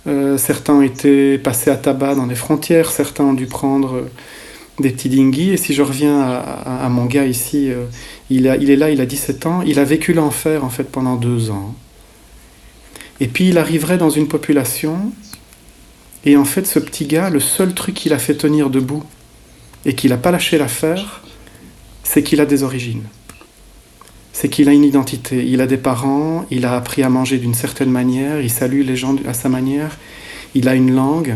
euh, 0.08 0.38
certains 0.38 0.74
ont 0.74 0.82
été 0.82 1.38
passés 1.38 1.72
à 1.72 1.78
tabac 1.78 2.16
dans 2.16 2.26
les 2.26 2.36
frontières, 2.36 2.92
certains 2.92 3.24
ont 3.24 3.34
dû 3.34 3.46
prendre 3.46 4.04
des 4.82 4.90
petits 4.90 5.08
dinghies. 5.08 5.52
Et 5.52 5.58
si 5.58 5.74
je 5.74 5.82
reviens 5.82 6.20
à, 6.22 6.90
mon 6.90 7.06
gars 7.06 7.26
ici, 7.26 7.72
euh, 7.72 7.86
il, 8.30 8.50
a, 8.50 8.58
il, 8.58 8.70
est 8.70 8.76
là, 8.76 8.90
il 8.90 9.00
a 9.00 9.06
17 9.06 9.46
ans, 9.46 9.62
il 9.62 9.80
a 9.80 9.86
vécu 9.86 10.12
l'enfer 10.14 10.66
en 10.66 10.70
fait 10.70 10.84
pendant 10.84 11.16
deux 11.16 11.50
ans. 11.50 11.74
Et 13.20 13.28
puis 13.28 13.50
il 13.50 13.58
arriverait 13.58 13.98
dans 13.98 14.10
une 14.10 14.28
population, 14.28 15.12
et 16.26 16.38
en 16.38 16.46
fait 16.46 16.66
ce 16.66 16.80
petit 16.80 17.06
gars, 17.06 17.30
le 17.30 17.40
seul 17.40 17.74
truc 17.74 17.96
qu'il 17.96 18.14
a 18.14 18.20
fait 18.20 18.36
tenir 18.36 18.70
debout, 18.70 19.04
et 19.86 19.96
qu'il 19.96 20.12
n'a 20.12 20.18
pas 20.18 20.32
lâché 20.32 20.58
l'affaire, 20.58 21.22
c'est 22.04 22.24
qu'il 22.24 22.42
a 22.42 22.46
des 22.46 22.64
origines. 22.64 23.04
C'est 24.32 24.50
qu'il 24.50 24.68
a 24.68 24.74
une 24.74 24.84
identité. 24.84 25.46
Il 25.46 25.62
a 25.62 25.68
des 25.68 25.78
parents, 25.78 26.46
il 26.50 26.66
a 26.66 26.76
appris 26.76 27.04
à 27.04 27.10
manger 27.10 27.38
d'une 27.38 27.54
certaine 27.54 27.92
manière, 27.92 28.42
il 28.42 28.50
salue 28.50 28.82
les 28.82 28.96
gens 28.96 29.16
à 29.28 29.34
sa 29.34 29.50
manière, 29.50 29.98
il 30.56 30.68
a 30.68 30.76
une 30.76 30.94
langue, 30.94 31.36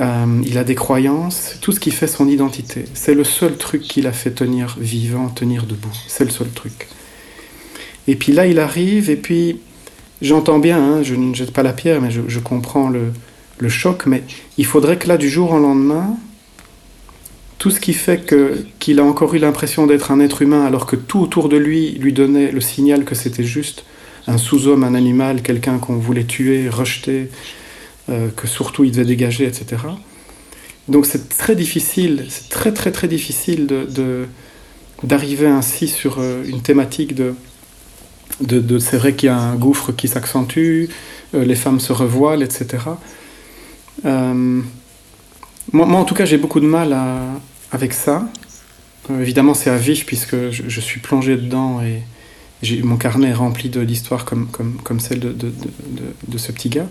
euh, 0.00 0.42
il 0.44 0.58
a 0.58 0.64
des 0.64 0.74
croyances, 0.74 1.56
tout 1.60 1.72
ce 1.72 1.80
qui 1.80 1.90
fait 1.90 2.06
son 2.06 2.28
identité. 2.28 2.84
C'est 2.94 3.14
le 3.14 3.24
seul 3.24 3.56
truc 3.56 3.82
qu'il 3.82 4.06
a 4.06 4.12
fait 4.12 4.30
tenir 4.30 4.76
vivant, 4.80 5.28
tenir 5.28 5.64
debout. 5.64 5.96
C'est 6.06 6.24
le 6.24 6.30
seul 6.30 6.48
truc. 6.48 6.88
Et 8.06 8.16
puis 8.16 8.32
là, 8.32 8.46
il 8.46 8.58
arrive, 8.58 9.10
et 9.10 9.16
puis 9.16 9.60
j'entends 10.22 10.58
bien, 10.58 10.78
hein, 10.78 11.02
je 11.02 11.14
ne 11.14 11.34
jette 11.34 11.52
pas 11.52 11.62
la 11.62 11.72
pierre, 11.72 12.00
mais 12.00 12.10
je, 12.10 12.38
comprends 12.38 12.90
le, 12.90 13.68
choc, 13.68 14.06
mais 14.06 14.22
il 14.56 14.66
faudrait 14.66 14.96
que 14.98 15.08
là, 15.08 15.16
du 15.16 15.28
jour 15.28 15.52
au 15.52 15.58
lendemain, 15.58 16.16
tout 17.58 17.70
ce 17.70 17.80
qui 17.80 17.92
fait 17.92 18.24
que, 18.24 18.64
qu'il 18.78 19.00
a 19.00 19.04
encore 19.04 19.34
eu 19.34 19.38
l'impression 19.38 19.86
d'être 19.86 20.12
un 20.12 20.20
être 20.20 20.42
humain 20.42 20.64
alors 20.64 20.86
que 20.86 20.94
tout 20.94 21.20
autour 21.20 21.48
de 21.48 21.56
lui 21.56 21.90
lui 21.92 22.12
donnait 22.12 22.52
le 22.52 22.60
signal 22.60 23.04
que 23.04 23.16
c'était 23.16 23.42
juste 23.42 23.84
un 24.28 24.38
sous-homme, 24.38 24.84
un 24.84 24.94
animal, 24.94 25.42
quelqu'un 25.42 25.78
qu'on 25.78 25.96
voulait 25.96 26.24
tuer, 26.24 26.68
rejeter, 26.68 27.30
euh, 28.10 28.28
que 28.36 28.46
surtout 28.46 28.84
il 28.84 28.92
devait 28.92 29.04
dégager, 29.04 29.44
etc. 29.44 29.82
Donc 30.86 31.06
c'est 31.06 31.28
très 31.36 31.56
difficile, 31.56 32.26
c'est 32.28 32.48
très 32.48 32.72
très 32.72 32.92
très 32.92 33.08
difficile 33.08 33.66
d'arriver 35.02 35.46
ainsi 35.46 35.88
sur 35.88 36.18
euh, 36.20 36.44
une 36.46 36.62
thématique 36.62 37.14
de, 37.14 37.34
de, 38.40 38.78
c'est 38.78 38.96
vrai 38.96 39.14
qu'il 39.14 39.28
y 39.28 39.30
a 39.30 39.36
un 39.36 39.56
gouffre 39.56 39.92
qui 39.92 40.08
s'accentue, 40.08 40.86
euh, 41.34 41.44
les 41.44 41.56
femmes 41.56 41.80
se 41.80 41.92
revoilent, 41.92 42.42
etc. 42.42 42.78
Moi, 45.72 45.86
en 45.86 46.04
tout 46.04 46.14
cas, 46.14 46.24
j'ai 46.24 46.38
beaucoup 46.38 46.60
de 46.60 46.66
mal 46.66 46.96
avec 47.72 47.92
ça. 47.92 48.26
Euh, 49.10 49.20
évidemment, 49.20 49.54
c'est 49.54 49.70
à 49.70 49.76
vif 49.76 50.06
puisque 50.06 50.50
je, 50.50 50.80
suis 50.80 51.00
plongé 51.00 51.36
dedans 51.36 51.80
et 51.82 52.02
mon 52.82 52.96
carnet 52.96 53.28
est 53.28 53.34
rempli 53.34 53.68
d'histoires 53.68 54.24
comme, 54.24 54.48
comme, 54.48 54.76
comme 54.82 55.00
celle 55.00 55.20
de, 55.20 55.32
de, 55.32 55.52
de, 56.26 56.38
ce 56.38 56.52
petit 56.52 56.68
gars. 56.68 56.88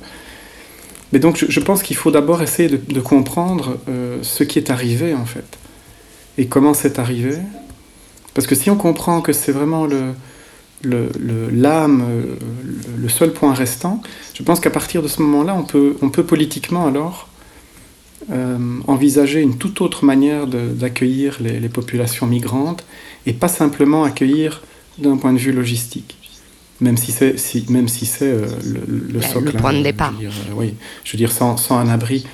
Mais 1.12 1.20
donc, 1.20 1.44
je, 1.48 1.60
pense 1.60 1.84
qu'il 1.84 1.96
faut 1.96 2.12
d'abord 2.12 2.42
essayer 2.42 2.70
de, 2.70 3.00
comprendre 3.02 3.78
euh, 3.88 4.20
ce 4.22 4.44
qui 4.44 4.60
est 4.60 4.70
arrivé, 4.70 5.14
en 5.14 5.26
fait, 5.26 5.58
et 6.38 6.48
comment 6.48 6.74
c'est 6.74 7.00
arrivé. 7.00 7.38
Parce 8.34 8.48
que 8.48 8.56
si 8.56 8.70
on 8.70 8.76
comprend 8.76 9.22
que 9.22 9.34
c'est 9.34 9.52
vraiment 9.52 9.86
le, 9.86 10.14
l'âme, 10.84 12.00
le, 12.00 12.16
euh, 12.16 12.36
le, 12.64 13.02
le, 13.02 13.10
seul 13.10 13.32
point 13.32 13.54
restant, 13.54 14.02
je 14.34 14.44
pense 14.44 14.60
qu'à 14.60 14.70
partir 14.70 15.02
de 15.02 15.08
ce 15.08 15.22
moment-là, 15.22 15.56
on 15.56 15.64
peut, 15.64 15.98
on 16.02 16.10
peut 16.10 16.24
politiquement 16.24 16.86
alors 16.88 17.28
euh, 18.30 18.58
envisager 18.88 19.40
une 19.40 19.58
toute 19.58 19.80
autre 19.80 20.04
manière 20.04 20.48
d'accueillir 20.48 21.38
les, 21.40 21.70
populations 21.70 22.28
migrantes 22.28 22.84
et 23.26 23.32
pas 23.32 23.48
simplement 23.48 24.04
accueillir 24.04 24.64
d'un 24.98 25.16
point 25.16 25.32
de 25.32 25.38
vue 25.38 25.54
logistique. 25.54 26.18
Même 26.82 26.98
si 26.98 27.14
c'est 27.14 27.40
si, 27.40 27.66
même 27.70 27.88
si 27.88 28.06
c'est 28.06 28.26
euh, 28.26 28.48
le, 28.66 29.22
socle. 29.22 29.46
Le 29.46 29.52
point 29.54 29.72
de 29.72 29.82
départ. 29.82 30.14
Euh, 30.22 30.30
oui, 30.56 30.74
je 31.06 31.14
veux 31.14 31.18
dire, 31.18 31.32
sans, 31.32 31.56
sans 31.56 31.78
un 31.78 31.88
abri, 31.88 32.28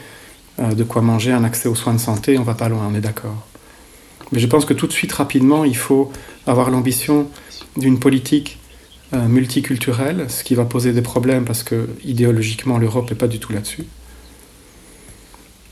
de 0.59 0.83
quoi 0.83 1.03
manger, 1.03 1.31
un 1.31 1.43
accès 1.43 1.69
aux 1.69 1.75
soins 1.75 1.93
de 1.93 1.99
santé, 1.99 2.39
on 2.39 2.43
va 2.43 2.55
pas 2.55 2.69
loin, 2.69 2.87
on 2.91 2.95
est 2.95 3.01
d'accord. 3.01 3.45
Mais 4.31 4.39
je 4.39 4.47
pense 4.47 4.65
que 4.65 4.73
tout 4.73 4.87
de 4.87 4.93
suite, 4.93 5.11
rapidement, 5.11 5.63
il 5.63 5.77
faut 5.77 6.11
avoir 6.47 6.71
l'ambition 6.71 7.27
d'une 7.77 7.99
politique 7.99 8.59
multiculturelle, 9.11 10.25
ce 10.27 10.43
qui 10.43 10.55
va 10.55 10.65
poser 10.65 10.91
des 10.91 11.03
problèmes 11.03 11.45
parce 11.45 11.61
que 11.61 11.87
idéologiquement, 12.03 12.79
l'Europe 12.79 13.09
n'est 13.11 13.15
pas 13.15 13.27
du 13.27 13.39
tout 13.39 13.53
là-dessus. 13.53 13.85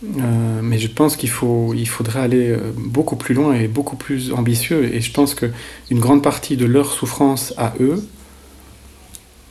Euh, 0.04 0.62
mais 0.64 0.80
je 0.80 0.88
pense 0.88 1.16
qu'il 1.16 1.30
faudrait 1.30 2.20
aller 2.20 2.50
euh, 2.50 2.72
beaucoup 2.76 3.16
plus 3.16 3.36
loin 3.36 3.54
et 3.54 3.68
beaucoup 3.68 3.96
plus 3.96 4.34
ambitieux. 4.34 4.94
Et 4.94 5.02
je 5.02 5.12
pense 5.12 5.36
qu'une 5.36 5.52
grande 6.00 6.24
partie 6.24 6.58
de 6.58 6.66
leur 6.66 6.92
souffrance 6.92 7.54
à 7.58 7.74
eux, 7.80 8.04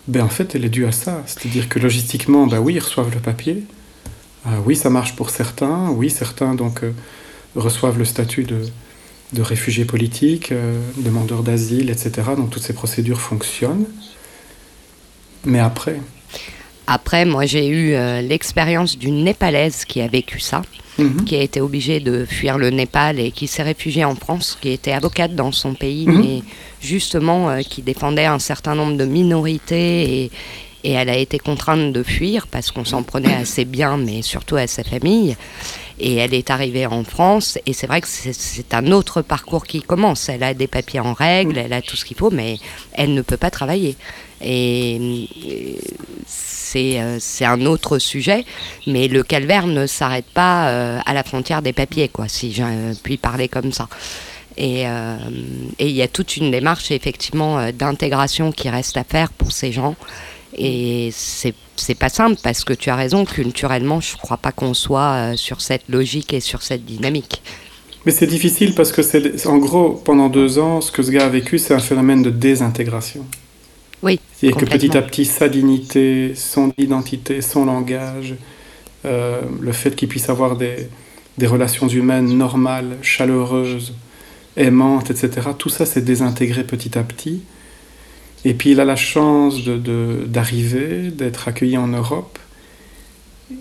ben 0.09 0.25
en 0.25 0.29
fait, 0.29 0.55
elle 0.55 0.65
est 0.65 0.71
due 0.71 0.87
à 0.87 0.93
ça. 0.93 1.23
C'est-à-dire 1.27 1.69
que 1.69 1.79
logistiquement, 1.79 2.47
ben 2.47 2.59
oui, 2.59 2.75
ils 2.75 2.81
reçoivent 2.81 3.15
le 3.15 3.21
papier. 3.21 3.63
Euh, 4.47 4.51
oui, 4.67 4.75
ça 4.75 4.91
marche 4.91 5.15
pour 5.15 5.31
certains. 5.31 5.91
Oui, 5.91 6.11
certains 6.11 6.55
donc 6.55 6.83
reçoivent 7.55 7.99
le 7.99 8.05
statut 8.05 8.43
de, 8.43 8.63
de 9.33 9.43
réfugiés 9.43 9.85
politiques, 9.85 10.53
demandeurs 10.97 11.43
d'asile, 11.43 11.91
etc. 11.91 12.11
Donc 12.37 12.51
toutes 12.51 12.63
ces 12.63 12.73
procédures 12.73 13.21
fonctionnent. 13.21 13.87
Mais 15.45 15.61
après, 15.61 16.01
après, 16.93 17.25
moi, 17.25 17.47
j'ai 17.47 17.69
eu 17.69 17.95
euh, 17.95 18.21
l'expérience 18.21 18.99
d'une 18.99 19.23
Népalaise 19.23 19.85
qui 19.85 20.01
a 20.01 20.09
vécu 20.09 20.41
ça, 20.41 20.63
mhm. 20.99 21.25
qui 21.25 21.37
a 21.37 21.41
été 21.41 21.61
obligée 21.61 22.01
de 22.01 22.25
fuir 22.25 22.59
le 22.59 22.71
Népal 22.71 23.21
et 23.21 23.31
qui 23.31 23.47
s'est 23.47 23.63
réfugiée 23.63 24.05
en 24.05 24.17
France, 24.17 24.59
qui 24.61 24.71
était 24.71 24.91
avocate 24.91 25.37
dans 25.37 25.53
son 25.53 25.75
pays, 25.75 26.09
mhm. 26.09 26.21
mais 26.21 26.43
justement 26.81 27.49
euh, 27.49 27.61
qui 27.61 27.83
défendait 27.83 28.27
un 28.27 28.41
certain 28.41 28.75
nombre 28.75 28.97
de 28.97 29.05
minorités 29.05 30.25
et, 30.25 30.31
et 30.83 30.91
elle 30.91 31.11
a 31.11 31.17
été 31.17 31.39
contrainte 31.39 31.93
de 31.93 32.03
fuir 32.03 32.49
parce 32.49 32.73
qu'on 32.73 32.85
s'en 32.85 33.05
prenait 33.05 33.35
assez 33.35 33.65
bien, 33.65 33.97
mais 33.97 34.23
surtout 34.23 34.57
à 34.57 34.67
sa 34.67 34.83
famille. 34.83 35.37
Et 36.03 36.17
elle 36.17 36.33
est 36.33 36.51
arrivée 36.51 36.87
en 36.87 37.05
France, 37.05 37.59
et 37.67 37.75
c'est 37.75 37.87
vrai 37.87 38.01
que 38.01 38.09
c'est 38.09 38.75
un 38.75 38.91
autre 38.91 39.21
parcours 39.21 39.67
qui 39.67 39.83
commence. 39.83 40.31
Elle 40.31 40.43
a 40.43 40.55
des 40.55 40.67
papiers 40.67 41.01
en 41.01 41.13
règle, 41.13 41.59
elle 41.59 41.75
a 41.75 41.83
tout 41.83 41.95
ce 41.95 42.07
qu'il 42.07 42.17
faut, 42.17 42.31
mais 42.31 42.57
elle 42.95 43.13
ne 43.13 43.21
peut 43.21 43.37
pas 43.37 43.51
travailler. 43.51 43.97
Et 44.43 45.29
euh, 46.75 47.17
c'est 47.21 47.45
un 47.45 47.67
autre 47.67 47.99
sujet, 47.99 48.47
mais 48.87 49.09
le 49.09 49.23
calvaire 49.23 49.67
ne 49.67 49.87
s'arrête 49.87 50.27
pas 50.33 50.71
euh, 50.71 51.01
à 51.05 51.13
la 51.13 51.23
frontière 51.23 51.61
des 51.61 51.75
papiers, 51.75 52.09
quoi, 52.09 52.29
si 52.29 52.53
je 52.53 52.63
puis 53.03 53.19
parler 53.19 53.49
comme 53.49 53.73
ça. 53.73 53.89
Et 54.57 54.85
il 55.79 55.91
y 55.91 56.03
a 56.03 56.09
toute 56.09 56.37
une 56.37 56.51
démarche 56.51 56.91
effectivement 56.91 57.59
euh, 57.59 57.73
d'intégration 57.73 58.53
qui 58.53 58.69
reste 58.69 58.97
à 58.97 59.05
faire 59.05 59.33
pour 59.33 59.53
ces 59.53 59.73
gens. 59.73 59.97
Et 60.57 61.11
c'est 61.13 61.55
c'est 61.81 61.95
pas 61.95 62.09
simple 62.09 62.37
parce 62.43 62.65
que 62.65 62.73
tu 62.73 62.91
as 62.91 62.97
raison, 62.97 63.25
culturellement, 63.25 64.01
je 64.01 64.17
crois 64.17 64.37
pas 64.37 64.53
qu'on 64.53 64.75
soit 64.75 65.37
sur 65.37 65.61
cette 65.61 65.89
logique 65.89 66.33
et 66.33 66.41
sur 66.41 66.63
cette 66.63 66.85
dynamique. 66.85 67.43
Mais 68.07 68.13
c'est 68.13 68.27
difficile 68.27 68.75
parce 68.75 68.93
que 68.93 69.03
c'est 69.03 69.47
en 69.47 69.59
gros 69.59 69.91
pendant 69.91 70.29
deux 70.29 70.59
ans, 70.59 70.81
ce 70.81 70.91
que 70.91 71.03
ce 71.03 71.11
gars 71.11 71.27
a 71.27 71.29
vécu, 71.29 71.59
c'est 71.59 71.75
un 71.75 71.81
phénomène 71.81 72.23
de 72.23 72.31
désintégration. 72.31 73.27
Oui. 74.03 74.19
C'est 74.37 74.53
que 74.53 74.65
petit 74.65 74.97
à 74.97 75.03
petit, 75.03 75.27
sa 75.27 75.49
dignité, 75.49 76.33
son 76.35 76.73
identité, 76.79 77.43
son 77.43 77.67
langage, 77.67 78.37
euh, 79.05 79.43
le 79.61 79.73
fait 79.73 79.95
qu'il 79.95 80.09
puisse 80.09 80.31
avoir 80.31 80.57
des, 80.57 80.89
des, 81.37 81.47
relations 81.47 81.89
humaines 81.89 82.37
normales, 82.37 82.97
chaleureuses, 83.03 83.95
aimantes, 84.57 85.11
etc., 85.11 85.49
tout 85.59 85.69
ça 85.69 85.85
s'est 85.85 86.01
désintégré 86.01 86.65
petit 86.65 86.99
à 86.99 87.03
petit. 87.03 87.43
Et 88.45 88.55
puis 88.55 88.71
il 88.73 88.81
a 88.81 88.85
la 88.85 88.97
chance 88.97 89.65
d'arriver, 89.65 91.03
de, 91.03 91.11
d'être 91.11 91.49
accueilli 91.49 91.77
en 91.77 91.89
Europe. 91.89 92.39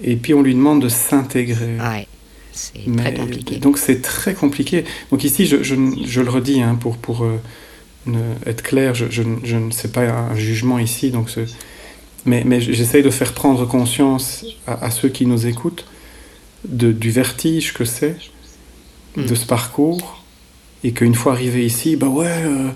Et 0.03 0.15
puis 0.15 0.34
on 0.34 0.41
lui 0.41 0.53
demande 0.53 0.81
de 0.81 0.89
s'intégrer. 0.89 1.77
Ouais, 1.77 2.07
c'est 2.51 2.95
très 2.95 3.14
compliqué. 3.14 3.57
Donc 3.57 3.77
c'est 3.77 4.01
très 4.01 4.34
compliqué. 4.34 4.85
Donc 5.11 5.23
ici, 5.23 5.45
je, 5.45 5.64
je, 5.64 5.76
je 6.06 6.22
le 6.22 6.30
redis, 6.30 6.61
hein, 6.61 6.76
pour, 6.76 6.97
pour 6.97 7.23
euh, 7.23 7.38
être 8.45 8.61
clair, 8.61 8.95
je, 8.95 9.06
je, 9.10 9.23
je, 9.43 9.57
ne 9.57 9.72
sais 9.72 9.89
pas 9.89 10.01
un 10.01 10.35
jugement 10.35 10.80
ici, 10.80 11.11
donc 11.11 11.30
mais, 12.26 12.43
mais 12.45 12.61
j'essaye 12.61 13.03
de 13.03 13.10
faire 13.10 13.34
prendre 13.34 13.65
conscience 13.65 14.45
à, 14.68 14.91
ceux 14.91 15.10
qui 15.10 15.26
nous 15.26 15.47
écoutent 15.47 15.85
de, 16.68 16.91
du 16.91 17.11
vertige 17.11 17.73
que 17.73 17.85
c'est 17.85 18.18
de 19.15 19.23
hmm. 19.23 19.35
ce 19.35 19.45
parcours 19.45 20.23
et 20.84 20.91
qu'une 20.91 21.15
fois 21.15 21.34
arrivé 21.34 21.65
ici, 21.65 21.95
bah 21.95 22.07
ouais, 22.07 22.27
euh, 22.27 22.69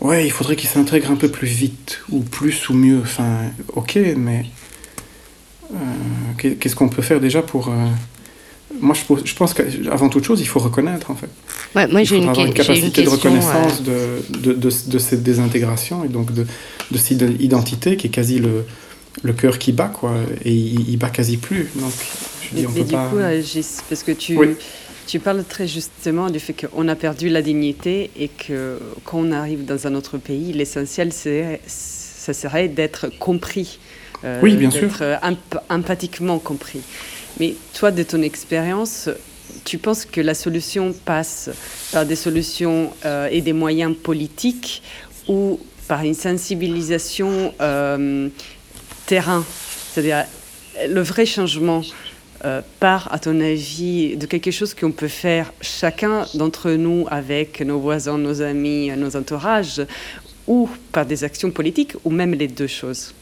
ouais, 0.00 0.26
il 0.26 0.30
faudrait 0.30 0.56
qu'il 0.56 0.68
s'intègre 0.68 1.10
un 1.10 1.16
peu 1.16 1.28
plus 1.28 1.46
vite 1.48 2.00
ou 2.10 2.20
plus 2.20 2.68
ou 2.68 2.74
mieux. 2.74 3.00
Enfin, 3.02 3.38
ok, 3.74 3.98
mais 4.16 4.46
euh, 5.72 5.76
qu'est-ce 6.58 6.76
qu'on 6.76 6.88
peut 6.88 7.02
faire 7.02 7.20
déjà 7.20 7.42
pour 7.42 7.68
euh, 7.68 7.86
moi, 8.78 8.94
je, 8.94 9.14
je 9.24 9.34
pense 9.34 9.52
qu'avant 9.52 10.08
toute 10.08 10.24
chose, 10.24 10.40
il 10.40 10.46
faut 10.46 10.60
reconnaître, 10.60 11.10
en 11.10 11.16
fait. 11.16 11.28
Ouais, 11.74 11.88
moi, 11.88 12.04
j'ai 12.04 12.16
une, 12.16 12.28
avoir 12.28 12.46
une 12.46 12.54
capacité 12.54 13.02
une 13.02 13.08
de 13.08 13.10
reconnaissance 13.12 13.82
de, 13.82 14.22
de, 14.38 14.52
de, 14.52 14.70
de, 14.86 14.98
cette 14.98 15.22
désintégration 15.22 16.04
et 16.04 16.08
donc 16.08 16.32
de, 16.32 16.46
de 16.90 16.98
cette 16.98 17.22
identité 17.40 17.96
qui 17.96 18.06
est 18.06 18.10
quasi 18.10 18.38
le, 18.38 18.64
le 19.22 19.32
cœur 19.32 19.58
qui 19.58 19.72
bat, 19.72 19.88
quoi. 19.88 20.12
Et 20.44 20.52
il, 20.52 20.88
il 20.88 20.96
bat 20.98 21.10
quasi 21.10 21.36
plus. 21.36 21.68
Donc, 21.74 21.92
je 22.42 22.56
dis, 22.56 22.62
mais, 22.62 22.66
on 22.66 22.70
mais 22.70 22.80
peut 22.80 22.86
du 22.86 22.92
pas... 22.92 23.08
coup, 23.08 23.16
parce 23.88 24.02
que 24.04 24.12
tu, 24.12 24.36
Oui. 24.36 24.50
Tu 25.10 25.18
parles 25.18 25.42
très 25.44 25.66
justement 25.66 26.30
du 26.30 26.38
fait 26.38 26.52
qu'on 26.52 26.86
a 26.86 26.94
perdu 26.94 27.28
la 27.28 27.42
dignité 27.42 28.10
et 28.16 28.28
que 28.28 28.78
quand 29.04 29.18
on 29.18 29.32
arrive 29.32 29.64
dans 29.64 29.86
un 29.88 29.96
autre 29.96 30.18
pays, 30.18 30.52
l'essentiel, 30.52 31.12
ça 31.66 32.32
serait 32.32 32.68
d'être 32.68 33.08
compris. 33.18 33.80
euh, 34.22 34.38
Oui, 34.40 34.56
bien 34.56 34.70
sûr. 34.70 34.90
emp- 35.22 35.58
empathiquement 35.68 36.38
compris. 36.38 36.82
Mais 37.40 37.54
toi, 37.74 37.90
de 37.90 38.04
ton 38.04 38.22
expérience, 38.22 39.08
tu 39.64 39.78
penses 39.78 40.04
que 40.04 40.20
la 40.20 40.34
solution 40.34 40.92
passe 40.92 41.50
par 41.90 42.06
des 42.06 42.14
solutions 42.16 42.92
euh, 43.04 43.28
et 43.32 43.40
des 43.40 43.52
moyens 43.52 43.96
politiques 43.96 44.80
ou 45.26 45.58
par 45.88 46.04
une 46.04 46.14
sensibilisation 46.14 47.52
euh, 47.60 48.28
terrain? 49.06 49.44
C'est-à-dire, 49.92 50.24
le 50.88 51.00
vrai 51.00 51.26
changement 51.26 51.82
euh, 52.44 52.62
part, 52.78 53.08
à 53.12 53.18
ton 53.18 53.38
avis, 53.40 54.16
de 54.16 54.24
quelque 54.24 54.50
chose 54.50 54.72
qu'on 54.72 54.92
peut 54.92 55.08
faire 55.08 55.52
chacun 55.60 56.24
d'entre 56.34 56.70
nous 56.70 57.06
avec 57.10 57.60
nos 57.60 57.78
voisins, 57.78 58.16
nos 58.16 58.40
amis, 58.40 58.90
nos 58.96 59.14
entourages, 59.14 59.82
ou 60.46 60.68
par 60.92 61.04
des 61.04 61.22
actions 61.22 61.50
politiques, 61.50 61.94
ou 62.04 62.10
même 62.10 62.32
les 62.32 62.48
deux 62.48 62.66
choses? 62.66 63.14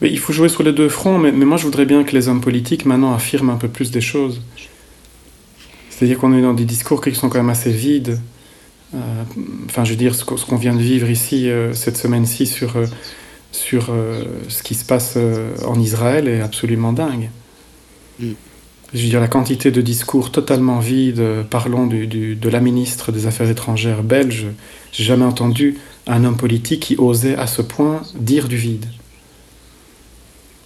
Mais 0.00 0.10
il 0.10 0.18
faut 0.18 0.32
jouer 0.32 0.48
sur 0.48 0.62
les 0.62 0.72
deux 0.72 0.88
fronts, 0.88 1.18
mais, 1.18 1.32
moi 1.32 1.58
je 1.58 1.64
voudrais 1.64 1.84
bien 1.84 2.04
que 2.04 2.12
les 2.12 2.28
hommes 2.28 2.40
politiques 2.40 2.86
maintenant 2.86 3.12
affirment 3.12 3.50
un 3.50 3.56
peu 3.56 3.68
plus 3.68 3.90
des 3.90 4.00
choses. 4.00 4.40
C'est-à-dire 5.90 6.18
qu'on 6.18 6.32
est 6.32 6.42
dans 6.42 6.54
des 6.54 6.64
discours 6.64 7.02
qui 7.02 7.14
sont 7.14 7.28
quand 7.28 7.38
même 7.38 7.50
assez 7.50 7.72
vides. 7.72 8.18
Euh, 8.94 8.98
Enfin, 9.66 9.84
je 9.84 9.90
veux 9.90 9.96
dire, 9.96 10.14
ce 10.14 10.24
qu'on 10.24 10.56
vient 10.56 10.74
de 10.74 10.80
vivre 10.80 11.10
ici, 11.10 11.50
euh, 11.50 11.74
cette 11.74 11.98
semaine-ci, 11.98 12.46
sur, 12.46 12.76
sur 13.52 13.92
ce 14.48 14.62
qui 14.62 14.74
se 14.74 14.86
passe 14.86 15.18
en 15.66 15.78
Israël 15.78 16.28
est 16.28 16.40
absolument 16.40 16.94
dingue. 16.94 17.28
Mm. 18.20 18.32
Je 18.94 19.02
veux 19.02 19.08
dire, 19.08 19.20
la 19.20 19.28
quantité 19.28 19.70
de 19.70 19.82
discours 19.82 20.32
totalement 20.32 20.78
vides, 20.78 21.22
parlons 21.50 21.86
du, 21.86 22.06
du- 22.06 22.36
de 22.36 22.48
la 22.48 22.60
ministre 22.60 23.12
des 23.12 23.26
Affaires 23.26 23.50
étrangères 23.50 24.02
belge, 24.02 24.46
j'ai 24.92 25.04
jamais 25.04 25.26
entendu 25.26 25.76
un 26.06 26.24
homme 26.24 26.38
politique 26.38 26.80
qui 26.80 26.96
osait 26.96 27.36
à 27.36 27.46
ce 27.46 27.60
point 27.60 28.00
dire 28.14 28.48
du 28.48 28.56
vide. 28.56 28.86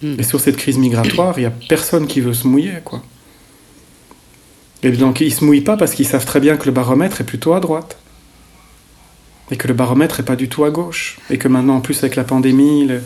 Mm. 0.01 0.15
Et 0.19 0.23
sur 0.23 0.39
cette 0.39 0.55
crise 0.55 0.77
migratoire, 0.77 1.37
il 1.37 1.41
n'y 1.41 1.47
a 1.47 1.51
personne 1.51 2.07
qui 2.07 2.21
veut 2.21 2.33
se 2.33 2.47
mouiller, 2.47 2.79
quoi. 2.85 3.03
Et 4.83 4.91
donc 4.91 5.21
ils 5.21 5.33
se 5.33 5.43
mouillent 5.45 5.61
pas 5.61 5.77
parce 5.77 5.93
qu'ils 5.93 6.07
savent 6.07 6.25
très 6.25 6.39
bien 6.41 6.57
que 6.57 6.65
le 6.65 6.71
baromètre 6.71 7.21
est 7.21 7.25
plutôt 7.25 7.53
à 7.53 7.59
droite. 7.59 7.97
Et 9.51 9.57
que 9.57 9.67
le 9.67 9.73
baromètre 9.73 10.19
est 10.21 10.23
pas 10.25 10.35
du 10.37 10.47
tout 10.49 10.63
à 10.63 10.71
gauche. 10.71 11.17
Et 11.29 11.37
que 11.37 11.47
maintenant, 11.49 11.75
en 11.75 11.81
plus, 11.81 11.99
avec 11.99 12.15
la 12.15 12.23
pandémie, 12.23 12.85
le- 12.85 13.01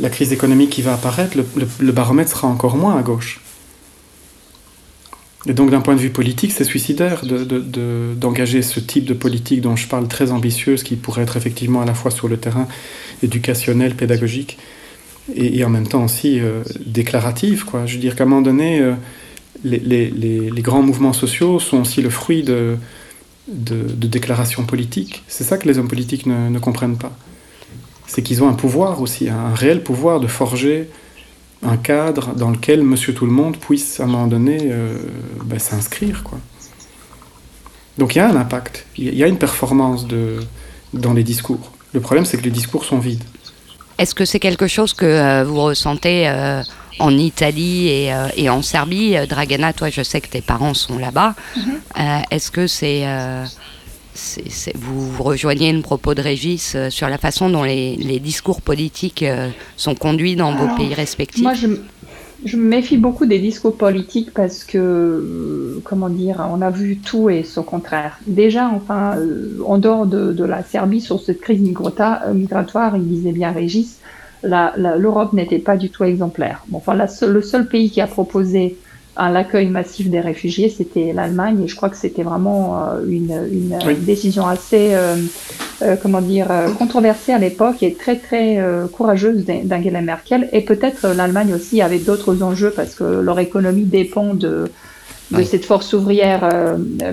la 0.00 0.08
crise 0.10 0.32
économique 0.32 0.70
qui 0.70 0.82
va 0.82 0.94
apparaître, 0.94 1.36
le, 1.36 1.46
le- 1.56 1.68
le 1.78 1.92
baromètre 1.92 2.30
sera 2.30 2.48
encore 2.48 2.76
moins 2.76 2.98
à 2.98 3.02
gauche. 3.02 3.40
Et 5.48 5.52
donc, 5.52 5.70
d'un 5.70 5.80
point 5.80 5.94
de 5.94 6.00
vue 6.00 6.10
politique, 6.10 6.52
c'est 6.52 6.64
suicidaire 6.64 7.24
de- 7.24 7.44
de- 7.44 7.60
de- 7.60 8.14
d'engager 8.16 8.62
ce 8.62 8.80
type 8.80 9.04
de 9.04 9.14
politique 9.14 9.60
dont 9.60 9.76
je 9.76 9.86
parle 9.86 10.08
très 10.08 10.32
ambitieuse, 10.32 10.82
qui 10.82 10.96
pourrait 10.96 11.22
être 11.22 11.36
effectivement 11.36 11.82
à 11.82 11.84
la 11.84 11.94
fois 11.94 12.10
sur 12.10 12.26
le 12.28 12.36
terrain 12.36 12.66
éducationnel, 13.22 13.94
pédagogique, 13.94 14.58
et, 15.34 15.64
en 15.64 15.70
même 15.70 15.86
temps 15.86 16.04
aussi 16.04 16.40
euh, 16.40 16.62
déclarative. 16.84 17.64
Je 17.86 17.94
veux 17.94 18.00
dire 18.00 18.16
qu'à 18.16 18.24
un 18.24 18.26
moment 18.26 18.42
donné, 18.42 18.80
euh, 18.80 18.94
les, 19.64 20.50
grands 20.56 20.82
mouvements 20.82 21.12
sociaux 21.12 21.60
sont 21.60 21.80
aussi 21.80 22.02
le 22.02 22.10
fruit 22.10 22.42
de, 22.42 22.76
déclarations 23.48 24.64
politiques. 24.64 25.22
C'est 25.28 25.44
ça 25.44 25.58
que 25.58 25.68
les 25.68 25.78
hommes 25.78 25.88
politiques 25.88 26.26
ne 26.26 26.58
comprennent 26.58 26.98
pas. 26.98 27.16
C'est 28.06 28.22
qu'ils 28.22 28.42
ont 28.42 28.48
un 28.48 28.54
pouvoir 28.54 29.00
aussi, 29.00 29.28
un 29.28 29.54
réel 29.54 29.82
pouvoir 29.82 30.20
de 30.20 30.26
forger 30.26 30.88
un 31.62 31.76
cadre 31.76 32.34
dans 32.34 32.50
lequel 32.50 32.82
Monsieur 32.82 33.14
Tout 33.14 33.26
le 33.26 33.32
Monde 33.32 33.56
puisse 33.56 34.00
à 34.00 34.04
un 34.04 34.06
moment 34.06 34.26
donné 34.26 34.58
euh, 34.62 34.96
ben, 35.44 35.58
s'inscrire. 35.58 36.22
quoi. 36.22 36.38
Donc 37.98 38.14
il 38.14 38.18
y 38.18 38.20
a 38.20 38.28
un 38.28 38.36
impact, 38.36 38.86
il 38.98 39.14
y 39.14 39.24
a- 39.24 39.26
une 39.26 39.38
performance 39.38 40.06
de, 40.06 40.40
dans 40.92 41.12
les 41.14 41.24
discours. 41.24 41.72
Le 41.92 42.00
problème, 42.00 42.24
c'est 42.26 42.36
que 42.36 42.42
les 42.44 42.50
discours 42.50 42.84
sont 42.84 42.98
vides. 42.98 43.24
Est-ce 43.98 44.14
que 44.14 44.26
c'est 44.26 44.38
quelque 44.40 44.66
chose 44.66 44.92
que 44.92 45.06
euh, 45.06 45.44
vous 45.44 45.60
ressentez 45.62 46.28
euh, 46.28 46.62
en 46.98 47.16
Italie 47.16 47.88
et, 47.88 48.12
euh, 48.12 48.28
et 48.36 48.50
en 48.50 48.60
Serbie? 48.60 49.16
Dragana, 49.26 49.72
toi, 49.72 49.88
je 49.88 50.02
sais 50.02 50.20
que 50.20 50.28
tes 50.28 50.42
parents 50.42 50.74
sont 50.74 50.98
là-bas. 50.98 51.34
Euh, 51.56 52.18
Est-ce 52.30 52.50
que 52.50 52.66
c'est, 52.66 53.02
vous 54.74 55.10
vous 55.10 55.22
rejoignez 55.22 55.72
le 55.72 55.82
propos 55.82 56.14
de 56.14 56.20
Régis 56.20 56.74
euh, 56.74 56.90
sur 56.90 57.08
la 57.08 57.18
façon 57.18 57.50
dont 57.50 57.62
les, 57.62 57.96
les 57.96 58.18
discours 58.18 58.60
politiques 58.60 59.22
euh, 59.22 59.48
sont 59.76 59.94
conduits 59.94 60.36
dans 60.36 60.54
vos 60.54 60.74
pays 60.76 60.94
respectifs 60.94 61.42
Moi, 61.42 61.54
je, 61.54 62.56
me 62.56 62.62
méfie 62.62 62.96
beaucoup 62.96 63.26
des 63.26 63.38
discours 63.38 63.76
politiques 63.76 64.32
parce 64.32 64.64
que, 64.64 64.78
euh, 64.78 65.80
comment 65.84 66.08
dire, 66.08 66.46
on 66.50 66.62
a 66.62 66.70
vu 66.70 66.98
tout 66.98 67.30
et 67.30 67.42
son 67.42 67.62
contraire. 67.62 68.18
Déjà, 68.26 68.68
enfin, 68.68 69.16
en 69.64 69.78
dehors 69.78 70.06
de, 70.06 70.32
de 70.32 70.44
la 70.44 70.62
Serbie, 70.62 71.00
sur 71.00 71.20
cette 71.20 71.40
crise 71.40 71.60
migratoire, 71.60 72.96
il 72.96 73.08
disait 73.08 73.32
bien 73.32 73.52
Régis, 73.52 73.98
l'Europe 74.42 75.32
n'était 75.32 75.58
pas 75.58 75.76
du 75.76 75.90
tout 75.90 76.04
exemplaire. 76.04 76.62
Bon, 76.68 76.78
enfin, 76.78 76.94
la 76.94 77.06
le 77.26 77.42
seul 77.42 77.66
pays 77.68 77.90
qui 77.90 78.00
a 78.00 78.06
proposé 78.06 78.76
un 79.16 79.34
accueil 79.34 79.68
massif 79.68 80.08
des 80.10 80.20
réfugiés, 80.20 80.68
c'était 80.68 81.12
l'Allemagne, 81.12 81.62
et 81.64 81.68
je 81.68 81.74
crois 81.76 81.88
que 81.88 81.96
c'était 81.96 82.22
vraiment 82.22 82.78
euh, 82.78 83.04
une, 83.08 83.32
une 83.50 83.72
euh, 83.74 83.86
Oui. 83.86 83.94
décision 83.96 84.46
assez, 84.46 84.94
euh, 84.94 85.16
euh, 85.82 85.96
comment 86.02 86.20
dire, 86.20 86.48
controversée 86.78 87.32
à 87.32 87.38
l'époque 87.38 87.82
et 87.82 87.94
très 87.94 88.16
très 88.16 88.58
euh, 88.58 88.86
courageuse 88.86 89.44
d'A- 89.44 89.64
d'Angela 89.64 90.00
Merkel. 90.02 90.48
Et 90.52 90.60
peut-être 90.60 91.08
l'Allemagne 91.08 91.54
aussi 91.54 91.80
avait 91.82 91.98
d'autres 91.98 92.42
enjeux 92.42 92.72
parce 92.74 92.94
que 92.94 93.04
leur 93.04 93.38
économie 93.38 93.84
dépend 93.84 94.34
de, 94.34 94.70
de 95.30 95.38
Oui. 95.38 95.46
cette 95.46 95.64
force 95.64 95.92
ouvrière 95.92 96.48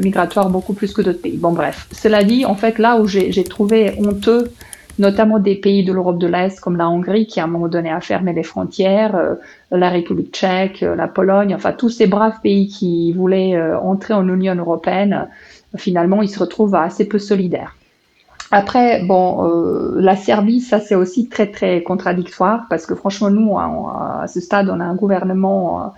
migratoire 0.04 0.50
beaucoup 0.50 0.74
plus 0.74 0.94
que 0.94 1.02
d'autres 1.02 1.22
pays. 1.22 1.38
Bon, 1.38 1.52
bref. 1.52 1.88
Cela 1.92 2.24
dit, 2.24 2.46
en 2.46 2.56
fait, 2.56 2.80
là 2.80 3.00
où 3.00 3.08
j'ai 3.08 3.44
trouvé 3.44 3.94
honteux, 3.98 4.52
notamment 5.00 5.40
des 5.40 5.56
pays 5.56 5.84
de 5.84 5.92
l'Europe 5.92 6.20
de 6.20 6.28
l'Est 6.28 6.60
comme 6.60 6.78
la 6.78 6.88
Hongrie 6.88 7.26
qui 7.26 7.40
à 7.40 7.46
un 7.46 7.48
moment 7.48 7.68
donné 7.68 7.90
a 7.90 8.00
fermé 8.00 8.34
les 8.34 8.44
frontières, 8.44 9.16
euh, 9.16 9.36
la 9.72 9.90
République 9.90 10.34
tchèque, 10.34 10.84
euh, 10.84 10.96
la 10.96 11.08
Pologne, 11.08 11.56
enfin 11.56 11.72
tous 11.72 11.90
ces 11.90 12.08
braves 12.08 12.40
pays 12.42 12.68
qui 12.68 13.12
voulaient 13.14 13.56
euh, 13.56 13.78
entrer 13.80 14.14
en 14.14 14.28
Union 14.28 14.56
européenne, 14.56 15.28
finalement 15.78 16.22
ils 16.22 16.30
se 16.30 16.40
retrouvent 16.40 16.76
assez 16.76 17.08
peu 17.08 17.20
solidaires. 17.20 17.76
Après, 18.52 19.02
bon, 19.04 19.48
euh, 19.48 19.96
la 20.00 20.16
Serbie, 20.16 20.62
ça 20.62 20.80
c'est 20.80 20.94
aussi 20.94 21.28
très 21.28 21.48
très 21.48 21.82
contradictoire 21.82 22.66
parce 22.70 22.86
que 22.86 22.94
franchement 22.94 23.32
nous, 23.32 23.58
à, 23.58 24.26
ce 24.28 24.40
stade, 24.40 24.70
on 24.70 24.80
a 24.80 24.84
un 24.84 24.94
gouvernement 24.94 25.96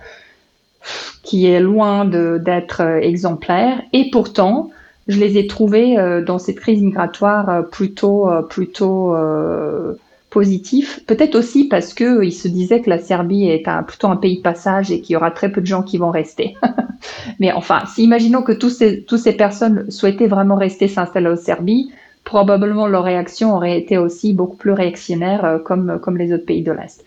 qui 1.22 1.46
est 1.46 1.60
loin 1.60 2.06
d'être 2.06 2.80
exemplaire 2.80 3.82
et 3.92 4.08
pourtant, 4.10 4.70
je 5.08 5.18
les 5.20 5.38
ai 5.38 5.46
trouvés 5.46 5.98
euh, 5.98 6.22
dans 6.22 6.38
cette 6.38 6.60
crise 6.60 6.82
migratoire 6.82 7.48
euh, 7.48 7.62
plutôt 7.62 8.30
euh, 8.30 8.42
plutôt 8.42 9.14
euh, 9.14 9.94
positif. 10.30 11.00
Peut-être 11.06 11.34
aussi 11.36 11.68
parce 11.68 11.94
que 11.94 12.24
il 12.24 12.32
se 12.32 12.48
disait 12.48 12.80
que 12.80 12.90
la 12.90 12.98
Serbie 12.98 13.48
est 13.48 13.68
un, 13.68 13.82
plutôt 13.82 14.08
un 14.08 14.16
pays 14.16 14.38
de 14.38 14.42
passage 14.42 14.90
et 14.90 15.00
qu'il 15.00 15.14
y 15.14 15.16
aura 15.16 15.30
très 15.30 15.50
peu 15.50 15.60
de 15.60 15.66
gens 15.66 15.82
qui 15.82 15.98
vont 15.98 16.10
rester. 16.10 16.56
Mais 17.40 17.52
enfin, 17.52 17.82
si 17.86 18.04
imaginons 18.04 18.42
que 18.42 18.52
tous 18.52 18.70
ces, 18.70 19.02
toutes 19.04 19.20
ces 19.20 19.32
personnes 19.32 19.90
souhaitaient 19.90 20.26
vraiment 20.26 20.56
rester 20.56 20.88
s'installer 20.88 21.28
en 21.28 21.36
Serbie, 21.36 21.92
probablement 22.26 22.88
leur 22.88 23.04
réaction 23.04 23.54
aurait 23.54 23.78
été 23.78 23.96
aussi 23.96 24.34
beaucoup 24.34 24.56
plus 24.56 24.72
réactionnaire 24.72 25.44
euh, 25.44 25.58
comme, 25.58 25.98
comme 26.02 26.18
les 26.18 26.34
autres 26.34 26.44
pays 26.44 26.62
de 26.62 26.72
l'Est. 26.72 27.02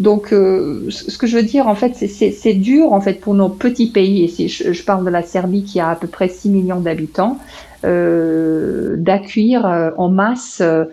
Donc, 0.00 0.32
euh, 0.32 0.90
ce 0.90 1.16
que 1.16 1.28
je 1.28 1.36
veux 1.36 1.42
dire, 1.44 1.68
en 1.68 1.76
fait, 1.76 1.94
c'est 1.94 2.54
dur 2.54 2.92
en 2.92 3.00
fait 3.00 3.20
pour 3.20 3.34
nos 3.34 3.50
petits 3.50 3.90
pays, 3.90 4.24
et 4.24 4.28
si 4.28 4.48
je, 4.48 4.72
je, 4.72 4.82
parle 4.82 5.04
de 5.04 5.10
la 5.10 5.22
Serbie 5.22 5.62
qui 5.62 5.78
a 5.78 5.90
à 5.90 5.94
peu 5.94 6.08
près 6.08 6.28
6 6.28 6.48
millions 6.48 6.80
d'habitants, 6.80 7.38
euh, 7.84 8.96
d'accueillir 8.96 9.66
euh, 9.66 9.90
en 9.98 10.08
masse 10.08 10.62
euh, 10.62 10.86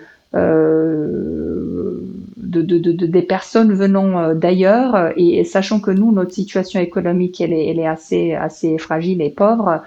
de, 2.38 2.62
de, 2.62 2.78
de, 2.78 3.06
des 3.06 3.22
personnes 3.22 3.74
venant 3.74 4.20
euh, 4.20 4.34
d'ailleurs 4.34 5.14
et, 5.16 5.44
sachant 5.44 5.80
que 5.80 5.92
nous, 5.92 6.12
notre 6.12 6.34
situation 6.34 6.80
économique, 6.80 7.40
elle 7.42 7.54
est, 7.54 7.68
elle 7.68 7.80
est 7.80 7.88
assez, 7.88 8.34
assez 8.34 8.78
fragile 8.78 9.22
et 9.22 9.30
pauvre. 9.30 9.82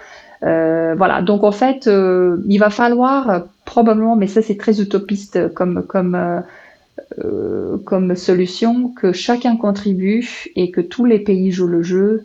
Euh, 0.44 0.94
voilà, 0.96 1.22
donc 1.22 1.44
en 1.44 1.52
fait, 1.52 1.86
euh, 1.86 2.38
il 2.48 2.58
va 2.58 2.70
falloir 2.70 3.44
probablement, 3.72 4.16
mais 4.16 4.26
ça 4.26 4.42
c'est 4.42 4.56
très 4.56 4.80
utopiste 4.80 5.52
comme, 5.54 5.84
comme, 5.86 6.42
euh, 7.24 7.78
comme 7.84 8.16
solution, 8.16 8.88
que 8.88 9.12
chacun 9.12 9.56
contribue 9.56 10.50
et 10.56 10.70
que 10.70 10.80
tous 10.80 11.04
les 11.04 11.18
pays 11.18 11.50
jouent 11.52 11.66
le 11.78 11.82
jeu 11.82 12.24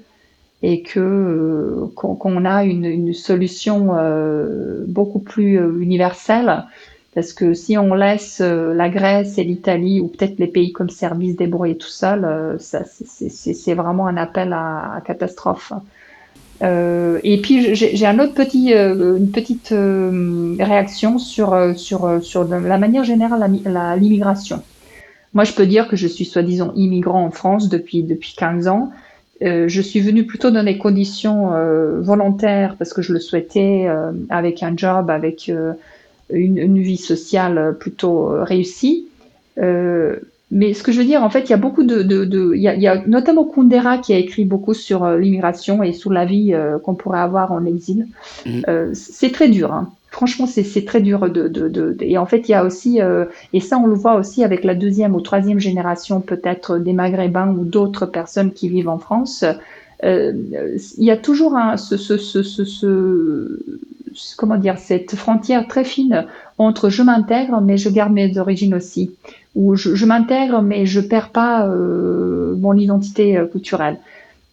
et 0.61 0.81
que 0.81 1.85
qu'on 1.95 2.45
a 2.45 2.63
une, 2.63 3.13
solution 3.13 3.95
beaucoup 4.87 5.19
plus 5.19 5.55
universelle 5.79 6.65
parce 7.17 7.33
que 7.33 7.55
si 7.55 7.79
on 7.79 7.95
laisse 7.95 8.41
euh, 8.41 8.75
la 8.75 8.89
Grèce 8.89 9.39
et 9.39 9.43
l'Italie, 9.43 9.99
ou 9.99 10.07
peut-être 10.07 10.37
les 10.37 10.45
pays 10.45 10.71
comme 10.71 10.91
Serbie 10.91 11.31
se 11.31 11.37
débrouiller 11.37 11.75
tout 11.75 11.87
seul, 11.87 12.23
euh, 12.23 12.59
c'est 12.59 13.73
vraiment 13.73 14.05
un 14.05 14.17
appel 14.17 14.53
à, 14.53 15.01
catastrophe. 15.03 15.73
Euh, 16.63 17.19
et 17.23 17.39
puis 17.41 17.75
j'ai 17.75 18.05
un 18.05 18.19
autre 18.19 18.33
petit, 18.33 18.73
une 18.73 19.31
petite 19.31 19.73
réaction 20.59 21.19
sur, 21.19 21.73
sur, 21.75 22.23
sur 22.23 22.43
la 22.45 22.77
manière 22.77 23.03
générale 23.03 23.49
l'immigration. 23.99 24.61
Moi, 25.33 25.43
je 25.43 25.53
peux 25.53 25.67
dire 25.67 25.87
que 25.87 25.95
je 25.95 26.07
suis 26.07 26.25
soi-disant 26.25 26.71
immigrant 26.75 27.23
en 27.23 27.31
France 27.31 27.69
depuis, 27.69 28.01
depuis 28.01 28.33
15 28.35 28.67
ans. 28.67 28.91
je 29.41 29.81
suis 29.81 29.99
venu 29.99 30.25
plutôt 30.25 30.49
dans 30.49 30.63
des 30.63 30.77
conditions 30.77 31.51
volontaires 31.99 32.75
parce 32.77 32.93
que 32.93 33.01
je 33.01 33.13
le 33.13 33.19
souhaitais, 33.19 33.87
avec 34.29 34.63
un 34.63 34.75
job, 34.75 35.09
avec 35.11 35.51
une, 36.29 36.79
vie 36.79 36.97
sociale 36.97 37.75
plutôt 37.79 38.31
euh, 38.31 38.43
réussie. 38.43 39.07
Mais 40.49 40.73
ce 40.73 40.81
que 40.81 40.91
je 40.91 40.99
veux 40.99 41.05
dire, 41.05 41.23
en 41.23 41.29
fait, 41.29 41.41
il 41.41 41.49
y 41.49 41.53
a 41.53 41.57
beaucoup 41.57 41.83
de, 41.83 42.03
de, 42.03 42.23
de 42.23 42.53
il, 42.55 42.61
y 42.61 42.69
a, 42.69 42.75
il 42.75 42.81
y 42.81 42.87
a 42.87 43.03
notamment 43.05 43.43
Kundera 43.43 43.97
qui 43.97 44.13
a 44.13 44.17
écrit 44.17 44.45
beaucoup 44.45 44.73
sur 44.73 45.03
euh, 45.03 45.17
l'immigration 45.17 45.83
et 45.83 45.91
sur 45.91 46.11
la 46.11 46.25
vie 46.25 46.53
euh, 46.53 46.79
qu'on 46.79 46.95
pourrait 46.95 47.19
avoir 47.19 47.51
en 47.51 47.65
exil. 47.65 48.07
Mmh. 48.45 48.61
Euh, 48.69 48.89
c'est 48.93 49.31
très 49.33 49.49
dur. 49.49 49.73
Hein. 49.73 49.91
Franchement, 50.09 50.47
c'est 50.47 50.85
très 50.85 51.01
dur 51.01 51.29
de, 51.29 51.49
de, 51.49 51.67
de, 51.67 51.95
Et 51.99 52.17
en 52.17 52.25
fait, 52.25 52.47
il 52.47 52.51
y 52.51 52.55
a 52.55 52.63
aussi, 52.63 53.01
euh, 53.01 53.25
et 53.51 53.59
ça, 53.59 53.77
on 53.77 53.87
le 53.87 53.93
voit 53.93 54.15
aussi 54.15 54.43
avec 54.43 54.63
la 54.63 54.73
deuxième 54.73 55.15
ou 55.15 55.21
troisième 55.21 55.59
génération, 55.59 56.21
peut-être 56.21 56.79
des 56.79 56.93
Maghrébins 56.93 57.49
ou 57.49 57.65
d'autres 57.65 58.05
personnes 58.05 58.51
qui 58.51 58.69
vivent 58.69 58.89
en 58.89 58.97
France. 58.99 59.43
il 60.01 60.73
y 60.97 61.11
a 61.11 61.17
toujours 61.17 61.55
un, 61.57 61.75
ce, 61.75 61.97
ce, 61.97 62.17
ce, 62.17 62.41
ce, 62.41 63.59
comment 64.37 64.57
dire, 64.57 64.77
cette 64.77 65.15
frontière 65.15 65.67
très 65.67 65.83
fine 65.83 66.25
entre 66.57 66.89
je 66.89 67.03
m'intègre 67.03 67.61
mais 67.61 67.77
je 67.77 67.89
garde 67.89 68.13
mes 68.13 68.37
origines 68.37 68.73
aussi, 68.73 69.11
ou 69.57 69.75
je, 69.75 69.95
je 69.95 70.05
m'intègre 70.05 70.61
mais 70.61 70.85
je 70.85 71.01
perds 71.01 71.31
pas 71.31 71.67
euh, 71.67 72.55
mon 72.57 72.73
identité 72.73 73.37
euh, 73.37 73.47
culturelle. 73.47 73.97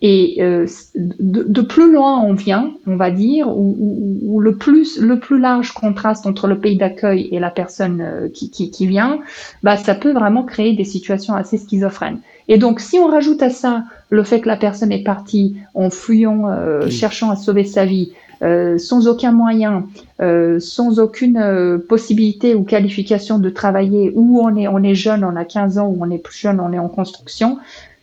Et 0.02 0.42
euh, 0.42 0.66
de, 0.96 1.44
de, 1.44 1.60
plus 1.62 1.90
loin 1.90 2.20
on 2.20 2.34
vient, 2.34 2.72
on 2.86 2.96
va 2.96 3.10
dire, 3.10 3.46
ou, 3.48 4.40
le 4.40 4.56
plus 4.56 5.00
le 5.00 5.18
plus 5.18 5.38
large 5.38 5.72
contraste 5.72 6.26
entre 6.26 6.46
le 6.48 6.58
pays 6.58 6.76
d'accueil 6.76 7.28
et 7.30 7.38
la 7.38 7.50
personne 7.50 8.30
qui, 8.34 8.50
qui, 8.50 8.70
qui, 8.70 8.86
vient, 8.86 9.20
bah 9.62 9.76
ça 9.76 9.94
peut 9.94 10.12
vraiment 10.12 10.42
créer 10.42 10.74
des 10.74 10.84
situations 10.84 11.34
assez 11.34 11.56
schizophrènes. 11.56 12.18
Et 12.48 12.58
donc 12.58 12.80
si 12.80 12.98
on 12.98 13.06
rajoute 13.06 13.42
à 13.42 13.50
ça 13.50 13.84
le 14.10 14.22
fait 14.22 14.40
que 14.40 14.48
la 14.48 14.56
personne 14.56 14.92
est 14.92 15.02
partie 15.02 15.56
en 15.74 15.90
fuyant, 15.90 16.48
euh, 16.48 16.88
cherchant 16.88 17.30
à 17.30 17.36
sauver 17.36 17.64
sa 17.64 17.84
vie, 17.84 18.12
euh, 18.44 18.78
sans 18.78 19.08
aucun 19.08 19.32
moyen, 19.32 19.86
euh, 20.20 20.60
sans 20.60 20.98
aucune 20.98 21.38
euh, 21.38 21.78
possibilité 21.78 22.54
ou 22.54 22.62
qualification 22.62 23.38
de 23.38 23.48
travailler, 23.48 24.12
ou 24.14 24.40
on 24.40 24.54
est, 24.56 24.68
on 24.68 24.82
est 24.82 24.94
jeune, 24.94 25.24
on 25.24 25.34
a 25.34 25.44
15 25.44 25.78
ans, 25.78 25.86
ou 25.86 25.98
on 26.00 26.10
est 26.10 26.18
plus 26.18 26.36
jeune, 26.36 26.60
on 26.60 26.72
est 26.72 26.78
en 26.78 26.88
construction, 26.88 27.58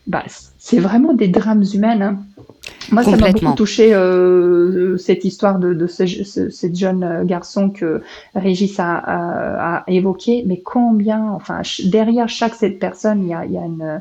bah, 0.06 0.24
c'est 0.58 0.80
vraiment 0.80 1.14
des 1.14 1.28
drames 1.28 1.64
humaines. 1.74 2.02
Hein. 2.02 2.18
Moi, 2.90 3.04
ça 3.04 3.16
m'a 3.16 3.30
beaucoup 3.30 3.54
touché 3.54 3.94
euh, 3.94 4.98
cette 4.98 5.24
histoire 5.24 5.58
de, 5.58 5.74
de 5.74 5.86
ce, 5.86 6.06
ce, 6.06 6.50
ce, 6.50 6.74
jeune 6.74 7.24
garçon 7.24 7.70
que 7.70 8.02
Régis 8.34 8.78
a, 8.78 8.94
a, 8.94 9.76
a, 9.76 9.84
évoqué. 9.86 10.44
Mais 10.46 10.58
combien, 10.58 11.30
enfin, 11.30 11.62
derrière 11.84 12.28
chaque 12.28 12.54
cette 12.54 12.78
personne, 12.78 13.22
il 13.22 13.28
y 13.28 13.34
a, 13.34 13.44
il 13.44 13.52
y 13.52 13.58
a 13.58 13.64
une 13.64 14.00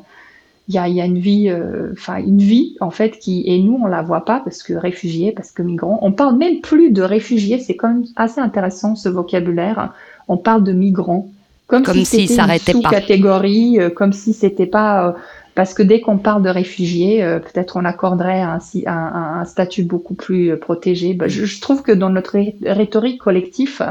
il 0.71 0.75
y 0.75 0.77
a, 0.77 0.87
y 0.87 1.01
a, 1.01 1.05
une 1.05 1.19
vie, 1.19 1.49
euh, 1.49 1.91
enfin 1.91 2.17
une 2.17 2.39
vie 2.39 2.77
en 2.79 2.91
fait 2.91 3.19
qui 3.19 3.43
et 3.45 3.61
nous 3.61 3.77
on 3.83 3.87
la 3.87 4.01
voit 4.01 4.23
pas 4.23 4.39
parce 4.39 4.63
que 4.63 4.73
réfugiés, 4.73 5.33
parce 5.33 5.51
que 5.51 5.61
migrants. 5.61 5.99
On 6.01 6.13
parle 6.13 6.37
même 6.37 6.61
plus 6.61 6.91
de 6.91 7.01
réfugiés, 7.01 7.59
c'est 7.59 7.75
quand 7.75 7.89
même 7.89 8.05
assez 8.15 8.39
intéressant 8.39 8.95
ce 8.95 9.09
vocabulaire. 9.09 9.93
On 10.29 10.37
parle 10.37 10.63
de 10.63 10.71
migrants 10.71 11.29
comme, 11.67 11.83
comme 11.83 12.05
si, 12.05 12.27
c'était 12.27 12.71
une 12.71 12.81
sous-catégorie, 12.81 13.79
euh, 13.79 13.89
comme 13.89 14.13
si 14.13 14.33
c'était 14.33 14.65
pas 14.65 15.09
euh, 15.09 15.11
parce 15.55 15.73
que 15.73 15.83
dès 15.83 15.99
qu'on 15.99 16.17
parle 16.17 16.43
de 16.43 16.49
réfugiés, 16.49 17.21
peut-être 17.43 17.75
on 17.75 17.83
accorderait 17.83 18.41
un, 18.41 18.59
un, 18.85 19.39
un, 19.41 19.45
statut 19.45 19.83
beaucoup 19.83 20.13
plus 20.13 20.57
protégé. 20.57 21.17
Je, 21.25 21.43
je, 21.43 21.59
trouve 21.59 21.83
que 21.83 21.91
dans 21.91 22.09
notre 22.09 22.39
rhétorique 22.65 23.19
collective, 23.19 23.83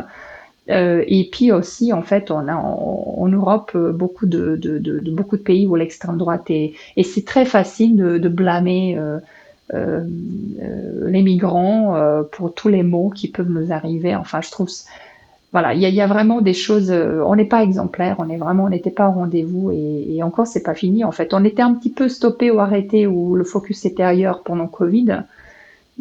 euh, 0.70 1.04
et 1.06 1.28
puis 1.30 1.52
aussi, 1.52 1.92
en 1.92 2.02
fait, 2.02 2.30
on 2.30 2.46
a 2.48 2.54
en, 2.54 3.28
Europe 3.28 3.72
euh, 3.74 3.92
beaucoup 3.92 4.26
de, 4.26 4.58
beaucoup 5.10 5.36
de 5.36 5.42
pays 5.42 5.66
où 5.66 5.74
l'extrême 5.74 6.16
droite 6.16 6.50
est, 6.50 6.74
et 6.96 7.02
c'est 7.02 7.24
très 7.24 7.44
facile 7.44 7.96
de, 7.96 8.28
blâmer 8.28 8.98
euh, 9.72 10.04
les 11.06 11.22
migrants 11.22 12.24
pour 12.32 12.54
tous 12.54 12.68
les 12.68 12.82
maux 12.82 13.10
qui 13.10 13.28
peuvent 13.28 13.50
nous 13.50 13.72
arriver. 13.72 14.14
Enfin, 14.14 14.40
je 14.40 14.50
trouve, 14.50 14.68
voilà, 15.52 15.74
il 15.74 15.80
y 15.80 16.00
a, 16.00 16.06
vraiment 16.06 16.40
des 16.40 16.54
choses. 16.54 16.90
on 16.90 17.34
n'est 17.34 17.44
pas 17.44 17.62
exemplaire, 17.62 18.16
on 18.18 18.28
est 18.28 18.36
vraiment, 18.36 18.64
on 18.64 18.70
n'était 18.70 18.90
pas 18.90 19.08
au 19.08 19.12
rendez-vous, 19.12 19.70
et, 19.72 20.16
et 20.16 20.22
encore, 20.22 20.46
c'est 20.46 20.62
pas 20.62 20.74
fini. 20.74 21.04
En 21.04 21.12
fait, 21.12 21.34
on 21.34 21.44
était 21.44 21.62
un 21.62 21.74
petit 21.74 21.90
peu 21.90 22.08
stoppé 22.08 22.50
ou 22.50 22.60
arrêté, 22.60 23.06
où 23.06 23.34
le 23.36 23.44
focus 23.44 23.84
était 23.84 24.02
ailleurs 24.02 24.42
pendant 24.42 24.66
Covid. 24.66 25.22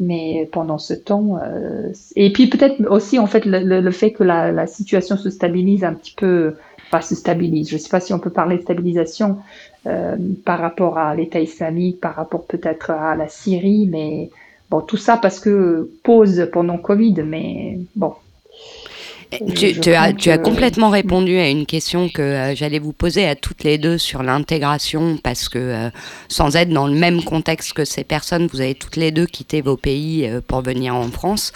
Mais 0.02 0.48
pendant 0.54 0.78
ce 0.78 0.94
temps, 0.94 1.40
euh, 1.44 1.92
et 2.16 2.32
puis 2.32 2.48
peut-être 2.48 2.90
aussi 2.90 3.20
en 3.20 3.28
fait 3.28 3.44
le, 3.46 3.92
fait 3.92 4.12
que 4.12 4.24
la, 4.24 4.52
la, 4.52 4.66
situation 4.66 5.18
se 5.18 5.30
stabilise 5.30 5.84
un 5.84 5.94
petit 5.94 6.14
peu, 6.16 6.56
enfin 6.88 7.02
se 7.02 7.16
stabilise. 7.16 7.70
Je 7.70 7.76
ne 7.76 7.80
sais 7.80 7.90
pas 7.90 8.00
si 8.00 8.14
on 8.14 8.20
peut 8.20 8.30
parler 8.30 8.58
de 8.58 8.62
stabilisation 8.62 9.40
euh, 9.88 10.16
par 10.46 10.60
rapport 10.60 10.98
à 10.98 11.14
l'État 11.16 11.42
islamique, 11.42 12.00
par 12.00 12.16
rapport 12.16 12.46
peut-être 12.46 12.92
à 12.92 13.16
la 13.16 13.28
Syrie, 13.28 13.90
mais 13.92 14.30
bon 14.70 14.80
tout 14.80 14.96
ça 14.98 15.18
parce 15.18 15.42
que 15.42 15.90
pause 16.04 16.48
pendant 16.54 16.78
Covid, 16.78 17.24
mais 17.26 17.80
bon 17.96 18.14
tu, 19.32 19.94
as, 19.94 20.14
tu 20.14 20.32
as 20.32 20.38
complètement 20.40 20.90
répondu 20.90 21.38
à 21.38 21.50
une 21.50 21.66
question 21.66 22.10
que 22.10 22.22
euh, 22.22 22.56
j'allais 22.56 22.80
vous 22.80 22.94
poser 22.94 23.28
à 23.28 23.36
toutes 23.36 23.64
les 23.64 23.78
deux 23.78 23.98
sur 23.98 24.24
l'intégration, 24.24 25.18
parce 25.22 25.50
que 25.50 25.60
euh, 25.60 25.90
sans 26.28 26.56
être 26.56 26.70
dans 26.70 26.88
le 26.88 26.96
même 26.96 27.24
contexte 27.24 27.74
que 27.74 27.86
ces 27.86 28.04
personnes, 28.04 28.48
vous 28.52 28.62
avez 28.62 28.74
toutes 28.74 28.96
les 28.96 29.12
deux 29.12 29.28
quitté 29.28 29.62
vos 29.62 29.78
pays 29.78 30.26
euh, 30.26 30.42
pour 30.46 30.62
venir 30.62 30.96
en 30.96 31.10
France. 31.10 31.52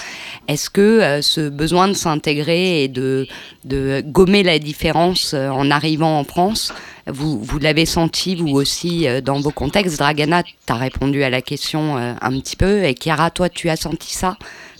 Est-ce 0.48 0.70
que 0.70 1.22
ce 1.22 1.50
besoin 1.50 1.88
de 1.88 1.94
s'intégrer 1.94 2.84
et 2.84 2.88
de, 2.88 3.28
de 3.66 4.04
gommer 4.06 4.44
la 4.44 4.60
différence 4.60 5.34
en 5.34 5.72
arrivant 5.72 6.20
en 6.20 6.24
France, 6.24 6.74
vous, 7.08 7.41
vous 7.41 7.60
l'avez 7.60 7.86
senti 7.86 8.36
vous 8.36 8.50
aussi 8.50 9.08
dans 9.24 9.40
vos 9.40 9.52
contextes? 9.52 9.98
Dragana, 9.98 10.44
tu 10.44 10.52
as 10.68 10.76
répondu 10.76 11.24
à 11.24 11.30
la 11.30 11.41
question 11.41 11.98
un 11.98 12.40
petit 12.40 12.56
peu, 12.56 12.84
et 12.84 12.94
Chiara, 12.94 13.32
toi, 13.32 13.50
tu 13.50 13.70
as 13.70 13.76
senti 13.76 14.14
ça? 14.14 14.38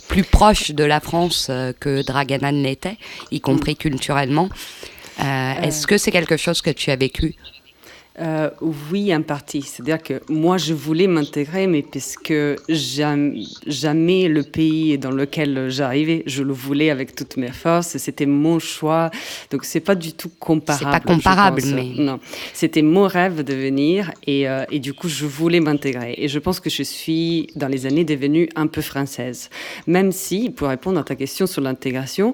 Plus 0.08 0.24
proche 0.24 0.70
de 0.70 0.84
la 0.84 1.00
France 1.00 1.48
euh, 1.50 1.72
que 1.78 2.02
Dragana 2.02 2.52
l'était, 2.52 2.96
y 3.30 3.40
compris 3.40 3.72
mm. 3.72 3.76
culturellement. 3.76 4.48
Euh, 5.20 5.52
est-ce 5.62 5.86
que 5.86 5.96
c'est 5.98 6.10
quelque 6.10 6.36
chose 6.36 6.60
que 6.60 6.70
tu 6.70 6.90
as 6.90 6.96
vécu 6.96 7.34
euh, 8.20 8.48
oui, 8.92 9.14
en 9.14 9.22
partie. 9.22 9.62
C'est-à-dire 9.62 10.00
que 10.00 10.20
moi, 10.28 10.56
je 10.56 10.72
voulais 10.72 11.08
m'intégrer, 11.08 11.66
mais 11.66 11.82
parce 11.82 12.16
que 12.16 12.54
jamais, 12.68 13.42
jamais 13.66 14.28
le 14.28 14.44
pays 14.44 14.98
dans 14.98 15.10
lequel 15.10 15.68
j'arrivais, 15.68 16.22
je 16.26 16.44
le 16.44 16.52
voulais 16.52 16.90
avec 16.90 17.16
toutes 17.16 17.36
mes 17.36 17.50
forces. 17.50 17.96
C'était 17.96 18.26
mon 18.26 18.60
choix. 18.60 19.10
Donc, 19.50 19.64
c'est 19.64 19.80
pas 19.80 19.96
du 19.96 20.12
tout 20.12 20.30
comparable. 20.38 20.84
C'est 20.84 21.06
pas 21.06 21.14
comparable, 21.14 21.62
mais 21.74 21.90
non. 21.96 22.20
C'était 22.52 22.82
mon 22.82 23.08
rêve 23.08 23.42
de 23.42 23.54
venir, 23.54 24.12
et, 24.26 24.48
euh, 24.48 24.64
et 24.70 24.78
du 24.78 24.94
coup, 24.94 25.08
je 25.08 25.26
voulais 25.26 25.60
m'intégrer. 25.60 26.14
Et 26.16 26.28
je 26.28 26.38
pense 26.38 26.60
que 26.60 26.70
je 26.70 26.84
suis, 26.84 27.48
dans 27.56 27.68
les 27.68 27.84
années, 27.84 28.04
devenue 28.04 28.48
un 28.54 28.68
peu 28.68 28.80
française. 28.80 29.50
Même 29.88 30.12
si, 30.12 30.50
pour 30.50 30.68
répondre 30.68 31.00
à 31.00 31.04
ta 31.04 31.16
question 31.16 31.46
sur 31.48 31.62
l'intégration, 31.62 32.32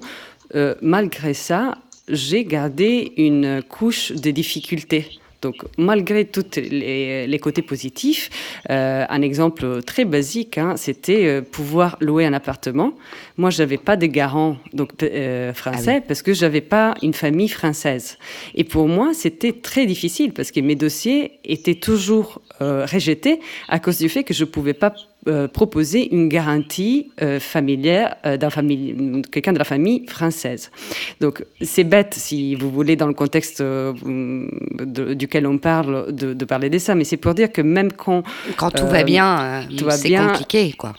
euh, 0.53 0.75
malgré 0.81 1.33
ça, 1.33 1.79
j'ai 2.07 2.45
gardé 2.45 3.13
une 3.17 3.63
couche 3.67 4.11
de 4.11 4.31
difficulté. 4.31 5.20
Donc, 5.41 5.55
malgré 5.77 6.25
tous 6.25 6.55
les, 6.55 7.25
les, 7.25 7.39
côtés 7.39 7.61
positifs, 7.63 8.29
euh, 8.69 9.05
un 9.09 9.21
exemple 9.21 9.81
très 9.81 10.05
basique, 10.05 10.57
hein, 10.57 10.75
c'était 10.77 11.25
euh, 11.25 11.41
pouvoir 11.41 11.97
louer 11.99 12.25
un 12.25 12.33
appartement. 12.33 12.93
Moi, 13.37 13.49
je 13.49 13.61
n'avais 13.61 13.77
pas 13.77 13.95
de 13.97 14.05
garant 14.05 14.57
donc, 14.73 14.91
euh, 15.01 15.53
français 15.53 16.01
ah 16.03 16.05
parce 16.07 16.21
que 16.21 16.33
je 16.33 16.45
n'avais 16.45 16.61
pas 16.61 16.93
une 17.01 17.13
famille 17.13 17.49
française. 17.49 18.17
Et 18.55 18.63
pour 18.63 18.87
moi, 18.87 19.11
c'était 19.13 19.53
très 19.53 19.85
difficile 19.85 20.33
parce 20.33 20.51
que 20.51 20.59
mes 20.59 20.75
dossiers 20.75 21.39
étaient 21.43 21.75
toujours 21.75 22.41
euh, 22.61 22.85
rejetés 22.85 23.39
à 23.67 23.79
cause 23.79 23.97
du 23.97 24.09
fait 24.09 24.23
que 24.23 24.33
je 24.33 24.43
ne 24.43 24.49
pouvais 24.49 24.73
pas 24.73 24.93
euh, 25.27 25.47
proposer 25.47 26.11
une 26.15 26.29
garantie 26.29 27.11
euh, 27.21 27.39
familière 27.39 28.15
euh, 28.25 28.37
d'un 28.37 28.49
famille, 28.49 29.21
quelqu'un 29.31 29.53
de 29.53 29.59
la 29.59 29.65
famille 29.65 30.07
française. 30.07 30.71
Donc 31.19 31.45
c'est 31.61 31.83
bête, 31.83 32.15
si 32.15 32.55
vous 32.55 32.71
voulez, 32.71 32.95
dans 32.95 33.05
le 33.05 33.13
contexte 33.13 33.61
duquel 33.61 35.45
on 35.45 35.59
parle, 35.59 36.11
de, 36.11 36.33
de, 36.33 36.45
parler 36.45 36.71
de 36.71 36.79
ça, 36.79 36.95
mais 36.95 37.03
c'est 37.03 37.17
pour 37.17 37.35
dire 37.35 37.51
que 37.51 37.61
même 37.61 37.91
quand... 37.91 38.23
Quand 38.57 38.71
tout 38.71 38.87
va 38.87 39.03
bien, 39.03 39.67
c'est 39.91 40.15
compliqué, 40.15 40.73
quoi. 40.73 40.93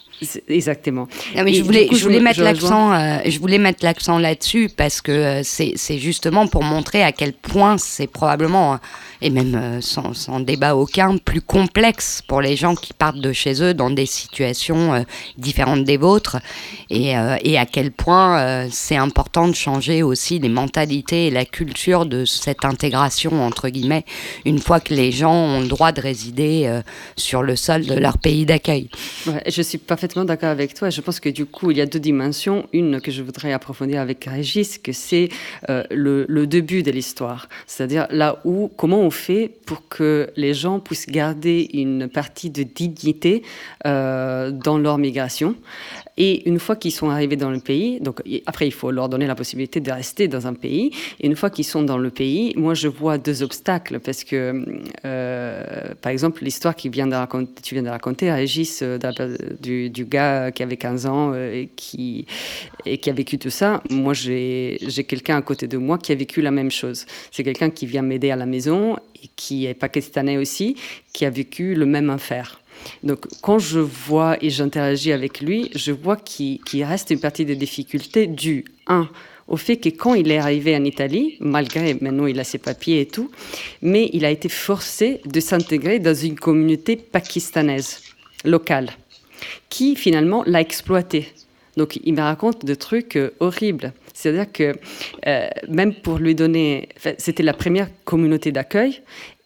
Exactement. 0.48 1.08
Non, 1.36 1.44
mais 1.44 1.54
je 1.54 1.62
voulais, 1.62 1.86
coup, 1.86 1.96
je, 1.96 2.04
voulais 2.04 2.20
mettre 2.20 2.40
l'accent, 2.42 2.92
je 3.24 3.38
voulais 3.38 3.58
mettre 3.58 3.84
l'accent 3.84 4.18
là-dessus 4.18 4.68
parce 4.76 5.00
que 5.00 5.42
c'est 5.44 5.98
justement 5.98 6.46
pour 6.46 6.62
montrer 6.62 7.02
à 7.02 7.12
quel 7.12 7.32
point 7.32 7.78
c'est 7.78 8.06
probablement 8.06 8.78
et 9.22 9.30
même 9.30 9.54
euh, 9.54 9.80
sans, 9.80 10.12
sans, 10.12 10.40
débat 10.40 10.74
aucun, 10.74 11.16
plus 11.16 11.40
complexe 11.40 12.22
pour 12.26 12.40
les 12.40 12.56
gens 12.56 12.74
qui 12.74 12.92
partent 12.92 13.20
de 13.20 13.32
chez 13.32 13.62
eux 13.62 13.72
dans 13.72 13.90
des 13.90 14.06
situations 14.06 14.94
euh, 14.94 15.02
différentes 15.38 15.84
des 15.84 15.96
vôtres, 15.96 16.38
et, 16.90 17.16
euh, 17.16 17.36
et 17.42 17.56
à 17.56 17.64
quel 17.64 17.92
point 17.92 18.68
c'est 18.70 18.96
important 18.96 19.48
de 19.48 19.54
changer 19.54 20.02
aussi 20.02 20.38
les 20.38 20.48
mentalités 20.48 21.28
et 21.28 21.30
la 21.30 21.44
culture 21.44 22.04
de 22.06 22.24
cette 22.24 22.64
intégration, 22.64 23.44
entre 23.44 23.68
guillemets, 23.68 24.04
une 24.44 24.58
fois 24.58 24.80
que 24.80 24.92
les 24.92 25.12
gens 25.12 25.32
ont 25.32 25.60
le 25.60 25.68
droit 25.68 25.92
de 25.92 26.00
résider 26.00 26.80
sur 27.16 27.42
le 27.42 27.54
sol 27.54 27.86
de 27.86 27.94
leur 27.94 28.18
pays 28.18 28.44
d'accueil. 28.44 28.88
Ouais, 29.26 29.42
je 29.46 29.62
suis 29.62 29.78
parfaitement 29.78 30.11
d'accord 30.14 30.50
avec 30.50 30.74
toi. 30.74 30.90
Je 30.90 31.00
pense 31.00 31.20
que 31.20 31.28
du 31.28 31.46
coup, 31.46 31.70
il 31.70 31.78
y 31.78 31.80
a 31.80 31.86
deux 31.86 32.00
dimensions. 32.00 32.68
Une 32.72 33.00
que 33.00 33.10
je 33.10 33.22
voudrais 33.22 33.52
approfondir 33.52 34.00
avec 34.00 34.24
Régis, 34.24 34.78
que 34.78 34.92
c'est 34.92 35.28
le, 35.68 36.26
le 36.28 36.46
début 36.46 36.82
de 36.82 36.90
l'histoire, 36.90 37.48
c'est-à-dire 37.66 38.06
là 38.10 38.40
où, 38.44 38.70
comment 38.76 39.00
on 39.00 39.10
fait 39.10 39.50
pour 39.66 39.88
que 39.88 40.30
les 40.36 40.54
gens 40.54 40.80
puissent 40.80 41.06
garder 41.06 41.68
une 41.72 42.08
partie 42.08 42.50
de 42.50 42.62
dignité 42.62 43.42
euh, 43.86 44.50
dans 44.50 44.78
leur 44.78 44.98
migration 44.98 45.54
et 46.16 46.48
une 46.48 46.58
fois 46.58 46.76
qu'ils 46.76 46.92
sont 46.92 47.08
arrivés 47.08 47.36
dans 47.36 47.50
le 47.50 47.60
pays, 47.60 48.00
donc 48.00 48.22
après 48.46 48.66
il 48.66 48.72
faut 48.72 48.90
leur 48.90 49.08
donner 49.08 49.26
la 49.26 49.34
possibilité 49.34 49.80
de 49.80 49.90
rester 49.90 50.28
dans 50.28 50.46
un 50.46 50.54
pays. 50.54 50.90
Et 51.20 51.26
une 51.26 51.36
fois 51.36 51.48
qu'ils 51.48 51.64
sont 51.64 51.82
dans 51.82 51.96
le 51.96 52.10
pays, 52.10 52.52
moi 52.56 52.74
je 52.74 52.88
vois 52.88 53.16
deux 53.18 53.42
obstacles 53.42 53.98
parce 53.98 54.24
que, 54.24 54.64
euh, 55.04 55.94
par 56.02 56.12
exemple, 56.12 56.44
l'histoire 56.44 56.76
qui 56.76 56.90
vient 56.90 57.06
de 57.06 57.14
raconter, 57.14 57.62
tu 57.62 57.74
viens 57.74 57.82
de 57.82 57.88
raconter, 57.88 58.30
Régis, 58.30 58.80
euh, 58.82 58.98
du, 59.60 60.04
gars 60.04 60.50
qui 60.50 60.62
avait 60.62 60.76
15 60.76 61.06
ans 61.06 61.32
euh, 61.34 61.54
et 61.54 61.70
qui 61.74 62.26
et 62.84 62.98
qui 62.98 63.08
a 63.08 63.12
vécu 63.12 63.38
tout 63.38 63.50
ça. 63.50 63.82
Moi 63.90 64.12
j'ai 64.12 64.78
quelqu'un 65.08 65.36
à 65.36 65.42
côté 65.42 65.66
de 65.66 65.78
moi 65.78 65.96
qui 65.96 66.12
a 66.12 66.14
vécu 66.14 66.42
la 66.42 66.50
même 66.50 66.70
chose. 66.70 67.06
C'est 67.30 67.44
quelqu'un 67.44 67.70
qui 67.70 67.86
vient 67.86 68.02
m'aider 68.02 68.30
à 68.30 68.36
la 68.36 68.46
maison 68.46 68.96
et 69.22 69.28
qui 69.36 69.66
est 69.66 69.74
pakistanais 69.74 70.36
aussi, 70.36 70.76
qui 71.12 71.24
a 71.24 71.30
vécu 71.30 71.74
le 71.74 71.86
même 71.86 72.10
enfer. 72.10 72.61
Donc, 73.02 73.26
quand 73.40 73.58
je 73.58 73.80
vois 73.80 74.36
et 74.42 74.50
j'interagis 74.50 75.12
avec 75.12 75.40
lui, 75.40 75.70
je 75.74 75.92
vois 75.92 76.16
qu'il 76.16 76.84
reste 76.84 77.10
une 77.10 77.20
partie 77.20 77.44
des 77.44 77.56
difficultés 77.56 78.26
dues, 78.26 78.64
un, 78.86 79.08
au 79.48 79.56
fait 79.56 79.76
que 79.76 79.88
quand 79.88 80.14
il 80.14 80.30
est 80.30 80.38
arrivé 80.38 80.74
en 80.76 80.84
Italie, 80.84 81.36
malgré 81.40 81.94
maintenant 82.00 82.26
il 82.26 82.38
a 82.40 82.44
ses 82.44 82.58
papiers 82.58 83.00
et 83.00 83.06
tout, 83.06 83.30
mais 83.82 84.08
il 84.12 84.24
a 84.24 84.30
été 84.30 84.48
forcé 84.48 85.20
de 85.24 85.40
s'intégrer 85.40 85.98
dans 85.98 86.14
une 86.14 86.36
communauté 86.36 86.96
pakistanaise 86.96 88.00
locale, 88.44 88.90
qui 89.68 89.96
finalement 89.96 90.42
l'a 90.46 90.60
exploité. 90.60 91.28
Donc 91.76 91.98
il 92.04 92.14
me 92.14 92.20
raconte 92.20 92.64
des 92.64 92.76
trucs 92.76 93.16
euh, 93.16 93.30
horribles. 93.40 93.92
C'est-à-dire 94.14 94.52
que 94.52 94.74
euh, 95.26 95.48
même 95.68 95.94
pour 95.94 96.18
lui 96.18 96.34
donner, 96.34 96.90
c'était 97.18 97.42
la 97.42 97.54
première 97.54 97.88
communauté 98.04 98.52
d'accueil, 98.52 99.00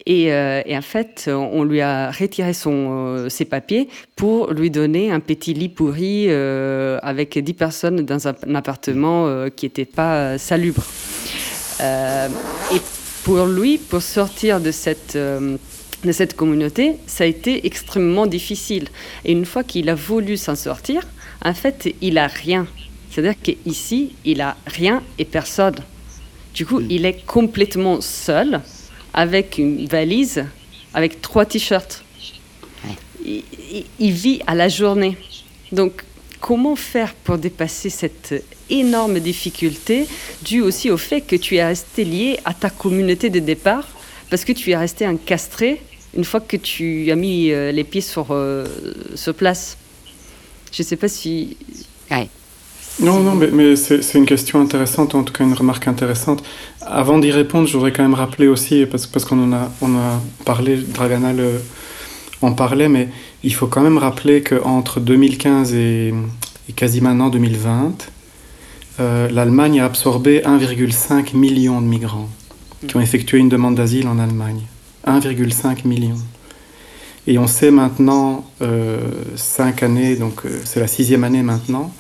euh, 0.09 0.63
et, 0.65 0.77
en 0.77 0.83
fait, 0.83 1.29
on 1.33 1.65
lui 1.65 1.81
a 1.81 2.11
retiré 2.11 2.53
son, 2.53 2.89
euh, 2.91 3.29
ses 3.29 3.45
papiers 3.45 3.89
pour 4.15 4.53
lui 4.53 4.71
donner 4.71 5.11
un 5.11 5.21
petit 5.21 5.53
lit 5.53 5.69
pourri 5.69 6.27
euh, 6.29 6.99
avec 7.03 7.39
10 7.39 7.55
personnes 7.55 8.07
dans 8.07 8.29
un, 8.29 8.35
appartement 8.55 9.49
qui 9.55 9.67
n'était 9.67 9.85
pas 9.85 10.39
salubre. 10.39 10.83
et 11.81 12.81
pour 13.25 13.47
lui, 13.47 13.79
pour 13.79 14.03
sortir 14.03 14.61
de 14.61 14.71
cette 14.71 15.19
de 16.05 16.13
cette 16.13 16.37
communauté, 16.37 16.97
ça 17.07 17.25
a 17.25 17.27
été 17.27 17.67
extrêmement 17.67 18.27
difficile. 18.27 18.89
Et 19.25 19.33
une 19.33 19.45
fois 19.45 19.65
qu'il 19.65 19.89
a 19.89 19.95
voulu 19.95 20.37
s'en 20.37 20.55
sortir, 20.55 21.03
en 21.45 21.55
fait, 21.55 21.93
il 22.01 22.19
a 22.19 22.29
rien. 22.29 22.67
C'est-à-dire 23.11 23.35
qu'ici, 23.43 24.13
il 24.25 24.41
a 24.41 24.57
rien 24.67 25.03
et 25.19 25.25
personne. 25.25 25.75
Du 26.55 26.65
coup, 26.65 26.81
mm. 26.81 26.87
il 26.91 27.07
est 27.07 27.27
complètement 27.27 28.01
seul 28.01 28.61
avec 29.17 29.59
une 29.59 29.87
valise, 29.87 30.45
avec 30.95 31.21
trois 31.21 31.47
t-shirts. 31.47 32.05
Il, 33.99 34.13
vit 34.13 34.41
à 34.47 34.55
la 34.55 34.69
journée. 34.69 35.17
Donc, 35.73 36.05
comment 36.41 36.77
faire 36.77 37.13
pour 37.15 37.39
dépasser 37.39 37.91
cette 37.91 38.45
énorme 38.71 39.19
difficulté 39.19 40.07
due 40.43 40.61
aussi 40.61 40.91
au 40.91 40.97
fait 40.97 41.23
que 41.23 41.35
tu 41.35 41.57
es 41.57 41.65
resté 41.65 42.05
lié 42.05 42.39
à 42.45 42.55
ta 42.55 42.71
communauté 42.71 43.29
de 43.31 43.41
départ 43.41 43.89
parce 44.31 44.45
que 44.45 44.53
tu 44.53 44.71
es 44.71 44.77
resté 44.77 45.07
encastré 45.09 45.83
une 46.17 46.25
fois 46.25 46.41
que 46.41 46.57
tu 46.57 47.11
as 47.11 47.17
mis 47.17 47.51
euh, 47.51 47.73
les 47.73 47.85
pieds 47.85 48.01
sur, 48.01 48.29
euh, 48.31 48.65
place? 49.37 49.77
Je 50.73 50.83
ne 50.83 50.87
sais 50.87 50.97
pas 50.97 51.09
si... 51.09 51.57
Non, 52.99 53.21
non, 53.21 53.35
mais, 53.35 53.77
c'est 53.77 54.15
une 54.15 54.25
question 54.25 54.61
intéressante, 54.61 55.15
en 55.15 55.23
tout 55.23 55.33
cas 55.33 55.45
une 55.45 55.53
remarque 55.53 55.87
intéressante. 55.87 56.43
Avant 56.81 57.19
d'y 57.19 57.31
répondre, 57.31 57.69
je 57.69 57.75
voudrais 57.75 57.93
quand 57.93 58.03
même 58.03 58.15
rappeler 58.15 58.49
aussi, 58.49 58.87
parce, 58.87 59.07
qu'on 59.07 59.53
en 59.53 59.53
a, 59.53 60.21
parlé, 60.47 60.77
Dragana 60.77 61.35
le, 61.35 61.61
en 62.41 62.53
parlait, 62.53 62.89
mais 62.89 63.09
il 63.43 63.53
faut 63.53 63.67
quand 63.67 63.83
même 63.83 63.99
rappeler 63.99 64.43
qu'entre 64.43 65.01
2015 65.01 65.75
et, 65.75 66.15
et, 66.69 66.73
quasi 66.73 67.03
maintenant 67.03 67.29
2020, 67.29 68.09
euh, 68.99 69.29
l'Allemagne 69.31 69.81
a 69.81 69.85
absorbé 69.85 70.41
1,5 70.41 71.37
million 71.37 71.83
de 71.83 71.87
migrants 71.87 72.31
qui 72.89 72.97
ont 72.97 73.01
effectué 73.01 73.39
une 73.39 73.51
demande 73.51 73.75
d'asile 73.75 74.09
en 74.09 74.19
Allemagne. 74.19 74.63
1,5 75.07 75.87
million. 75.87 76.17
Et 77.27 77.39
on 77.39 77.47
sait 77.47 77.71
maintenant, 77.71 78.49
euh, 78.63 78.99
cinq 79.35 79.83
années, 79.83 80.17
donc 80.17 80.47
euh, 80.47 80.61
c'est 80.65 80.81
la 80.81 80.87
sixième 80.87 81.25
année 81.25 81.43
maintenant, 81.43 81.93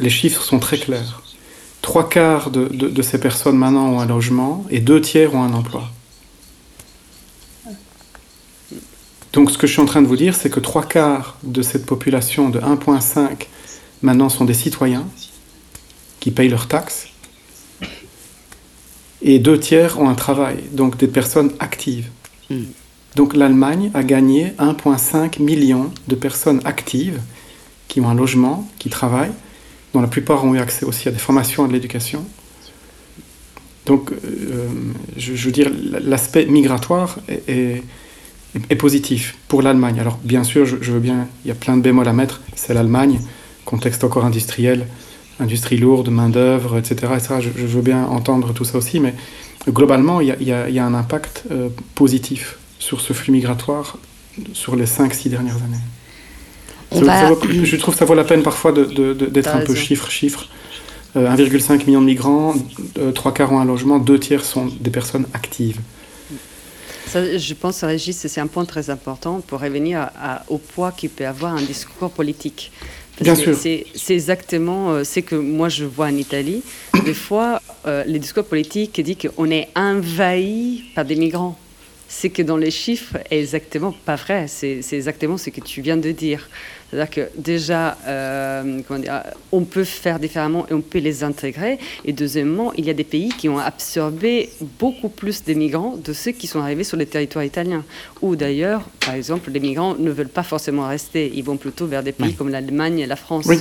les 0.00 0.10
chiffres 0.10 0.42
sont 0.42 0.58
très 0.58 0.78
clairs. 0.78 1.22
Trois 1.82 2.08
quarts 2.08 2.50
de, 2.50 3.02
ces 3.02 3.18
personnes 3.18 3.56
maintenant 3.56 3.88
ont 3.88 4.00
un 4.00 4.06
logement 4.06 4.64
et 4.70 4.80
deux 4.80 5.00
tiers 5.00 5.34
ont 5.34 5.42
un 5.42 5.54
emploi. 5.54 5.88
Donc 9.32 9.50
ce 9.50 9.58
que 9.58 9.66
je 9.66 9.72
suis 9.72 9.82
en 9.82 9.86
train 9.86 10.02
de 10.02 10.06
vous 10.06 10.16
dire, 10.16 10.34
c'est 10.34 10.50
que 10.50 10.60
trois 10.60 10.84
quarts 10.84 11.36
de 11.42 11.62
cette 11.62 11.86
population 11.86 12.48
de 12.48 12.58
1,5 12.58 13.46
maintenant 14.02 14.28
sont 14.28 14.44
des 14.44 14.54
citoyens 14.54 15.06
qui 16.18 16.30
payent 16.30 16.48
leurs 16.48 16.66
taxes 16.66 17.08
et 19.22 19.38
deux 19.38 19.58
tiers 19.58 20.00
ont 20.00 20.08
un 20.08 20.14
travail, 20.14 20.58
donc 20.72 20.96
des 20.96 21.08
personnes 21.08 21.52
actives. 21.58 22.08
Hmm. 22.50 22.64
Donc 23.16 23.34
l'Allemagne 23.34 23.90
a 23.94 24.02
gagné 24.02 24.54
1,5 24.58 25.42
million 25.42 25.90
de 26.06 26.14
personnes 26.14 26.60
actives 26.64 27.20
qui 27.88 28.00
ont 28.00 28.08
un 28.08 28.14
logement, 28.14 28.68
qui 28.78 28.90
travaillent, 28.90 29.32
dont 29.94 30.00
la 30.00 30.08
plupart 30.08 30.44
ont 30.44 30.54
eu 30.54 30.58
accès 30.58 30.84
aussi 30.84 31.08
à 31.08 31.10
des 31.10 31.18
formations 31.18 31.64
et 31.64 31.68
de 31.68 31.72
l'éducation. 31.72 32.24
Donc, 33.86 34.12
euh, 34.12 34.68
je, 35.16 35.32
veux 35.32 35.50
dire, 35.50 35.70
l'aspect 36.02 36.44
migratoire 36.46 37.18
est, 37.48 37.82
positif 38.78 39.36
pour 39.48 39.62
l'Allemagne. 39.62 39.98
Alors, 39.98 40.18
bien 40.22 40.44
sûr, 40.44 40.66
je, 40.66 40.76
veux 40.76 41.00
bien, 41.00 41.26
il 41.44 41.48
y 41.48 41.50
a 41.50 41.54
plein 41.54 41.76
de 41.76 41.82
bémols 41.82 42.08
à 42.08 42.12
mettre. 42.12 42.42
C'est 42.54 42.74
l'Allemagne, 42.74 43.20
contexte 43.64 44.04
encore 44.04 44.26
industriel, 44.26 44.86
industrie 45.40 45.78
lourde, 45.78 46.10
main-d'œuvre, 46.10 46.76
etc. 46.76 47.14
Je, 47.40 47.48
je, 47.56 47.66
veux 47.66 47.82
bien 47.82 48.04
entendre 48.04 48.52
tout 48.52 48.64
ça 48.64 48.76
aussi, 48.76 49.00
mais 49.00 49.14
globalement, 49.68 50.20
il 50.20 50.28
y 50.28 50.52
a, 50.52 50.68
il 50.68 50.74
y 50.74 50.78
a 50.78 50.84
un 50.84 50.94
impact 50.94 51.44
euh, 51.50 51.70
positif 51.94 52.58
sur 52.78 53.00
ce 53.00 53.14
flux 53.14 53.32
migratoire 53.32 53.98
sur 54.52 54.76
les 54.76 54.86
5-6 54.86 55.30
dernières 55.30 55.56
années 55.56 55.82
je 56.92 57.76
trouve 57.76 57.94
que 57.94 57.98
ça 57.98 58.04
vaut 58.04 58.14
la 58.14 58.24
peine 58.24 58.42
parfois 58.42 58.72
d'être 58.72 59.54
un 59.54 59.60
peu 59.60 59.74
chiffre, 59.74 60.10
chiffre. 60.10 60.48
1,5 61.16 61.72
euh, 61.72 61.84
million 61.86 62.00
de 62.00 62.06
migrants, 62.06 62.54
euh, 62.98 63.12
trois 63.12 63.32
quarts 63.32 63.52
ont 63.52 63.58
un 63.58 63.64
logement, 63.64 63.98
deux 63.98 64.20
tiers 64.20 64.44
sont 64.44 64.66
des 64.78 64.90
personnes 64.90 65.26
actives. 65.32 65.78
je 67.14 67.54
pense, 67.54 67.82
Régis, 67.82 68.14
c'est 68.16 68.40
un 68.40 68.46
point 68.46 68.66
très 68.66 68.90
important 68.90 69.40
pour 69.44 69.60
revenir 69.60 70.10
au 70.48 70.58
poids 70.58 70.92
qu'il 70.92 71.08
peut 71.08 71.26
avoir 71.26 71.54
un 71.54 71.62
discours 71.62 72.10
politique. 72.10 72.70
Bien 73.20 73.34
sûr. 73.34 73.56
C'est 73.56 74.14
exactement 74.14 74.90
euh, 74.90 75.04
ce 75.04 75.20
que 75.20 75.34
moi 75.34 75.68
je 75.68 75.84
vois 75.84 76.06
en 76.06 76.16
Italie. 76.16 76.62
Des 77.04 77.14
fois, 77.14 77.60
euh, 77.86 78.04
les 78.06 78.18
discours 78.18 78.44
politiques 78.44 79.00
disent 79.00 79.16
qu'on 79.36 79.50
est 79.50 79.68
envahi 79.74 80.84
par 80.94 81.04
des 81.04 81.16
migrants. 81.16 81.58
C'est 82.10 82.30
que 82.30 82.40
dans 82.42 82.56
les 82.56 82.70
chiffres, 82.70 83.18
est 83.30 83.38
exactement 83.38 83.92
pas 83.92 84.16
vrai. 84.16 84.46
C'est 84.48 84.80
exactement 84.92 85.36
ce 85.36 85.50
que 85.50 85.60
tu 85.60 85.82
viens 85.82 85.98
de 85.98 86.10
dire. 86.10 86.48
C'est-à-dire 86.90 87.10
que 87.10 87.28
déjà, 87.38 87.98
euh, 88.06 88.80
comment 88.88 89.00
dire, 89.00 89.22
on 89.52 89.64
peut 89.64 89.84
faire 89.84 90.18
différemment 90.18 90.66
et 90.70 90.72
on 90.72 90.80
peut 90.80 91.00
les 91.00 91.22
intégrer. 91.22 91.78
Et 92.06 92.14
deuxièmement, 92.14 92.72
il 92.78 92.86
y 92.86 92.90
a 92.90 92.94
des 92.94 93.04
pays 93.04 93.28
qui 93.28 93.50
ont 93.50 93.58
absorbé 93.58 94.48
beaucoup 94.78 95.10
plus 95.10 95.44
de 95.44 95.52
migrants 95.52 95.98
de 96.02 96.12
ceux 96.14 96.32
qui 96.32 96.46
sont 96.46 96.60
arrivés 96.60 96.84
sur 96.84 96.96
le 96.96 97.04
territoire 97.04 97.44
italien. 97.44 97.84
Ou 98.22 98.36
d'ailleurs, 98.36 98.88
par 99.00 99.14
exemple, 99.14 99.50
les 99.50 99.60
migrants 99.60 99.94
ne 99.94 100.10
veulent 100.10 100.28
pas 100.28 100.44
forcément 100.44 100.88
rester. 100.88 101.30
Ils 101.34 101.44
vont 101.44 101.58
plutôt 101.58 101.86
vers 101.86 102.02
des 102.02 102.12
pays 102.12 102.34
comme 102.34 102.48
l'Allemagne 102.48 103.00
et 103.00 103.06
la 103.06 103.16
France. 103.16 103.44
Oui, 103.46 103.58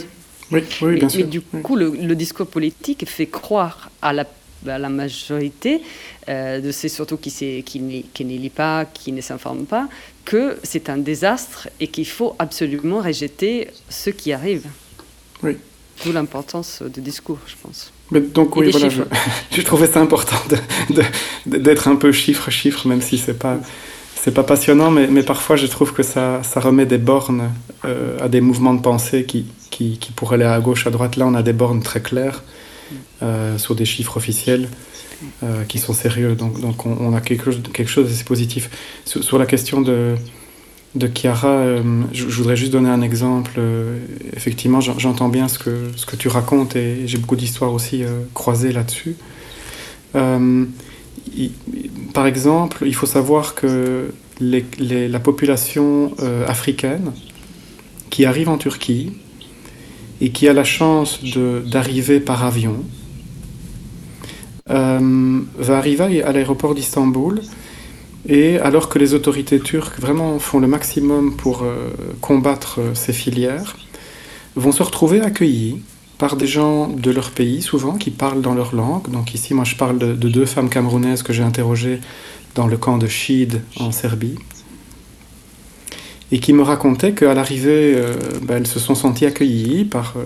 oui, 0.51 0.63
oui 0.81 0.95
bien 0.95 1.03
mais, 1.03 1.09
sûr. 1.09 1.25
Mais 1.25 1.31
du 1.31 1.41
coup, 1.41 1.75
le, 1.75 1.89
le 1.89 2.15
discours 2.15 2.47
politique 2.47 3.05
fait 3.09 3.27
croire 3.27 3.89
à 4.01 4.13
la 4.13 4.23
à 4.65 4.77
la 4.77 4.89
majorité 4.89 5.81
euh, 6.29 6.59
de 6.59 6.71
ceux 6.71 6.88
surtout 6.88 7.17
qui, 7.17 7.31
qui, 7.31 8.05
qui 8.13 8.25
ne 8.25 8.38
lit 8.38 8.49
pas, 8.49 8.85
qui 8.85 9.11
ne 9.11 9.21
s'informent 9.21 9.65
pas, 9.65 9.88
que 10.25 10.57
c'est 10.63 10.89
un 10.89 10.97
désastre 10.97 11.69
et 11.79 11.88
qu'il 11.88 12.07
faut 12.07 12.35
absolument 12.39 13.01
rejeter 13.01 13.69
ce 13.89 14.09
qui 14.09 14.34
arrive. 14.34 14.65
Oui. 15.43 15.57
D'où 16.03 16.11
l'importance 16.11 16.84
du 16.93 17.01
discours, 17.01 17.39
je 17.47 17.55
pense. 17.61 17.91
Mais 18.11 18.21
donc 18.21 18.55
oui, 18.55 18.69
voilà, 18.71 18.89
je, 18.89 19.01
je, 19.51 19.61
trouvais 19.61 19.88
ça 19.88 19.99
important 19.99 20.38
d'être 21.45 21.88
un 21.88 21.95
peu 21.95 22.11
chiffre 22.11 22.51
chiffre, 22.51 22.88
même 22.88 23.01
si 23.01 23.17
c'est 23.17 23.38
pas 23.38 23.59
c'est 24.15 24.34
pas 24.34 24.43
passionnant, 24.43 24.91
mais, 24.91 25.07
mais, 25.07 25.23
parfois 25.23 25.55
je 25.55 25.67
trouve 25.67 25.93
que 25.93 26.03
ça, 26.03 26.41
ça 26.43 26.59
remet 26.59 26.85
des 26.85 26.97
bornes 26.97 27.51
euh, 27.85 28.17
à 28.19 28.27
des 28.27 28.41
mouvements 28.41 28.73
de 28.73 28.81
pensée 28.81 29.23
qui, 29.25 29.45
qui, 29.69 29.97
qui, 29.99 30.11
pourraient 30.11 30.35
aller 30.35 30.45
à 30.45 30.59
gauche, 30.59 30.85
à 30.88 30.89
droite. 30.89 31.15
Là, 31.15 31.25
on 31.27 31.35
a 31.35 31.43
des 31.43 31.53
bornes 31.53 31.81
très 31.81 32.01
claires 32.01 32.43
euh, 33.22 33.57
sur 33.57 33.76
des 33.76 33.85
chiffres 33.85 34.18
officiels 34.18 34.69
euh, 35.43 35.64
qui 35.64 35.80
sont 35.80 35.93
sérieux. 35.93 36.35
Donc, 36.35 36.61
donc 36.61 36.85
on, 36.85 37.14
a 37.14 37.22
quelque 37.22 37.45
chose, 37.51 37.61
quelque 37.73 37.89
chose 37.89 38.23
positif. 38.23 38.69
Sur, 39.05 39.38
la 39.38 39.45
question 39.45 39.81
de, 39.81 40.15
de 40.95 41.07
Chiara, 41.07 41.47
euh, 41.47 42.03
je, 42.14 42.26
voudrais 42.26 42.55
juste 42.55 42.72
donner 42.72 42.89
un 42.89 43.01
exemple. 43.01 43.59
Effectivement, 44.35 44.81
j'entends 44.81 45.30
bien 45.30 45.47
ce 45.47 45.59
que, 45.59 45.91
ce 45.95 46.05
que 46.05 46.15
tu 46.15 46.27
racontes 46.27 46.76
et 46.76 47.07
j'ai 47.07 47.18
beaucoup 47.18 47.35
d'histoires 47.35 47.73
aussi 47.73 48.03
croisées 48.34 48.72
là-dessus. 48.72 49.15
par 52.14 52.27
exemple, 52.27 52.84
il 52.85 52.95
faut 52.95 53.05
savoir 53.05 53.55
que 53.55 54.14
la 54.39 55.19
population 55.19 56.14
africaine 56.47 57.11
qui 58.09 58.26
arrive 58.26 58.49
en 58.49 58.57
Turquie, 58.57 59.11
et 60.22 60.31
qui 60.31 60.48
a 60.48 60.53
la 60.53 60.64
chance 60.64 61.19
d'arriver 61.23 62.19
par 62.19 62.44
avion, 62.44 62.84
euh, 64.69 65.39
va 65.57 65.77
arriver 65.77 66.23
à 66.23 66.31
l'aéroport 66.31 66.76
d'Istanbul 66.76 67.41
et 68.27 68.60
alors 68.60 68.89
que 68.89 68.99
les 68.99 69.14
autorités 69.14 69.60
turques 69.60 69.99
vraiment 69.99 70.39
font 70.39 70.60
le 70.60 70.68
maximum 70.68 71.35
pour 71.38 71.64
euh, 71.64 71.89
combattre 72.19 72.80
euh, 72.80 72.94
ces 72.94 73.14
filières, 73.14 73.77
vont 74.56 74.73
se 74.73 74.84
retrouver 74.84 75.22
accueillis 75.22 75.81
par 76.18 76.35
des 76.35 76.48
gens 76.48 76.88
de 76.88 77.11
leur 77.11 77.31
pays, 77.31 77.61
souvent, 77.61 77.94
qui 77.94 78.10
parlent 78.11 78.41
dans 78.41 78.56
leur 78.56 78.76
langue. 78.76 79.10
Donc 79.11 79.34
ici, 79.34 79.53
moi, 79.53 79.64
je 79.64 79.76
parle 79.76 79.99
de, 79.99 80.14
de 80.14 80.30
deux 80.30 80.45
femmes 80.48 80.69
camerounaises 80.69 81.22
que 81.23 81.31
j'ai 81.31 81.44
interrogées 81.44 82.02
dans 82.56 82.68
le 82.68 82.76
camp 82.76 82.98
de 82.98 83.07
Chid 83.07 83.61
en 83.80 83.91
Serbie, 83.91 84.35
et 86.31 86.39
qui 86.39 86.53
me 86.53 86.61
racontaient 86.61 87.13
qu'à 87.13 87.33
l'arrivée, 87.33 87.93
euh, 87.95 88.15
ben, 88.41 88.57
elles 88.57 88.67
se 88.67 88.79
sont 88.79 88.95
senties 88.95 89.25
accueillies 89.25 89.85
par, 89.85 90.15
euh, 90.17 90.23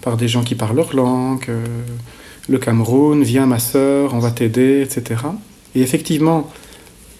par 0.00 0.16
des 0.16 0.28
gens 0.28 0.42
qui 0.42 0.54
parlent 0.54 0.76
leur 0.76 0.94
langue. 0.94 1.44
Euh, 1.48 1.64
le 2.48 2.58
Cameroun, 2.58 3.22
viens 3.22 3.46
ma 3.46 3.58
sœur, 3.58 4.14
on 4.14 4.18
va 4.18 4.30
t'aider, 4.30 4.80
etc. 4.80 5.20
Et 5.74 5.82
effectivement, 5.82 6.50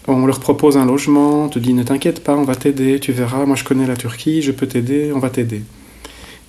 on 0.06 0.24
leur 0.24 0.38
propose 0.38 0.76
un 0.76 0.86
logement, 0.86 1.46
on 1.46 1.48
te 1.48 1.58
dit 1.58 1.74
ne 1.74 1.82
t'inquiète 1.82 2.22
pas, 2.22 2.36
on 2.36 2.44
va 2.44 2.54
t'aider, 2.54 3.00
tu 3.00 3.12
verras, 3.12 3.44
moi 3.44 3.56
je 3.56 3.64
connais 3.64 3.86
la 3.86 3.96
Turquie, 3.96 4.40
je 4.40 4.52
peux 4.52 4.68
t'aider, 4.68 5.10
on 5.12 5.18
va 5.18 5.30
t'aider. 5.30 5.62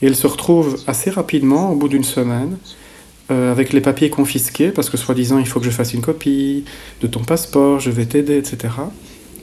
Et 0.02 0.06
elles 0.06 0.16
se 0.16 0.28
retrouvent 0.28 0.78
assez 0.86 1.10
rapidement, 1.10 1.72
au 1.72 1.76
bout 1.76 1.90
d'une 1.90 2.04
semaine, 2.04 2.58
avec 3.30 3.74
les 3.74 3.82
papiers 3.82 4.12
confisqués, 4.12 4.70
parce 4.70 4.92
que 4.92 4.96
soi-disant 4.96 5.40
il 5.40 5.48
faut 5.48 5.60
que 5.60 5.66
je 5.66 5.72
fasse 5.72 5.96
une 5.96 6.02
copie 6.02 6.66
de 7.02 7.08
ton 7.08 7.24
passeport, 7.24 7.80
je 7.80 7.90
vais 7.90 8.06
t'aider, 8.06 8.38
etc. 8.38 8.70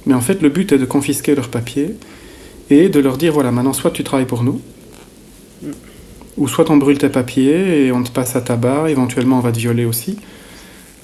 Mais 0.07 0.15
en 0.15 0.21
fait, 0.21 0.43
le 0.43 0.49
but 0.49 0.71
est 0.71 0.79
de 0.79 0.85
confisquer 0.85 1.35
leurs 1.35 1.49
papiers 1.49 1.97
et 2.71 2.89
de 2.89 3.01
leur 3.01 3.17
dire 3.17 3.33
voilà, 3.33 3.51
maintenant, 3.51 3.73
soit 3.73 3.91
tu 3.91 4.05
travailles 4.05 4.27
pour 4.27 4.43
nous, 4.43 4.61
mm. 5.63 5.71
ou 6.37 6.49
soit 6.49 6.71
on 6.71 6.77
brûle 6.77 6.99
tes 6.99 7.09
papiers 7.09 7.87
et 7.87 7.93
on 7.93 8.03
te 8.03 8.11
passe 8.11 8.37
à 8.37 8.41
tabac, 8.41 8.91
éventuellement 8.91 9.39
on 9.39 9.41
va 9.41 9.53
te 9.53 9.59
violer 9.59 9.85
aussi. 9.85 10.17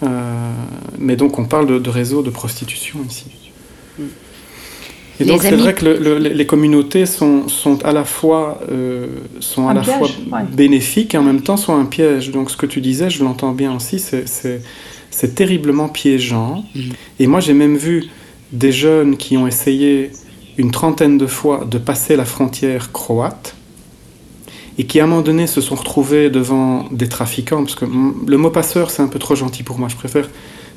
Euh, 0.02 0.52
mais 0.98 1.16
donc 1.16 1.38
on 1.38 1.44
parle 1.44 1.66
de, 1.66 1.78
de, 1.78 1.90
réseau 1.90 2.22
de 2.22 2.30
prostitution 2.30 3.00
ici. 3.08 3.26
Mm. 3.98 4.02
Et 5.20 5.24
donc 5.26 5.42
c'est 5.42 5.54
vrai 5.54 5.74
que 5.74 5.84
le, 5.84 5.98
le, 5.98 6.16
les 6.16 6.46
communautés 6.46 7.04
sont, 7.04 7.46
sont 7.48 7.84
à 7.84 7.92
la 7.92 8.04
fois, 8.04 8.58
euh, 8.72 9.06
sont 9.40 9.68
à 9.68 9.74
la 9.74 9.82
piège, 9.82 9.96
fois 9.98 10.08
ouais. 10.08 10.44
bénéfiques 10.50 11.14
et 11.14 11.18
en 11.18 11.22
même 11.22 11.42
temps 11.42 11.58
sont 11.58 11.78
un 11.78 11.84
piège. 11.84 12.30
Donc 12.30 12.50
ce 12.50 12.56
que 12.56 12.64
tu 12.64 12.80
disais, 12.80 13.10
je 13.10 13.22
l'entends 13.22 13.52
bien 13.52 13.76
aussi, 13.76 13.98
c'est 13.98 15.34
terriblement 15.34 15.90
piégeant. 15.90 16.64
Mm. 16.74 16.80
Et 17.18 17.26
moi 17.26 17.40
j'ai 17.40 17.52
même 17.52 17.76
vu 17.76 18.06
des 18.52 18.72
jeunes 18.72 19.18
qui 19.18 19.36
ont 19.36 19.46
essayé 19.46 20.10
une 20.60 20.70
trentaine 20.70 21.16
de 21.16 21.26
fois 21.26 21.64
de 21.64 21.78
passer 21.78 22.16
la 22.16 22.26
frontière 22.26 22.92
croate 22.92 23.54
et 24.76 24.84
qui 24.84 25.00
à 25.00 25.04
un 25.04 25.06
moment 25.06 25.22
donné 25.22 25.46
se 25.46 25.62
sont 25.62 25.74
retrouvés 25.74 26.28
devant 26.28 26.86
des 26.90 27.08
trafiquants, 27.08 27.64
parce 27.64 27.74
que 27.74 27.86
le 27.86 28.36
mot 28.36 28.50
passeur 28.50 28.90
c'est 28.90 29.02
un 29.02 29.08
peu 29.08 29.18
trop 29.18 29.34
gentil 29.34 29.62
pour 29.62 29.78
moi, 29.78 29.88
je 29.88 29.96
préfère 29.96 30.28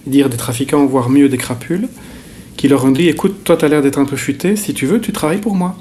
dire 0.07 0.29
des 0.29 0.37
trafiquants, 0.37 0.85
voire 0.85 1.09
mieux 1.09 1.27
des 1.27 1.37
crapules, 1.37 1.89
qui 2.55 2.69
leur 2.69 2.85
ont 2.85 2.91
dit 2.91 3.09
écoute, 3.09 3.43
toi 3.43 3.57
tu 3.57 3.65
as 3.65 3.67
l'air 3.67 3.81
d'être 3.81 3.99
un 3.99 4.05
peu 4.05 4.15
futé, 4.15 4.55
si 4.55 4.73
tu 4.73 4.85
veux, 4.85 5.01
tu 5.01 5.11
travailles 5.11 5.41
pour 5.41 5.55
moi. 5.55 5.75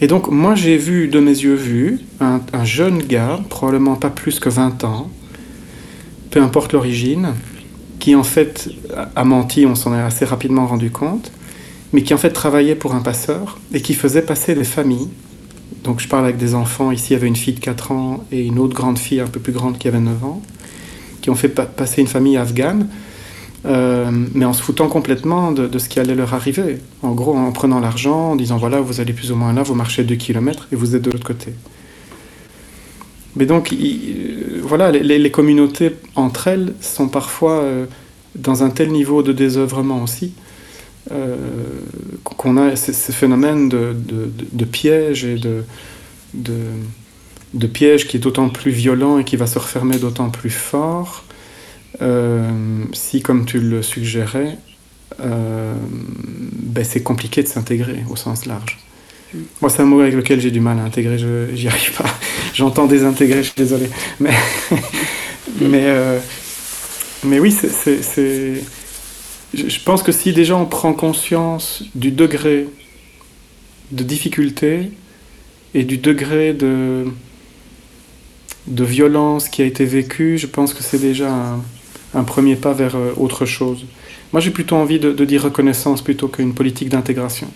Et 0.00 0.06
donc 0.06 0.28
moi 0.28 0.54
j'ai 0.54 0.76
vu 0.76 1.08
de 1.08 1.18
mes 1.18 1.30
yeux 1.30 1.54
vus 1.54 1.98
un, 2.20 2.40
un 2.52 2.64
jeune 2.64 3.02
gars, 3.02 3.40
probablement 3.48 3.96
pas 3.96 4.10
plus 4.10 4.38
que 4.38 4.48
20 4.48 4.84
ans, 4.84 5.10
peu 6.30 6.40
importe 6.40 6.74
l'origine, 6.74 7.34
qui 7.98 8.14
en 8.14 8.22
fait 8.22 8.68
a 9.16 9.24
menti, 9.24 9.66
on 9.66 9.74
s'en 9.74 9.92
est 9.94 10.00
assez 10.00 10.24
rapidement 10.24 10.66
rendu 10.68 10.90
compte, 10.90 11.32
mais 11.92 12.02
qui 12.02 12.14
en 12.14 12.18
fait 12.18 12.30
travaillait 12.30 12.74
pour 12.74 12.94
un 12.94 13.00
passeur 13.00 13.58
et 13.72 13.80
qui 13.80 13.94
faisait 13.94 14.22
passer 14.22 14.54
des 14.54 14.64
familles. 14.64 15.08
Donc 15.84 16.00
je 16.00 16.08
parle 16.08 16.24
avec 16.24 16.36
des 16.36 16.54
enfants, 16.54 16.90
ici 16.90 17.08
il 17.10 17.12
y 17.14 17.16
avait 17.16 17.28
une 17.28 17.36
fille 17.36 17.54
de 17.54 17.60
4 17.60 17.92
ans 17.92 18.24
et 18.32 18.44
une 18.44 18.58
autre 18.58 18.74
grande 18.74 18.98
fille 18.98 19.20
un 19.20 19.26
peu 19.26 19.40
plus 19.40 19.52
grande 19.52 19.78
qui 19.78 19.88
avait 19.88 20.00
9 20.00 20.24
ans, 20.24 20.42
qui 21.22 21.30
ont 21.30 21.34
fait 21.34 21.48
pa 21.48 21.64
passer 21.64 22.00
une 22.00 22.08
famille 22.08 22.36
afghane, 22.36 22.88
euh, 23.66 24.10
mais 24.34 24.44
en 24.44 24.52
se 24.52 24.62
foutant 24.62 24.88
complètement 24.88 25.52
de, 25.52 25.78
ce 25.78 25.88
qui 25.88 26.00
allait 26.00 26.14
leur 26.14 26.34
arriver. 26.34 26.78
En 27.02 27.12
gros, 27.12 27.36
en 27.36 27.52
prenant 27.52 27.80
l'argent, 27.80 28.32
en 28.32 28.36
disant 28.36 28.56
voilà, 28.56 28.80
vous 28.80 29.00
allez 29.00 29.12
plus 29.12 29.32
ou 29.32 29.36
moins 29.36 29.52
là, 29.52 29.62
vous 29.62 29.74
marchez 29.74 30.04
2 30.04 30.14
km 30.16 30.68
et 30.72 30.76
vous 30.76 30.96
êtes 30.96 31.02
de 31.02 31.10
l'autre 31.10 31.26
côté. 31.26 31.52
Mais 33.36 33.44
donc, 33.44 33.70
il, 33.70 34.60
voilà, 34.62 34.90
les, 34.90 35.18
les, 35.18 35.30
communautés 35.30 35.94
entre 36.14 36.48
elles 36.48 36.72
sont 36.80 37.08
parfois 37.08 37.60
euh, 37.60 37.86
dans 38.34 38.62
un 38.62 38.70
tel 38.70 38.90
niveau 38.90 39.22
de 39.22 39.32
désœuvrement 39.32 40.02
aussi 40.02 40.32
euh, 41.12 41.36
qu'on 42.24 42.56
a 42.56 42.76
ce, 42.76 42.92
ce 42.92 43.12
phénomène 43.12 43.68
de, 43.68 43.94
de, 43.94 44.30
de, 44.52 44.64
piège 44.64 45.24
et 45.24 45.36
de, 45.36 45.62
de, 46.34 47.66
piège 47.66 48.08
qui 48.08 48.16
est 48.16 48.20
d'autant 48.20 48.48
plus 48.48 48.70
violent 48.70 49.18
et 49.18 49.24
qui 49.24 49.36
va 49.36 49.46
se 49.46 49.58
refermer 49.58 49.98
d'autant 49.98 50.30
plus 50.30 50.50
fort 50.50 51.24
euh, 52.02 52.50
si, 52.92 53.22
comme 53.22 53.46
tu 53.46 53.60
le 53.60 53.82
suggérais, 53.82 54.58
euh, 55.20 55.74
ben 56.52 56.84
c'est 56.84 57.02
compliqué 57.02 57.42
de 57.42 57.48
s'intégrer 57.48 58.04
au 58.10 58.16
sens 58.16 58.46
large. 58.46 58.78
Moi, 59.60 59.70
c'est 59.70 59.82
un 59.82 59.86
mot 59.86 60.00
avec 60.00 60.14
lequel 60.14 60.40
j'ai 60.40 60.50
du 60.50 60.60
mal 60.60 60.78
à 60.78 60.82
intégrer, 60.82 61.18
j'y 61.54 61.68
arrive 61.68 61.92
pas. 61.96 62.08
J'entends 62.54 62.86
désintégrer, 62.86 63.38
je 63.38 63.48
suis 63.48 63.56
désolé. 63.56 63.88
Mais, 64.20 64.34
mais, 65.60 65.84
euh, 65.84 66.18
mais 67.24 67.38
oui, 67.38 67.52
c'est. 67.52 68.62
Je 69.56 69.80
pense 69.82 70.02
que 70.02 70.12
si 70.12 70.32
déjà 70.32 70.56
on 70.56 70.66
prend 70.66 70.92
conscience 70.92 71.82
du 71.94 72.10
degré 72.10 72.68
de 73.90 74.02
difficulté 74.02 74.90
et 75.74 75.84
du 75.84 75.98
degré 75.98 76.52
de, 76.52 77.06
de 78.66 78.84
violence 78.84 79.48
qui 79.48 79.62
a 79.62 79.64
été 79.64 79.84
vécu, 79.84 80.38
je 80.38 80.46
pense 80.46 80.74
que 80.74 80.82
c'est 80.82 80.98
déjà 80.98 81.32
un, 82.14 82.24
premier 82.24 82.56
pas 82.56 82.72
vers 82.72 82.96
euh, 82.96 83.12
autre 83.16 83.46
chose. 83.46 83.84
Moi, 84.32 84.40
j'ai 84.40 84.50
plutôt 84.50 84.76
envie 84.76 84.98
de, 84.98 85.12
de 85.12 85.24
dire 85.24 85.42
reconnaissance 85.42 86.02
plutôt 86.02 86.28
qu'une 86.28 86.54
politique 86.54 86.88
d'intégration 86.88 87.48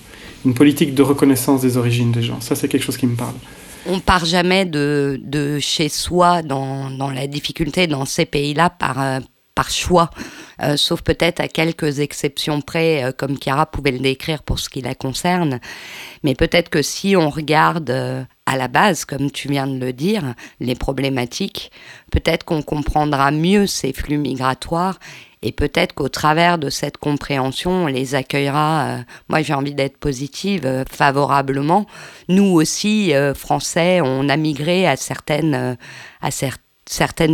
une 0.44 0.54
politique 0.54 0.94
de 0.94 1.02
reconnaissance 1.02 1.60
des 1.60 1.76
origines 1.76 2.12
des 2.12 2.22
gens. 2.22 2.40
Ça, 2.40 2.54
c'est 2.54 2.68
quelque 2.68 2.82
chose 2.82 2.96
qui 2.96 3.06
me 3.06 3.16
parle. 3.16 3.34
On 3.86 4.00
part 4.00 4.24
jamais 4.24 4.64
de, 4.64 5.20
de 5.22 5.58
chez 5.58 5.88
soi 5.88 6.42
dans, 6.42 6.90
dans 6.90 7.10
la 7.10 7.26
difficulté 7.26 7.86
dans 7.86 8.04
ces 8.04 8.26
pays-là 8.26 8.70
par, 8.70 9.00
euh, 9.00 9.20
par 9.60 9.68
choix, 9.68 10.08
euh, 10.62 10.78
sauf 10.78 11.02
peut-être 11.02 11.38
à 11.38 11.46
quelques 11.46 12.00
exceptions 12.00 12.62
près, 12.62 13.04
euh, 13.04 13.12
comme 13.14 13.36
Chiara 13.38 13.66
pouvait 13.66 13.90
le 13.90 13.98
décrire 13.98 14.42
pour 14.42 14.58
ce 14.58 14.70
qui 14.70 14.80
la 14.80 14.94
concerne. 14.94 15.60
Mais 16.22 16.34
peut-être 16.34 16.70
que 16.70 16.80
si 16.80 17.14
on 17.14 17.28
regarde 17.28 17.90
euh, 17.90 18.24
à 18.46 18.56
la 18.56 18.68
base, 18.68 19.04
comme 19.04 19.30
tu 19.30 19.48
viens 19.48 19.66
de 19.66 19.78
le 19.78 19.92
dire, 19.92 20.34
les 20.60 20.74
problématiques, 20.74 21.72
peut-être 22.10 22.44
qu'on 22.44 22.62
comprendra 22.62 23.30
mieux 23.32 23.66
ces 23.66 23.92
flux 23.92 24.16
migratoires 24.16 24.98
et 25.42 25.52
peut-être 25.52 25.92
qu'au 25.92 26.08
travers 26.08 26.56
de 26.56 26.70
cette 26.70 26.96
compréhension, 26.96 27.84
on 27.84 27.86
les 27.86 28.14
accueillera, 28.14 29.00
moi 29.28 29.42
j'ai 29.42 29.54
envie 29.54 29.74
d'être 29.74 29.98
positive, 29.98 30.84
favorablement. 30.90 31.86
Nous 32.28 32.44
aussi, 32.44 33.12
Français, 33.34 34.00
on 34.02 34.28
a 34.28 34.36
migré 34.36 34.86
à 34.86 34.96
certaines, 34.96 35.78
à 36.20 36.30
certaines 36.30 36.69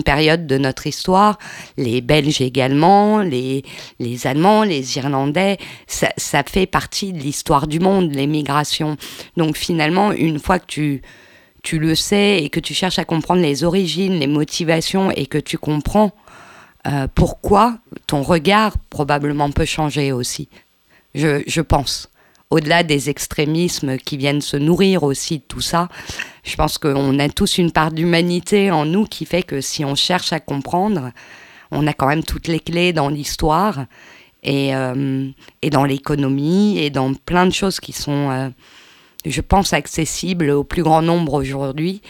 périodes 0.05 0.47
de 0.47 0.59
notre 0.59 0.87
histoire, 0.87 1.39
les 1.77 2.01
Belges 2.01 2.41
également, 2.41 3.21
les, 3.21 3.65
les 3.99 4.27
Allemands, 4.27 4.63
les 4.63 4.97
Irlandais, 4.99 5.59
ça, 5.87 6.09
ça 6.17 6.43
fait 6.43 6.67
partie 6.67 7.13
de 7.13 7.19
l'histoire 7.19 7.67
du 7.67 7.81
monde, 7.81 8.15
les 8.15 8.27
migrations. 8.27 8.97
Donc 9.37 9.57
finalement, 9.57 10.13
une 10.13 10.39
fois 10.39 10.59
que 10.59 10.67
tu, 10.67 11.03
tu 11.63 11.79
le 11.79 11.95
sais 11.95 12.43
et 12.43 12.49
que 12.49 12.61
tu 12.61 12.75
cherches 12.75 12.99
à 12.99 13.05
comprendre 13.05 13.43
les 13.43 13.65
origines, 13.65 14.19
les 14.19 14.27
motivations 14.27 15.11
et 15.11 15.27
que 15.27 15.39
tu 15.39 15.59
comprends 15.59 16.13
euh, 16.87 17.09
pourquoi 17.15 17.79
ton 18.07 18.23
regard 18.23 18.77
probablement 18.91 19.51
peut 19.51 19.65
changer 19.65 20.13
aussi. 20.13 20.49
Je, 21.15 21.43
je 21.47 21.61
pense. 21.61 22.09
Au-delà 22.51 22.85
des 22.85 23.11
extrémismes 23.11 23.99
qui 23.99 24.17
viennent 24.17 24.41
se 24.41 24.57
nourrir 24.57 25.03
aussi 25.03 25.39
de 25.39 25.45
tout 25.47 25.61
ça, 25.61 25.89
je 26.45 26.55
pense 26.55 26.79
qu'on 26.79 27.19
a 27.19 27.29
tous 27.29 27.59
une 27.59 27.73
part 27.73 27.91
d'humanité 27.91 28.71
en 28.71 28.85
nous 28.85 29.05
qui 29.05 29.25
fait 29.25 29.43
que 29.43 29.61
si 29.61 29.85
on 29.85 29.97
cherche 29.97 30.33
à 30.33 30.39
comprendre, 30.39 31.11
on 31.73 31.87
a 31.89 31.93
quand 31.93 32.07
même 32.07 32.23
toutes 32.23 32.47
les 32.47 32.61
clés 32.61 32.93
dans 32.93 33.09
l'histoire 33.09 33.87
et, 34.45 34.77
euh, 34.77 35.29
dans 35.71 35.85
l'économie 35.85 36.79
et 36.79 36.91
dans 36.91 37.15
plein 37.15 37.47
de 37.47 37.53
choses 37.53 37.81
qui 37.81 37.93
sont, 37.93 38.31
euh, 38.31 38.49
je 39.25 39.41
pense, 39.41 39.73
accessibles 39.73 40.51
au 40.51 40.63
plus 40.63 40.85
grand 40.85 41.03
nombre 41.03 41.35
aujourd'hui 41.35 42.01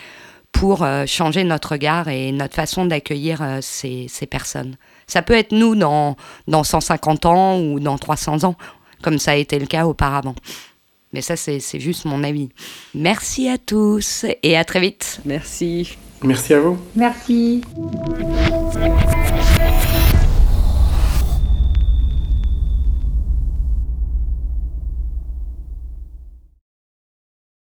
pour 0.52 0.82
euh, 0.82 1.06
changer 1.06 1.44
notre 1.44 1.72
regard 1.72 2.08
et 2.08 2.32
notre 2.32 2.54
façon 2.54 2.84
d'accueillir 2.84 3.42
ces, 3.62 4.08
personnes. 4.30 4.76
Ça 5.06 5.22
peut 5.22 5.34
être 5.34 5.52
nous 5.52 5.74
dans 5.76 6.16
150 6.48 7.24
ans 7.24 7.58
ou 7.58 7.80
dans 7.80 7.96
300 7.96 8.44
ans, 8.44 8.56
comme 9.02 9.18
ça 9.18 9.32
a 9.32 9.36
été 9.36 9.58
le 9.58 9.66
cas 9.66 9.86
auparavant. 9.86 10.34
Mais 11.12 11.22
ça, 11.22 11.36
c'est 11.36 11.80
juste 11.80 12.04
mon 12.04 12.22
avis. 12.24 12.50
Merci 12.94 13.48
à 13.48 13.58
tous 13.58 14.26
et 14.42 14.56
à 14.56 14.64
très 14.64 14.80
vite. 14.80 15.20
Merci. 15.24 15.96
Merci 16.22 16.54
à 16.54 16.60
vous. 16.60 16.78
Merci. 16.94 17.62